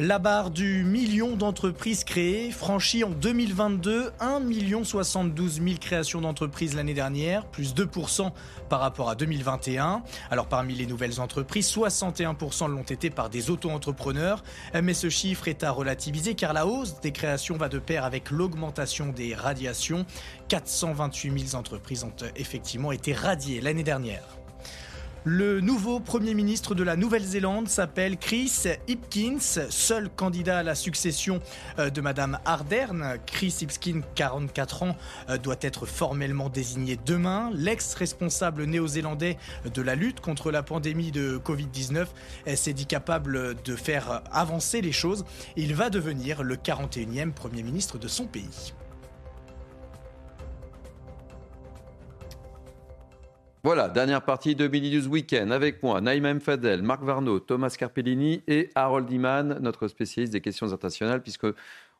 La 0.00 0.18
barre 0.18 0.50
du 0.50 0.82
million 0.82 1.36
d'entreprises 1.36 2.02
créées 2.02 2.50
franchit 2.50 3.04
en 3.04 3.10
2022 3.10 4.10
1 4.18 4.40
72 4.82 5.62
000 5.62 5.76
créations 5.80 6.20
d'entreprises 6.20 6.74
l'année 6.74 6.94
dernière, 6.94 7.46
plus 7.46 7.76
2% 7.76 8.32
par 8.68 8.80
rapport 8.80 9.08
à 9.08 9.14
2021. 9.14 10.02
Alors 10.32 10.48
parmi 10.48 10.74
les 10.74 10.86
nouvelles 10.86 11.20
entreprises, 11.20 11.70
61% 11.70 12.68
l'ont 12.68 12.82
été 12.82 13.08
par 13.08 13.30
des 13.30 13.50
auto-entrepreneurs, 13.50 14.42
mais 14.82 14.94
ce 14.94 15.08
chiffre 15.08 15.46
est 15.46 15.62
à 15.62 15.70
relativiser 15.70 16.34
car 16.34 16.54
la 16.54 16.66
hausse 16.66 17.00
des 17.00 17.12
créations 17.12 17.56
va 17.56 17.68
de 17.68 17.78
pair 17.78 18.02
avec 18.02 18.32
l'augmentation 18.32 19.10
des 19.10 19.32
radiations. 19.32 20.06
428 20.48 21.46
000 21.50 21.60
entreprises 21.60 22.02
ont 22.02 22.12
effectivement 22.34 22.90
été 22.90 23.12
radiées 23.12 23.60
l'année 23.60 23.84
dernière. 23.84 24.43
Le 25.26 25.62
nouveau 25.62 26.00
Premier 26.00 26.34
ministre 26.34 26.74
de 26.74 26.82
la 26.82 26.96
Nouvelle-Zélande 26.96 27.66
s'appelle 27.66 28.18
Chris 28.18 28.64
Hipkins, 28.88 29.38
seul 29.70 30.10
candidat 30.10 30.58
à 30.58 30.62
la 30.62 30.74
succession 30.74 31.40
euh, 31.78 31.88
de 31.88 32.02
Madame 32.02 32.38
Ardern. 32.44 33.16
Chris 33.24 33.56
Hipkins, 33.62 34.02
44 34.16 34.82
ans, 34.82 34.96
euh, 35.30 35.38
doit 35.38 35.56
être 35.62 35.86
formellement 35.86 36.50
désigné 36.50 36.98
demain. 37.06 37.50
L'ex-responsable 37.54 38.64
néo-zélandais 38.64 39.38
de 39.72 39.80
la 39.80 39.94
lutte 39.94 40.20
contre 40.20 40.50
la 40.50 40.62
pandémie 40.62 41.10
de 41.10 41.40
Covid-19 41.42 42.06
s'est 42.54 42.74
dit 42.74 42.84
capable 42.84 43.54
de 43.62 43.76
faire 43.76 44.20
avancer 44.30 44.82
les 44.82 44.92
choses. 44.92 45.24
Il 45.56 45.74
va 45.74 45.88
devenir 45.88 46.42
le 46.42 46.56
41e 46.56 47.32
Premier 47.32 47.62
ministre 47.62 47.96
de 47.96 48.08
son 48.08 48.26
pays. 48.26 48.74
Voilà, 53.64 53.88
dernière 53.88 54.20
partie 54.20 54.54
de 54.54 54.68
Mini 54.68 54.94
News 54.94 55.06
Weekend 55.06 55.50
avec 55.50 55.82
moi, 55.82 55.98
Naïma 56.02 56.38
Fadel, 56.38 56.82
Marc 56.82 57.02
Varno, 57.02 57.40
Thomas 57.40 57.74
Carpellini 57.78 58.42
et 58.46 58.68
Harold 58.74 59.10
Iman, 59.10 59.58
notre 59.62 59.88
spécialiste 59.88 60.34
des 60.34 60.42
questions 60.42 60.70
internationales, 60.70 61.22
puisque 61.22 61.46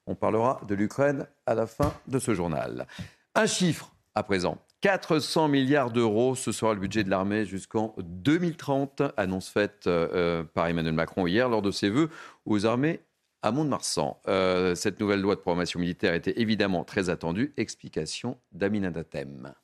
on 0.06 0.14
parlera 0.14 0.60
de 0.68 0.74
l'Ukraine 0.74 1.26
à 1.46 1.54
la 1.54 1.66
fin 1.66 1.94
de 2.06 2.18
ce 2.18 2.34
journal. 2.34 2.86
Un 3.34 3.46
chiffre 3.46 3.94
à 4.14 4.22
présent. 4.22 4.58
400 4.82 5.48
milliards 5.48 5.90
d'euros, 5.90 6.34
ce 6.34 6.52
sera 6.52 6.74
le 6.74 6.80
budget 6.80 7.02
de 7.02 7.08
l'armée 7.08 7.46
jusqu'en 7.46 7.94
2030, 7.96 9.00
annonce 9.16 9.48
faite 9.48 9.86
euh, 9.86 10.44
par 10.44 10.66
Emmanuel 10.66 10.92
Macron 10.92 11.26
hier 11.26 11.48
lors 11.48 11.62
de 11.62 11.70
ses 11.70 11.88
vœux 11.88 12.10
aux 12.44 12.66
armées 12.66 13.00
à 13.40 13.52
Mont-de-Marsan. 13.52 14.20
Euh, 14.28 14.74
cette 14.74 15.00
nouvelle 15.00 15.22
loi 15.22 15.34
de 15.34 15.40
programmation 15.40 15.80
militaire 15.80 16.12
était 16.12 16.38
évidemment 16.38 16.84
très 16.84 17.08
attendue. 17.08 17.54
Explication 17.56 18.36
d'Amina 18.52 18.90
Datem. 18.90 19.54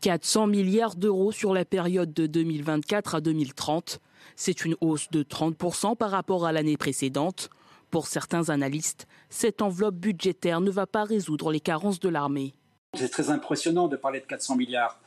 400 0.00 0.46
milliards 0.46 0.96
d'euros 0.96 1.32
sur 1.32 1.52
la 1.52 1.64
période 1.64 2.12
de 2.12 2.26
2024 2.26 3.16
à 3.16 3.20
2030. 3.20 4.00
C'est 4.36 4.64
une 4.64 4.76
hausse 4.80 5.10
de 5.10 5.22
30% 5.22 5.96
par 5.96 6.10
rapport 6.10 6.46
à 6.46 6.52
l'année 6.52 6.76
précédente. 6.76 7.50
Pour 7.90 8.06
certains 8.06 8.50
analystes, 8.50 9.06
cette 9.30 9.62
enveloppe 9.62 9.96
budgétaire 9.96 10.60
ne 10.60 10.70
va 10.70 10.86
pas 10.86 11.04
résoudre 11.04 11.50
les 11.50 11.60
carences 11.60 12.00
de 12.00 12.08
l'armée. 12.08 12.54
C'est 12.94 13.08
très 13.08 13.30
impressionnant 13.30 13.88
de 13.88 13.96
parler 13.96 14.20
de 14.20 14.26
400 14.26 14.56
milliards, 14.56 15.00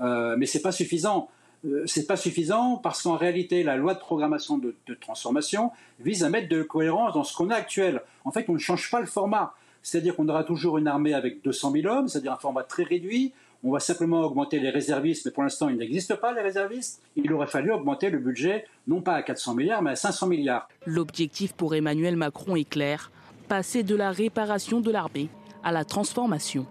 euh, 0.00 0.36
mais 0.38 0.46
ce 0.46 0.58
n'est 0.58 0.62
pas 0.62 0.72
suffisant. 0.72 1.28
Euh, 1.64 1.84
c'est 1.86 2.06
pas 2.06 2.16
suffisant 2.16 2.76
parce 2.76 3.02
qu'en 3.02 3.16
réalité, 3.16 3.62
la 3.62 3.76
loi 3.76 3.94
de 3.94 4.00
programmation 4.00 4.58
de, 4.58 4.74
de, 4.86 4.94
transformation 4.94 5.70
vise 6.00 6.24
à 6.24 6.30
mettre 6.30 6.48
de 6.48 6.62
cohérence 6.62 7.14
dans 7.14 7.22
ce 7.22 7.36
qu'on 7.36 7.50
a 7.50 7.54
actuel. 7.54 8.02
En 8.24 8.32
fait, 8.32 8.46
on 8.48 8.54
ne 8.54 8.58
change 8.58 8.90
pas 8.90 9.00
le 9.00 9.06
format. 9.06 9.54
C'est-à-dire 9.82 10.16
qu'on 10.16 10.28
aura 10.28 10.44
toujours 10.44 10.78
une 10.78 10.86
armée 10.86 11.14
avec 11.14 11.42
200 11.42 11.72
000 11.72 11.86
hommes, 11.86 12.08
c'est-à-dire 12.08 12.32
un 12.32 12.36
format 12.36 12.62
très 12.62 12.84
réduit. 12.84 13.32
On 13.64 13.70
va 13.70 13.78
simplement 13.78 14.22
augmenter 14.22 14.58
les 14.58 14.70
réservistes, 14.70 15.24
mais 15.24 15.30
pour 15.30 15.44
l'instant, 15.44 15.68
il 15.68 15.76
n'existe 15.76 16.16
pas, 16.16 16.32
les 16.32 16.40
réservistes. 16.40 17.00
Il 17.14 17.32
aurait 17.32 17.46
fallu 17.46 17.70
augmenter 17.72 18.10
le 18.10 18.18
budget, 18.18 18.66
non 18.88 19.00
pas 19.00 19.14
à 19.14 19.22
400 19.22 19.54
milliards, 19.54 19.82
mais 19.82 19.92
à 19.92 19.96
500 19.96 20.26
milliards. 20.26 20.68
L'objectif 20.84 21.52
pour 21.52 21.72
Emmanuel 21.74 22.16
Macron 22.16 22.56
est 22.56 22.68
clair 22.68 23.12
passer 23.48 23.82
de 23.84 23.94
la 23.94 24.10
réparation 24.10 24.80
de 24.80 24.90
l'armée 24.90 25.28
à 25.62 25.70
la 25.70 25.84
transformation. 25.84 26.66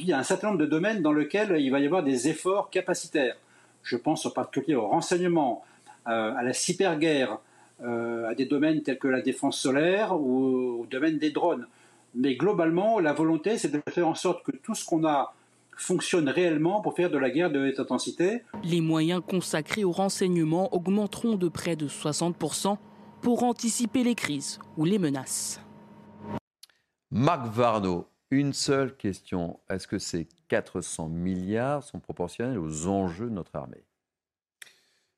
Il 0.00 0.06
y 0.06 0.12
a 0.12 0.18
un 0.18 0.22
certain 0.24 0.48
nombre 0.48 0.58
de 0.58 0.66
domaines 0.66 1.02
dans 1.02 1.12
lesquels 1.12 1.54
il 1.60 1.70
va 1.70 1.78
y 1.78 1.86
avoir 1.86 2.02
des 2.02 2.28
efforts 2.28 2.70
capacitaires. 2.70 3.36
Je 3.82 3.96
pense 3.96 4.26
en 4.26 4.30
particulier 4.30 4.74
au 4.74 4.88
renseignement, 4.88 5.64
euh, 6.08 6.34
à 6.34 6.42
la 6.42 6.52
cyberguerre, 6.52 7.38
euh, 7.82 8.28
à 8.28 8.34
des 8.34 8.46
domaines 8.46 8.82
tels 8.82 8.98
que 8.98 9.08
la 9.08 9.20
défense 9.20 9.60
solaire 9.60 10.18
ou 10.18 10.80
au 10.80 10.86
domaine 10.90 11.18
des 11.18 11.30
drones. 11.30 11.66
Mais 12.14 12.34
globalement, 12.34 12.98
la 12.98 13.12
volonté, 13.12 13.58
c'est 13.58 13.70
de 13.70 13.80
faire 13.88 14.08
en 14.08 14.14
sorte 14.14 14.42
que 14.44 14.52
tout 14.52 14.74
ce 14.74 14.84
qu'on 14.84 15.04
a 15.04 15.34
fonctionne 15.76 16.28
réellement 16.28 16.80
pour 16.80 16.94
faire 16.94 17.10
de 17.10 17.18
la 17.18 17.30
guerre 17.30 17.50
de 17.50 17.68
haute 17.68 17.80
intensité. 17.80 18.42
Les 18.62 18.80
moyens 18.80 19.22
consacrés 19.26 19.84
au 19.84 19.92
renseignement 19.92 20.74
augmenteront 20.74 21.36
de 21.36 21.48
près 21.48 21.76
de 21.76 21.88
60% 21.88 22.76
pour 23.22 23.42
anticiper 23.42 24.04
les 24.04 24.14
crises 24.14 24.58
ou 24.76 24.84
les 24.84 24.98
menaces. 24.98 25.60
Marc 27.10 27.46
Varno, 27.46 28.08
une 28.30 28.52
seule 28.52 28.96
question. 28.96 29.60
Est-ce 29.70 29.86
que 29.86 29.98
ces 29.98 30.28
400 30.48 31.08
milliards 31.08 31.82
sont 31.82 32.00
proportionnels 32.00 32.58
aux 32.58 32.86
enjeux 32.86 33.26
de 33.26 33.34
notre 33.34 33.54
armée? 33.56 33.84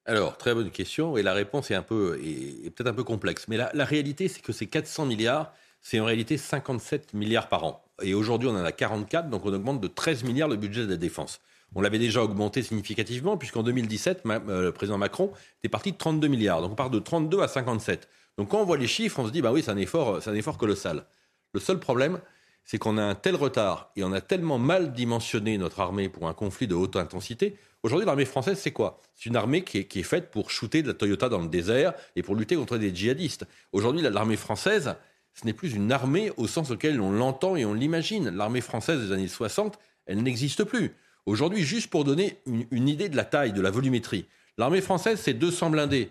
Alors, 0.05 0.37
très 0.37 0.55
bonne 0.55 0.71
question, 0.71 1.17
et 1.17 1.23
la 1.23 1.33
réponse 1.33 1.71
est, 1.73 1.75
un 1.75 1.83
peu, 1.83 2.21
est, 2.23 2.71
peut-être 2.71 2.89
un 2.91 2.95
peu 2.95 3.03
complexe. 3.03 3.49
Mais 3.49 3.57
la, 3.57 3.71
la 3.75 3.85
réalité, 3.85 4.29
c'est 4.29 4.41
que 4.41 4.53
ces 4.53 4.69
400 4.69 5.07
milliards, 5.07 5.53
c'est 5.81 5.99
en 5.99 6.05
réalité 6.05 6.37
57 6.37 7.13
milliards 7.15 7.49
par 7.49 7.65
an. 7.65 7.86
Et 8.03 8.15
aujourd'hui, 8.15 8.49
on 8.49 8.55
en 8.55 8.65
a 8.65 8.73
44, 8.73 9.31
donc 9.31 9.45
on 9.47 9.53
augmente 9.53 9.81
de 9.81 9.89
13 9.89 10.25
milliards 10.25 10.49
le 10.49 10.57
budget 10.57 10.85
de 10.85 10.91
la 10.91 10.97
défense. 10.97 11.41
On 11.75 11.81
l'avait 11.81 11.99
déjà 11.99 12.23
augmenté 12.23 12.63
significativement, 12.63 13.37
puisqu'en 13.37 13.63
2017, 13.63 14.23
euh, 14.27 14.63
le 14.63 14.73
président 14.73 14.99
Macron 14.99 15.33
était 15.61 15.69
parti 15.69 15.93
de 15.93 15.97
32 15.97 16.29
milliards. 16.29 16.61
Donc 16.63 16.73
on 16.73 16.75
part 16.75 16.91
de 16.91 16.99
32 16.99 17.41
à 17.41 17.49
57. 17.49 18.09
Donc 18.39 18.51
quand 18.51 18.61
on 18.61 18.65
voit 18.65 18.77
les 18.77 18.87
chiffres, 18.87 19.19
on 19.19 19.27
se 19.27 19.33
dit, 19.33 19.43
bah 19.43 19.53
oui, 19.53 19.63
c'est 19.63 19.71
un 19.71 19.77
effort, 19.77 20.23
c'est 20.23 20.31
un 20.31 20.35
effort 20.35 20.59
colossal. 20.59 21.07
Le 21.53 21.61
seul 21.61 21.81
problème, 21.81 22.21
c'est 22.65 22.79
qu'on 22.79 22.99
a 22.99 23.03
un 23.03 23.15
tel 23.15 23.35
retard 23.35 23.91
et 23.97 24.05
on 24.05 24.13
a 24.13 24.21
tellement 24.21 24.59
mal 24.59 24.93
dimensionné 24.93 25.57
notre 25.57 25.81
armée 25.81 26.09
pour 26.09 26.29
un 26.29 26.35
conflit 26.35 26.67
de 26.67 26.75
haute 26.75 26.97
intensité. 26.97 27.57
Aujourd'hui, 27.83 28.07
l'armée 28.07 28.25
française, 28.25 28.59
c'est 28.59 28.73
quoi? 28.73 28.99
C'est 29.15 29.27
une 29.27 29.37
armée 29.37 29.63
qui 29.63 29.79
est, 29.79 29.85
qui 29.85 30.01
est, 30.01 30.03
faite 30.03 30.31
pour 30.31 30.51
shooter 30.51 30.83
de 30.83 30.89
la 30.89 30.95
Toyota 30.95 31.29
dans 31.29 31.41
le 31.41 31.49
désert 31.49 31.95
et 32.17 32.23
pour 32.23 32.35
lutter 32.35 32.57
contre 32.57 32.77
des 32.77 32.95
djihadistes. 32.95 33.47
Aujourd'hui, 33.73 34.03
l'armée 34.03 34.37
française, 34.37 34.97
ce 35.39 35.45
n'est 35.45 35.53
plus 35.53 35.75
une 35.75 35.93
armée 35.93 36.33
au 36.39 36.47
sens 36.47 36.71
auquel 36.71 37.01
on 37.01 37.13
l'entend 37.13 37.57
et 37.57 37.65
on 37.65 37.75
l'imagine. 37.75 38.31
L'armée 38.31 38.63
française 38.63 39.01
des 39.01 39.13
années 39.13 39.29
60, 39.29 39.79
elle 40.07 40.23
n'existe 40.23 40.65
plus. 40.65 40.93
Aujourd'hui, 41.27 41.63
juste 41.63 41.91
pour 41.91 42.05
donner 42.05 42.39
une, 42.47 42.89
idée 42.89 43.09
de 43.09 43.17
la 43.17 43.25
taille, 43.25 43.53
de 43.53 43.61
la 43.61 43.71
volumétrie, 43.71 44.27
l'armée 44.57 44.81
française, 44.81 45.21
c'est 45.21 45.35
200 45.35 45.71
blindés. 45.71 46.11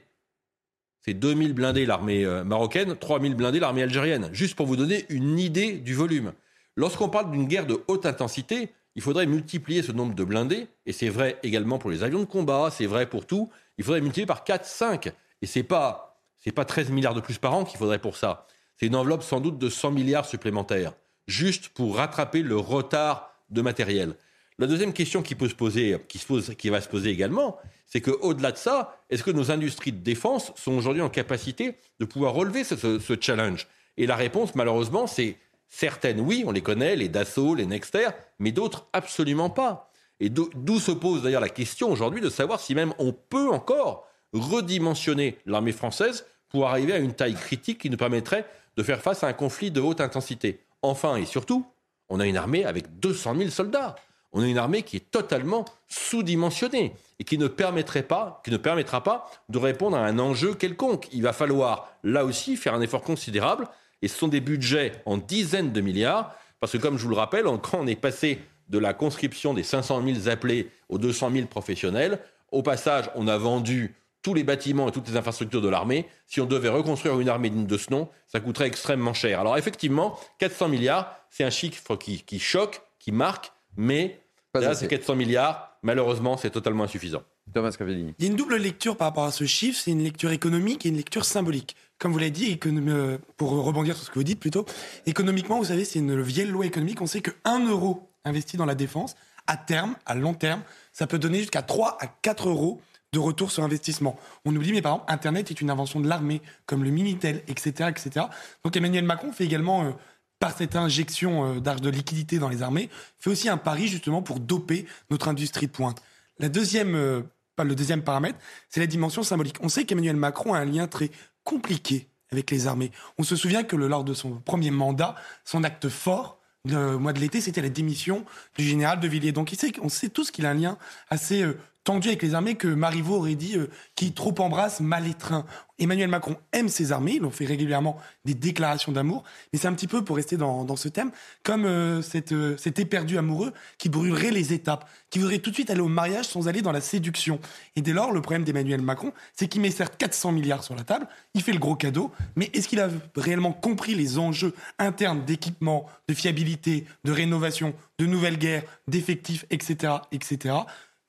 C'est 1.01 1.13
2000 1.13 1.53
blindés 1.53 1.85
l'armée 1.85 2.25
euh, 2.25 2.43
marocaine, 2.43 2.95
3000 2.95 3.35
blindés 3.35 3.59
l'armée 3.59 3.83
algérienne. 3.83 4.29
Juste 4.31 4.55
pour 4.55 4.67
vous 4.67 4.75
donner 4.75 5.05
une 5.09 5.39
idée 5.39 5.73
du 5.73 5.93
volume. 5.93 6.33
Lorsqu'on 6.75 7.09
parle 7.09 7.31
d'une 7.31 7.47
guerre 7.47 7.65
de 7.65 7.81
haute 7.87 8.05
intensité, 8.05 8.69
il 8.95 9.01
faudrait 9.01 9.25
multiplier 9.25 9.81
ce 9.81 9.91
nombre 9.91 10.13
de 10.15 10.23
blindés, 10.23 10.67
et 10.85 10.93
c'est 10.93 11.09
vrai 11.09 11.39
également 11.43 11.79
pour 11.79 11.89
les 11.89 12.03
avions 12.03 12.19
de 12.19 12.25
combat, 12.25 12.69
c'est 12.71 12.85
vrai 12.85 13.07
pour 13.07 13.25
tout. 13.25 13.49
Il 13.77 13.83
faudrait 13.83 14.01
multiplier 14.01 14.25
par 14.25 14.43
4, 14.43 14.65
5. 14.65 15.11
Et 15.41 15.45
c'est 15.45 15.63
pas, 15.63 16.21
c'est 16.37 16.51
pas 16.51 16.65
13 16.65 16.91
milliards 16.91 17.13
de 17.13 17.21
plus 17.21 17.37
par 17.37 17.53
an 17.53 17.65
qu'il 17.65 17.77
faudrait 17.77 17.99
pour 17.99 18.17
ça. 18.17 18.45
C'est 18.77 18.87
une 18.87 18.95
enveloppe 18.95 19.23
sans 19.23 19.39
doute 19.39 19.57
de 19.57 19.69
100 19.69 19.91
milliards 19.91 20.25
supplémentaires, 20.25 20.93
juste 21.27 21.69
pour 21.69 21.97
rattraper 21.97 22.41
le 22.41 22.57
retard 22.57 23.31
de 23.49 23.61
matériel. 23.61 24.15
La 24.57 24.67
deuxième 24.67 24.93
question 24.93 25.21
qui, 25.21 25.35
peut 25.35 25.49
se 25.49 25.55
poser, 25.55 25.97
qui, 26.07 26.17
se 26.17 26.25
pose, 26.25 26.55
qui 26.57 26.69
va 26.69 26.81
se 26.81 26.87
poser 26.87 27.09
également, 27.09 27.57
c'est 27.85 28.01
qu'au-delà 28.01 28.51
de 28.51 28.57
ça, 28.57 28.97
est-ce 29.09 29.23
que 29.23 29.31
nos 29.31 29.51
industries 29.51 29.91
de 29.91 30.03
défense 30.03 30.53
sont 30.55 30.73
aujourd'hui 30.73 31.01
en 31.01 31.09
capacité 31.09 31.75
de 31.99 32.05
pouvoir 32.05 32.33
relever 32.33 32.63
ce, 32.63 32.99
ce 32.99 33.13
challenge? 33.19 33.67
Et 33.97 34.07
la 34.07 34.15
réponse, 34.15 34.55
malheureusement, 34.55 35.07
c'est 35.07 35.37
certaines 35.67 36.21
oui, 36.21 36.43
on 36.45 36.51
les 36.51 36.61
connaît, 36.61 36.95
les 36.95 37.09
Dassault, 37.09 37.55
les 37.55 37.65
Nexter, 37.65 38.09
mais 38.39 38.51
d'autres 38.51 38.87
absolument 38.93 39.49
pas. 39.49 39.91
Et 40.19 40.29
d'où 40.29 40.79
se 40.79 40.91
pose 40.91 41.23
d'ailleurs 41.23 41.41
la 41.41 41.49
question 41.49 41.91
aujourd'hui 41.91 42.21
de 42.21 42.29
savoir 42.29 42.61
si 42.61 42.73
même 42.73 42.93
on 42.99 43.11
peut 43.11 43.49
encore 43.49 44.07
redimensionner 44.31 45.37
l'armée 45.45 45.73
française 45.73 46.25
pour 46.47 46.67
arriver 46.67 46.93
à 46.93 46.99
une 46.99 47.13
taille 47.13 47.35
critique 47.35 47.79
qui 47.79 47.89
nous 47.89 47.97
permettrait 47.97 48.45
de 48.77 48.83
faire 48.83 49.01
face 49.01 49.23
à 49.23 49.27
un 49.27 49.33
conflit 49.33 49.71
de 49.71 49.81
haute 49.81 50.01
intensité. 50.01 50.59
Enfin 50.81 51.15
et 51.15 51.25
surtout, 51.25 51.65
on 52.09 52.19
a 52.19 52.25
une 52.25 52.37
armée 52.37 52.65
avec 52.65 52.99
200 52.99 53.35
000 53.37 53.49
soldats. 53.49 53.95
On 54.31 54.41
a 54.41 54.47
une 54.47 54.57
armée 54.57 54.83
qui 54.83 54.97
est 54.97 55.11
totalement 55.11 55.65
sous-dimensionnée 55.87 56.93
et 57.19 57.23
qui 57.23 57.37
ne 57.37 57.47
permettrait 57.47 58.03
pas, 58.03 58.41
qui 58.43 58.51
ne 58.51 58.57
permettra 58.57 59.01
pas 59.01 59.29
de 59.47 59.57
répondre 59.57 59.95
à 59.95 60.05
un 60.05 60.19
enjeu 60.19 60.53
quelconque. 60.53 61.07
Il 61.13 61.23
va 61.23 61.31
falloir 61.31 61.89
là 62.03 62.25
aussi 62.25 62.57
faire 62.57 62.73
un 62.73 62.81
effort 62.81 63.01
considérable 63.01 63.67
et 64.01 64.07
ce 64.07 64.17
sont 64.17 64.27
des 64.27 64.41
budgets 64.41 64.91
en 65.05 65.17
dizaines 65.17 65.71
de 65.71 65.81
milliards 65.81 66.35
parce 66.59 66.73
que 66.73 66.77
comme 66.77 66.97
je 66.97 67.03
vous 67.03 67.09
le 67.09 67.15
rappelle, 67.15 67.45
quand 67.45 67.79
on 67.79 67.87
est 67.87 67.95
passé 67.95 68.39
de 68.69 68.77
la 68.77 68.93
conscription 68.93 69.53
des 69.53 69.63
500 69.63 70.03
000 70.03 70.27
appelés 70.27 70.69
aux 70.89 70.97
200 70.97 71.31
000 71.31 71.47
professionnels, 71.47 72.19
Au 72.51 72.61
passage, 72.61 73.09
on 73.15 73.27
a 73.27 73.37
vendu 73.37 73.95
tous 74.25 74.33
les 74.33 74.43
bâtiments 74.43 74.89
et 74.89 74.91
toutes 74.91 75.07
les 75.07 75.17
infrastructures 75.17 75.61
de 75.61 75.69
l'armée. 75.69 76.07
Si 76.25 76.41
on 76.41 76.47
devait 76.47 76.69
reconstruire 76.69 77.19
une 77.19 77.29
armée 77.29 77.51
digne 77.51 77.67
de 77.67 77.77
ce 77.77 77.91
nom, 77.91 78.09
ça 78.25 78.39
coûterait 78.39 78.65
extrêmement 78.65 79.13
cher. 79.13 79.39
Alors 79.39 79.55
effectivement, 79.55 80.19
400 80.39 80.67
milliards, 80.67 81.15
c'est 81.29 81.43
un 81.43 81.51
chiffre 81.51 81.95
qui, 81.95 82.23
qui 82.23 82.39
choque, 82.39 82.81
qui 82.97 83.11
marque, 83.11 83.51
mais 83.77 84.19
là, 84.55 84.73
c'est 84.73 84.87
400 84.87 85.15
milliards. 85.15 85.77
Malheureusement, 85.83 86.37
c'est 86.37 86.49
totalement 86.49 86.85
insuffisant. 86.85 87.21
Thomas 87.53 87.75
Cavellini. 87.77 88.15
Il 88.17 88.25
y 88.25 88.27
a 88.27 88.31
une 88.31 88.35
double 88.35 88.55
lecture 88.55 88.97
par 88.97 89.09
rapport 89.09 89.25
à 89.25 89.31
ce 89.31 89.43
chiffre, 89.43 89.79
c'est 89.79 89.91
une 89.91 90.03
lecture 90.03 90.31
économique 90.31 90.87
et 90.87 90.89
une 90.89 90.97
lecture 90.97 91.23
symbolique. 91.23 91.75
Comme 91.99 92.11
vous 92.11 92.17
l'avez 92.17 92.31
dit, 92.31 92.59
euh, 92.65 93.19
pour 93.37 93.51
rebondir 93.51 93.95
sur 93.95 94.05
ce 94.05 94.09
que 94.09 94.15
vous 94.15 94.23
dites 94.23 94.39
plutôt, 94.39 94.65
économiquement, 95.05 95.59
vous 95.59 95.65
savez, 95.65 95.85
c'est 95.85 95.99
une 95.99 96.19
vieille 96.19 96.47
loi 96.47 96.65
économique. 96.65 96.99
On 96.99 97.05
sait 97.05 97.21
que 97.21 97.29
1 97.43 97.67
euro 97.67 98.09
investi 98.23 98.57
dans 98.57 98.65
la 98.65 98.73
défense, 98.73 99.15
à 99.45 99.55
terme, 99.55 99.95
à 100.07 100.15
long 100.15 100.33
terme, 100.33 100.63
ça 100.93 101.05
peut 101.05 101.19
donner 101.19 101.37
jusqu'à 101.37 101.61
3 101.61 101.99
à 102.01 102.07
4 102.07 102.49
euros 102.49 102.81
de 103.15 103.19
retour 103.19 103.49
sur 103.49 103.63
investissement. 103.63 104.19
On 104.43 104.55
oublie, 104.55 104.73
mais 104.73 104.81
par 104.81 104.93
exemple, 104.93 105.11
Internet 105.11 105.49
est 105.49 105.61
une 105.61 105.69
invention 105.69 105.99
de 106.01 106.07
l'armée, 106.07 106.41
comme 106.65 106.83
le 106.83 106.89
Minitel, 106.91 107.41
etc., 107.47 107.89
etc. 107.89 108.27
Donc 108.63 108.75
Emmanuel 108.75 109.05
Macron 109.05 109.31
fait 109.31 109.45
également, 109.45 109.85
euh, 109.85 109.91
par 110.39 110.55
cette 110.55 110.75
injection 110.75 111.55
euh, 111.55 111.59
d'argent 111.59 111.83
de 111.83 111.89
liquidité 111.89 112.37
dans 112.39 112.49
les 112.49 112.61
armées, 112.61 112.89
fait 113.17 113.29
aussi 113.29 113.47
un 113.47 113.57
pari 113.57 113.87
justement 113.87 114.21
pour 114.21 114.39
doper 114.39 114.85
notre 115.09 115.29
industrie 115.29 115.67
de 115.67 115.71
pointe. 115.71 116.01
La 116.39 116.49
deuxième, 116.49 116.95
euh, 116.95 117.21
le 117.57 117.73
deuxième 117.73 118.03
paramètre, 118.03 118.37
c'est 118.69 118.81
la 118.81 118.87
dimension 118.87 119.23
symbolique. 119.23 119.57
On 119.61 119.69
sait 119.69 119.85
qu'Emmanuel 119.85 120.17
Macron 120.17 120.53
a 120.53 120.59
un 120.59 120.65
lien 120.65 120.87
très 120.87 121.09
compliqué 121.45 122.09
avec 122.33 122.51
les 122.51 122.67
armées. 122.67 122.91
On 123.17 123.23
se 123.23 123.37
souvient 123.37 123.63
que 123.63 123.77
lors 123.77 124.03
de 124.03 124.13
son 124.13 124.41
premier 124.41 124.71
mandat, 124.71 125.15
son 125.45 125.63
acte 125.63 125.87
fort, 125.87 126.41
le 126.65 126.97
mois 126.97 127.13
de 127.13 127.19
l'été, 127.19 127.39
c'était 127.39 127.61
la 127.61 127.69
démission 127.69 128.25
du 128.57 128.65
général 128.65 128.99
de 128.99 129.07
Villiers. 129.07 129.31
Donc, 129.31 129.53
il 129.53 129.57
sait, 129.57 129.71
on 129.81 129.87
sait 129.87 130.09
tous 130.09 130.31
qu'il 130.31 130.47
a 130.47 130.49
un 130.49 130.55
lien 130.55 130.77
assez 131.11 131.45
tendu 131.85 132.09
avec 132.09 132.21
les 132.23 132.33
armées 132.33 132.55
que 132.55 132.67
Marivaux 132.67 133.17
aurait 133.17 133.35
dit 133.35 133.55
euh, 133.55 133.69
qui 133.95 134.11
trop 134.11 134.33
embrasse 134.39 134.81
mal 134.81 135.07
étreint. 135.07 135.45
Emmanuel 135.77 136.09
Macron 136.09 136.37
aime 136.51 136.67
ses 136.67 136.91
armées, 136.91 137.15
il 137.17 137.25
en 137.25 137.29
fait 137.29 137.45
régulièrement 137.45 137.97
des 138.23 138.33
déclarations 138.33 138.91
d'amour, 138.91 139.23
mais 139.51 139.59
c'est 139.59 139.67
un 139.67 139.73
petit 139.73 139.87
peu, 139.87 140.03
pour 140.03 140.15
rester 140.15 140.35
dans, 140.35 140.75
ce 140.75 140.87
thème, 140.87 141.11
comme 141.43 141.65
euh, 141.65 142.01
cette, 142.01 142.31
euh, 142.31 142.57
cet 142.57 142.79
éperdu 142.79 143.17
amoureux 143.17 143.53
qui 143.77 143.89
brûlerait 143.89 144.31
les 144.31 144.53
étapes, 144.53 144.89
qui 145.09 145.19
voudrait 145.19 145.39
tout 145.39 145.49
de 145.51 145.55
suite 145.55 145.69
aller 145.69 145.81
au 145.81 145.87
mariage 145.87 146.25
sans 146.25 146.47
aller 146.47 146.61
dans 146.61 146.71
la 146.71 146.81
séduction. 146.81 147.39
Et 147.75 147.81
dès 147.81 147.93
lors, 147.93 148.11
le 148.11 148.21
problème 148.21 148.45
d'Emmanuel 148.45 148.81
Macron, 148.81 149.11
c'est 149.33 149.47
qu'il 149.47 149.61
met 149.61 149.69
certes 149.69 149.95
400 149.97 150.31
milliards 150.31 150.63
sur 150.63 150.75
la 150.75 150.83
table, 150.83 151.07
il 151.33 151.43
fait 151.43 151.53
le 151.53 151.59
gros 151.59 151.75
cadeau, 151.75 152.11
mais 152.35 152.49
est-ce 152.53 152.67
qu'il 152.67 152.79
a 152.79 152.89
réellement 153.15 153.53
compris 153.53 153.95
les 153.95 154.17
enjeux 154.17 154.55
internes 154.79 155.23
d'équipement, 155.25 155.85
de 156.07 156.13
fiabilité, 156.13 156.85
de 157.03 157.11
rénovation, 157.11 157.75
de 157.99 158.05
nouvelles 158.05 158.39
guerres, 158.39 158.63
d'effectifs, 158.87 159.45
etc., 159.51 159.93
etc. 160.11 160.55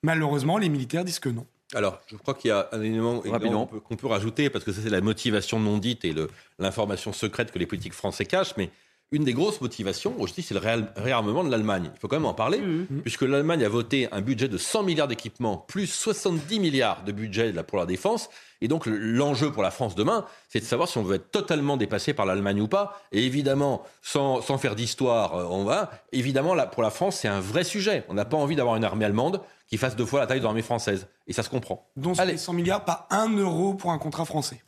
Malheureusement, 0.07 0.57
les 0.57 0.69
militaires 0.69 1.03
disent 1.03 1.19
que 1.19 1.27
non. 1.27 1.45
Alors, 1.75 1.99
je 2.07 2.15
crois 2.15 2.33
qu'il 2.33 2.47
y 2.47 2.51
a 2.51 2.69
un 2.71 2.81
élément 2.81 3.19
qu'on 3.19 3.97
peut, 3.97 4.07
rajouter, 4.07 4.49
parce 4.49 4.63
que 4.63 4.71
ça, 4.71 4.79
c'est 4.81 4.89
la 4.89 5.01
motivation 5.01 5.59
non 5.59 5.79
dite 5.79 6.05
et 6.05 6.15
l'information 6.59 7.11
secrète 7.11 7.51
que 7.51 7.59
les 7.59 7.65
politiques 7.65 7.91
français 7.93 8.23
cachent, 8.23 8.55
mais 8.55 8.69
une 9.11 9.25
des 9.25 9.33
grosses 9.33 9.59
motivations, 9.59 10.13
je 10.25 10.33
dis, 10.33 10.41
c'est 10.41 10.53
le 10.53 10.61
réarmement 10.95 11.43
de 11.43 11.51
l'Allemagne. 11.51 11.91
Il 11.93 11.99
faut 11.99 12.07
quand 12.07 12.15
même 12.15 12.25
en 12.25 12.33
parler, 12.33 12.59
mmh. 12.59 13.01
puisque 13.03 13.23
l'Allemagne 13.23 13.65
a 13.65 13.69
voté 13.69 14.07
un 14.13 14.21
budget 14.21 14.47
de 14.47 14.57
100 14.57 14.83
milliards 14.83 15.09
d'équipements, 15.09 15.57
plus 15.57 15.87
70 15.87 16.59
milliards 16.61 17.03
de 17.03 17.11
budget 17.11 17.51
pour 17.63 17.77
la 17.77 17.85
défense. 17.85 18.29
Et 18.61 18.69
donc, 18.69 18.85
l'enjeu 18.85 19.51
pour 19.51 19.63
la 19.63 19.71
France 19.71 19.95
demain, 19.95 20.25
c'est 20.47 20.59
de 20.59 20.65
savoir 20.65 20.87
si 20.87 20.97
on 20.97 21.03
veut 21.03 21.15
être 21.15 21.31
totalement 21.31 21.75
dépassé 21.75 22.13
par 22.13 22.25
l'Allemagne 22.25 22.61
ou 22.61 22.67
pas. 22.67 23.01
Et 23.11 23.25
évidemment, 23.25 23.83
sans, 24.01 24.41
faire 24.57 24.75
d'histoire, 24.75 25.35
euh, 25.35 25.45
on 25.49 25.65
va. 25.65 25.91
Évidemment, 26.13 26.53
là, 26.53 26.65
pour 26.65 26.81
la 26.81 26.91
France, 26.91 27.17
c'est 27.17 27.27
un 27.27 27.41
vrai 27.41 27.65
sujet. 27.65 28.05
On 28.09 28.13
n'a 28.13 28.25
pas 28.25 28.37
envie 28.37 28.55
d'avoir 28.55 28.75
une 28.77 28.83
armée 28.83 29.05
allemande 29.05 29.41
qui 29.67 29.77
fasse 29.77 29.95
deux 29.95 30.05
fois 30.05 30.21
la 30.21 30.27
taille 30.27 30.39
de 30.39 30.43
l'armée 30.43 30.61
française. 30.61 31.07
Et 31.27 31.33
ça 31.33 31.43
se 31.43 31.49
comprend. 31.49 31.89
Donc, 31.95 32.17
les 32.25 32.37
100 32.37 32.53
milliards, 32.53 32.85
pas 32.85 33.07
un 33.09 33.29
euro 33.29 33.73
pour 33.73 33.91
un 33.91 33.97
contrat 33.97 34.25
français. 34.25 34.61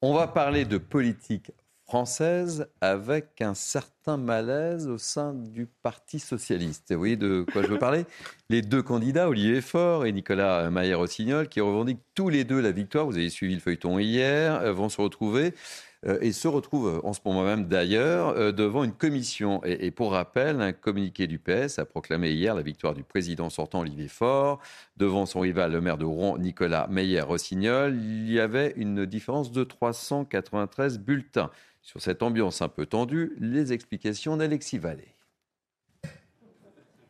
On 0.00 0.14
va 0.14 0.28
parler 0.28 0.64
de 0.64 0.78
politique 0.78 1.52
française 1.88 2.68
avec 2.82 3.40
un 3.40 3.54
certain 3.54 4.18
malaise 4.18 4.88
au 4.88 4.98
sein 4.98 5.32
du 5.32 5.66
Parti 5.66 6.18
socialiste. 6.18 6.92
Vous 6.92 6.98
voyez 6.98 7.16
de 7.16 7.46
quoi 7.50 7.62
je 7.62 7.68
veux 7.68 7.78
parler? 7.78 8.04
Les 8.50 8.60
deux 8.60 8.82
candidats, 8.82 9.28
Olivier 9.28 9.62
Faure 9.62 10.04
et 10.04 10.12
Nicolas 10.12 10.70
Maillère-Rossignol, 10.70 11.48
qui 11.48 11.62
revendiquent 11.62 12.02
tous 12.14 12.28
les 12.28 12.44
deux 12.44 12.60
la 12.60 12.72
victoire, 12.72 13.06
vous 13.06 13.16
avez 13.16 13.30
suivi 13.30 13.54
le 13.54 13.60
feuilleton 13.60 13.98
hier, 13.98 14.60
euh, 14.60 14.72
vont 14.72 14.90
se 14.90 15.00
retrouver 15.00 15.46
euh, 15.46 15.50
et 16.06 16.32
se 16.32 16.46
retrouve 16.46 17.00
en 17.02 17.12
ce 17.12 17.20
moment 17.24 17.42
même 17.42 17.66
d'ailleurs 17.66 18.28
euh, 18.28 18.52
devant 18.52 18.84
une 18.84 18.92
commission. 18.92 19.60
Et, 19.64 19.90
pour 19.90 20.12
rappel, 20.12 20.60
un 20.60 20.72
communiqué 20.72 21.26
du 21.26 21.38
PS 21.38 21.78
a 21.78 21.84
proclamé 21.84 22.30
hier 22.30 22.54
la 22.54 22.62
victoire 22.62 22.94
du 22.94 23.02
président 23.02 23.50
sortant 23.50 23.80
Olivier 23.80 24.08
Faure 24.08 24.60
devant 24.96 25.26
son 25.26 25.40
rival, 25.40 25.72
le 25.72 25.80
maire 25.80 25.98
de 25.98 26.04
Rouen, 26.04 26.38
Nicolas 26.38 26.86
Meyer-Rossignol. 26.88 27.96
Il 27.96 28.30
y 28.30 28.38
avait 28.38 28.74
une 28.76 29.06
différence 29.06 29.50
de 29.50 29.64
393 29.64 31.00
bulletins. 31.00 31.50
Sur 31.82 32.00
cette 32.00 32.22
ambiance 32.22 32.62
un 32.62 32.68
peu 32.68 32.86
tendue, 32.86 33.34
les 33.40 33.72
explications 33.72 34.36
d'Alexis 34.36 34.78
Vallée. 34.78 35.14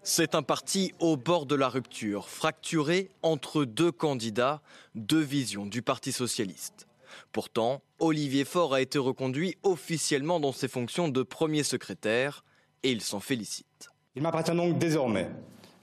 C'est 0.02 0.34
un 0.34 0.42
parti 0.42 0.94
au 1.00 1.18
bord 1.18 1.44
de 1.44 1.54
la 1.54 1.68
rupture, 1.68 2.30
fracturé 2.30 3.10
entre 3.22 3.66
deux 3.66 3.92
candidats, 3.92 4.62
deux 4.94 5.20
visions 5.20 5.66
du 5.66 5.82
Parti 5.82 6.12
socialiste. 6.12 6.87
Pourtant, 7.32 7.82
Olivier 7.98 8.44
Faure 8.44 8.74
a 8.74 8.80
été 8.80 8.98
reconduit 8.98 9.56
officiellement 9.62 10.40
dans 10.40 10.52
ses 10.52 10.68
fonctions 10.68 11.08
de 11.08 11.22
premier 11.22 11.62
secrétaire 11.62 12.44
et 12.82 12.90
il 12.90 13.00
s'en 13.00 13.20
félicite. 13.20 13.90
Il 14.14 14.22
m'appartient 14.22 14.54
donc 14.54 14.78
désormais, 14.78 15.28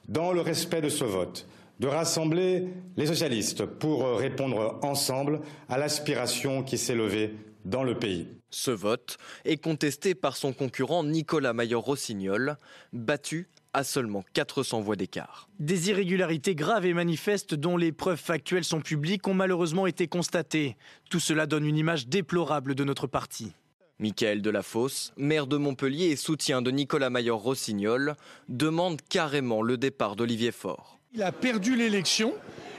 dans 0.08 0.32
le 0.32 0.42
respect 0.42 0.82
de 0.82 0.90
ce 0.90 1.04
vote, 1.04 1.48
de 1.80 1.88
rassembler 1.88 2.68
les 2.96 3.08
socialistes 3.08 3.66
pour 3.66 4.18
répondre 4.18 4.80
ensemble 4.82 5.42
à 5.70 5.78
l'aspiration 5.78 6.64
qui 6.64 6.78
s'est 6.78 6.96
levée 6.96 7.36
dans 7.66 7.84
le 7.84 7.98
pays. 7.98 8.28
Ce 8.50 8.72
vote 8.72 9.18
est 9.44 9.58
contesté 9.58 10.16
par 10.16 10.38
son 10.38 10.54
concurrent 10.54 11.04
Nicolas 11.04 11.54
Maillot-Rossignol, 11.54 12.58
battu 12.94 13.50
à 13.76 13.84
seulement 13.84 14.24
400 14.34 14.80
voix 14.80 14.96
d'écart. 14.96 15.50
Des 15.60 15.90
irrégularités 15.90 16.56
graves 16.56 16.86
et 16.86 16.94
manifestes 16.94 17.54
dont 17.54 17.76
les 17.76 17.92
preuves 17.92 18.20
factuelles 18.20 18.64
sont 18.64 18.80
publiques 18.80 19.28
ont 19.28 19.34
malheureusement 19.34 19.86
été 19.86 20.08
constatées. 20.08 20.78
Tout 21.10 21.20
cela 21.20 21.46
donne 21.46 21.66
une 21.66 21.76
image 21.76 22.08
déplorable 22.08 22.74
de 22.74 22.86
notre 22.86 23.06
parti. 23.06 23.52
Michael 24.00 24.42
Delafosse, 24.42 25.12
maire 25.18 25.46
de 25.46 25.58
Montpellier 25.58 26.06
et 26.06 26.16
soutien 26.16 26.62
de 26.62 26.72
Nicolas 26.72 27.10
Maillot-Rossignol, 27.10 28.16
demande 28.48 29.02
carrément 29.10 29.62
le 29.62 29.78
départ 29.78 30.16
d'Olivier 30.16 30.54
Faure. 30.54 30.98
Il 31.14 31.22
a 31.22 31.34
perdu 31.34 31.76
l'élection, 31.76 32.34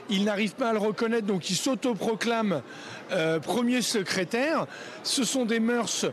il 0.09 0.23
n'arrive 0.23 0.55
pas 0.55 0.69
à 0.69 0.73
le 0.73 0.79
reconnaître, 0.79 1.27
donc 1.27 1.51
il 1.51 1.55
s'autoproclame 1.55 2.63
euh, 3.11 3.39
premier 3.39 3.83
secrétaire. 3.83 4.65
Ce 5.03 5.23
sont 5.23 5.45
des 5.45 5.59
mœurs 5.59 6.07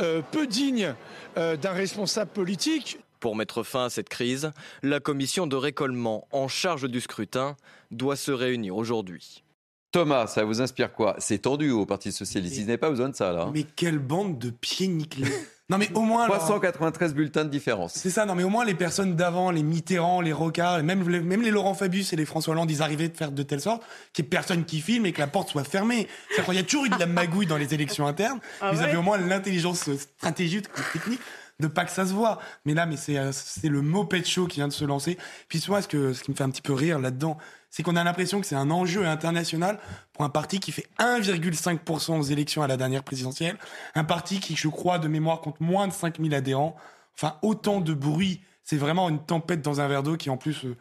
euh, 0.00 0.22
peu 0.32 0.46
dignes 0.46 0.94
euh, 1.36 1.56
d'un 1.56 1.72
responsable 1.72 2.30
politique. 2.30 2.98
Pour 3.20 3.36
mettre 3.36 3.62
fin 3.62 3.84
à 3.84 3.90
cette 3.90 4.08
crise, 4.08 4.50
la 4.82 4.98
commission 4.98 5.46
de 5.46 5.54
récollement 5.54 6.26
en 6.32 6.48
charge 6.48 6.88
du 6.88 7.02
scrutin 7.02 7.54
doit 7.90 8.16
se 8.16 8.32
réunir 8.32 8.76
aujourd'hui. 8.76 9.44
Thomas, 9.92 10.26
ça 10.26 10.44
vous 10.44 10.62
inspire 10.62 10.92
quoi? 10.92 11.16
C'est 11.18 11.38
tendu 11.38 11.70
au 11.70 11.84
Parti 11.84 12.12
Socialiste. 12.12 12.56
Ils 12.56 12.60
n'avaient 12.60 12.78
pas 12.78 12.90
besoin 12.90 13.08
de 13.08 13.16
ça, 13.16 13.32
là. 13.32 13.50
Mais 13.52 13.64
quelle 13.64 13.98
bande 13.98 14.38
de 14.38 14.50
pieds 14.50 14.86
nickelés 14.86 15.30
Non, 15.68 15.78
mais 15.78 15.90
au 15.94 16.02
moins. 16.02 16.26
393 16.28 17.12
bulletins 17.12 17.44
de 17.44 17.50
différence. 17.50 17.92
C'est 17.94 18.10
ça, 18.10 18.24
non, 18.24 18.34
mais 18.34 18.44
au 18.44 18.48
moins 18.48 18.64
les 18.64 18.74
personnes 18.74 19.16
d'avant, 19.16 19.50
les 19.50 19.62
Mitterrand, 19.62 20.20
les 20.20 20.32
Rocard, 20.32 20.82
même, 20.82 21.04
même 21.04 21.42
les 21.42 21.50
Laurent 21.50 21.74
Fabius 21.74 22.12
et 22.12 22.16
les 22.16 22.24
François 22.24 22.52
Hollande, 22.52 22.70
ils 22.70 22.82
arrivaient 22.82 23.08
de 23.08 23.16
faire 23.16 23.32
de 23.32 23.42
telle 23.42 23.60
sorte 23.60 23.82
qu'il 24.12 24.24
n'y 24.24 24.28
ait 24.28 24.30
personne 24.30 24.64
qui 24.64 24.80
filme 24.80 25.06
et 25.06 25.12
que 25.12 25.20
la 25.20 25.26
porte 25.26 25.50
soit 25.50 25.64
fermée. 25.64 26.08
C'est-à-dire 26.28 26.44
qu'il 26.46 26.54
y 26.54 26.58
a 26.58 26.62
toujours 26.62 26.86
eu 26.86 26.88
de 26.88 26.98
la 26.98 27.06
magouille 27.06 27.46
dans 27.46 27.56
les 27.56 27.74
élections 27.74 28.06
internes. 28.06 28.40
Ah 28.60 28.72
vous 28.72 28.82
avez 28.82 28.96
au 28.96 29.02
moins 29.02 29.18
l'intelligence 29.18 29.90
stratégique, 29.96 30.66
technique 30.92 31.20
de 31.60 31.66
pas 31.68 31.84
que 31.84 31.90
ça 31.92 32.06
se 32.06 32.12
voit. 32.12 32.38
Mais 32.64 32.74
là, 32.74 32.86
mais 32.86 32.96
c'est 32.96 33.18
euh, 33.18 33.30
c'est 33.32 33.68
le 33.68 33.82
moped 33.82 34.26
show 34.26 34.46
qui 34.46 34.56
vient 34.56 34.68
de 34.68 34.72
se 34.72 34.84
lancer. 34.84 35.18
Puis 35.48 35.62
moi, 35.68 35.82
ce 35.82 35.88
que 35.88 36.12
ce 36.12 36.22
qui 36.22 36.30
me 36.30 36.36
fait 36.36 36.44
un 36.44 36.50
petit 36.50 36.62
peu 36.62 36.72
rire 36.72 36.98
là-dedans, 36.98 37.38
c'est 37.70 37.82
qu'on 37.82 37.96
a 37.96 38.02
l'impression 38.02 38.40
que 38.40 38.46
c'est 38.46 38.56
un 38.56 38.70
enjeu 38.70 39.06
international 39.06 39.78
pour 40.12 40.24
un 40.24 40.28
parti 40.28 40.58
qui 40.58 40.72
fait 40.72 40.88
1,5% 40.98 42.18
aux 42.18 42.22
élections 42.22 42.62
à 42.62 42.66
la 42.66 42.76
dernière 42.76 43.04
présidentielle, 43.04 43.56
un 43.94 44.04
parti 44.04 44.40
qui, 44.40 44.56
je 44.56 44.68
crois, 44.68 44.98
de 44.98 45.06
mémoire 45.06 45.40
compte 45.40 45.60
moins 45.60 45.86
de 45.86 45.92
5000 45.92 46.34
adhérents. 46.34 46.76
Enfin, 47.14 47.36
autant 47.42 47.80
de 47.80 47.94
bruit. 47.94 48.40
C'est 48.64 48.76
vraiment 48.76 49.08
une 49.08 49.24
tempête 49.24 49.62
dans 49.62 49.80
un 49.80 49.88
verre 49.88 50.02
d'eau 50.02 50.16
qui, 50.16 50.30
en 50.30 50.36
plus, 50.36 50.64
euh, 50.64 50.76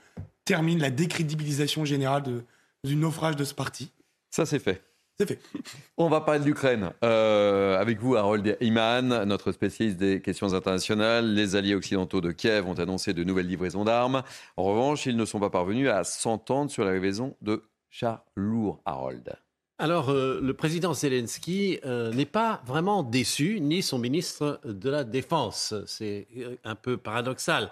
termine 0.46 0.80
la 0.80 0.90
décrédibilisation 0.90 1.86
générale 1.86 2.24
de, 2.24 2.46
du 2.84 2.96
naufrage 2.96 3.36
de 3.36 3.44
ce 3.44 3.54
parti. 3.54 3.92
Ça, 4.30 4.46
c'est 4.46 4.60
fait. 4.60 4.84
C'est 5.20 5.28
fait. 5.28 5.40
On 5.98 6.08
va 6.08 6.22
parler 6.22 6.40
de 6.40 6.46
l'Ukraine. 6.46 6.92
Euh, 7.04 7.78
avec 7.78 8.00
vous, 8.00 8.16
Harold 8.16 8.56
Iman, 8.62 9.26
notre 9.26 9.52
spécialiste 9.52 9.98
des 9.98 10.22
questions 10.22 10.54
internationales. 10.54 11.34
Les 11.34 11.58
alliés 11.58 11.76
occidentaux 11.76 12.22
de 12.22 12.32
Kiev 12.32 12.66
ont 12.66 12.80
annoncé 12.80 13.14
de 13.14 13.26
nouvelles 13.26 13.48
livraisons 13.48 13.84
d'armes. 13.84 14.24
En 14.56 14.64
revanche, 14.64 15.08
ils 15.08 15.18
ne 15.18 15.26
sont 15.26 15.42
pas 15.42 15.50
parvenus 15.50 15.90
à 15.90 16.06
s'entendre 16.06 16.72
sur 16.72 16.86
la 16.86 16.94
livraison 16.94 17.36
de 17.42 17.64
chars 17.90 18.24
lourds, 18.38 18.82
Harold. 18.86 19.36
Alors, 19.78 20.10
euh, 20.10 20.40
le 20.42 20.54
président 20.54 20.94
Zelensky 20.94 21.80
euh, 21.86 22.14
n'est 22.14 22.26
pas 22.26 22.62
vraiment 22.66 23.04
déçu, 23.04 23.60
ni 23.60 23.82
son 23.82 24.00
ministre 24.00 24.62
de 24.64 24.90
la 24.90 25.04
Défense. 25.04 25.74
C'est 25.86 26.28
un 26.64 26.76
peu 26.76 26.96
paradoxal. 26.96 27.72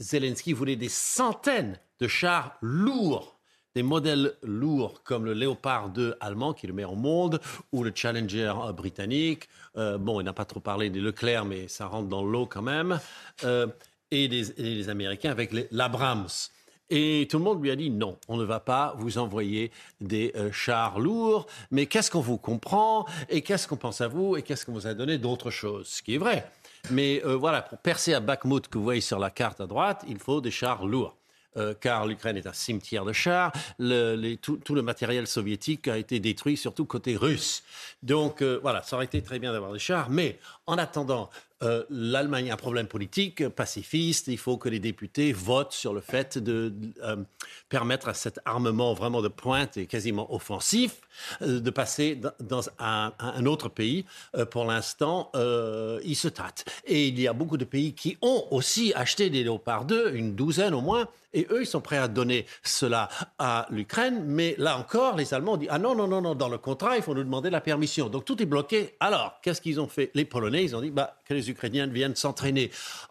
Zelensky 0.00 0.52
voulait 0.52 0.74
des 0.74 0.88
centaines 0.88 1.78
de 2.00 2.08
chars 2.08 2.58
lourds 2.60 3.38
des 3.74 3.82
modèles 3.82 4.34
lourds 4.42 5.02
comme 5.02 5.24
le 5.24 5.32
Léopard 5.32 5.90
2 5.90 6.16
allemand, 6.20 6.52
qui 6.52 6.66
est 6.66 6.68
le 6.68 6.74
meilleur 6.74 6.92
au 6.92 6.96
monde, 6.96 7.40
ou 7.72 7.82
le 7.84 7.92
Challenger 7.94 8.52
britannique. 8.74 9.48
bon, 9.74 10.20
il 10.20 10.24
n'a 10.24 10.32
pas 10.32 10.44
trop 10.44 10.60
parlé 10.60 10.90
des 10.90 11.00
Leclerc, 11.00 11.44
mais 11.44 11.68
ça 11.68 11.86
rentre 11.86 12.08
dans 12.08 12.24
l'eau 12.24 12.46
quand 12.46 12.62
même. 12.62 13.00
et, 14.10 14.28
les, 14.28 14.88
Américains 14.88 15.30
avec 15.30 15.52
l'Abrams. 15.70 16.28
Et 16.94 17.26
tout 17.30 17.38
le 17.38 17.44
monde 17.44 17.62
lui 17.62 17.70
a 17.70 17.76
dit 17.76 17.88
non, 17.88 18.18
on 18.28 18.36
ne 18.36 18.44
va 18.44 18.60
pas 18.60 18.94
vous 18.98 19.16
envoyer 19.16 19.72
des 20.02 20.30
euh, 20.36 20.52
chars 20.52 21.00
lourds, 21.00 21.46
mais 21.70 21.86
qu'est-ce 21.86 22.10
qu'on 22.10 22.20
vous 22.20 22.36
comprend 22.36 23.06
et 23.30 23.40
qu'est-ce 23.40 23.66
qu'on 23.66 23.78
pense 23.78 24.02
à 24.02 24.08
vous 24.08 24.36
et 24.36 24.42
qu'est-ce 24.42 24.66
qu'on 24.66 24.72
vous 24.72 24.86
a 24.86 24.92
donné 24.92 25.16
d'autres 25.16 25.50
choses, 25.50 25.86
ce 25.86 26.02
qui 26.02 26.16
est 26.16 26.18
vrai. 26.18 26.46
Mais 26.90 27.22
euh, 27.24 27.34
voilà, 27.34 27.62
pour 27.62 27.78
percer 27.78 28.12
à 28.12 28.20
Bakhmut 28.20 28.68
que 28.68 28.76
vous 28.76 28.84
voyez 28.84 29.00
sur 29.00 29.18
la 29.18 29.30
carte 29.30 29.62
à 29.62 29.66
droite, 29.66 30.04
il 30.06 30.18
faut 30.18 30.42
des 30.42 30.50
chars 30.50 30.84
lourds. 30.84 31.16
Euh, 31.56 31.74
car 31.78 32.06
l'Ukraine 32.06 32.36
est 32.36 32.46
un 32.46 32.52
cimetière 32.52 33.04
de 33.04 33.12
chars. 33.12 33.52
tout, 33.78 34.74
le 34.74 34.82
matériel 34.82 35.26
soviétique 35.26 35.88
a 35.88 35.98
été 35.98 36.18
détruit, 36.18 36.56
surtout 36.56 36.84
côté 36.84 37.16
russe. 37.16 37.62
Donc 38.02 38.42
voilà, 38.42 38.82
ça 38.82 38.96
aurait 38.96 39.04
été 39.04 39.22
très 39.22 39.38
bien 39.38 39.52
d'avoir 39.52 39.72
des 39.72 39.78
chars, 39.78 40.10
mais 40.10 40.38
en 40.66 40.78
attendant, 40.78 41.28
euh, 41.62 41.84
l'Allemagne 41.90 42.50
a 42.50 42.54
un 42.54 42.56
problème 42.56 42.86
politique 42.86 43.48
pacifiste. 43.48 44.28
Il 44.28 44.38
faut 44.38 44.56
que 44.56 44.68
les 44.68 44.80
députés 44.80 45.32
votent 45.32 45.72
sur 45.72 45.94
le 45.94 46.00
fait 46.00 46.38
de 46.38 46.72
euh, 47.02 47.16
permettre 47.68 48.08
à 48.08 48.14
cet 48.14 48.40
armement 48.44 48.94
vraiment 48.94 49.22
de 49.22 49.28
pointe 49.28 49.76
et 49.76 49.86
quasiment 49.86 50.32
offensif 50.34 51.00
euh, 51.42 51.60
de 51.60 51.70
passer 51.70 52.20
dans 52.40 52.62
un, 52.78 53.12
autre 53.46 53.68
pays. 53.68 54.04
pour 54.50 54.64
l'instant, 54.64 55.30
il 55.34 56.16
se 56.16 56.28
tâte. 56.28 56.64
Et 56.86 57.08
il 57.08 57.20
y 57.20 57.28
a 57.28 57.32
beaucoup 57.32 57.56
de 57.56 57.64
pays 57.64 57.92
qui 57.92 58.16
ont 58.22 58.44
aussi 58.50 58.92
acheté 58.94 59.30
des 59.30 59.42
Léopard 59.42 59.84
2, 59.84 60.14
une 60.14 60.34
douzaine 60.34 60.74
au 60.74 60.80
moins, 60.80 61.08
et 61.34 61.46
eux, 61.50 61.62
ils 61.62 61.66
sont 61.66 61.80
prêts 61.80 61.98
à 61.98 62.08
donner 62.08 62.46
cela 62.62 63.08
à 63.38 63.66
l'Ukraine. 63.70 64.24
Mais 64.26 64.54
là 64.58 64.78
encore, 64.78 65.16
les 65.16 65.34
Allemands 65.34 65.54
ont 65.54 65.56
dit 65.56 65.68
Ah 65.70 65.78
non, 65.78 65.94
non, 65.94 66.06
non, 66.06 66.20
non, 66.20 66.34
dans 66.34 66.48
le 66.48 66.58
contrat, 66.58 66.96
il 66.96 67.02
faut 67.02 67.14
nous 67.14 67.24
demander 67.24 67.50
la 67.50 67.60
permission. 67.60 68.08
Donc 68.08 68.24
tout 68.24 68.40
est 68.42 68.46
bloqué. 68.46 68.96
Alors, 69.00 69.40
qu'est-ce 69.42 69.60
qu'ils 69.60 69.80
ont 69.80 69.88
fait? 69.88 70.10
Les 70.14 70.24
Polonais, 70.24 70.64
ils 70.64 70.76
ont 70.76 70.80
dit 70.80 70.90
bah, 70.90 71.16
que 71.24 71.34
les 71.34 71.50
Ukrainiens 71.50 71.86
viennent 71.86 72.16
s'entraîner 72.16 72.70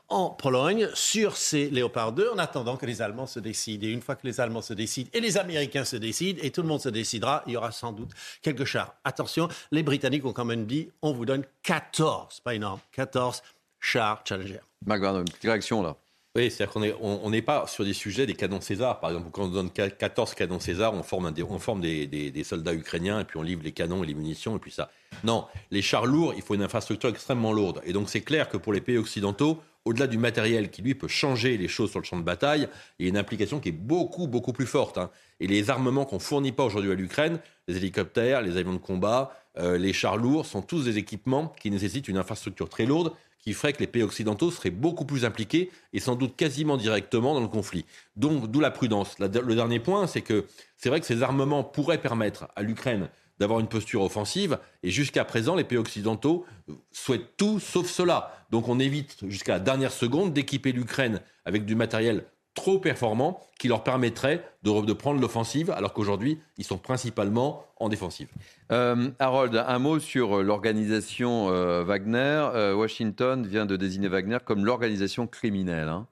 en 0.10 0.30
Pologne 0.30 0.90
sur 0.94 1.38
ces 1.38 1.70
Léopard 1.70 2.12
2 2.12 2.32
en 2.34 2.38
attendant 2.38 2.78
que 2.78 2.86
les 2.86 3.02
Allemands 3.02 3.28
se 3.28 3.40
décident. 3.40 3.88
Et 3.88 3.92
une 3.92 4.02
fois 4.02 4.16
que 4.16 4.28
les 4.28 4.40
Allemands 4.40 4.62
se 4.62 4.74
décident 4.74 5.10
et 5.14 5.22
les 5.22 5.38
Américains 5.38 5.86
se 5.86 5.96
décident 5.96 6.40
et 6.44 6.52
tout 6.52 6.62
le 6.62 6.68
monde 6.68 6.82
se 6.82 6.90
décidera, 6.90 7.44
il 7.48 7.54
y 7.54 7.58
aura 7.58 7.72
sans 7.72 7.92
doute 7.92 8.12
quelques 8.42 8.66
chars. 8.66 8.94
Attention, 9.04 9.48
les 9.72 9.84
Britanniques 9.84 10.26
ont 10.26 10.34
quand 10.34 10.46
même 10.46 10.66
dit 10.66 10.90
on 11.02 11.14
vous 11.14 11.26
donne 11.26 11.44
14, 11.64 12.42
pas 12.42 12.56
énorme, 12.56 12.80
14 12.92 13.42
chars 13.80 14.22
Challenger. 14.26 14.60
Marc 14.86 15.04
une 15.04 15.26
petite 15.26 15.44
réaction 15.44 15.82
là. 15.82 15.96
Oui, 16.34 16.50
c'est-à-dire 16.50 16.98
qu'on 16.98 17.30
n'est 17.30 17.42
pas 17.42 17.68
sur 17.68 17.84
des 17.84 17.94
sujets 17.94 18.26
des 18.26 18.36
canons 18.36 18.62
César. 18.62 19.02
Par 19.02 19.10
exemple, 19.10 19.32
quand 19.32 19.44
on 19.44 19.48
donne 19.50 19.70
14 19.70 20.34
canons 20.34 20.62
César, 20.62 20.94
on 20.94 21.04
forme, 21.04 21.30
des, 21.34 22.44
soldats 22.46 22.74
ukrainiens 22.74 23.20
et 23.20 23.26
puis 23.26 23.38
on 23.38 23.42
livre 23.42 23.64
les 23.64 23.74
canons 23.74 24.02
et 24.02 24.08
les 24.08 24.14
munitions 24.14 24.56
et 24.56 24.60
puis 24.60 24.72
ça. 24.72 24.90
Non, 25.26 25.46
les 25.72 25.82
chars 25.82 26.06
lourds, 26.06 26.34
il 26.34 26.42
faut 26.42 26.56
une 26.56 26.64
infrastructure 26.64 27.10
extrêmement 27.10 27.52
lourde. 27.52 27.82
Et 27.84 27.92
donc 27.92 28.10
c'est 28.10 28.22
clair 28.22 28.48
que 28.48 28.56
pour 28.56 28.72
les 28.72 28.80
pays 28.80 28.98
occidentaux, 28.98 29.62
au-delà 29.84 30.08
du 30.08 30.18
matériel 30.18 30.72
qui 30.72 30.82
lui 30.82 30.96
peut 30.96 31.10
changer 31.10 31.58
les 31.58 31.68
choses 31.68 31.90
sur 31.90 32.00
le 32.00 32.06
champ 32.06 32.18
de 32.18 32.24
bataille, 32.24 32.70
il 32.98 33.06
y 33.06 33.06
a 33.08 33.10
une 33.10 33.18
implication 33.18 33.60
qui 33.60 33.70
est 33.70 33.74
beaucoup, 33.74 34.28
beaucoup 34.28 34.54
plus 34.54 34.68
forte. 34.68 34.98
Hein. 34.98 35.10
Et 35.42 35.48
les 35.48 35.70
armements 35.70 36.06
qu'on 36.06 36.20
fournit 36.20 36.54
pas 36.54 36.64
aujourd'hui 36.64 36.92
à 36.92 36.96
l'Ukraine, 36.96 37.40
les 37.68 37.76
hélicoptères, 37.76 38.42
les 38.42 38.56
avions 38.56 38.74
de 38.74 38.78
combat, 38.78 39.34
euh, 39.58 39.78
les 39.78 39.92
chars 39.92 40.16
lourds, 40.16 40.46
sont 40.46 40.62
tous 40.62 40.86
des 40.86 40.98
équipements 40.98 41.54
qui 41.60 41.72
nécessitent 41.72 42.08
une 42.08 42.18
infrastructure 42.18 42.70
très 42.70 42.86
lourde 42.86 43.12
qui 43.42 43.54
ferait 43.54 43.74
que 43.74 43.80
les 43.80 43.88
pays 43.88 44.04
occidentaux 44.04 44.52
seraient 44.52 44.70
beaucoup 44.70 45.06
plus 45.06 45.26
impliqués 45.26 45.72
et 45.94 46.00
sans 46.00 46.16
doute 46.16 46.36
quasiment 46.36 46.78
directement 46.78 47.34
dans 47.34 47.42
le 47.42 47.48
conflit. 47.48 47.86
Donc, 48.16 48.50
d'où 48.50 48.60
la 48.60 48.72
prudence. 48.72 49.18
le 49.20 49.56
dernier 49.56 49.80
point, 49.80 50.08
c'est 50.08 50.22
que 50.22 50.46
c'est 50.78 50.90
vrai 50.90 51.00
que 51.00 51.06
ces 51.06 51.24
armements 51.24 51.64
pourraient 51.64 52.02
permettre 52.02 52.48
à 52.56 52.62
l'Ukraine 52.62 53.10
d'avoir 53.42 53.60
une 53.60 53.68
posture 53.68 54.04
offensive. 54.04 54.60
Et 54.84 54.92
jusqu'à 54.92 55.26
présent, 55.26 55.56
les 55.56 55.64
pays 55.64 55.80
occidentaux 55.80 56.46
souhaitent 56.92 57.36
tout 57.38 57.60
sauf 57.60 57.90
cela. 57.90 58.46
Donc 58.52 58.68
on 58.68 58.80
évite 58.80 59.18
jusqu'à 59.28 59.54
la 59.54 59.60
dernière 59.60 59.92
seconde 59.92 60.32
d'équiper 60.32 60.72
l'Ukraine 60.72 61.22
avec 61.44 61.66
du 61.66 61.74
matériel 61.74 62.26
trop 62.54 62.80
performants 62.80 63.42
qui 63.60 63.68
leur 63.68 63.84
permettraient 63.84 64.44
de, 64.64 64.94
prendre 64.94 65.22
l'offensive, 65.22 65.72
alors 65.72 65.94
qu'aujourd'hui, 65.94 66.40
ils 66.58 66.66
sont 66.66 66.78
principalement 66.78 67.66
en 67.78 67.90
défensive. 67.90 68.28
Euh, 68.72 69.10
Harold, 69.20 69.56
un 69.56 69.80
mot 69.80 70.00
sur 70.00 70.40
euh, 70.40 70.44
l'organisation 70.44 71.50
euh, 71.50 71.84
Wagner. 71.84 72.74
Washington 72.76 73.46
vient 73.46 73.66
de 73.66 73.76
désigner 73.76 74.08
Wagner 74.08 74.38
comme 74.44 74.66
l'organisation 74.66 75.28
criminelle. 75.28 75.90
Hein. 75.90 76.08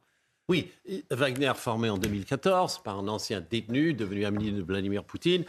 Oui, 0.47 0.71
Wagner 1.11 1.51
formé 1.55 1.91
en 1.91 1.97
2014 1.99 2.79
par 2.83 2.97
un 2.97 3.07
ancien 3.07 3.39
détenu 3.39 3.93
devenu 3.93 4.25
ami 4.25 4.51
de 4.51 4.63
Vladimir 4.63 5.03
Poutine. 5.03 5.45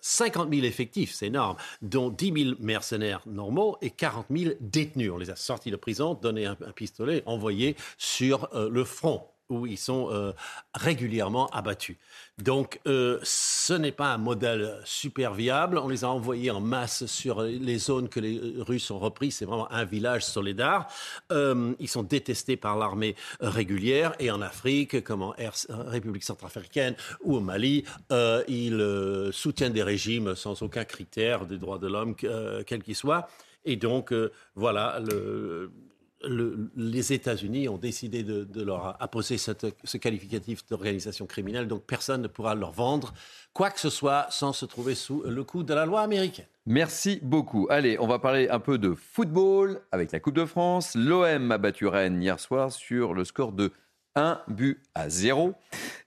50 0.00 0.50
000 0.50 0.64
effectifs, 0.64 1.12
c'est 1.12 1.26
énorme, 1.26 1.56
dont 1.82 2.08
10 2.08 2.44
000 2.44 2.56
mercenaires 2.60 3.20
normaux 3.26 3.76
et 3.82 3.90
40 3.90 4.26
000 4.30 4.54
détenus. 4.60 5.10
On 5.12 5.18
les 5.18 5.28
a 5.28 5.36
sortis 5.36 5.70
de 5.70 5.76
prison, 5.76 6.14
donné 6.14 6.46
un, 6.46 6.56
pistolet, 6.74 7.22
envoyés 7.26 7.76
sur 7.98 8.48
le 8.54 8.84
front 8.84 9.22
où 9.48 9.66
ils 9.66 9.78
sont 9.78 10.08
euh, 10.10 10.32
régulièrement 10.74 11.46
abattus. 11.48 11.96
Donc, 12.38 12.80
euh, 12.86 13.18
ce 13.22 13.72
n'est 13.72 13.92
pas 13.92 14.12
un 14.12 14.18
modèle 14.18 14.80
super 14.84 15.34
viable. 15.34 15.78
On 15.78 15.88
les 15.88 16.04
a 16.04 16.08
envoyés 16.08 16.50
en 16.50 16.60
masse 16.60 17.06
sur 17.06 17.42
les 17.42 17.78
zones 17.78 18.08
que 18.08 18.20
les 18.20 18.54
Russes 18.58 18.90
ont 18.90 18.98
reprises. 18.98 19.36
C'est 19.36 19.44
vraiment 19.44 19.70
un 19.72 19.84
village 19.84 20.24
solidaire. 20.24 20.86
Euh, 21.32 21.72
ils 21.78 21.88
sont 21.88 22.02
détestés 22.02 22.56
par 22.56 22.76
l'armée 22.76 23.14
régulière. 23.40 24.14
Et 24.18 24.30
en 24.30 24.42
Afrique, 24.42 25.02
comme 25.04 25.22
en 25.22 25.34
République 25.68 26.24
centrafricaine 26.24 26.94
ou 27.22 27.36
au 27.36 27.40
Mali, 27.40 27.84
ils 28.48 29.30
soutiennent 29.32 29.72
des 29.72 29.82
régimes 29.82 30.34
sans 30.34 30.62
aucun 30.62 30.84
critère 30.84 31.46
des 31.46 31.58
droits 31.58 31.78
de 31.78 31.86
l'homme, 31.86 32.14
quel 32.14 32.82
qu'il 32.82 32.96
soit. 32.96 33.28
Et 33.64 33.76
donc, 33.76 34.12
voilà, 34.54 35.00
le, 35.00 35.70
les 36.28 37.12
États-Unis 37.12 37.68
ont 37.68 37.78
décidé 37.78 38.22
de, 38.22 38.62
leur 38.62 39.00
apposer 39.02 39.38
ce 39.38 39.96
qualificatif 39.96 40.66
d'organisation 40.66 41.26
criminelle, 41.26 41.68
donc 41.68 41.84
personne 41.84 42.22
ne 42.22 42.28
pourra 42.28 42.54
leur 42.54 42.72
vendre 42.72 43.14
quoi 43.52 43.70
que 43.70 43.80
ce 43.80 43.90
soit 43.90 44.26
sans 44.30 44.52
se 44.52 44.66
trouver 44.66 44.94
sous 44.94 45.22
le 45.22 45.44
coup 45.44 45.62
de 45.62 45.72
la 45.72 45.86
loi 45.86 46.02
américaine. 46.02 46.46
Merci 46.66 47.20
beaucoup. 47.22 47.66
Allez, 47.70 47.96
on 48.00 48.06
va 48.06 48.18
parler 48.18 48.48
un 48.48 48.58
peu 48.58 48.76
de 48.76 48.92
football 48.92 49.80
avec 49.92 50.12
la 50.12 50.20
Coupe 50.20 50.34
de 50.34 50.44
France. 50.44 50.94
L'OM 50.94 51.52
a 51.52 51.58
battu 51.58 51.86
Rennes 51.86 52.20
hier 52.20 52.40
soir 52.40 52.72
sur 52.72 53.14
le 53.14 53.24
score 53.24 53.52
de 53.52 53.72
1 54.16 54.40
but 54.48 54.82
à 54.94 55.08
0. 55.08 55.54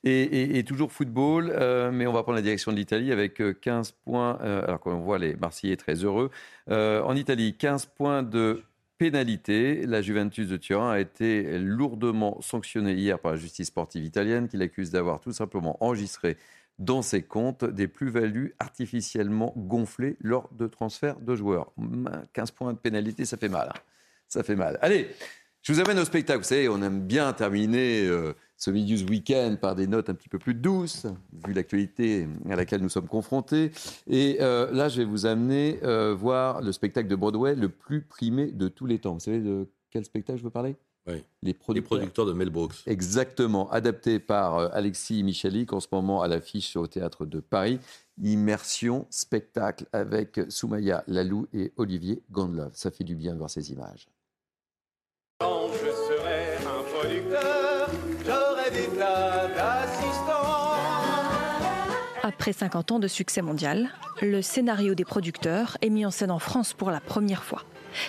Et, 0.04 0.64
toujours 0.68 0.92
football, 0.92 1.52
euh, 1.54 1.92
mais 1.92 2.08
on 2.08 2.14
va 2.14 2.24
prendre 2.24 2.36
la 2.36 2.42
direction 2.42 2.72
de 2.72 2.78
l'Italie 2.78 3.12
avec 3.12 3.42
15 3.62 3.90
euh, 3.90 3.94
points. 4.04 4.40
Euh, 4.42 4.64
alors 4.64 4.80
qu'on 4.80 5.00
voit 5.00 5.18
les 5.18 5.36
Marseillais 5.36 5.78
très 5.78 5.96
heureux. 5.96 6.32
en 6.70 7.16
Italie, 7.16 7.56
15 7.56 7.86
points 7.86 8.24
de 8.24 8.64
pénalité. 9.00 9.88
La 9.88 10.04
Juventus 10.04 10.48
de 10.48 10.58
Turin 10.58 10.92
a 10.92 11.00
été 11.00 11.58
lourdement 11.58 12.40
sanctionnée 12.42 12.94
hier 12.94 13.18
par 13.18 13.32
la 13.32 13.38
justice 13.38 13.68
sportive 13.68 14.04
italienne 14.04 14.48
qui 14.48 14.58
l'accuse 14.58 14.92
d'avoir 14.92 15.22
tout 15.22 15.32
simplement 15.32 15.84
enregistré 15.84 16.38
dans 16.78 17.02
ses 17.02 17.24
comptes 17.24 17.66
des 17.66 17.88
plus-values 17.88 18.54
artificiellement 18.60 19.54
gonflées 19.56 20.18
lors 20.22 20.50
de 20.52 20.68
transferts 20.68 21.20
de 21.20 21.36
joueurs. 21.36 21.72
15 22.34 22.52
points 22.52 22.74
de 22.74 22.78
pénalité, 22.78 23.26
ça 23.26 23.38
fait 23.38 23.50
mal. 23.50 23.72
Hein. 23.74 23.80
Ça 24.28 24.44
fait 24.44 24.56
mal. 24.56 24.78
Allez, 24.82 25.10
je 25.62 25.74
vous 25.74 25.80
amène 25.80 26.00
au 26.00 26.06
spectacle. 26.06 26.40
Vous 26.40 26.46
savez, 26.46 26.70
on 26.70 26.82
aime 26.82 27.02
bien 27.02 27.32
terminer 27.34 28.06
euh, 28.06 28.34
ce 28.60 28.70
News 28.70 29.10
Weekend 29.10 29.58
par 29.60 29.74
des 29.74 29.88
notes 29.88 30.10
un 30.10 30.14
petit 30.14 30.30
peu 30.30 30.38
plus 30.38 30.54
douces, 30.54 31.08
vu 31.46 31.54
l'actualité 31.54 32.28
à 32.50 32.56
laquelle 32.58 32.82
nous 32.82 32.90
sommes 32.90 33.08
confrontés. 33.08 33.72
Et 34.06 34.38
euh, 34.42 34.70
là, 34.72 34.90
je 34.90 34.98
vais 34.98 35.06
vous 35.06 35.26
amener 35.26 35.80
euh, 35.84 36.14
voir 36.14 36.62
le 36.62 36.74
spectacle 36.74 37.08
de 37.08 37.16
Broadway 37.16 37.56
le 37.56 37.70
plus 37.70 38.02
primé 38.02 38.52
de 38.52 38.68
tous 38.68 38.86
les 38.86 39.00
temps. 39.00 39.14
Vous 39.14 39.22
savez 39.22 39.40
de 39.40 39.68
quel 39.90 40.04
spectacle 40.04 40.40
je 40.40 40.44
veux 40.44 40.50
parler? 40.50 40.76
Oui. 41.08 41.24
Les 41.42 41.54
producteurs. 41.54 42.26
de 42.26 42.34
Mel 42.34 42.50
Brooks. 42.50 42.84
Exactement, 42.86 43.72
adapté 43.72 44.20
par 44.20 44.58
euh, 44.58 44.68
Alexis 44.74 45.24
Michalik, 45.24 45.72
en 45.72 45.80
ce 45.80 45.88
moment 45.92 46.22
à 46.22 46.28
l'affiche 46.28 46.76
au 46.76 46.86
Théâtre 46.86 47.26
de 47.26 47.40
Paris. 47.40 47.80
Immersion, 48.22 49.08
spectacle 49.10 49.86
avec 49.94 50.42
Soumaya 50.50 51.06
Lalou 51.08 51.48
et 51.54 51.72
Olivier 51.78 52.22
Gondlove. 52.30 52.72
Ça 52.74 52.92
fait 52.92 53.06
du 53.06 53.16
bien 53.16 53.34
de 53.34 53.38
voir 53.38 53.50
ces 53.50 53.72
images. 53.72 54.10
Quand 55.40 55.70
je 55.72 55.90
serai 55.90 56.58
un 56.58 56.84
producteur 56.84 57.59
après 62.50 62.66
50 62.66 62.94
ans 62.94 63.00
de 63.00 63.08
succès 63.08 63.44
mondial, 63.44 63.90
le 64.24 64.42
scénario 64.42 64.96
des 64.96 65.06
producteurs 65.06 65.78
est 65.84 65.92
mis 65.92 66.04
en 66.04 66.10
scène 66.10 66.32
en 66.32 66.40
France 66.40 66.74
pour 66.74 66.90
la 66.90 67.00
première 67.00 67.44
fois. 67.44 67.62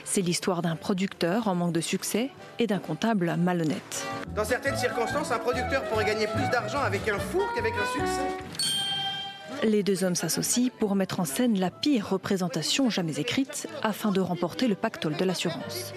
C'est 0.07 0.23
l'histoire 0.23 0.63
d'un 0.63 0.77
producteur 0.77 1.47
en 1.47 1.55
manque 1.55 1.75
de 1.75 1.83
succès 1.83 2.31
et 2.59 2.67
d'un 2.67 2.79
comptable 2.79 3.37
malhonnête. 3.37 4.07
Dans 4.35 4.45
certaines 4.47 4.79
circonstances, 4.79 5.31
un 5.31 5.39
producteur 5.39 5.85
pourrait 5.85 6.07
gagner 6.07 6.27
plus 6.27 6.49
d'argent 6.49 6.79
avec 6.79 7.07
un 7.11 7.19
four 7.19 7.53
qu'avec 7.55 7.75
un 7.75 7.93
succès. 7.93 9.69
Les 9.69 9.83
deux 9.83 10.05
hommes 10.05 10.15
s'associent 10.15 10.71
pour 10.79 10.95
mettre 10.95 11.21
en 11.21 11.27
scène 11.27 11.59
la 11.59 11.71
pire 11.71 12.09
représentation 12.09 12.89
jamais 12.89 13.21
écrite 13.21 13.69
afin 13.83 14.11
de 14.11 14.23
remporter 14.23 14.69
le 14.69 14.75
pactole 14.75 15.19
de 15.19 15.25
l'assurance. 15.27 15.93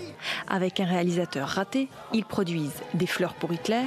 Avec 0.50 0.82
un 0.82 0.86
réalisateur 0.86 1.48
raté, 1.48 1.88
ils 2.12 2.26
produisent 2.26 2.82
Des 2.94 3.08
fleurs 3.08 3.36
pour 3.36 3.54
Hitler, 3.54 3.86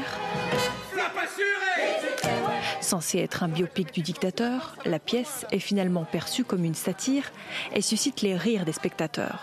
Censée 2.80 3.18
être 3.18 3.42
un 3.42 3.48
biopic 3.48 3.92
du 3.92 4.02
dictateur, 4.02 4.76
la 4.84 4.98
pièce 4.98 5.46
est 5.50 5.58
finalement 5.58 6.04
perçue 6.04 6.44
comme 6.44 6.64
une 6.64 6.74
satire 6.74 7.32
et 7.74 7.82
suscite 7.82 8.22
les 8.22 8.36
rires 8.36 8.64
des 8.64 8.72
spectateurs. 8.72 9.40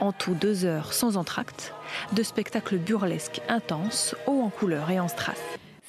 En 0.00 0.12
tout 0.12 0.34
deux 0.34 0.64
heures 0.64 0.92
sans 0.92 1.16
entracte, 1.16 1.72
de 2.12 2.22
spectacles 2.22 2.78
burlesques 2.78 3.40
intenses, 3.48 4.14
hauts 4.26 4.42
en 4.42 4.50
couleur 4.50 4.90
et 4.90 5.00
en 5.00 5.08
strass. 5.08 5.40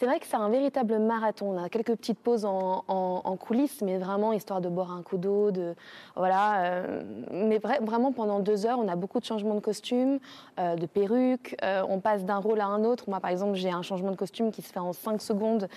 C'est 0.02 0.08
vrai 0.08 0.20
que 0.20 0.26
c'est 0.26 0.36
un 0.36 0.50
véritable 0.50 0.98
marathon. 0.98 1.56
On 1.56 1.64
a 1.64 1.70
quelques 1.70 1.96
petites 1.96 2.18
pauses 2.18 2.44
en, 2.44 3.38
coulisses, 3.40 3.84
mais 3.84 4.00
vraiment 4.00 4.34
histoire 4.34 4.60
de 4.60 4.68
boire 4.68 4.92
un 4.92 5.04
coup 5.04 5.20
d'eau, 5.20 5.52
de 5.52 5.76
voilà. 6.16 6.64
Euh, 6.64 7.04
mais 7.32 7.60
vraiment 7.60 8.12
pendant 8.12 8.40
deux 8.40 8.66
heures, 8.66 8.80
on 8.80 8.88
a 8.88 8.96
beaucoup 8.96 9.20
de 9.20 9.26
changements 9.26 9.54
de 9.54 9.60
costumes, 9.60 10.18
euh, 10.60 10.76
de 10.76 10.88
perruques. 10.88 11.56
Euh, 11.64 11.84
on 11.88 12.00
passe 12.00 12.26
d'un 12.26 12.40
rôle 12.40 12.62
à 12.62 12.66
un 12.66 12.84
autre. 12.84 13.04
Moi, 13.10 13.20
par 13.20 13.30
exemple, 13.30 13.54
j'ai 13.54 13.70
un 13.70 13.84
changement 13.84 14.10
de 14.10 14.16
costume 14.16 14.52
qui 14.52 14.64
se 14.64 14.74
fait 14.74 14.80
en 14.80 14.92
cinq 14.92 15.22
secondes 15.22 15.68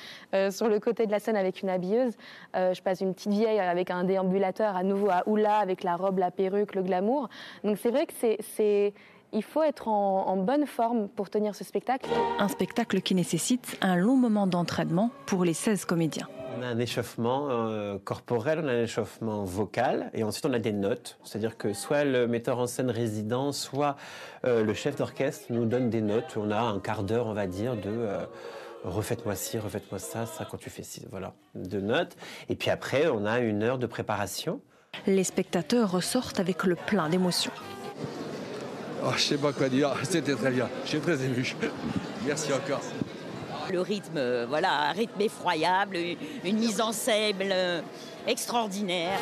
sur 0.48 0.68
le 0.68 0.80
côté 0.80 1.04
de 1.04 1.10
la 1.10 1.20
scène 1.20 1.36
avec 1.36 1.60
une 1.60 1.68
habilleuse. 1.68 2.14
je 2.54 2.80
passe 2.80 3.02
une 3.02 3.12
petite 3.12 3.32
vieille 3.32 3.60
avec 3.60 3.90
un 3.90 4.04
déambulateur 4.04 4.74
à 4.74 4.84
nouveau 4.84 5.10
à 5.10 5.22
Oula 5.26 5.58
avec 5.58 5.84
la 5.84 5.96
robe, 5.96 6.16
la 6.16 6.30
perruque, 6.30 6.74
le 6.74 6.82
glamour. 6.82 7.28
Donc 7.62 7.76
c'est 7.76 7.90
vrai 7.90 8.06
que 8.06 8.14
c'est 8.14 8.94
il 9.34 9.42
faut 9.42 9.62
être 9.62 9.88
en, 9.88 10.36
bonne 10.36 10.66
forme 10.66 11.08
pour 11.08 11.28
tenir 11.28 11.54
ce 11.54 11.64
spectacle. 11.64 12.08
Un 12.38 12.48
spectacle 12.48 13.00
qui 13.00 13.14
nécessite 13.14 13.76
un 13.80 13.96
long 13.96 14.16
moment 14.16 14.46
d'entraînement 14.46 15.10
pour 15.26 15.44
les 15.44 15.54
16 15.54 15.84
comédiens. 15.84 16.28
On 16.56 16.62
a 16.62 16.66
un 16.66 16.78
échauffement 16.78 17.48
euh, 17.50 17.98
corporel, 18.02 18.60
on 18.62 18.68
a 18.68 18.72
un 18.72 18.82
échauffement 18.82 19.44
vocal, 19.44 20.10
et 20.14 20.22
ensuite 20.22 20.46
on 20.46 20.52
a 20.52 20.60
des 20.60 20.72
notes. 20.72 21.18
C'est-à-dire 21.24 21.56
que 21.56 21.72
soit 21.72 22.04
le 22.04 22.28
metteur 22.28 22.58
en 22.58 22.66
scène 22.66 22.90
résident, 22.90 23.50
soit 23.50 23.96
euh, 24.44 24.62
le 24.62 24.72
chef 24.72 24.96
d'orchestre 24.96 25.46
nous 25.50 25.66
donne 25.66 25.90
des 25.90 26.00
notes. 26.00 26.36
On 26.36 26.50
a 26.50 26.60
un 26.60 26.78
quart 26.78 27.02
d'heure, 27.02 27.26
on 27.26 27.34
va 27.34 27.48
dire, 27.48 27.74
de 27.74 27.90
euh, 27.90 28.24
refaites-moi 28.84 29.34
ci, 29.34 29.58
refaites-moi 29.58 29.98
ça, 29.98 30.26
ça 30.26 30.46
quand 30.48 30.58
tu 30.58 30.70
fais 30.70 30.84
ci, 30.84 31.06
voilà, 31.10 31.34
de 31.56 31.80
notes. 31.80 32.16
Et 32.48 32.54
puis 32.54 32.70
après, 32.70 33.08
on 33.08 33.26
a 33.26 33.40
une 33.40 33.64
heure 33.64 33.78
de 33.78 33.86
préparation. 33.86 34.60
Les 35.08 35.24
spectateurs 35.24 35.90
ressortent 35.90 36.38
avec 36.38 36.62
le 36.64 36.76
plein 36.76 37.08
d'émotions. 37.08 37.52
Oh, 39.06 39.10
je 39.16 39.22
sais 39.22 39.36
pas 39.36 39.52
quoi 39.52 39.68
dire, 39.68 39.92
c'était 40.02 40.34
très 40.34 40.50
bien. 40.50 40.68
Je 40.84 40.90
suis 40.90 41.00
très 41.00 41.22
ému. 41.22 41.54
Merci 42.26 42.52
encore. 42.52 42.80
Le 43.70 43.80
rythme, 43.80 44.16
euh, 44.16 44.46
voilà, 44.48 44.88
un 44.88 44.92
rythme 44.92 45.20
effroyable, 45.20 45.96
une 46.44 46.58
mise 46.58 46.80
en 46.80 46.92
scène 46.92 47.36
euh, 47.42 47.80
extraordinaire. 48.26 49.18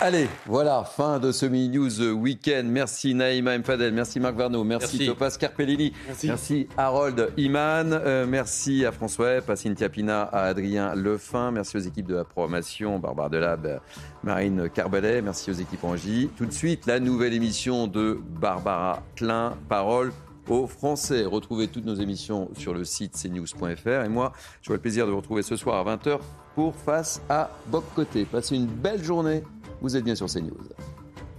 Allez, 0.00 0.28
voilà, 0.46 0.84
fin 0.84 1.18
de 1.18 1.32
ce 1.32 1.46
Mini 1.46 1.70
News 1.70 2.02
Weekend. 2.12 2.68
Merci 2.68 3.14
Naïma 3.14 3.56
Mfadel, 3.56 3.94
merci 3.94 4.20
Marc 4.20 4.36
Varno, 4.36 4.64
merci, 4.64 4.96
merci. 4.98 5.06
Topaz 5.06 5.38
Carpellini, 5.38 5.92
merci. 6.24 6.68
Harold 6.76 7.32
Iman, 7.38 7.92
euh, 7.92 8.26
merci 8.26 8.84
à 8.84 8.92
François 8.92 9.40
à 9.48 9.56
Cynthia 9.56 9.88
Pina, 9.88 10.22
à 10.24 10.42
Adrien 10.44 10.94
Lefin, 10.94 11.52
merci 11.52 11.76
aux 11.76 11.80
équipes 11.80 12.06
de 12.06 12.16
la 12.16 12.24
programmation, 12.24 12.98
Barbara 12.98 13.30
Delab, 13.30 13.80
Marine 14.22 14.68
Carbelet, 14.68 15.22
merci 15.22 15.50
aux 15.50 15.54
équipes 15.54 15.84
en 15.84 15.96
J. 15.96 16.28
Tout 16.36 16.46
de 16.46 16.52
suite, 16.52 16.86
la 16.86 17.00
nouvelle 17.00 17.32
émission 17.32 17.86
de 17.86 18.20
Barbara 18.40 19.02
Klein, 19.16 19.56
Parole 19.70 20.12
aux 20.48 20.66
Français. 20.66 21.24
Retrouvez 21.24 21.68
toutes 21.68 21.86
nos 21.86 21.94
émissions 21.94 22.50
sur 22.58 22.74
le 22.74 22.84
site 22.84 23.14
cnews.fr. 23.14 24.04
Et 24.04 24.08
moi, 24.08 24.32
j'aurai 24.60 24.76
le 24.76 24.82
plaisir 24.82 25.06
de 25.06 25.12
vous 25.12 25.18
retrouver 25.18 25.42
ce 25.42 25.56
soir 25.56 25.86
à 25.86 25.96
20h 25.96 26.18
pour 26.54 26.74
Face 26.74 27.22
à 27.28 27.50
Bob 27.68 27.84
Côté. 27.94 28.24
Passez 28.24 28.56
une 28.56 28.66
belle 28.66 29.02
journée. 29.02 29.42
Vous 29.82 29.96
êtes 29.96 30.04
bien 30.04 30.14
sur 30.14 30.26
CNews. 30.26 30.52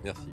Merci. 0.03 0.21